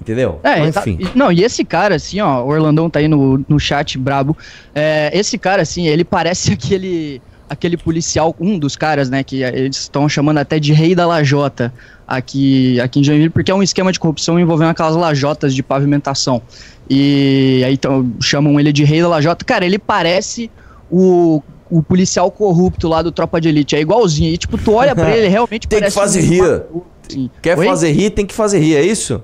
Entendeu? 0.00 0.38
É, 0.44 0.60
Mas, 0.60 0.74
tá- 0.76 0.84
e- 0.86 1.08
não, 1.14 1.32
e 1.32 1.42
esse 1.42 1.64
cara, 1.64 1.96
assim, 1.96 2.20
ó, 2.20 2.44
o 2.44 2.48
Orlandão 2.48 2.88
tá 2.88 3.00
aí 3.00 3.08
no, 3.08 3.44
no 3.48 3.58
chat 3.58 3.98
brabo. 3.98 4.36
É, 4.72 5.10
esse 5.12 5.36
cara, 5.36 5.62
assim, 5.62 5.88
ele 5.88 6.04
parece 6.04 6.52
aquele 6.54 7.20
aquele 7.48 7.76
policial, 7.76 8.34
um 8.38 8.58
dos 8.58 8.76
caras, 8.76 9.08
né, 9.08 9.22
que 9.24 9.42
eles 9.42 9.76
estão 9.76 10.08
chamando 10.08 10.38
até 10.38 10.58
de 10.58 10.72
rei 10.72 10.94
da 10.94 11.06
lajota 11.06 11.72
aqui, 12.06 12.80
aqui 12.80 13.00
em 13.00 13.04
Joinville, 13.04 13.30
porque 13.30 13.50
é 13.50 13.54
um 13.54 13.62
esquema 13.62 13.90
de 13.92 13.98
corrupção 13.98 14.38
envolvendo 14.38 14.68
aquelas 14.70 14.94
lajotas 14.96 15.54
de 15.54 15.62
pavimentação. 15.62 16.42
E 16.90 17.62
aí 17.64 17.74
então, 17.74 18.10
chamam 18.20 18.58
ele 18.58 18.72
de 18.72 18.84
rei 18.84 19.00
da 19.00 19.08
lajota. 19.08 19.44
Cara, 19.44 19.64
ele 19.64 19.78
parece 19.78 20.50
o, 20.90 21.42
o 21.70 21.82
policial 21.82 22.30
corrupto 22.30 22.88
lá 22.88 23.02
do 23.02 23.10
Tropa 23.12 23.40
de 23.40 23.48
Elite, 23.48 23.76
é 23.76 23.80
igualzinho. 23.80 24.32
E 24.32 24.38
tipo, 24.38 24.56
tu 24.58 24.72
olha 24.74 24.94
pra 24.94 25.14
ele, 25.16 25.28
realmente 25.28 25.66
Tem 25.68 25.80
que 25.82 25.90
fazer 25.90 26.20
um- 26.22 26.26
rir. 26.28 26.62
Sim. 27.08 27.30
Quer 27.40 27.58
Oi? 27.58 27.66
fazer 27.66 27.92
rir, 27.92 28.10
tem 28.10 28.26
que 28.26 28.34
fazer 28.34 28.58
rir, 28.58 28.76
é 28.76 28.82
isso? 28.82 29.22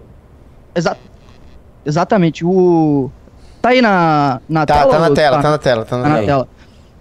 Exa- 0.75 0.97
exatamente. 1.85 2.45
O. 2.45 3.11
Tá 3.61 3.71
aí 3.71 3.81
na, 3.81 4.41
na 4.49 4.67
Tá, 4.67 4.79
tela? 4.79 4.91
tá 4.91 4.99
na 4.99 5.11
tela, 5.15 5.43
tá 5.43 5.51
na 5.51 5.59
tela, 5.59 5.85
tá 5.85 5.97
Tá 6.03 6.09
na 6.09 6.21
na 6.21 6.23
tela. 6.27 6.49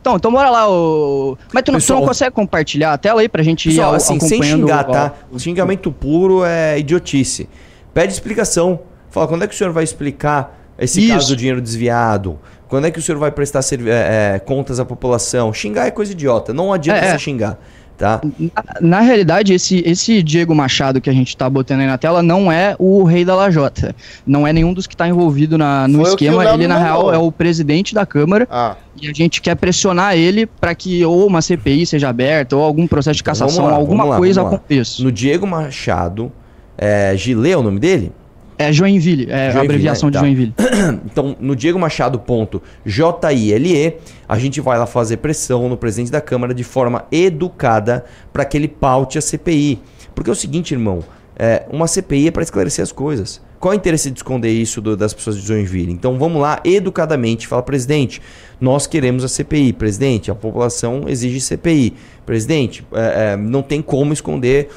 Então, 0.04 0.18
então 0.18 0.34
bora 0.34 0.49
lá, 0.49 0.70
o. 0.70 1.38
Mas 1.54 1.64
tu 1.64 1.72
não, 1.72 1.80
tu 1.80 1.82
Pessoal- 1.82 1.99
não 2.01 2.08
consegue 2.10 2.32
compartilhar 2.36 2.91
a 2.91 2.97
tela 2.97 3.22
aí 3.22 3.30
pra 3.30 3.41
gente 3.41 3.68
ir 3.70 3.72
Pessoal, 3.72 3.91
ao- 3.91 3.95
assim, 3.95 4.20
sem 4.20 4.38
acompanhando 4.38 4.60
xingar, 4.68 4.89
o- 4.89 4.91
tá? 4.91 5.14
o- 5.32 5.39
Xingamento 5.39 5.91
puro 5.93 6.43
é 6.43 6.78
idiotice. 6.78 7.47
Pede 7.93 8.12
explicação. 8.12 8.82
Fala, 9.10 9.30
quando 9.30 9.43
é 9.43 9.47
que 9.47 9.54
o 9.56 9.58
senhor 9.58 9.72
vai 9.72 9.86
explicar 9.86 10.60
esse 10.78 10.99
Isso. 11.01 11.14
caso 11.14 11.28
do 11.30 11.36
dinheiro 11.38 11.62
desviado? 11.62 12.38
Quando 12.68 12.86
é 12.88 12.91
que 12.91 12.99
o 12.99 13.01
senhor 13.01 13.18
vai 13.18 13.32
prestar 13.32 13.62
é, 13.88 14.34
é, 14.36 14.39
contas 14.39 14.78
à 14.78 14.84
população? 14.84 15.54
Xingar 15.54 15.86
é 15.88 15.91
coisa 15.91 16.12
idiota. 16.12 16.54
Não 16.54 16.74
adianta 16.74 16.99
É, 16.99 17.06
é. 17.08 17.12
você 17.14 17.20
xingar, 17.20 17.58
tá? 18.04 18.22
Na, 18.38 18.64
na 18.82 18.99
realidade, 18.99 19.54
esse, 19.54 19.82
esse 19.86 20.22
Diego 20.22 20.54
Machado 20.54 20.99
que 20.99 21.10
a 21.10 21.14
gente 21.14 21.36
tá 21.38 21.49
botando 21.49 21.80
aí 21.80 21.88
na 21.88 21.97
tela 21.97 22.22
não 22.22 22.51
é 22.51 22.76
o 22.78 23.04
rei 23.04 23.24
da 23.24 23.34
lajota. 23.34 23.95
Não 24.28 24.45
é 24.45 24.51
nenhum 24.51 24.74
dos 24.74 24.86
que 24.86 24.95
tá 24.95 25.08
envolvido 25.08 25.58
na, 25.58 25.88
no 25.88 26.04
Foi 26.04 26.14
o 26.14 26.18
que 26.18 26.26
o 26.26 26.41
esquema. 26.41 26.54
Ele, 26.54 26.68
na 26.68 26.78
real, 26.78 27.14
é 27.14 27.18
o 27.18 27.32
presidente 27.32 27.95
da 27.95 28.06
Câmara. 28.06 28.45
Ah, 28.51 28.76
E 29.01 29.08
a 29.08 29.14
gente 29.14 29.41
quer 29.41 29.56
pressionar 29.56 30.18
ele 30.18 30.45
para 30.45 30.76
que 30.76 31.06
ou 31.06 31.26
uma 31.26 31.41
CPI 31.41 31.86
seja 31.86 32.10
aberta 32.10 32.58
ou 32.58 32.64
algum 32.64 32.86
processo 32.86 33.18
de 33.18 33.24
cassação, 33.24 33.66
lá, 33.66 33.74
alguma 33.74 34.04
lá, 34.04 34.18
coisa 34.18 34.41
aconteça. 34.41 35.01
No 35.01 35.12
Diego 35.12 35.47
Machado, 35.47 36.30
é, 36.78 37.16
Gilê 37.16 37.51
é 37.51 37.58
o 37.58 37.64
nome 37.64 37.80
dele? 37.80 38.12
É 38.58 38.72
Joinville, 38.72 39.28
é 39.30 39.34
a 39.34 39.51
Joinville, 39.51 39.66
abreviação 39.66 40.10
né? 40.10 40.12
de 40.12 40.18
Tá. 40.18 40.24
Joinville. 40.26 40.54
Então, 41.06 41.36
no 41.39 41.56
Diego 41.56 41.80
Machado 41.80 42.20
ponto 42.20 42.62
J-I-L-E, 42.86 43.95
a 44.28 44.38
gente 44.39 44.60
vai 44.62 44.78
lá 44.78 44.86
fazer 44.86 45.18
pressão 45.18 45.68
no 45.70 45.78
presidente 45.78 46.12
da 46.12 46.22
Câmara 46.22 46.54
de 46.54 46.64
forma 46.64 47.06
educada 47.12 48.06
para 48.32 48.45
que 48.45 48.58
ele 48.58 48.68
paute 48.68 49.18
a 49.18 49.22
CPI. 49.22 49.80
Porque 50.16 50.30
é 50.30 50.34
o 50.34 50.36
seguinte, 50.36 50.74
irmão, 50.74 50.99
é, 51.38 51.66
uma 51.72 51.88
CPI 51.88 52.28
é 52.28 52.32
para 52.32 52.43
esclarecer 52.43 52.84
as 52.84 52.91
coisas. 52.91 53.41
Qual 53.60 53.72
é 53.74 53.78
o 53.78 53.80
interesse 53.80 54.12
de 54.12 54.20
esconder 54.20 54.49
isso 54.51 54.82
do- 54.82 54.97
das 54.97 55.14
pessoas 55.14 55.38
de 55.39 55.47
Joinville? 55.47 55.91
Então 55.91 56.20
vamos 56.20 56.41
lá, 56.41 56.60
educadamente, 56.66 57.47
fala, 57.47 57.64
presidente, 57.64 58.22
nós 58.60 58.86
queremos 58.86 59.24
a 59.24 59.28
CPI. 59.30 59.72
Presidente, 59.74 60.30
a 60.30 60.36
população 60.36 61.06
exige 61.08 61.39
CPI. 61.39 61.93
Presidente, 62.26 62.86
é, 62.93 63.34
é, 63.34 63.38
não 63.38 63.62
tem 63.62 63.82
como 63.82 64.12
esconder 64.12 64.68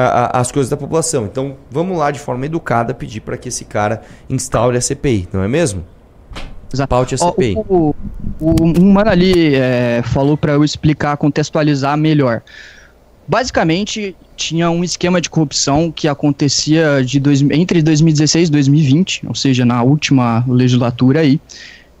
a- 0.00 0.38
a- 0.38 0.40
as 0.40 0.52
coisas 0.52 0.70
da 0.70 0.76
população. 0.76 1.24
Então 1.24 1.56
vamos 1.70 1.98
lá, 1.98 2.10
de 2.10 2.20
forma 2.20 2.46
educada, 2.46 2.94
pedir 2.94 3.20
para 3.20 3.36
que 3.36 3.48
esse 3.48 3.64
cara 3.64 4.02
instaure 4.30 4.76
a 4.76 4.80
CPI, 4.80 5.28
não 5.32 5.42
é 5.42 5.48
mesmo? 5.48 5.84
Exato. 6.72 6.88
Paute 6.88 7.14
a 7.14 7.18
CPI. 7.18 7.54
o, 7.56 7.94
o, 8.38 8.54
um 8.78 8.92
mano 8.92 9.10
ali 9.10 9.54
é, 9.54 10.02
falou 10.04 10.36
para 10.36 10.52
eu 10.52 10.62
explicar, 10.62 11.16
contextualizar 11.16 11.96
melhor. 11.96 12.42
Basicamente, 13.26 14.16
tinha 14.36 14.70
um 14.70 14.82
esquema 14.82 15.20
de 15.20 15.28
corrupção 15.28 15.92
que 15.92 16.08
acontecia 16.08 17.02
de 17.04 17.20
dois, 17.20 17.42
entre 17.42 17.82
2016 17.82 18.48
e 18.48 18.52
2020, 18.52 19.26
ou 19.26 19.34
seja, 19.34 19.66
na 19.66 19.82
última 19.82 20.44
legislatura 20.48 21.20
aí, 21.20 21.38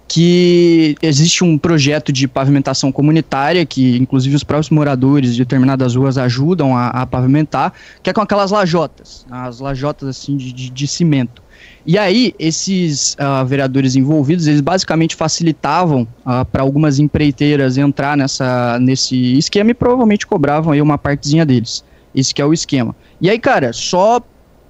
que 0.08 0.96
existe 1.02 1.44
um 1.44 1.58
projeto 1.58 2.10
de 2.10 2.26
pavimentação 2.26 2.90
comunitária, 2.90 3.66
que 3.66 3.98
inclusive 3.98 4.34
os 4.34 4.42
próprios 4.42 4.70
moradores 4.70 5.32
de 5.32 5.38
determinadas 5.44 5.94
ruas 5.94 6.16
ajudam 6.16 6.74
a, 6.74 6.88
a 6.88 7.06
pavimentar, 7.06 7.74
que 8.02 8.08
é 8.08 8.12
com 8.12 8.22
aquelas 8.22 8.50
lajotas, 8.50 9.26
as 9.30 9.60
lajotas 9.60 10.08
assim 10.08 10.36
de, 10.36 10.50
de, 10.50 10.70
de 10.70 10.86
cimento. 10.86 11.42
E 11.84 11.98
aí, 11.98 12.34
esses 12.38 13.16
ah, 13.18 13.44
vereadores 13.44 13.96
envolvidos, 13.96 14.46
eles 14.46 14.60
basicamente 14.60 15.16
facilitavam 15.16 16.06
para 16.52 16.62
algumas 16.62 16.98
empreiteiras 16.98 17.76
entrar 17.78 18.16
nessa, 18.16 18.78
nesse 18.78 19.36
esquema 19.38 19.70
e 19.70 19.74
provavelmente 19.74 20.26
cobravam 20.26 20.72
aí 20.72 20.80
uma 20.80 20.98
partezinha 20.98 21.44
deles. 21.44 21.84
Esse 22.14 22.34
que 22.34 22.40
é 22.40 22.44
o 22.44 22.52
esquema. 22.52 22.94
E 23.20 23.28
aí, 23.28 23.38
cara, 23.38 23.72
só 23.72 24.22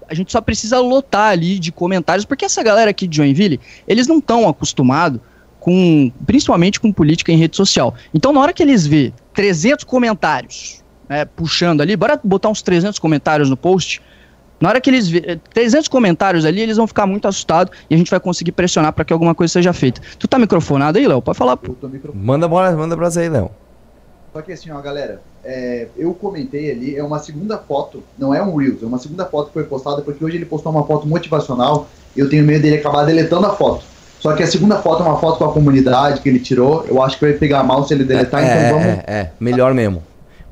a 0.09 0.15
gente 0.15 0.33
só 0.33 0.41
precisa 0.41 0.81
lotar 0.81 1.33
ali 1.33 1.59
de 1.59 1.71
comentários, 1.71 2.25
porque 2.25 2.45
essa 2.45 2.63
galera 2.63 2.91
aqui 2.91 3.07
de 3.07 3.17
Joinville, 3.17 3.61
eles 3.87 4.07
não 4.07 4.19
estão 4.19 4.49
acostumados 4.49 5.21
com, 5.61 6.11
principalmente 6.27 6.81
com 6.81 6.93
política 6.93 7.33
em 7.33 7.37
rede 7.37 7.57
social. 7.57 7.95
Então, 8.15 8.33
na 8.33 8.41
hora 8.41 8.53
que 8.53 8.63
eles 8.63 8.87
vê 8.87 9.13
300 9.35 9.85
comentários, 9.85 10.83
né, 11.09 11.25
puxando 11.25 11.81
ali, 11.81 11.97
bora 11.97 12.21
botar 12.23 12.49
uns 12.49 12.63
300 12.63 12.99
comentários 12.99 13.51
no 13.51 13.57
post, 13.57 14.03
na 14.61 14.71
hora 14.71 14.81
que 14.81 14.91
eles 14.91 15.09
vê 15.09 15.39
300 15.55 15.89
comentários 15.89 16.45
ali, 16.45 16.61
eles 16.61 16.77
vão 16.77 16.87
ficar 16.87 17.07
muito 17.07 17.29
assustados 17.29 17.77
e 17.89 17.95
a 17.95 17.99
gente 17.99 18.11
vai 18.11 18.19
conseguir 18.19 18.53
pressionar 18.53 18.93
para 18.93 19.05
que 19.05 19.13
alguma 19.13 19.35
coisa 19.35 19.53
seja 19.53 19.73
feita. 19.73 20.01
Tu 20.19 20.27
tá 20.27 20.39
microfonado 20.39 20.99
aí, 20.99 21.07
Léo? 21.07 21.23
Pode 21.23 21.39
falar. 21.39 21.57
pô. 21.57 21.73
Eu 21.73 21.75
tô 21.75 21.89
micro... 21.89 22.15
Manda 22.15 22.49
bora, 22.49 22.73
manda 22.73 22.97
brasa 22.97 23.21
aí, 23.21 23.29
Léo. 23.29 23.51
Só 24.33 24.43
que 24.43 24.53
assim, 24.53 24.71
ó, 24.71 24.81
galera, 24.81 25.23
é, 25.45 25.89
eu 25.97 26.13
comentei 26.13 26.71
ali, 26.71 26.97
é 26.97 27.03
uma 27.03 27.19
segunda 27.19 27.57
foto, 27.57 28.03
não 28.19 28.35
é 28.35 28.43
um 28.43 28.55
Reels, 28.57 28.83
é 28.83 28.87
uma 28.87 28.99
segunda 28.99 29.25
foto 29.25 29.49
que 29.49 29.55
foi 29.55 29.65
postada, 29.65 30.03
porque 30.03 30.23
hoje 30.23 30.37
ele 30.37 30.45
postou 30.45 30.71
uma 30.71 30.85
foto 30.85 31.09
motivacional 31.09 31.89
e 32.15 32.21
eu 32.21 32.29
tenho 32.29 32.45
medo 32.45 32.63
dele 32.63 32.77
acabar 32.77 33.05
deletando 33.05 33.47
a 33.47 33.55
foto. 33.55 33.85
Só 34.21 34.33
que 34.35 34.43
a 34.43 34.47
segunda 34.47 34.77
foto 34.83 35.03
é 35.03 35.07
uma 35.07 35.19
foto 35.19 35.39
com 35.39 35.45
a 35.45 35.53
comunidade 35.53 36.21
que 36.21 36.29
ele 36.29 36.41
tirou, 36.41 36.85
eu 36.89 37.03
acho 37.03 37.19
que 37.19 37.25
vai 37.25 37.35
pegar 37.35 37.63
mal 37.63 37.85
se 37.87 37.95
ele 37.95 38.05
deletar, 38.05 38.43
é, 38.43 38.67
então 38.67 38.79
vamos. 38.79 38.87
é, 38.87 39.05
é, 39.07 39.31
melhor 39.39 39.73
mesmo. 39.75 40.03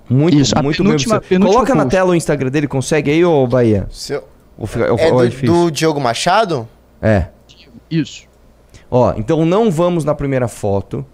Muito, 0.09 0.39
Isso, 0.39 0.55
muito 0.63 0.79
penúltima- 0.85 1.21
mesmo. 1.29 1.47
Coloca 1.47 1.75
na 1.75 1.83
post. 1.83 1.97
tela 1.97 2.11
o 2.11 2.15
Instagram 2.15 2.49
dele, 2.51 2.69
consegue 2.69 3.11
aí, 3.11 3.25
ô 3.25 3.45
Bahia? 3.47 3.87
seu- 3.91 4.23
Ou 4.57 4.67
fica- 4.67 4.93
ou- 4.93 4.99
é 4.99 5.13
ou 5.13 5.19
do, 5.21 5.29
difícil? 5.29 5.55
do 5.65 5.71
Diogo 5.71 6.01
Machado? 6.01 6.69
É. 7.03 7.27
Isso. 7.91 8.23
Ó, 8.89 9.13
então 9.17 9.45
não 9.45 9.69
vamos 9.71 10.05
na 10.05 10.15
primeira 10.15 10.47
foto, 10.47 11.05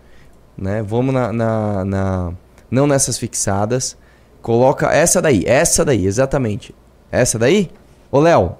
né? 0.56 0.82
Vamos 0.86 1.14
na, 1.14 1.32
na, 1.32 1.84
na- 1.86 2.32
não 2.70 2.86
nessas 2.86 3.16
fixadas. 3.16 3.96
Coloca 4.42 4.88
essa 4.92 5.22
daí, 5.22 5.42
essa 5.46 5.84
daí, 5.84 6.06
exatamente. 6.06 6.74
Essa 7.10 7.38
daí? 7.38 7.70
Ô, 8.10 8.20
Léo. 8.20 8.56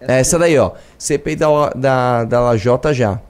Essa 0.00 0.38
daí, 0.38 0.58
ó. 0.58 0.72
CPI 0.96 1.36
da, 1.36 1.70
da, 1.70 2.24
da 2.24 2.40
Lajota 2.40 2.94
já. 2.94 3.20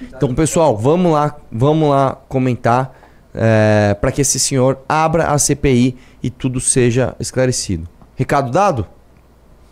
Então, 0.00 0.34
pessoal, 0.34 0.76
vamos 0.76 1.12
lá, 1.12 1.36
vamos 1.50 1.90
lá 1.90 2.16
comentar 2.28 2.98
é, 3.34 3.96
para 4.00 4.12
que 4.12 4.20
esse 4.20 4.38
senhor 4.38 4.80
abra 4.88 5.26
a 5.26 5.38
CPI 5.38 5.96
e 6.22 6.30
tudo 6.30 6.60
seja 6.60 7.14
esclarecido. 7.18 7.88
Recado 8.16 8.50
dado? 8.50 8.86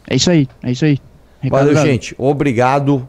É 0.09 0.17
isso 0.17 0.31
aí, 0.31 0.49
é 0.63 0.73
isso 0.73 0.85
aí. 0.85 0.99
Recado 1.41 1.61
Valeu, 1.61 1.75
dado. 1.75 1.87
gente. 1.87 2.15
Obrigado. 2.17 3.09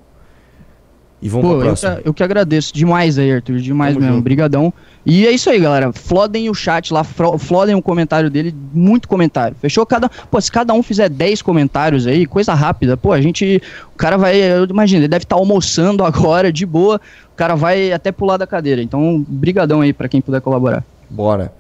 E 1.22 1.30
vamos 1.30 1.46
Pô, 1.48 1.54
pra 1.54 1.60
eu, 1.60 1.68
próxima. 1.68 1.96
que, 1.98 2.08
eu 2.10 2.14
que 2.14 2.24
agradeço 2.24 2.74
demais 2.74 3.20
aí, 3.20 3.32
Arthur, 3.32 3.60
demais 3.60 3.94
Tamo 3.94 4.02
mesmo, 4.02 4.16
junto. 4.16 4.24
brigadão. 4.24 4.74
E 5.06 5.28
é 5.28 5.32
isso 5.32 5.50
aí, 5.50 5.60
galera, 5.60 5.92
flodem 5.94 6.50
o 6.50 6.54
chat 6.54 6.92
lá, 6.92 7.04
flodem 7.04 7.76
o 7.76 7.82
comentário 7.82 8.30
dele, 8.30 8.56
muito 8.74 9.08
comentário, 9.08 9.56
fechou? 9.60 9.86
Cada, 9.86 10.10
pô, 10.10 10.40
se 10.42 10.52
cada 10.52 10.74
um 10.74 10.82
fizer 10.84 11.10
10 11.10 11.42
comentários 11.42 12.06
aí, 12.08 12.26
coisa 12.26 12.54
rápida, 12.54 12.96
pô, 12.98 13.12
a 13.12 13.20
gente, 13.22 13.62
o 13.94 13.98
cara 13.98 14.18
vai, 14.18 14.36
eu 14.36 14.66
imagino, 14.66 15.02
ele 15.02 15.08
deve 15.08 15.24
estar 15.24 15.36
almoçando 15.36 16.04
agora, 16.06 16.52
de 16.52 16.66
boa, 16.66 17.00
o 17.34 17.36
cara 17.36 17.56
vai 17.56 17.92
até 17.92 18.12
pular 18.12 18.38
da 18.38 18.46
cadeira, 18.46 18.82
então, 18.82 19.24
brigadão 19.28 19.82
aí 19.82 19.92
pra 19.94 20.08
quem 20.08 20.22
puder 20.22 20.42
colaborar. 20.42 20.84
Bora. 21.10 21.52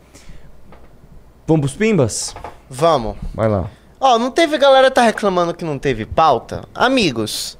Vamos 1.47 1.61
pros 1.61 1.73
pimbas? 1.73 2.35
Vamos. 2.69 3.15
Vai 3.33 3.49
lá. 3.49 3.69
Ó, 3.99 4.17
não 4.17 4.31
teve 4.31 4.57
galera 4.57 4.89
tá 4.89 5.01
reclamando 5.03 5.53
que 5.53 5.65
não 5.65 5.77
teve 5.77 6.05
pauta? 6.05 6.63
Amigos, 6.73 7.57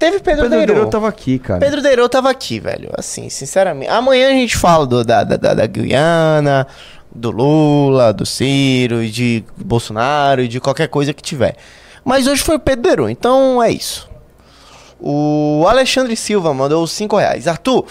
teve 0.00 0.18
Pedro, 0.18 0.42
Pedro 0.42 0.48
Deiro. 0.48 0.74
Deiro 0.74 0.90
tava 0.90 1.08
aqui, 1.08 1.38
cara. 1.38 1.60
Pedro 1.60 1.82
Deiro 1.82 2.08
tava 2.08 2.30
aqui, 2.30 2.58
velho. 2.58 2.90
Assim, 2.96 3.28
sinceramente. 3.28 3.90
Amanhã 3.90 4.30
a 4.30 4.32
gente 4.32 4.56
fala 4.56 4.86
do, 4.86 5.04
da, 5.04 5.22
da, 5.22 5.36
da, 5.36 5.66
Guiana, 5.66 6.66
do 7.14 7.30
Lula, 7.30 8.12
do 8.12 8.24
Ciro, 8.24 9.06
de 9.06 9.44
Bolsonaro, 9.56 10.48
de 10.48 10.58
qualquer 10.58 10.88
coisa 10.88 11.12
que 11.12 11.22
tiver. 11.22 11.54
Mas 12.02 12.26
hoje 12.26 12.42
foi 12.42 12.56
o 12.56 12.58
Pedro 12.58 12.82
Deiro, 12.82 13.10
então 13.10 13.62
é 13.62 13.70
isso. 13.70 14.08
O 14.98 15.64
Alexandre 15.68 16.16
Silva 16.16 16.52
mandou 16.54 16.82
os 16.82 16.90
5 16.92 17.16
reais. 17.16 17.46
Arthur, 17.46 17.84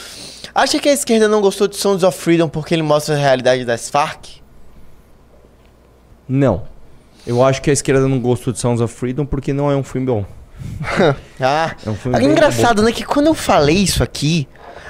acha 0.53 0.80
que 0.80 0.89
a 0.89 0.93
esquerda 0.93 1.28
não 1.28 1.41
gostou 1.41 1.68
de 1.68 1.78
Sons 1.78 2.03
of 2.03 2.18
Freedom 2.18 2.49
porque 2.49 2.74
ele 2.74 2.84
mostra 2.84 3.16
a 3.16 3.18
realidade 3.18 3.64
das 3.64 3.89
Farc? 3.89 4.41
Não. 6.28 6.64
Eu 7.26 7.43
acho 7.43 7.62
que 7.62 7.70
a 7.70 7.74
esquerda 7.74 8.07
não 8.07 8.20
gostou 8.20 8.51
de 8.51 8.60
Sounds 8.60 8.82
of 8.82 8.93
Freedom 8.93 9.26
porque 9.26 9.53
não 9.53 9.72
é 9.72 9.76
um 9.76 9.84
filme 9.84 10.07
bom. 10.07 10.26
Ah, 11.41 11.74
É 11.86 11.89
um 11.89 11.95
filme 11.95 12.18
é 12.20 12.24
engraçado, 12.24 12.82
né? 12.82 12.91
Que 12.91 13.03
quando 13.03 13.28
eu 13.28 13.34
falei 13.34 13.78
isso 13.78 14.03
aqui, 14.03 14.47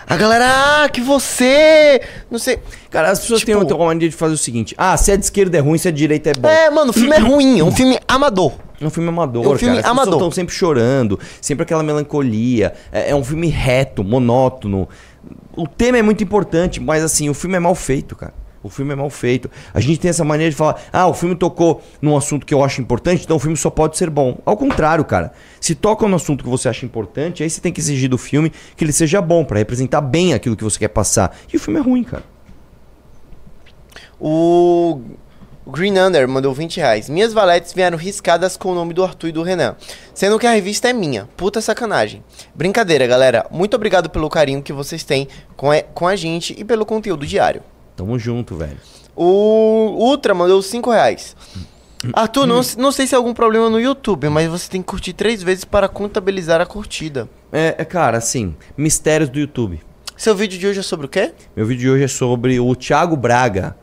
a 0.08 0.16
galera, 0.18 0.84
ah, 0.84 0.90
que 0.90 1.00
você. 1.02 2.02
Não 2.32 2.40
sei. 2.40 2.60
Cara, 2.90 3.12
as 3.12 3.20
pessoas 3.20 3.42
Tipo- 3.42 3.64
têm 3.66 3.76
uma 3.76 3.86
mania 3.86 4.10
de 4.10 4.16
fazer 4.16 4.34
o 4.34 4.38
seguinte: 4.38 4.74
ah, 4.78 4.98
se 4.98 5.12
é 5.12 5.18
de 5.18 5.24
esquerda 5.26 5.58
é 5.58 5.62
ruim, 5.62 5.78
se 5.78 5.88
é 5.88 5.92
de 5.92 5.98
direita 5.98 6.32
é 6.32 6.34
bom. 6.34 6.50
É, 6.50 6.70
mano, 6.72 6.90
o 6.90 6.94
filme 6.94 7.16
é 7.16 7.20
ruim, 7.20 7.60
é 7.60 7.64
um 7.64 7.72
filme 7.72 8.00
amador. 8.08 8.54
É 8.82 8.86
um 8.86 8.90
filme 8.90 9.10
amador, 9.10 9.46
É 9.46 9.50
um 9.50 9.58
filme 9.58 9.76
cara. 9.76 9.86
As 9.88 9.92
amador. 9.92 10.14
estão 10.16 10.32
sempre 10.32 10.56
chorando, 10.56 11.20
sempre 11.42 11.64
aquela 11.64 11.84
melancolia. 11.84 12.74
É, 12.92 13.12
é 13.12 13.16
um 13.16 13.24
filme 13.24 13.48
reto, 13.48 14.04
monótono. 14.04 14.88
O 15.56 15.68
tema 15.68 15.98
é 15.98 16.02
muito 16.02 16.24
importante, 16.24 16.80
mas 16.80 17.04
assim, 17.04 17.30
o 17.30 17.34
filme 17.34 17.58
é 17.58 17.60
mal 17.60 17.76
feito, 17.76 18.16
cara. 18.16 18.34
O 18.62 18.70
filme 18.70 18.94
é 18.94 18.96
mal 18.96 19.10
feito. 19.10 19.50
A 19.74 19.80
gente 19.80 20.00
tem 20.00 20.10
essa 20.10 20.24
maneira 20.24 20.52
de 20.52 20.56
falar, 20.56 20.82
ah, 20.92 21.08
o 21.08 21.14
filme 21.14 21.36
tocou 21.36 21.82
num 22.02 22.18
assunto 22.18 22.46
que 22.46 22.54
eu 22.54 22.64
acho 22.64 22.82
importante, 22.82 23.24
então 23.24 23.38
o 23.38 23.40
filme 23.40 23.56
só 23.56 23.70
pode 23.70 23.98
ser 23.98 24.10
bom. 24.10 24.38
Ao 24.46 24.58
contrário, 24.58 25.06
cara. 25.06 25.32
Se 25.62 25.76
toca 25.76 26.08
no 26.08 26.16
assunto 26.16 26.44
que 26.44 26.50
você 26.50 26.68
acha 26.68 26.86
importante, 26.86 27.44
aí 27.44 27.50
você 27.50 27.62
tem 27.62 27.72
que 27.72 27.80
exigir 27.80 28.10
do 28.10 28.18
filme 28.18 28.52
que 28.76 28.84
ele 28.84 28.92
seja 28.92 29.22
bom, 29.22 29.46
pra 29.46 29.60
representar 29.60 30.02
bem 30.02 30.34
aquilo 30.34 30.56
que 30.56 30.64
você 30.64 30.80
quer 30.80 30.90
passar. 30.90 31.36
E 31.52 31.58
o 31.58 31.60
filme 31.60 31.80
é 31.80 31.84
ruim, 31.84 32.04
cara. 32.04 32.24
O 34.20 35.00
Green 35.66 35.98
Under 35.98 36.28
mandou 36.28 36.54
20 36.54 36.78
reais. 36.78 37.10
Minhas 37.10 37.32
valetes 37.32 37.72
vieram 37.72 37.98
riscadas 37.98 38.58
com 38.58 38.72
o 38.72 38.76
nome 38.76 38.94
do 38.94 39.04
Arthur 39.04 39.28
e 39.28 39.32
do 39.32 39.44
Renan. 39.44 39.76
Sendo 40.14 40.38
que 40.38 40.48
a 40.48 40.52
revista 40.52 40.90
é 40.90 40.94
minha. 40.94 41.30
Puta 41.38 41.62
sacanagem. 41.62 42.24
Brincadeira, 42.54 43.08
galera. 43.08 43.46
Muito 43.50 43.76
obrigado 43.76 44.10
pelo 44.10 44.30
carinho 44.30 44.62
que 44.62 44.74
vocês 44.74 45.04
têm 45.04 45.28
com 45.56 46.08
a 46.08 46.16
gente 46.16 46.56
e 46.58 46.66
pelo 46.66 46.86
conteúdo 46.86 47.26
diário. 47.26 47.62
Tamo 48.00 48.18
junto, 48.18 48.56
velho. 48.56 48.78
O 49.14 49.26
Ultra 50.00 50.34
mandou 50.34 50.62
5 50.62 50.90
reais. 50.90 51.36
Arthur, 52.14 52.46
não, 52.48 52.62
não 52.78 52.94
sei 52.94 53.06
se 53.06 53.14
é 53.14 53.18
algum 53.18 53.34
problema 53.34 53.70
no 53.70 53.78
YouTube, 53.78 54.30
mas 54.30 54.48
você 54.50 54.70
tem 54.70 54.82
que 54.82 54.88
curtir 54.88 55.12
três 55.12 55.44
vezes 55.44 55.66
para 55.66 55.90
contabilizar 55.90 56.62
a 56.62 56.66
curtida. 56.66 57.28
É, 57.52 57.76
é, 57.78 57.84
cara, 57.84 58.18
assim, 58.18 58.56
mistérios 58.78 59.30
do 59.30 59.38
YouTube. 59.38 59.82
Seu 60.16 60.34
vídeo 60.34 60.58
de 60.58 60.66
hoje 60.66 60.80
é 60.80 60.82
sobre 60.82 61.08
o 61.08 61.10
quê? 61.10 61.34
Meu 61.54 61.66
vídeo 61.66 61.82
de 61.82 61.90
hoje 61.90 62.04
é 62.06 62.08
sobre 62.08 62.58
o 62.58 62.74
Thiago 62.74 63.18
Braga 63.18 63.76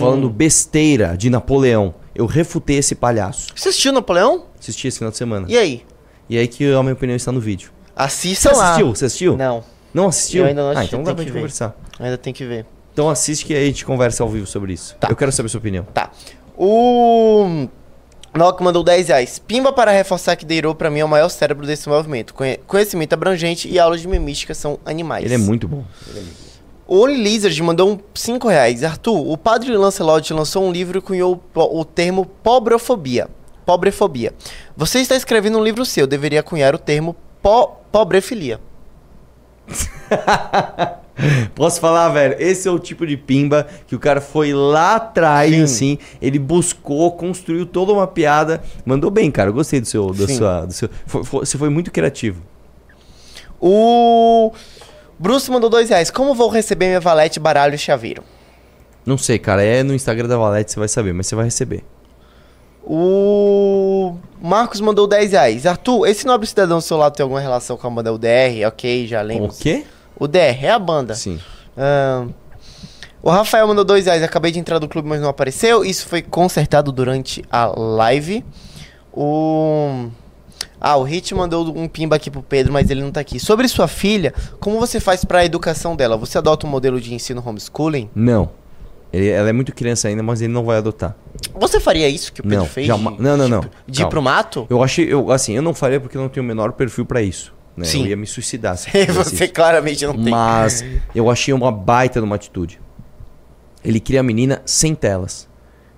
falando 0.00 0.28
besteira 0.28 1.16
de 1.16 1.30
Napoleão. 1.30 1.94
Eu 2.12 2.26
refutei 2.26 2.78
esse 2.78 2.96
palhaço. 2.96 3.52
Você 3.54 3.68
assistiu 3.68 3.92
Napoleão? 3.92 4.46
Assisti 4.58 4.88
esse 4.88 4.98
final 4.98 5.12
de 5.12 5.16
semana. 5.16 5.46
E 5.48 5.56
aí? 5.56 5.84
E 6.28 6.36
aí 6.36 6.48
que 6.48 6.72
a 6.74 6.82
minha 6.82 6.92
opinião 6.94 7.14
está 7.14 7.30
no 7.30 7.40
vídeo. 7.40 7.70
Você 7.86 8.02
Assistam 8.02 8.50
lá. 8.56 8.64
assistiu? 8.70 8.88
Você 8.96 9.04
assistiu? 9.04 9.36
Não, 9.36 9.62
Não 9.94 10.08
assistiu? 10.08 10.42
Eu 10.42 10.48
ainda 10.48 10.62
não 10.62 10.70
Ah, 10.70 10.72
assisti, 10.72 10.88
então 10.96 11.04
dá 11.04 11.14
pra 11.14 11.14
que 11.14 11.22
gente 11.22 11.32
ver. 11.34 11.38
conversar. 11.38 11.76
ainda 12.00 12.18
tem 12.18 12.32
que 12.32 12.44
ver. 12.44 12.66
Então 12.92 13.08
assiste 13.08 13.44
que 13.44 13.54
aí 13.54 13.62
a 13.64 13.66
gente 13.66 13.84
conversa 13.84 14.22
ao 14.22 14.28
vivo 14.28 14.46
sobre 14.46 14.72
isso. 14.72 14.96
Tá. 14.98 15.08
Eu 15.10 15.16
quero 15.16 15.30
saber 15.32 15.46
a 15.46 15.50
sua 15.50 15.58
opinião. 15.58 15.84
Tá. 15.94 16.10
O 16.56 17.66
Nock 18.34 18.62
mandou 18.62 18.82
10 18.82 19.08
reais. 19.08 19.38
Pimba 19.38 19.72
para 19.72 19.90
reforçar 19.90 20.36
que 20.36 20.44
Deiro 20.44 20.74
pra 20.74 20.90
mim 20.90 21.00
é 21.00 21.04
o 21.04 21.08
maior 21.08 21.28
cérebro 21.28 21.66
desse 21.66 21.88
movimento. 21.88 22.34
Conhe- 22.34 22.58
Conhecimento 22.66 23.12
abrangente 23.14 23.68
e 23.68 23.78
aulas 23.78 24.00
de 24.00 24.08
memística 24.08 24.54
são 24.54 24.78
animais. 24.84 25.24
Ele 25.24 25.34
é 25.34 25.38
muito 25.38 25.66
bom. 25.66 25.84
O 26.86 26.98
Only 27.02 27.22
Lizard 27.22 27.62
mandou 27.62 27.90
um 27.92 27.98
5 28.14 28.48
reais. 28.48 28.82
Arthur, 28.84 29.30
o 29.30 29.36
padre 29.38 29.74
Lancelot 29.76 30.32
lançou 30.34 30.64
um 30.64 30.72
livro 30.72 30.98
e 30.98 31.00
cunhou 31.00 31.40
o 31.54 31.80
o 31.80 31.84
termo 31.84 32.26
pobrefobia. 32.42 33.28
Pobrefobia. 33.64 34.34
Você 34.76 34.98
está 34.98 35.14
escrevendo 35.14 35.58
um 35.58 35.62
livro 35.62 35.84
seu, 35.86 36.06
deveria 36.06 36.42
cunhar 36.42 36.74
o 36.74 36.78
termo 36.78 37.14
po 37.40 37.68
pobrefilia. 37.92 38.60
Posso 41.54 41.80
falar, 41.80 42.08
velho? 42.10 42.36
Esse 42.38 42.68
é 42.68 42.70
o 42.70 42.78
tipo 42.78 43.06
de 43.06 43.16
pimba 43.16 43.66
que 43.86 43.94
o 43.94 43.98
cara 43.98 44.20
foi 44.20 44.52
lá 44.52 44.96
atrás, 44.96 45.52
Sim. 45.54 45.62
assim, 45.62 45.98
ele 46.20 46.38
buscou, 46.38 47.12
construiu 47.12 47.66
toda 47.66 47.92
uma 47.92 48.06
piada. 48.06 48.62
Mandou 48.84 49.10
bem, 49.10 49.30
cara. 49.30 49.50
Eu 49.50 49.54
gostei 49.54 49.80
do 49.80 49.86
seu. 49.86 50.12
Sim. 50.14 50.36
sua, 50.36 50.64
do 50.66 50.72
seu 50.72 50.88
foi- 51.06 51.24
foi- 51.24 51.46
você 51.46 51.58
foi 51.58 51.68
muito 51.68 51.90
criativo. 51.90 52.42
O 53.60 54.52
Bruce 55.18 55.50
mandou 55.50 55.68
2 55.68 55.90
reais. 55.90 56.10
Como 56.10 56.34
vou 56.34 56.48
receber 56.48 56.86
minha 56.86 57.00
valete, 57.00 57.38
baralho 57.38 57.74
e 57.74 57.78
chaveiro? 57.78 58.22
Não 59.04 59.18
sei, 59.18 59.38
cara. 59.38 59.62
É 59.62 59.82
no 59.82 59.94
Instagram 59.94 60.28
da 60.28 60.36
Valete, 60.36 60.72
você 60.72 60.78
vai 60.78 60.88
saber, 60.88 61.12
mas 61.12 61.26
você 61.26 61.34
vai 61.34 61.44
receber. 61.46 61.82
O 62.84 64.16
Marcos 64.40 64.80
mandou 64.80 65.06
10 65.06 65.32
reais. 65.32 65.66
Arthur, 65.66 66.06
esse 66.06 66.26
nobre 66.26 66.46
cidadão 66.46 66.78
do 66.78 66.82
seu 66.82 66.96
lado 66.96 67.14
tem 67.14 67.22
alguma 67.22 67.40
relação 67.40 67.76
com 67.76 67.86
a 67.86 67.90
banda 67.90 68.12
UDR? 68.12 68.66
Ok, 68.66 69.06
já 69.06 69.20
lembro. 69.22 69.50
O 69.50 69.54
quê? 69.56 69.84
O 70.20 70.28
DR 70.28 70.62
é 70.64 70.70
a 70.70 70.78
banda. 70.78 71.14
Sim. 71.14 71.40
O 73.22 73.30
Rafael 73.30 73.66
mandou 73.66 73.84
2 73.84 74.06
reais. 74.06 74.22
Acabei 74.22 74.52
de 74.52 74.58
entrar 74.58 74.78
do 74.78 74.86
clube, 74.88 75.08
mas 75.08 75.20
não 75.20 75.28
apareceu. 75.28 75.84
Isso 75.84 76.06
foi 76.06 76.22
consertado 76.22 76.92
durante 76.92 77.42
a 77.50 77.66
live. 77.66 78.44
O. 79.12 80.08
Ah, 80.80 80.96
o 80.96 81.02
Hit 81.02 81.34
mandou 81.34 81.76
um 81.76 81.86
pimba 81.86 82.16
aqui 82.16 82.30
pro 82.30 82.42
Pedro, 82.42 82.72
mas 82.72 82.88
ele 82.90 83.02
não 83.02 83.10
tá 83.10 83.20
aqui. 83.20 83.38
Sobre 83.38 83.68
sua 83.68 83.86
filha, 83.86 84.32
como 84.58 84.78
você 84.80 84.98
faz 84.98 85.24
pra 85.24 85.44
educação 85.44 85.94
dela? 85.94 86.16
Você 86.16 86.38
adota 86.38 86.66
um 86.66 86.70
modelo 86.70 86.98
de 87.00 87.12
ensino 87.12 87.42
homeschooling? 87.44 88.08
Não. 88.14 88.50
Ele- 89.12 89.28
ela 89.28 89.50
é 89.50 89.52
muito 89.52 89.74
criança 89.74 90.08
ainda, 90.08 90.22
mas 90.22 90.40
ele 90.40 90.52
não 90.52 90.64
vai 90.64 90.78
adotar. 90.78 91.14
Você 91.54 91.80
faria 91.80 92.08
isso 92.08 92.32
que 92.32 92.40
o 92.40 92.44
Pedro 92.44 92.58
Não, 92.60 92.66
fez? 92.66 92.86
jamais- 92.86 93.16
de- 93.16 93.22
não, 93.22 93.36
não, 93.36 93.44
de- 93.44 93.50
não. 93.50 93.60
De 93.86 94.02
ir 94.02 94.06
pro 94.08 94.22
mato? 94.22 94.66
Eu 94.70 94.82
achei, 94.82 95.12
eu, 95.12 95.30
assim, 95.30 95.54
eu 95.54 95.60
não 95.62 95.74
faria 95.74 96.00
porque 96.00 96.16
eu 96.16 96.22
não 96.22 96.28
tenho 96.28 96.44
o 96.44 96.46
menor 96.46 96.72
perfil 96.72 97.04
pra 97.04 97.20
isso. 97.20 97.52
Né? 97.80 97.86
Sim. 97.86 98.02
Eu 98.02 98.06
ia 98.08 98.16
me 98.16 98.26
suicidar. 98.26 98.76
se 98.76 98.88
Você 99.12 99.48
claramente 99.48 100.06
não 100.06 100.14
tem. 100.14 100.30
Mas 100.30 100.84
eu 101.14 101.30
achei 101.30 101.52
uma 101.54 101.70
baita 101.72 102.20
numa 102.20 102.36
atitude. 102.36 102.80
Ele 103.84 103.98
cria 104.00 104.20
a 104.20 104.22
menina 104.22 104.62
sem 104.66 104.94
telas. 104.94 105.48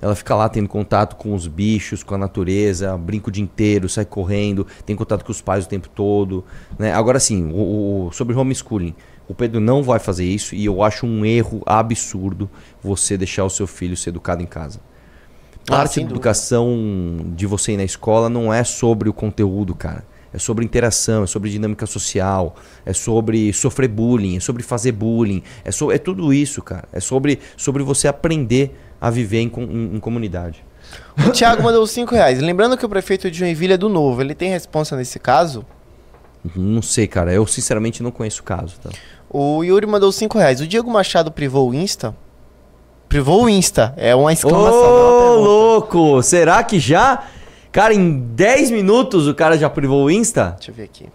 Ela 0.00 0.16
fica 0.16 0.34
lá 0.34 0.48
tendo 0.48 0.68
contato 0.68 1.14
com 1.14 1.32
os 1.32 1.46
bichos, 1.46 2.02
com 2.02 2.14
a 2.16 2.18
natureza, 2.18 2.96
brinca 2.98 3.28
o 3.28 3.32
dia 3.32 3.42
inteiro, 3.44 3.88
sai 3.88 4.04
correndo, 4.04 4.66
tem 4.84 4.96
contato 4.96 5.24
com 5.24 5.30
os 5.30 5.40
pais 5.40 5.64
o 5.64 5.68
tempo 5.68 5.88
todo. 5.88 6.44
Né? 6.76 6.92
Agora 6.92 7.20
sim, 7.20 7.50
o, 7.52 8.06
o- 8.08 8.12
sobre 8.12 8.34
homeschooling. 8.34 8.94
O 9.28 9.34
Pedro 9.34 9.60
não 9.60 9.80
vai 9.82 10.00
fazer 10.00 10.24
isso 10.24 10.56
e 10.56 10.64
eu 10.64 10.82
acho 10.82 11.06
um 11.06 11.24
erro 11.24 11.62
absurdo 11.64 12.50
você 12.82 13.16
deixar 13.16 13.44
o 13.44 13.50
seu 13.50 13.66
filho 13.68 13.96
ser 13.96 14.10
educado 14.10 14.42
em 14.42 14.46
casa. 14.46 14.80
Ah, 15.68 15.76
Parte 15.76 15.94
sem 15.94 16.04
da 16.04 16.10
educação 16.10 17.32
de 17.36 17.46
você 17.46 17.72
ir 17.72 17.76
na 17.76 17.84
escola 17.84 18.28
não 18.28 18.52
é 18.52 18.64
sobre 18.64 19.08
o 19.08 19.12
conteúdo, 19.12 19.72
cara. 19.74 20.04
É 20.34 20.38
sobre 20.38 20.64
interação, 20.64 21.24
é 21.24 21.26
sobre 21.26 21.50
dinâmica 21.50 21.84
social, 21.86 22.56
é 22.86 22.92
sobre 22.92 23.52
sofrer 23.52 23.88
bullying, 23.88 24.36
é 24.36 24.40
sobre 24.40 24.62
fazer 24.62 24.92
bullying, 24.92 25.42
é, 25.64 25.70
so, 25.70 25.92
é 25.92 25.98
tudo 25.98 26.32
isso, 26.32 26.62
cara. 26.62 26.84
É 26.92 27.00
sobre, 27.00 27.38
sobre 27.56 27.82
você 27.82 28.08
aprender 28.08 28.74
a 29.00 29.10
viver 29.10 29.40
em, 29.40 29.52
em- 29.58 29.96
em 29.96 30.00
comunidade. 30.00 30.64
O 31.26 31.30
Thiago 31.30 31.62
mandou 31.62 31.86
5 31.86 32.14
reais. 32.14 32.40
Lembrando 32.40 32.76
que 32.76 32.84
o 32.84 32.88
prefeito 32.88 33.30
de 33.30 33.38
Joinville 33.38 33.74
é 33.74 33.76
do 33.76 33.88
Novo. 33.88 34.20
Ele 34.20 34.34
tem 34.34 34.50
responsa 34.50 34.96
nesse 34.96 35.18
caso? 35.18 35.64
Não 36.56 36.82
sei, 36.82 37.06
cara. 37.06 37.32
Eu 37.32 37.46
sinceramente 37.46 38.02
não 38.02 38.10
conheço 38.10 38.40
o 38.40 38.44
caso, 38.44 38.74
tá? 38.82 38.90
O 39.30 39.62
Yuri 39.62 39.86
mandou 39.86 40.10
5 40.12 40.36
reais. 40.38 40.60
O 40.60 40.66
Diego 40.66 40.90
Machado 40.90 41.30
privou 41.30 41.70
o 41.70 41.74
Insta? 41.74 42.14
Privou 43.08 43.44
o 43.44 43.48
Insta. 43.48 43.94
É 43.96 44.14
uma 44.14 44.26
Ô, 44.26 44.30
exclamação. 44.30 44.78
uma 44.80 45.20
pergunta. 45.20 45.40
louco! 45.48 46.22
Será 46.22 46.62
que 46.64 46.78
já? 46.78 47.24
Cara, 47.72 47.94
em 47.94 48.20
10 48.20 48.70
minutos 48.70 49.26
o 49.26 49.34
cara 49.34 49.56
já 49.56 49.70
privou 49.70 50.04
o 50.04 50.10
Insta? 50.10 50.50
Deixa 50.58 50.70
eu 50.70 50.74
ver 50.74 50.82
aqui. 50.84 51.06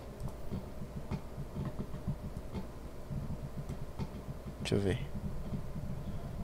Deixa 4.61 4.75
eu 4.75 4.79
ver. 4.79 4.97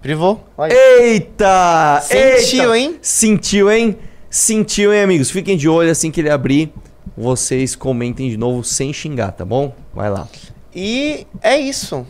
Privou? 0.01 0.43
Olha. 0.57 0.72
Eita! 0.72 1.99
Sentiu, 2.01 2.76
Eita! 2.76 2.78
hein? 2.78 2.99
Sentiu, 3.01 3.72
hein? 3.72 3.97
Sentiu, 4.30 4.93
hein, 4.93 5.01
amigos? 5.01 5.32
Fiquem 5.32 5.57
de 5.57 5.68
olho 5.68 5.89
assim 5.89 6.11
que 6.11 6.22
ele 6.22 6.30
abrir. 6.30 6.72
Vocês 7.18 7.76
comentem 7.76 8.30
de 8.30 8.38
novo 8.38 8.64
sem 8.64 8.93
xingar, 8.93 9.32
tá 9.32 9.43
bom? 9.45 9.74
Vai 9.93 10.09
lá. 10.09 10.28
E 10.76 11.26
é 11.41 11.57
isso. 11.57 12.05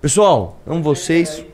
Pessoal, 0.00 0.58
amo 0.66 0.82
vocês. 0.82 1.44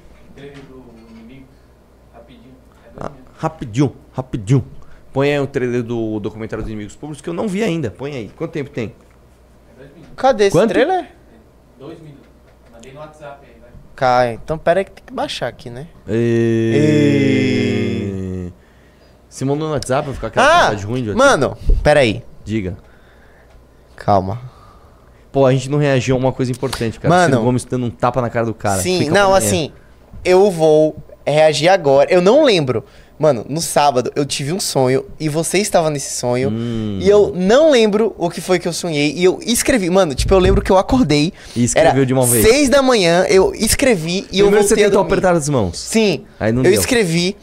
Ah, 2.98 3.10
rapidinho, 3.38 3.94
rapidinho. 4.12 4.64
Põe 5.12 5.32
aí 5.32 5.40
o 5.40 5.46
trailer 5.46 5.82
do 5.82 6.18
documentário 6.20 6.62
dos 6.62 6.70
inimigos 6.70 6.96
públicos 6.96 7.20
que 7.22 7.28
eu 7.28 7.34
não 7.34 7.46
vi 7.48 7.62
ainda. 7.62 7.90
Põe 7.90 8.12
aí. 8.14 8.30
Quanto 8.36 8.52
tempo 8.52 8.70
tem? 8.70 8.94
É 9.74 9.78
dois 9.78 9.90
minutos. 9.92 10.12
Cadê 10.16 10.44
esse 10.44 10.56
Quanto? 10.56 10.70
trailer? 10.70 11.10
Dois 11.78 11.98
minutos. 12.00 12.22
Mandei 12.72 12.92
no 12.92 13.00
WhatsApp 13.00 13.44
aí, 13.46 13.60
vai. 13.60 13.70
Cai. 13.94 14.40
Então 14.42 14.56
pera 14.56 14.80
aí 14.80 14.84
que 14.84 14.92
tem 14.92 15.04
que 15.04 15.12
baixar 15.12 15.48
aqui, 15.48 15.68
né? 15.68 15.86
E... 16.08 17.02
Você 19.28 19.44
mandou 19.44 19.68
no 19.68 19.74
WhatsApp 19.74 20.04
pra 20.04 20.14
ficar 20.14 20.26
aquela 20.28 20.46
Ah! 20.46 20.64
vontade 20.70 20.86
ruim 20.86 21.02
de 21.02 21.14
Mano, 21.14 21.56
pera 21.82 22.00
aí. 22.00 22.22
Diga. 22.44 22.76
Calma. 23.96 24.40
Pô, 25.30 25.46
a 25.46 25.52
gente 25.52 25.70
não 25.70 25.78
reagiu 25.78 26.14
a 26.16 26.18
uma 26.18 26.32
coisa 26.32 26.50
importante, 26.52 26.98
cara. 27.00 27.14
Mano. 27.14 27.34
Ciro 27.34 27.44
Gomes 27.44 27.64
dando 27.64 27.86
um 27.86 27.90
tapa 27.90 28.20
na 28.20 28.28
cara 28.28 28.44
do 28.46 28.52
cara. 28.54 28.80
Sim, 28.82 28.98
Fica 28.98 29.12
não, 29.12 29.34
assim, 29.34 29.72
eu 30.24 30.50
vou 30.50 30.96
reagir 31.26 31.68
agora. 31.68 32.10
Eu 32.12 32.20
não 32.20 32.44
lembro. 32.44 32.84
Mano, 33.18 33.44
no 33.48 33.60
sábado 33.60 34.10
eu 34.16 34.24
tive 34.24 34.52
um 34.52 34.58
sonho 34.58 35.04
e 35.20 35.28
você 35.28 35.58
estava 35.58 35.90
nesse 35.90 36.16
sonho. 36.16 36.48
Hum. 36.50 36.98
E 37.00 37.08
eu 37.08 37.32
não 37.34 37.70
lembro 37.70 38.14
o 38.18 38.28
que 38.28 38.40
foi 38.40 38.58
que 38.58 38.66
eu 38.66 38.72
sonhei. 38.72 39.12
E 39.16 39.22
eu 39.22 39.38
escrevi. 39.42 39.88
Mano, 39.90 40.14
tipo, 40.14 40.32
eu 40.34 40.38
lembro 40.38 40.60
que 40.62 40.72
eu 40.72 40.78
acordei. 40.78 41.32
E 41.54 41.64
escreveu 41.64 41.90
era 41.90 42.06
de 42.06 42.12
uma 42.12 42.26
vez. 42.26 42.46
Seis 42.46 42.68
da 42.68 42.82
manhã, 42.82 43.24
eu 43.28 43.54
escrevi 43.54 44.26
e 44.32 44.40
eu 44.40 44.46
Primeiro 44.46 44.64
você 44.66 44.70
voltei 44.70 44.84
a 44.84 44.88
tentou 44.88 45.02
apertar 45.02 45.34
as 45.34 45.48
mãos. 45.48 45.78
Sim, 45.78 46.24
Aí 46.40 46.50
não 46.50 46.60
eu 46.60 46.70
deu. 46.70 46.80
escrevi. 46.80 47.36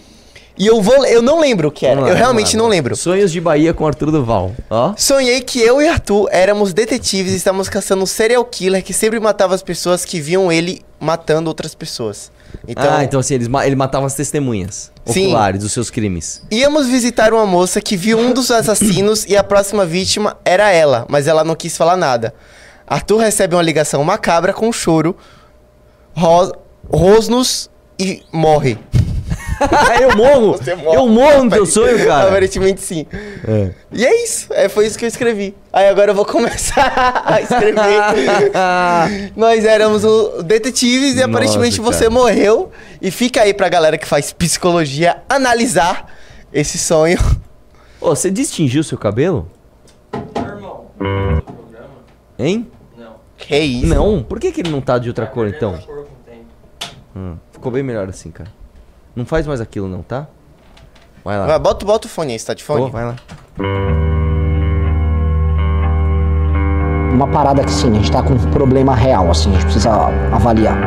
E 0.57 0.67
eu 0.67 0.81
vou. 0.81 1.05
Eu 1.05 1.21
não 1.21 1.39
lembro 1.39 1.69
o 1.69 1.71
que 1.71 1.85
era. 1.85 2.01
Lá, 2.01 2.09
eu 2.09 2.15
realmente 2.15 2.57
não 2.57 2.67
lembro. 2.67 2.93
Sonhos 2.93 3.31
de 3.31 3.39
Bahia 3.39 3.73
com 3.73 3.87
Arthur 3.87 4.11
Duval. 4.11 4.51
Ó. 4.69 4.93
Sonhei 4.97 5.39
que 5.39 5.61
eu 5.61 5.81
e 5.81 5.87
Arthur 5.87 6.27
éramos 6.29 6.73
detetives 6.73 7.31
e 7.31 7.37
estávamos 7.37 7.69
caçando 7.69 8.03
um 8.03 8.05
serial 8.05 8.43
killer 8.43 8.83
que 8.83 8.91
sempre 8.91 9.17
matava 9.21 9.55
as 9.55 9.63
pessoas 9.63 10.03
que 10.03 10.19
viam 10.19 10.51
ele 10.51 10.81
matando 10.99 11.47
outras 11.49 11.73
pessoas. 11.73 12.29
Então, 12.67 12.85
ah, 12.93 13.03
então 13.03 13.19
assim, 13.19 13.33
eles 13.35 13.47
ma- 13.47 13.65
ele 13.65 13.75
matava 13.75 14.05
as 14.05 14.13
testemunhas 14.13 14.91
Sim. 15.05 15.27
oculares 15.27 15.61
dos 15.61 15.71
seus 15.71 15.89
crimes. 15.89 16.41
íamos 16.51 16.87
visitar 16.87 17.33
uma 17.33 17.45
moça 17.45 17.81
que 17.81 17.95
viu 17.97 18.19
um 18.19 18.33
dos 18.33 18.51
assassinos 18.51 19.25
e 19.25 19.35
a 19.35 19.43
próxima 19.43 19.85
vítima 19.85 20.37
era 20.45 20.69
ela, 20.71 21.05
mas 21.09 21.27
ela 21.27 21.43
não 21.43 21.55
quis 21.55 21.75
falar 21.77 21.97
nada. 21.97 22.33
Arthur 22.87 23.17
recebe 23.19 23.55
uma 23.55 23.61
ligação 23.61 24.03
macabra 24.03 24.51
com 24.53 24.71
choro, 24.71 25.15
ros, 26.15 26.51
rosnos 26.91 27.69
e 27.99 28.23
morre. 28.31 28.77
eu 30.01 30.15
morro! 30.15 30.57
Você 30.57 30.75
morre. 30.75 30.97
Eu 30.97 31.07
morro 31.07 31.43
no 31.43 31.49
teu 31.51 31.65
sonho, 31.65 31.97
cara. 32.05 32.27
Aparentemente 32.29 32.81
sim. 32.81 33.05
É. 33.47 33.71
E 33.91 34.05
é 34.05 34.23
isso. 34.23 34.47
É, 34.53 34.69
foi 34.69 34.85
isso 34.87 34.97
que 34.97 35.05
eu 35.05 35.09
escrevi. 35.09 35.55
Aí 35.73 35.87
agora 35.87 36.11
eu 36.11 36.15
vou 36.15 36.25
começar 36.25 37.23
a 37.25 37.41
escrever. 37.41 38.51
Nós 39.35 39.65
éramos 39.65 40.03
o- 40.05 40.41
detetives 40.43 41.11
e 41.13 41.15
Nossa, 41.15 41.25
aparentemente 41.29 41.79
você 41.81 42.05
cara. 42.05 42.09
morreu. 42.11 42.71
E 43.01 43.11
fica 43.11 43.41
aí 43.41 43.53
pra 43.53 43.69
galera 43.69 43.97
que 43.97 44.07
faz 44.07 44.31
psicologia 44.33 45.17
analisar 45.29 46.07
esse 46.53 46.77
sonho. 46.77 47.17
Ô, 48.01 48.09
você 48.15 48.29
distingiu 48.31 48.83
seu 48.83 48.97
cabelo? 48.97 49.49
Irmão? 50.35 50.85
Hein? 52.37 52.67
Não. 52.97 53.15
Que 53.37 53.57
isso? 53.57 53.87
Não. 53.87 54.23
Por 54.23 54.39
que, 54.39 54.51
que 54.51 54.61
ele 54.61 54.69
não 54.71 54.81
tá 54.81 54.97
de 54.97 55.09
outra 55.09 55.25
cor, 55.25 55.49
perdendo 55.49 55.75
então? 55.75 55.85
cor. 55.85 56.07
Hum, 57.15 57.35
ficou 57.51 57.71
bem 57.71 57.83
melhor 57.83 58.07
assim, 58.07 58.31
cara. 58.31 58.49
Não 59.19 59.25
faz 59.25 59.45
mais 59.45 59.59
aquilo, 59.59 59.89
não, 59.89 60.01
tá? 60.01 60.27
Vai 61.25 61.37
lá. 61.37 61.45
Vai, 61.45 61.59
bota, 61.59 61.85
bota 61.85 62.07
o 62.07 62.09
fone 62.09 62.31
aí, 62.31 62.39
você 62.39 62.47
tá 62.47 62.53
de 62.53 62.63
fone? 62.63 62.89
Vai 62.89 63.03
lá. 63.03 63.15
uma 67.11 67.27
parada 67.27 67.61
que 67.65 67.71
sim, 67.71 67.91
a 67.91 67.95
gente 67.95 68.09
tá 68.09 68.23
com 68.23 68.33
um 68.33 68.37
problema 68.37 68.95
real, 68.95 69.29
assim, 69.29 69.49
a 69.49 69.53
gente 69.53 69.65
precisa 69.65 69.91
avaliar. 70.31 70.77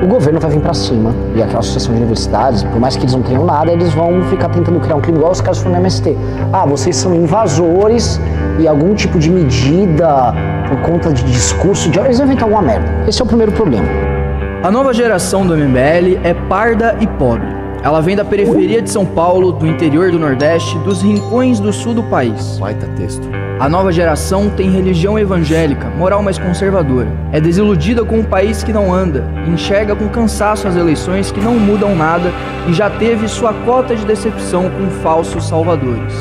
O 0.00 0.06
governo 0.06 0.38
vai 0.38 0.48
vir 0.52 0.60
pra 0.60 0.72
cima 0.74 1.12
e 1.34 1.42
aquela 1.42 1.58
associação 1.58 1.92
de 1.92 1.98
universidades, 1.98 2.62
por 2.62 2.78
mais 2.78 2.94
que 2.94 3.02
eles 3.02 3.14
não 3.14 3.22
tenham 3.22 3.44
nada, 3.44 3.72
eles 3.72 3.92
vão 3.92 4.22
ficar 4.30 4.50
tentando 4.50 4.78
criar 4.78 4.94
um 4.94 5.00
clima 5.00 5.18
igual 5.18 5.32
os 5.32 5.40
caras 5.40 5.58
foram 5.58 5.72
no 5.72 5.80
MST. 5.80 6.16
Ah, 6.52 6.64
vocês 6.64 6.94
são 6.94 7.12
invasores 7.16 8.20
e 8.60 8.68
algum 8.68 8.94
tipo 8.94 9.18
de 9.18 9.28
medida 9.28 10.32
por 10.68 10.80
conta 10.82 11.12
de 11.12 11.24
discurso 11.24 11.90
de. 11.90 11.98
Eles 11.98 12.18
vão 12.18 12.26
inventar 12.28 12.44
alguma 12.44 12.62
merda. 12.62 13.08
Esse 13.08 13.20
é 13.20 13.24
o 13.24 13.26
primeiro 13.26 13.50
problema. 13.50 14.11
A 14.62 14.70
nova 14.70 14.94
geração 14.94 15.44
do 15.44 15.56
MBL 15.56 16.20
é 16.22 16.32
parda 16.48 16.96
e 17.00 17.06
pobre. 17.08 17.48
Ela 17.82 18.00
vem 18.00 18.14
da 18.14 18.24
periferia 18.24 18.80
de 18.80 18.88
São 18.88 19.04
Paulo, 19.04 19.50
do 19.50 19.66
interior 19.66 20.12
do 20.12 20.20
Nordeste, 20.20 20.78
dos 20.78 21.02
rincões 21.02 21.58
do 21.58 21.72
sul 21.72 21.94
do 21.94 22.02
país. 22.04 22.60
Baita 22.60 22.86
texto. 22.96 23.28
A 23.58 23.68
nova 23.68 23.90
geração 23.90 24.48
tem 24.50 24.70
religião 24.70 25.18
evangélica, 25.18 25.90
moral 25.90 26.22
mais 26.22 26.38
conservadora. 26.38 27.08
É 27.32 27.40
desiludida 27.40 28.04
com 28.04 28.20
um 28.20 28.24
país 28.24 28.62
que 28.62 28.72
não 28.72 28.94
anda, 28.94 29.24
enxerga 29.48 29.96
com 29.96 30.08
cansaço 30.08 30.68
as 30.68 30.76
eleições 30.76 31.32
que 31.32 31.40
não 31.40 31.56
mudam 31.56 31.96
nada 31.96 32.30
e 32.68 32.72
já 32.72 32.88
teve 32.88 33.26
sua 33.26 33.52
cota 33.52 33.96
de 33.96 34.06
decepção 34.06 34.70
com 34.70 34.88
falsos 35.02 35.48
salvadores. 35.48 36.14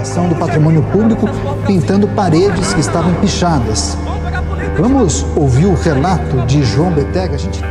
ação 0.00 0.26
do 0.26 0.34
patrimônio 0.36 0.82
público 0.84 1.28
pintando 1.66 2.08
paredes 2.08 2.72
que 2.72 2.80
estavam 2.80 3.12
pichadas. 3.16 3.98
Vamos 4.76 5.24
ouvir 5.36 5.66
o 5.66 5.74
relato 5.74 6.44
de 6.46 6.64
João 6.64 6.90
Betega? 6.90 7.36
A 7.36 7.38
gente 7.38 7.60
tem. 7.60 7.70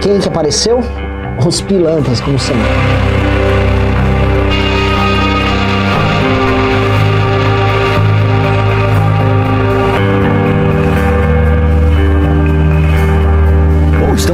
Quem 0.00 0.20
que 0.20 0.28
apareceu? 0.28 0.80
Os 1.46 1.60
pilantras, 1.60 2.20
como 2.22 2.38
sempre. 2.38 2.97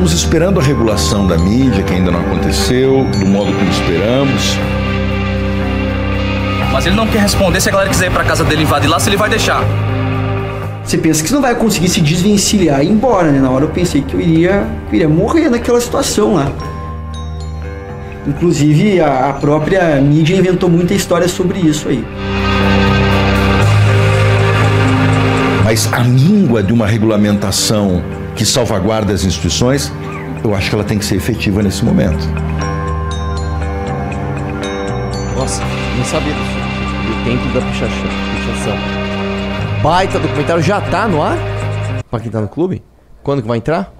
Estamos 0.04 0.12
esperando 0.12 0.60
a 0.60 0.62
regulação 0.62 1.26
da 1.26 1.38
mídia, 1.38 1.82
que 1.82 1.94
ainda 1.94 2.10
não 2.10 2.20
aconteceu, 2.20 3.06
do 3.18 3.26
modo 3.26 3.50
como 3.52 3.70
esperamos. 3.70 4.58
Mas 6.70 6.84
ele 6.84 6.94
não 6.94 7.06
quer 7.06 7.20
responder 7.20 7.60
se 7.60 7.70
a 7.70 7.72
galera 7.72 7.88
quiser 7.88 8.08
ir 8.08 8.10
pra 8.10 8.22
casa 8.22 8.44
dele 8.44 8.64
invadir 8.64 8.88
lá, 8.88 9.00
se 9.00 9.08
ele 9.08 9.16
vai 9.16 9.30
deixar. 9.30 9.64
Você 10.84 10.98
pensa 10.98 11.22
que 11.22 11.28
você 11.28 11.34
não 11.34 11.40
vai 11.40 11.54
conseguir 11.54 11.88
se 11.88 12.02
desvencilhar 12.02 12.82
e 12.82 12.86
ir 12.86 12.90
embora, 12.90 13.30
né? 13.30 13.40
Na 13.40 13.50
hora 13.50 13.64
eu 13.64 13.70
pensei 13.70 14.02
que 14.02 14.12
eu 14.12 14.20
iria, 14.20 14.66
eu 14.88 14.94
iria 14.94 15.08
morrer 15.08 15.48
naquela 15.48 15.80
situação 15.80 16.34
lá. 16.34 16.52
Inclusive, 18.26 19.00
a, 19.00 19.30
a 19.30 19.32
própria 19.32 19.98
mídia 20.02 20.36
inventou 20.36 20.68
muita 20.68 20.92
história 20.92 21.28
sobre 21.28 21.60
isso 21.60 21.88
aí. 21.88 22.04
Mas 25.64 25.90
a 25.90 26.04
míngua 26.04 26.62
de 26.62 26.74
uma 26.74 26.86
regulamentação 26.86 28.02
que 28.36 28.44
salvaguarda 28.44 29.12
as 29.12 29.24
instituições, 29.24 29.92
eu 30.42 30.54
acho 30.54 30.68
que 30.68 30.74
ela 30.74 30.84
tem 30.84 30.98
que 30.98 31.04
ser 31.04 31.16
efetiva 31.16 31.62
nesse 31.62 31.84
momento. 31.84 32.18
Nossa, 35.36 35.62
não 35.96 36.04
sabia 36.04 36.32
disso. 36.32 36.54
O 37.10 37.24
tempo 37.24 37.52
da 37.54 37.60
pichação. 37.60 38.08
pichação. 38.36 38.76
Baita 39.82 40.18
documentário 40.18 40.62
já 40.62 40.80
tá 40.80 41.06
no 41.06 41.22
ar? 41.22 41.36
Pra 42.10 42.20
quem 42.20 42.30
tá 42.30 42.40
no 42.40 42.48
clube? 42.48 42.82
Quando 43.22 43.42
que 43.42 43.48
vai 43.48 43.58
entrar? 43.58 43.92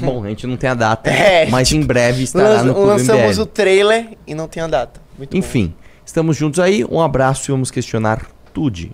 Bom, 0.00 0.24
a 0.24 0.28
gente 0.28 0.44
não 0.46 0.56
tem 0.56 0.68
a 0.70 0.74
data, 0.74 1.08
É, 1.08 1.46
mas 1.46 1.70
em 1.70 1.80
breve 1.80 2.24
estará 2.24 2.64
no 2.64 2.74
Clube 2.74 2.88
lançamos 2.88 3.36
MBL. 3.36 3.40
o 3.42 3.46
trailer 3.46 4.18
e 4.26 4.34
não 4.34 4.48
tem 4.48 4.60
a 4.60 4.66
data. 4.66 5.00
Muito 5.16 5.30
bom. 5.30 5.36
Enfim, 5.38 5.72
estamos 6.04 6.36
juntos 6.36 6.58
aí. 6.58 6.84
Um 6.84 7.00
abraço 7.00 7.48
e 7.48 7.52
vamos 7.52 7.70
questionar 7.70 8.26
tudo. 8.52 8.90